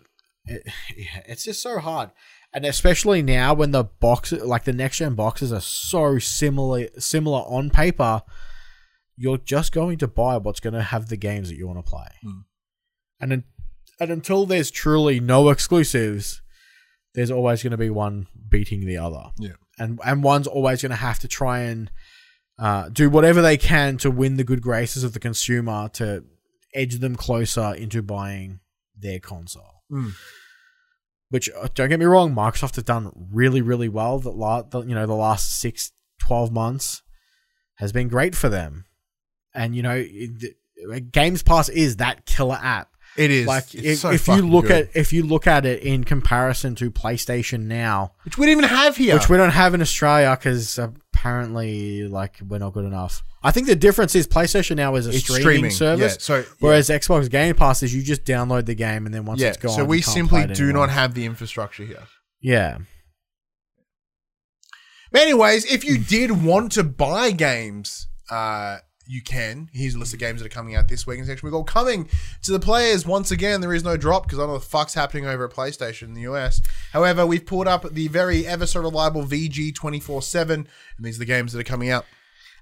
it, 0.48 0.64
yeah, 0.98 1.22
it's 1.26 1.44
just 1.44 1.62
so 1.62 1.80
hard. 1.80 2.12
And 2.54 2.66
especially 2.66 3.22
now 3.22 3.54
when 3.54 3.72
the 3.72 3.84
box 3.84 4.32
like 4.32 4.64
the 4.64 4.74
next 4.74 4.98
gen 4.98 5.16
boxes 5.16 5.52
are 5.52 5.62
so 5.62 6.18
similar 6.18 6.88
similar 6.98 7.40
on 7.40 7.70
paper, 7.70 8.22
you're 9.16 9.38
just 9.38 9.72
going 9.72 9.98
to 9.98 10.08
buy 10.08 10.38
what's 10.38 10.60
going 10.60 10.74
to 10.74 10.82
have 10.82 11.10
the 11.10 11.18
games 11.18 11.50
that 11.50 11.58
you 11.58 11.68
want 11.68 11.84
to 11.84 11.90
play. 11.90 12.08
Hmm. 12.24 12.40
And 13.20 13.32
then, 13.32 13.44
and 14.00 14.12
until 14.12 14.46
there's 14.46 14.72
truly 14.72 15.20
no 15.20 15.50
exclusives, 15.50 16.42
there's 17.16 17.32
always 17.32 17.64
going 17.64 17.72
to 17.72 17.78
be 17.78 17.90
one 17.90 18.28
beating 18.48 18.86
the 18.86 18.98
other. 18.98 19.32
Yeah. 19.38 19.54
And 19.78 20.00
and 20.06 20.24
one's 20.24 20.48
always 20.48 20.82
going 20.82 20.92
to 20.92 20.96
have 20.96 21.20
to 21.20 21.28
try 21.28 21.62
and 21.62 21.92
uh, 22.60 22.90
do 22.90 23.10
whatever 23.10 23.42
they 23.42 23.58
can 23.58 23.98
to 23.98 24.10
win 24.10 24.38
the 24.38 24.44
good 24.44 24.62
graces 24.62 25.04
of 25.04 25.14
the 25.14 25.20
consumer 25.20 25.90
to 25.94 26.24
edge 26.74 27.00
them 27.00 27.16
closer 27.16 27.74
into 27.74 28.02
buying 28.02 28.60
their 28.96 29.20
console. 29.20 29.77
Hmm. 29.90 30.10
Which 31.30 31.50
uh, 31.60 31.68
don't 31.76 31.90
get 31.90 32.00
me 32.00 32.06
wrong, 32.06 32.34
Microsoft 32.34 32.78
have 32.78 32.86
done 32.86 33.12
really 33.34 33.62
really 33.62 33.90
well. 33.90 34.20
That 34.20 34.32
la- 34.36 34.62
the, 34.62 34.82
you 34.82 34.96
know 34.96 35.06
the 35.06 35.14
last 35.14 35.60
six, 35.60 35.92
12 36.20 36.52
months 36.54 37.02
has 37.76 37.92
been 37.92 38.08
great 38.08 38.34
for 38.36 38.48
them. 38.50 38.86
And 39.54 39.76
you 39.76 39.82
know, 39.84 39.96
it, 39.96 40.40
the- 40.40 41.02
Games 41.02 41.42
Pass 41.44 41.70
is 41.70 41.98
that 41.98 42.26
killer 42.26 42.60
app. 42.62 42.90
It 43.18 43.32
is 43.32 43.48
Like 43.48 43.74
if, 43.74 43.98
so 44.00 44.12
if 44.12 44.28
you 44.28 44.36
look 44.44 44.68
good. 44.68 44.90
at 44.90 44.96
if 44.96 45.12
you 45.12 45.24
look 45.24 45.48
at 45.48 45.66
it 45.66 45.82
in 45.82 46.04
comparison 46.04 46.76
to 46.76 46.92
PlayStation 46.92 47.62
now, 47.64 48.14
which 48.24 48.38
we 48.38 48.46
don't 48.46 48.52
even 48.60 48.70
have 48.70 48.96
here. 48.96 49.16
which 49.16 49.28
we 49.28 49.38
don't 49.38 49.50
have 49.50 49.74
in 49.74 49.82
Australia 49.82 50.38
because 50.40 50.78
apparently 51.32 52.08
like 52.08 52.40
we're 52.48 52.58
not 52.58 52.74
good 52.74 52.86
enough. 52.86 53.24
I 53.44 53.52
think 53.52 53.68
the 53.68 53.76
difference 53.76 54.16
is 54.16 54.28
PlayStation 54.28 54.76
now 54.78 54.96
is 54.96 55.06
a 55.08 55.10
It's 55.10 55.20
streaming, 55.20 55.42
streaming, 55.42 55.72
service, 55.72 56.14
yeah, 56.14 56.42
so- 56.44 56.46
whereas 56.60 56.90
Xbox 56.90 57.30
Game 57.30 57.56
Pass 57.56 57.84
is 57.84 57.94
you 57.94 58.02
just 58.02 58.24
download 58.26 58.66
the 58.66 58.76
game 58.76 59.06
and 59.06 59.14
then 59.14 59.26
once 59.26 59.40
yeah, 59.42 59.50
it's 59.50 59.58
gone, 59.58 59.72
so 59.76 59.86
we 59.86 59.98
you 59.98 60.04
can't 60.04 60.14
simply 60.14 60.44
play 60.44 60.52
it 60.52 60.56
do 60.56 60.64
anymore. 60.66 60.88
not 60.88 60.94
have 60.94 61.14
the 61.14 61.26
infrastructure 61.26 61.84
here. 61.84 62.04
Yeah, 62.42 62.80
But 65.12 65.22
anyways, 65.22 65.66
if 65.66 65.84
you 65.86 65.98
did 65.98 66.44
want 66.44 66.72
to 66.74 66.84
buy 66.84 67.32
games, 67.32 68.08
uh, 68.30 68.78
you 69.08 69.22
can. 69.22 69.70
Here's 69.74 69.96
a 69.96 70.00
list 70.00 70.14
of 70.14 70.20
games 70.20 70.42
that 70.42 70.46
are 70.48 70.50
coming 70.56 70.76
out 70.76 70.88
this 70.88 71.06
week 71.08 71.20
in 71.20 71.26
section. 71.26 71.46
We've 71.48 71.54
got 71.54 71.68
coming 71.68 72.10
to 72.44 72.52
the 72.52 72.60
players 72.60 73.06
once 73.06 73.32
again. 73.32 73.62
There 73.62 73.74
is 73.74 73.84
no 73.84 73.98
drop 73.98 74.24
because 74.24 74.40
I 74.40 74.42
don't 74.42 74.50
know 74.50 74.54
what 74.54 74.64
the 74.64 74.70
fuck's 74.70 74.94
happening 74.94 75.26
over 75.26 75.46
at 75.46 75.52
PlayStation 75.52 76.04
in 76.04 76.14
the 76.14 76.22
US. 76.22 76.62
However, 76.94 77.26
we've 77.26 77.46
pulled 77.46 77.68
up 77.68 77.90
the 77.92 78.08
very 78.08 78.46
ever 78.46 78.66
so 78.66 78.82
reliable 78.82 79.24
VG 79.24 79.74
twenty 79.76 80.00
four 80.00 80.22
seven, 80.22 80.68
and 80.98 81.06
these 81.06 81.16
are 81.18 81.20
the 81.20 81.26
games 81.26 81.54
that 81.54 81.60
are 81.60 81.64
coming 81.64 81.90
out. 81.90 82.06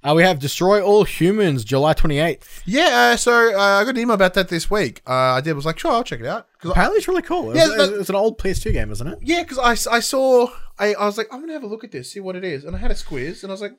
Uh, 0.03 0.13
we 0.13 0.21
have 0.21 0.37
Destroy 0.37 0.83
All 0.83 1.03
Humans, 1.03 1.63
July 1.63 1.95
28th. 1.95 2.61
Yeah, 2.65 3.11
uh, 3.13 3.17
so 3.17 3.31
uh, 3.57 3.57
I 3.81 3.83
got 3.85 3.95
an 3.95 3.97
email 3.97 4.13
about 4.13 4.35
that 4.35 4.49
this 4.49 4.69
week. 4.69 5.01
Uh, 5.07 5.11
I 5.13 5.41
did 5.41 5.53
was 5.53 5.65
like, 5.65 5.79
sure, 5.79 5.89
I'll 5.91 6.03
check 6.03 6.19
it 6.19 6.27
out. 6.27 6.47
'Cause 6.59 6.69
I- 6.69 6.73
Apparently, 6.73 6.97
it's 6.99 7.07
really 7.07 7.23
cool. 7.23 7.49
It 7.49 7.55
Yeah, 7.57 7.69
was, 7.69 7.89
but- 7.89 7.99
it's 8.01 8.09
an 8.09 8.15
old 8.15 8.37
PS2 8.37 8.71
game, 8.71 8.91
isn't 8.91 9.07
it? 9.07 9.17
yeah, 9.23 9.41
because 9.41 9.57
I, 9.57 9.95
I 9.95 9.99
saw 10.01 10.47
I, 10.77 10.93
I 10.93 11.05
was 11.07 11.17
like, 11.17 11.27
I'm 11.31 11.39
gonna 11.39 11.53
have 11.53 11.63
a 11.63 11.67
look 11.67 11.83
at 11.83 11.91
this, 11.91 12.11
see 12.11 12.19
what 12.19 12.35
it 12.35 12.43
is, 12.43 12.65
and 12.65 12.75
I 12.75 12.79
had 12.79 12.91
a 12.91 12.93
squiz, 12.93 13.41
and 13.41 13.51
I 13.51 13.53
was 13.53 13.61
like, 13.61 13.73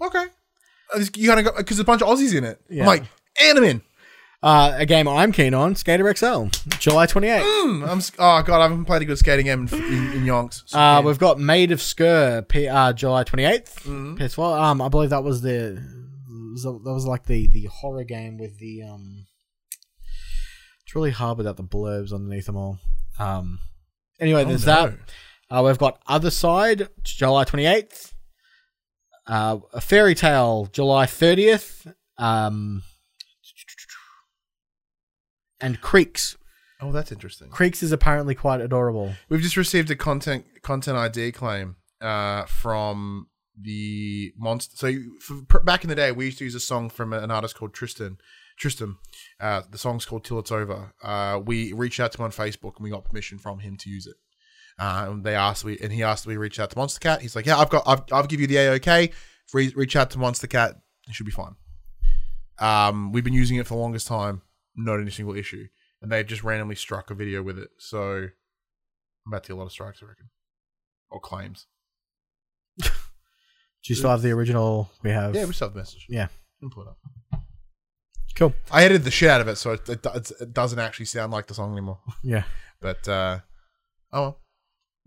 okay, 0.00 0.24
you 1.14 1.28
kind 1.28 1.40
of 1.40 1.46
got 1.46 1.56
because 1.56 1.76
there's 1.76 1.80
a 1.80 1.84
bunch 1.84 2.02
of 2.02 2.08
Aussies 2.08 2.34
in 2.36 2.44
it. 2.44 2.60
Yeah. 2.68 2.82
I'm 2.82 2.86
like, 2.86 3.02
and 3.42 3.58
I'm 3.58 3.64
in. 3.64 3.82
Uh, 4.40 4.72
a 4.76 4.86
game 4.86 5.08
I'm 5.08 5.32
keen 5.32 5.52
on, 5.52 5.74
Skater 5.74 6.14
XL, 6.14 6.44
July 6.78 7.06
28th. 7.08 7.42
Hmm, 7.42 7.84
I'm 7.84 7.98
oh 8.20 8.42
god, 8.42 8.60
I 8.60 8.62
haven't 8.62 8.84
played 8.84 9.02
a 9.02 9.04
good 9.04 9.18
skating 9.18 9.46
game 9.46 9.66
in, 9.66 9.74
in, 9.82 10.12
in 10.12 10.24
yonks. 10.24 10.62
So, 10.66 10.78
Uh, 10.78 11.00
yeah. 11.00 11.06
we've 11.06 11.18
got 11.18 11.40
Maid 11.40 11.72
of 11.72 11.82
Sker, 11.82 12.42
P- 12.48 12.68
uh, 12.68 12.92
July 12.92 13.24
28th. 13.24 13.74
Mm-hmm. 13.82 14.14
PS4. 14.16 14.60
Um, 14.60 14.80
I 14.80 14.88
believe 14.88 15.10
that 15.10 15.24
was 15.24 15.42
the 15.42 15.82
that 16.62 16.82
was 16.92 17.04
like 17.04 17.26
the 17.26 17.48
the 17.48 17.64
horror 17.64 18.04
game 18.04 18.38
with 18.38 18.58
the 18.60 18.82
um. 18.84 19.26
It's 20.84 20.94
really 20.94 21.10
hard 21.10 21.36
without 21.38 21.56
the 21.56 21.64
blurbs 21.64 22.12
underneath 22.12 22.46
them 22.46 22.56
all. 22.56 22.78
Um. 23.18 23.58
Anyway, 24.20 24.42
Oh, 24.42 24.44
there's 24.44 24.66
no. 24.66 24.86
that. 24.86 24.98
Uh, 25.50 25.62
we've 25.64 25.78
got 25.78 26.04
Othercide, 26.06 26.88
July 27.02 27.44
28th. 27.44 28.12
Uh, 29.28 29.58
a 29.72 29.80
Fairy 29.80 30.14
Tale, 30.14 30.68
July 30.72 31.06
30th. 31.06 31.92
Um. 32.16 32.82
And 35.60 35.80
Creaks. 35.80 36.36
Oh, 36.80 36.92
that's 36.92 37.10
interesting. 37.10 37.50
Creaks 37.50 37.82
is 37.82 37.90
apparently 37.90 38.34
quite 38.34 38.60
adorable. 38.60 39.14
We've 39.28 39.40
just 39.40 39.56
received 39.56 39.90
a 39.90 39.96
content 39.96 40.44
content 40.62 40.96
ID 40.96 41.32
claim 41.32 41.76
uh, 42.00 42.44
from 42.44 43.26
the 43.60 44.32
monster. 44.36 44.76
So 44.76 44.92
for, 45.20 45.60
back 45.60 45.82
in 45.82 45.90
the 45.90 45.96
day, 45.96 46.12
we 46.12 46.26
used 46.26 46.38
to 46.38 46.44
use 46.44 46.54
a 46.54 46.60
song 46.60 46.88
from 46.88 47.12
an 47.12 47.30
artist 47.30 47.56
called 47.56 47.74
Tristam. 47.74 48.18
Tristam. 48.60 48.96
Uh, 49.40 49.62
the 49.68 49.78
song's 49.78 50.04
called 50.04 50.24
"Till 50.24 50.38
It's 50.38 50.52
Over." 50.52 50.92
Uh, 51.02 51.40
we 51.44 51.72
reached 51.72 51.98
out 51.98 52.12
to 52.12 52.18
him 52.18 52.26
on 52.26 52.30
Facebook 52.30 52.76
and 52.76 52.84
we 52.84 52.90
got 52.90 53.04
permission 53.04 53.38
from 53.38 53.58
him 53.58 53.76
to 53.78 53.90
use 53.90 54.06
it. 54.06 54.16
Uh, 54.78 55.06
and 55.08 55.24
they 55.24 55.34
asked 55.34 55.64
we, 55.64 55.78
and 55.78 55.92
he 55.92 56.02
asked 56.02 56.26
we 56.26 56.36
reach 56.36 56.60
out 56.60 56.70
to 56.70 56.76
Monstercat. 56.76 57.20
He's 57.20 57.34
like, 57.34 57.46
"Yeah, 57.46 57.58
I've 57.58 57.70
got, 57.70 57.82
I've, 57.86 58.02
I'll 58.12 58.26
give 58.26 58.40
you 58.40 58.46
the 58.46 58.56
AOK. 58.56 59.12
Re- 59.52 59.72
reach 59.74 59.96
out 59.96 60.10
to 60.10 60.18
Monstercat. 60.18 60.76
It 61.08 61.14
should 61.14 61.26
be 61.26 61.32
fine." 61.32 61.56
Um, 62.60 63.12
we've 63.12 63.24
been 63.24 63.34
using 63.34 63.56
it 63.56 63.66
for 63.66 63.74
the 63.74 63.80
longest 63.80 64.06
time, 64.06 64.42
not 64.76 65.00
any 65.00 65.10
single 65.10 65.36
issue, 65.36 65.66
and 66.00 66.10
they've 66.10 66.26
just 66.26 66.44
randomly 66.44 66.74
struck 66.74 67.10
a 67.10 67.14
video 67.14 67.42
with 67.42 67.58
it. 67.58 67.70
So 67.78 68.02
I'm 68.12 68.32
about 69.26 69.44
to 69.44 69.48
get 69.48 69.54
a 69.54 69.58
lot 69.58 69.66
of 69.66 69.72
strikes, 69.72 70.00
I 70.02 70.06
reckon, 70.06 70.30
or 71.10 71.20
claims. 71.20 71.66
Do 72.82 72.90
you 73.84 73.94
still 73.94 74.10
have 74.10 74.22
the 74.22 74.30
original? 74.32 74.90
We 75.02 75.10
have. 75.10 75.34
Yeah, 75.34 75.44
we 75.44 75.52
still 75.52 75.68
have 75.68 75.74
the 75.74 75.80
message. 75.80 76.06
Yeah. 76.08 76.28
Can 76.60 76.70
pull 76.70 76.82
it 76.84 76.88
up. 76.88 77.42
Cool. 78.34 78.54
I 78.70 78.84
edited 78.84 79.02
the 79.02 79.10
shit 79.10 79.30
out 79.30 79.40
of 79.40 79.48
it, 79.48 79.56
so 79.56 79.72
it, 79.72 79.88
it, 79.88 80.06
it 80.40 80.52
doesn't 80.52 80.78
actually 80.78 81.06
sound 81.06 81.32
like 81.32 81.48
the 81.48 81.54
song 81.54 81.72
anymore. 81.72 81.98
Yeah. 82.22 82.44
But 82.80 83.08
uh, 83.08 83.40
oh 84.12 84.20
well, 84.20 84.40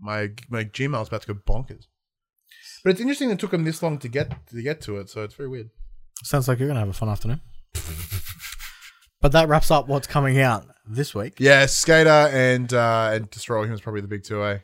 my 0.02 0.30
my 0.50 0.64
Gmail's 0.64 1.08
about 1.08 1.22
to 1.22 1.34
go 1.34 1.40
bonkers. 1.46 1.86
But 2.84 2.90
it's 2.90 3.00
interesting 3.00 3.30
it 3.30 3.38
took 3.38 3.52
them 3.52 3.64
this 3.64 3.82
long 3.82 3.98
to 3.98 4.08
get 4.08 4.46
to 4.48 4.62
get 4.62 4.80
to 4.82 4.98
it, 4.98 5.08
so 5.08 5.22
it's 5.22 5.34
very 5.34 5.48
weird. 5.48 5.70
Sounds 6.24 6.48
like 6.48 6.58
you're 6.58 6.68
gonna 6.68 6.80
have 6.80 6.88
a 6.88 6.92
fun 6.92 7.08
afternoon. 7.08 7.40
but 9.20 9.32
that 9.32 9.48
wraps 9.48 9.70
up 9.70 9.88
what's 9.88 10.06
coming 10.06 10.40
out 10.40 10.66
this 10.86 11.14
week. 11.14 11.34
Yeah, 11.38 11.66
Skater 11.66 12.10
and 12.32 12.72
uh, 12.72 13.10
and 13.12 13.30
Destroy 13.30 13.58
All 13.58 13.64
Humans 13.64 13.80
probably 13.80 14.00
the 14.00 14.08
big 14.08 14.24
two. 14.24 14.44
Eh? 14.44 14.58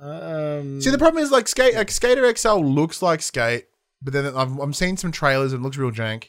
Um, 0.00 0.80
See, 0.80 0.90
the 0.90 0.98
problem 0.98 1.22
is 1.22 1.30
like 1.30 1.48
Skate 1.48 1.74
like 1.74 1.90
Skater 1.90 2.34
XL 2.34 2.56
looks 2.56 3.02
like 3.02 3.20
Skate, 3.20 3.66
but 4.02 4.12
then 4.12 4.26
I'm, 4.34 4.58
I'm 4.58 4.72
seeing 4.72 4.96
some 4.96 5.12
trailers 5.12 5.52
and 5.52 5.60
it 5.60 5.62
looks 5.64 5.76
real 5.76 5.90
jank. 5.90 6.28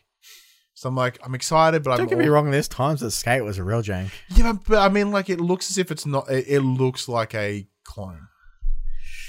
So 0.73 0.87
I'm 0.87 0.95
like, 0.95 1.19
I'm 1.25 1.35
excited, 1.35 1.83
but 1.83 1.91
don't 1.97 2.01
I'm 2.03 2.07
get 2.07 2.17
me 2.17 2.27
wrong. 2.27 2.51
There's 2.51 2.69
times 2.69 3.01
that 3.01 3.11
Skate 3.11 3.43
was 3.43 3.57
a 3.57 3.65
real 3.65 3.83
jank. 3.83 4.11
Yeah, 4.29 4.53
but, 4.53 4.63
but 4.65 4.77
I 4.77 4.87
mean, 4.87 5.11
like, 5.11 5.29
it 5.29 5.41
looks 5.41 5.69
as 5.69 5.77
if 5.77 5.91
it's 5.91 6.05
not. 6.05 6.31
It, 6.31 6.45
it 6.47 6.61
looks 6.61 7.09
like 7.09 7.35
a 7.35 7.67
clone, 7.83 8.28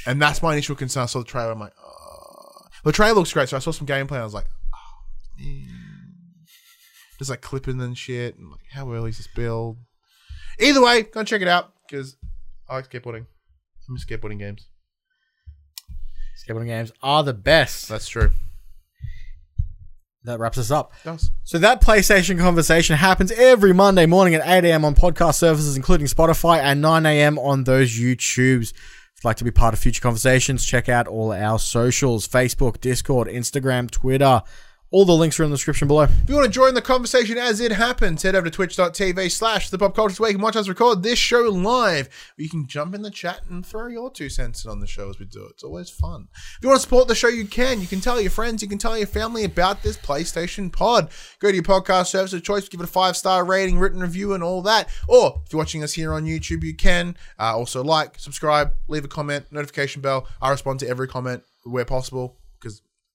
and 0.06 0.20
that's 0.20 0.42
my 0.42 0.52
initial 0.52 0.76
concern. 0.76 1.04
I 1.04 1.06
saw 1.06 1.20
the 1.20 1.24
trailer. 1.24 1.52
I'm 1.52 1.60
like, 1.60 1.74
oh. 1.82 2.62
the 2.84 2.92
trailer 2.92 3.14
looks 3.14 3.32
great. 3.32 3.48
So 3.48 3.56
I 3.56 3.60
saw 3.60 3.70
some 3.70 3.86
gameplay. 3.86 4.12
and 4.12 4.18
I 4.18 4.24
was 4.24 4.34
like, 4.34 4.46
oh, 4.74 5.02
man. 5.38 5.66
There's 7.18 7.30
like 7.30 7.42
clipping 7.42 7.80
and 7.82 7.98
shit, 7.98 8.38
and 8.38 8.50
like, 8.50 8.60
how 8.70 8.90
early 8.90 9.10
is 9.10 9.18
this 9.18 9.28
build? 9.28 9.76
Either 10.58 10.82
way, 10.82 11.02
go 11.02 11.20
and 11.20 11.28
check 11.28 11.42
it 11.42 11.48
out 11.48 11.72
because 11.86 12.16
I 12.68 12.76
like 12.76 12.90
skateboarding. 12.90 13.26
I 13.26 13.92
miss 13.92 14.04
skateboarding 14.04 14.38
games. 14.38 14.66
Skateboarding 16.40 16.66
games 16.66 16.92
are 17.02 17.22
the 17.22 17.34
best. 17.34 17.88
That's 17.88 18.08
true. 18.08 18.30
That 20.24 20.38
wraps 20.38 20.58
us 20.58 20.70
up. 20.70 20.92
Does. 21.02 21.30
So 21.44 21.58
that 21.58 21.82
PlayStation 21.82 22.38
conversation 22.38 22.96
happens 22.96 23.32
every 23.32 23.72
Monday 23.72 24.04
morning 24.04 24.34
at 24.34 24.46
8 24.46 24.68
a.m. 24.68 24.84
on 24.84 24.94
podcast 24.94 25.36
services, 25.36 25.76
including 25.76 26.06
Spotify, 26.06 26.58
and 26.58 26.82
9 26.82 27.06
a.m. 27.06 27.38
on 27.38 27.64
those 27.64 27.90
YouTubes. 27.98 28.74
Like 29.22 29.36
to 29.36 29.44
be 29.44 29.50
part 29.50 29.74
of 29.74 29.80
future 29.80 30.00
conversations, 30.00 30.64
check 30.64 30.88
out 30.88 31.06
all 31.06 31.32
our 31.32 31.58
socials 31.58 32.26
Facebook, 32.26 32.80
Discord, 32.80 33.28
Instagram, 33.28 33.90
Twitter. 33.90 34.42
All 34.92 35.04
the 35.04 35.12
links 35.12 35.38
are 35.38 35.44
in 35.44 35.50
the 35.50 35.56
description 35.56 35.86
below. 35.86 36.02
If 36.02 36.28
you 36.28 36.34
want 36.34 36.46
to 36.46 36.50
join 36.50 36.74
the 36.74 36.82
conversation 36.82 37.38
as 37.38 37.60
it 37.60 37.70
happens, 37.70 38.24
head 38.24 38.34
over 38.34 38.46
to 38.46 38.50
twitch.tv 38.50 39.30
slash 39.30 39.70
the 39.70 39.78
pop 39.78 39.94
culturist 39.94 40.28
and 40.28 40.42
watch 40.42 40.56
us 40.56 40.68
record 40.68 41.04
this 41.04 41.16
show 41.18 41.42
live. 41.42 42.08
You 42.36 42.48
can 42.48 42.66
jump 42.66 42.96
in 42.96 43.02
the 43.02 43.10
chat 43.10 43.42
and 43.48 43.64
throw 43.64 43.86
your 43.86 44.10
two 44.10 44.28
cents 44.28 44.66
on 44.66 44.80
the 44.80 44.88
show 44.88 45.08
as 45.08 45.20
we 45.20 45.26
do 45.26 45.44
it. 45.44 45.52
It's 45.52 45.62
always 45.62 45.90
fun. 45.90 46.26
If 46.34 46.58
you 46.62 46.68
want 46.70 46.80
to 46.80 46.82
support 46.82 47.06
the 47.06 47.14
show, 47.14 47.28
you 47.28 47.46
can. 47.46 47.80
You 47.80 47.86
can 47.86 48.00
tell 48.00 48.20
your 48.20 48.32
friends, 48.32 48.62
you 48.62 48.68
can 48.68 48.78
tell 48.78 48.98
your 48.98 49.06
family 49.06 49.44
about 49.44 49.84
this 49.84 49.96
PlayStation 49.96 50.72
pod. 50.72 51.10
Go 51.38 51.50
to 51.50 51.54
your 51.54 51.62
podcast 51.62 52.06
service 52.06 52.32
of 52.32 52.42
choice, 52.42 52.68
give 52.68 52.80
it 52.80 52.84
a 52.84 52.88
five 52.88 53.16
star 53.16 53.44
rating, 53.44 53.78
written 53.78 54.00
review, 54.00 54.34
and 54.34 54.42
all 54.42 54.60
that. 54.62 54.88
Or 55.06 55.40
if 55.46 55.52
you're 55.52 55.58
watching 55.58 55.84
us 55.84 55.92
here 55.92 56.12
on 56.12 56.24
YouTube, 56.24 56.64
you 56.64 56.74
can 56.74 57.16
uh, 57.38 57.56
also 57.56 57.84
like, 57.84 58.18
subscribe, 58.18 58.74
leave 58.88 59.04
a 59.04 59.08
comment, 59.08 59.46
notification 59.52 60.02
bell. 60.02 60.26
I 60.42 60.50
respond 60.50 60.80
to 60.80 60.88
every 60.88 61.06
comment 61.06 61.44
where 61.62 61.84
possible 61.84 62.39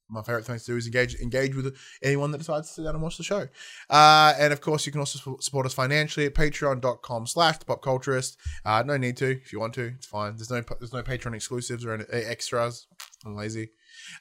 my 0.10 0.22
favorite 0.22 0.46
thing 0.46 0.60
to 0.60 0.66
do 0.66 0.78
is 0.78 0.86
engage 0.86 1.16
engage 1.16 1.56
with 1.56 1.76
anyone 2.04 2.32
that 2.32 2.38
decides 2.38 2.68
to 2.68 2.74
sit 2.74 2.84
down 2.84 2.96
and 2.96 3.04
watch 3.04 3.18
the 3.18 3.24
show. 3.24 3.48
Uh, 3.90 4.34
and 4.40 4.54
of 4.54 4.62
course, 4.62 4.86
you 4.86 4.92
can 4.92 5.00
also 5.00 5.38
support 5.40 5.66
us 5.66 5.74
financially 5.74 6.26
at 6.26 6.36
patreon.com 6.36 7.28
slash 7.28 7.58
the 7.58 7.66
pop 7.66 7.82
culturist. 7.82 8.38
Uh, 8.64 8.84
no 8.86 8.98
need 8.98 9.18
to. 9.18 9.32
If 9.32 9.52
you 9.52 9.60
want 9.60 9.74
to, 9.76 9.94
it's 9.96 10.06
fine. 10.06 10.36
There's 10.36 10.52
no 10.52 10.62
there's 10.80 10.94
no 10.94 11.04
Patreon 11.04 11.36
exclusives 11.36 11.86
or 11.86 11.94
any 11.94 12.04
extras. 12.12 12.88
I'm 13.26 13.36
lazy. 13.36 13.72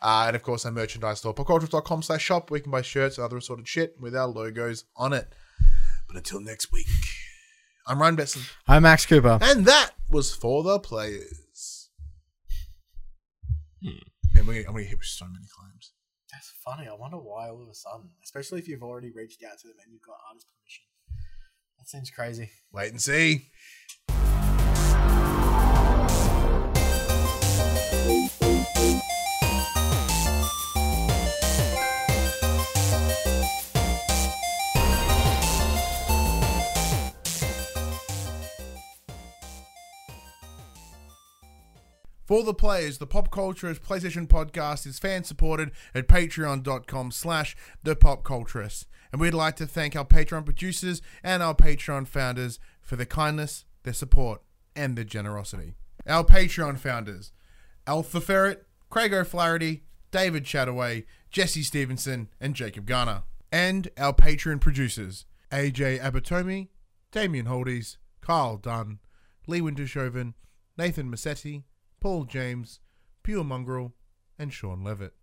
Uh, 0.01 0.24
and 0.28 0.37
of 0.37 0.43
course, 0.43 0.64
our 0.64 0.72
merchandise 0.72 1.18
store, 1.18 1.35
popculturist.com 1.35 2.03
slash 2.03 2.22
shop, 2.22 2.51
where 2.51 2.59
you 2.59 2.62
can 2.62 2.72
buy 2.72 2.82
shirts 2.82 3.18
and 3.18 3.24
other 3.24 3.37
assorted 3.37 3.68
shit 3.68 3.97
with 4.01 4.16
our 4.16 4.26
logos 4.26 4.85
on 4.97 5.12
it. 5.12 5.32
But 6.07 6.16
until 6.16 6.41
next 6.41 6.72
week, 6.72 6.87
I'm 7.87 8.01
Ryan 8.01 8.16
Besson. 8.16 8.51
I'm 8.66 8.82
Max 8.82 9.05
Cooper. 9.05 9.39
And 9.43 9.66
that 9.66 9.91
was 10.09 10.35
for 10.35 10.62
the 10.62 10.78
players. 10.78 11.91
Man, 14.35 14.47
we're, 14.47 14.66
I'm 14.66 14.74
to 14.74 14.82
hit 14.82 14.99
with 14.99 15.07
so 15.07 15.26
many 15.26 15.47
claims. 15.49 15.93
That's 16.32 16.53
funny. 16.64 16.89
I 16.89 16.95
wonder 16.95 17.18
why 17.18 17.49
all 17.49 17.62
of 17.62 17.68
a 17.68 17.74
sudden, 17.74 18.11
especially 18.24 18.59
if 18.59 18.66
you've 18.66 18.82
already 18.82 19.12
reached 19.12 19.45
out 19.45 19.59
to 19.61 19.68
them 19.68 19.76
and 19.85 19.93
you've 19.93 20.03
got 20.03 20.16
artist 20.28 20.49
permission. 20.51 20.85
That 21.78 21.89
seems 21.89 22.11
crazy. 22.11 22.51
Wait 22.73 22.90
and 22.90 23.01
see. 23.01 23.52
For 42.24 42.42
the 42.42 42.55
players, 42.55 42.96
the 42.96 43.06
Pop 43.06 43.30
Culturist 43.30 43.80
PlayStation 43.80 44.26
podcast 44.26 44.86
is 44.86 44.98
fan 44.98 45.24
supported 45.24 45.72
at 45.94 46.09
patreon.com 46.09 47.10
slash 47.10 47.55
the 47.82 47.94
pop. 47.94 48.26
And 49.12 49.20
we'd 49.20 49.34
like 49.34 49.56
to 49.56 49.66
thank 49.66 49.94
our 49.94 50.06
Patreon 50.06 50.46
producers 50.46 51.02
and 51.22 51.42
our 51.42 51.55
Patreon 51.55 52.09
founders 52.09 52.59
for 52.80 52.96
their 52.96 53.05
kindness, 53.05 53.66
their 53.82 53.92
support, 53.92 54.40
and 54.74 54.96
their 54.96 55.05
generosity. 55.05 55.74
Our 56.06 56.24
Patreon 56.24 56.78
founders, 56.78 57.30
Alpha 57.86 58.22
Ferret, 58.22 58.66
Craig 58.88 59.12
O'Flaherty, 59.12 59.84
David 60.10 60.44
Chataway, 60.44 61.05
Jesse 61.30 61.62
Stevenson, 61.62 62.30
and 62.40 62.55
Jacob 62.55 62.86
Garner. 62.86 63.24
And 63.52 63.90
our 63.98 64.14
Patreon 64.14 64.62
producers, 64.62 65.26
AJ 65.52 66.01
Abatomi, 66.01 66.68
Damien 67.12 67.46
Holdies, 67.46 67.98
Kyle 68.22 68.56
Dunn, 68.56 68.98
Lee 69.46 69.60
Wintershoven, 69.60 70.32
Nathan 70.78 71.10
Massetti, 71.10 71.64
Paul 72.05 72.24
James, 72.24 72.81
Pure 73.22 73.44
Mongrel, 73.44 73.94
and 74.39 74.52
Sean 74.52 74.85
Levitt. 74.85 75.14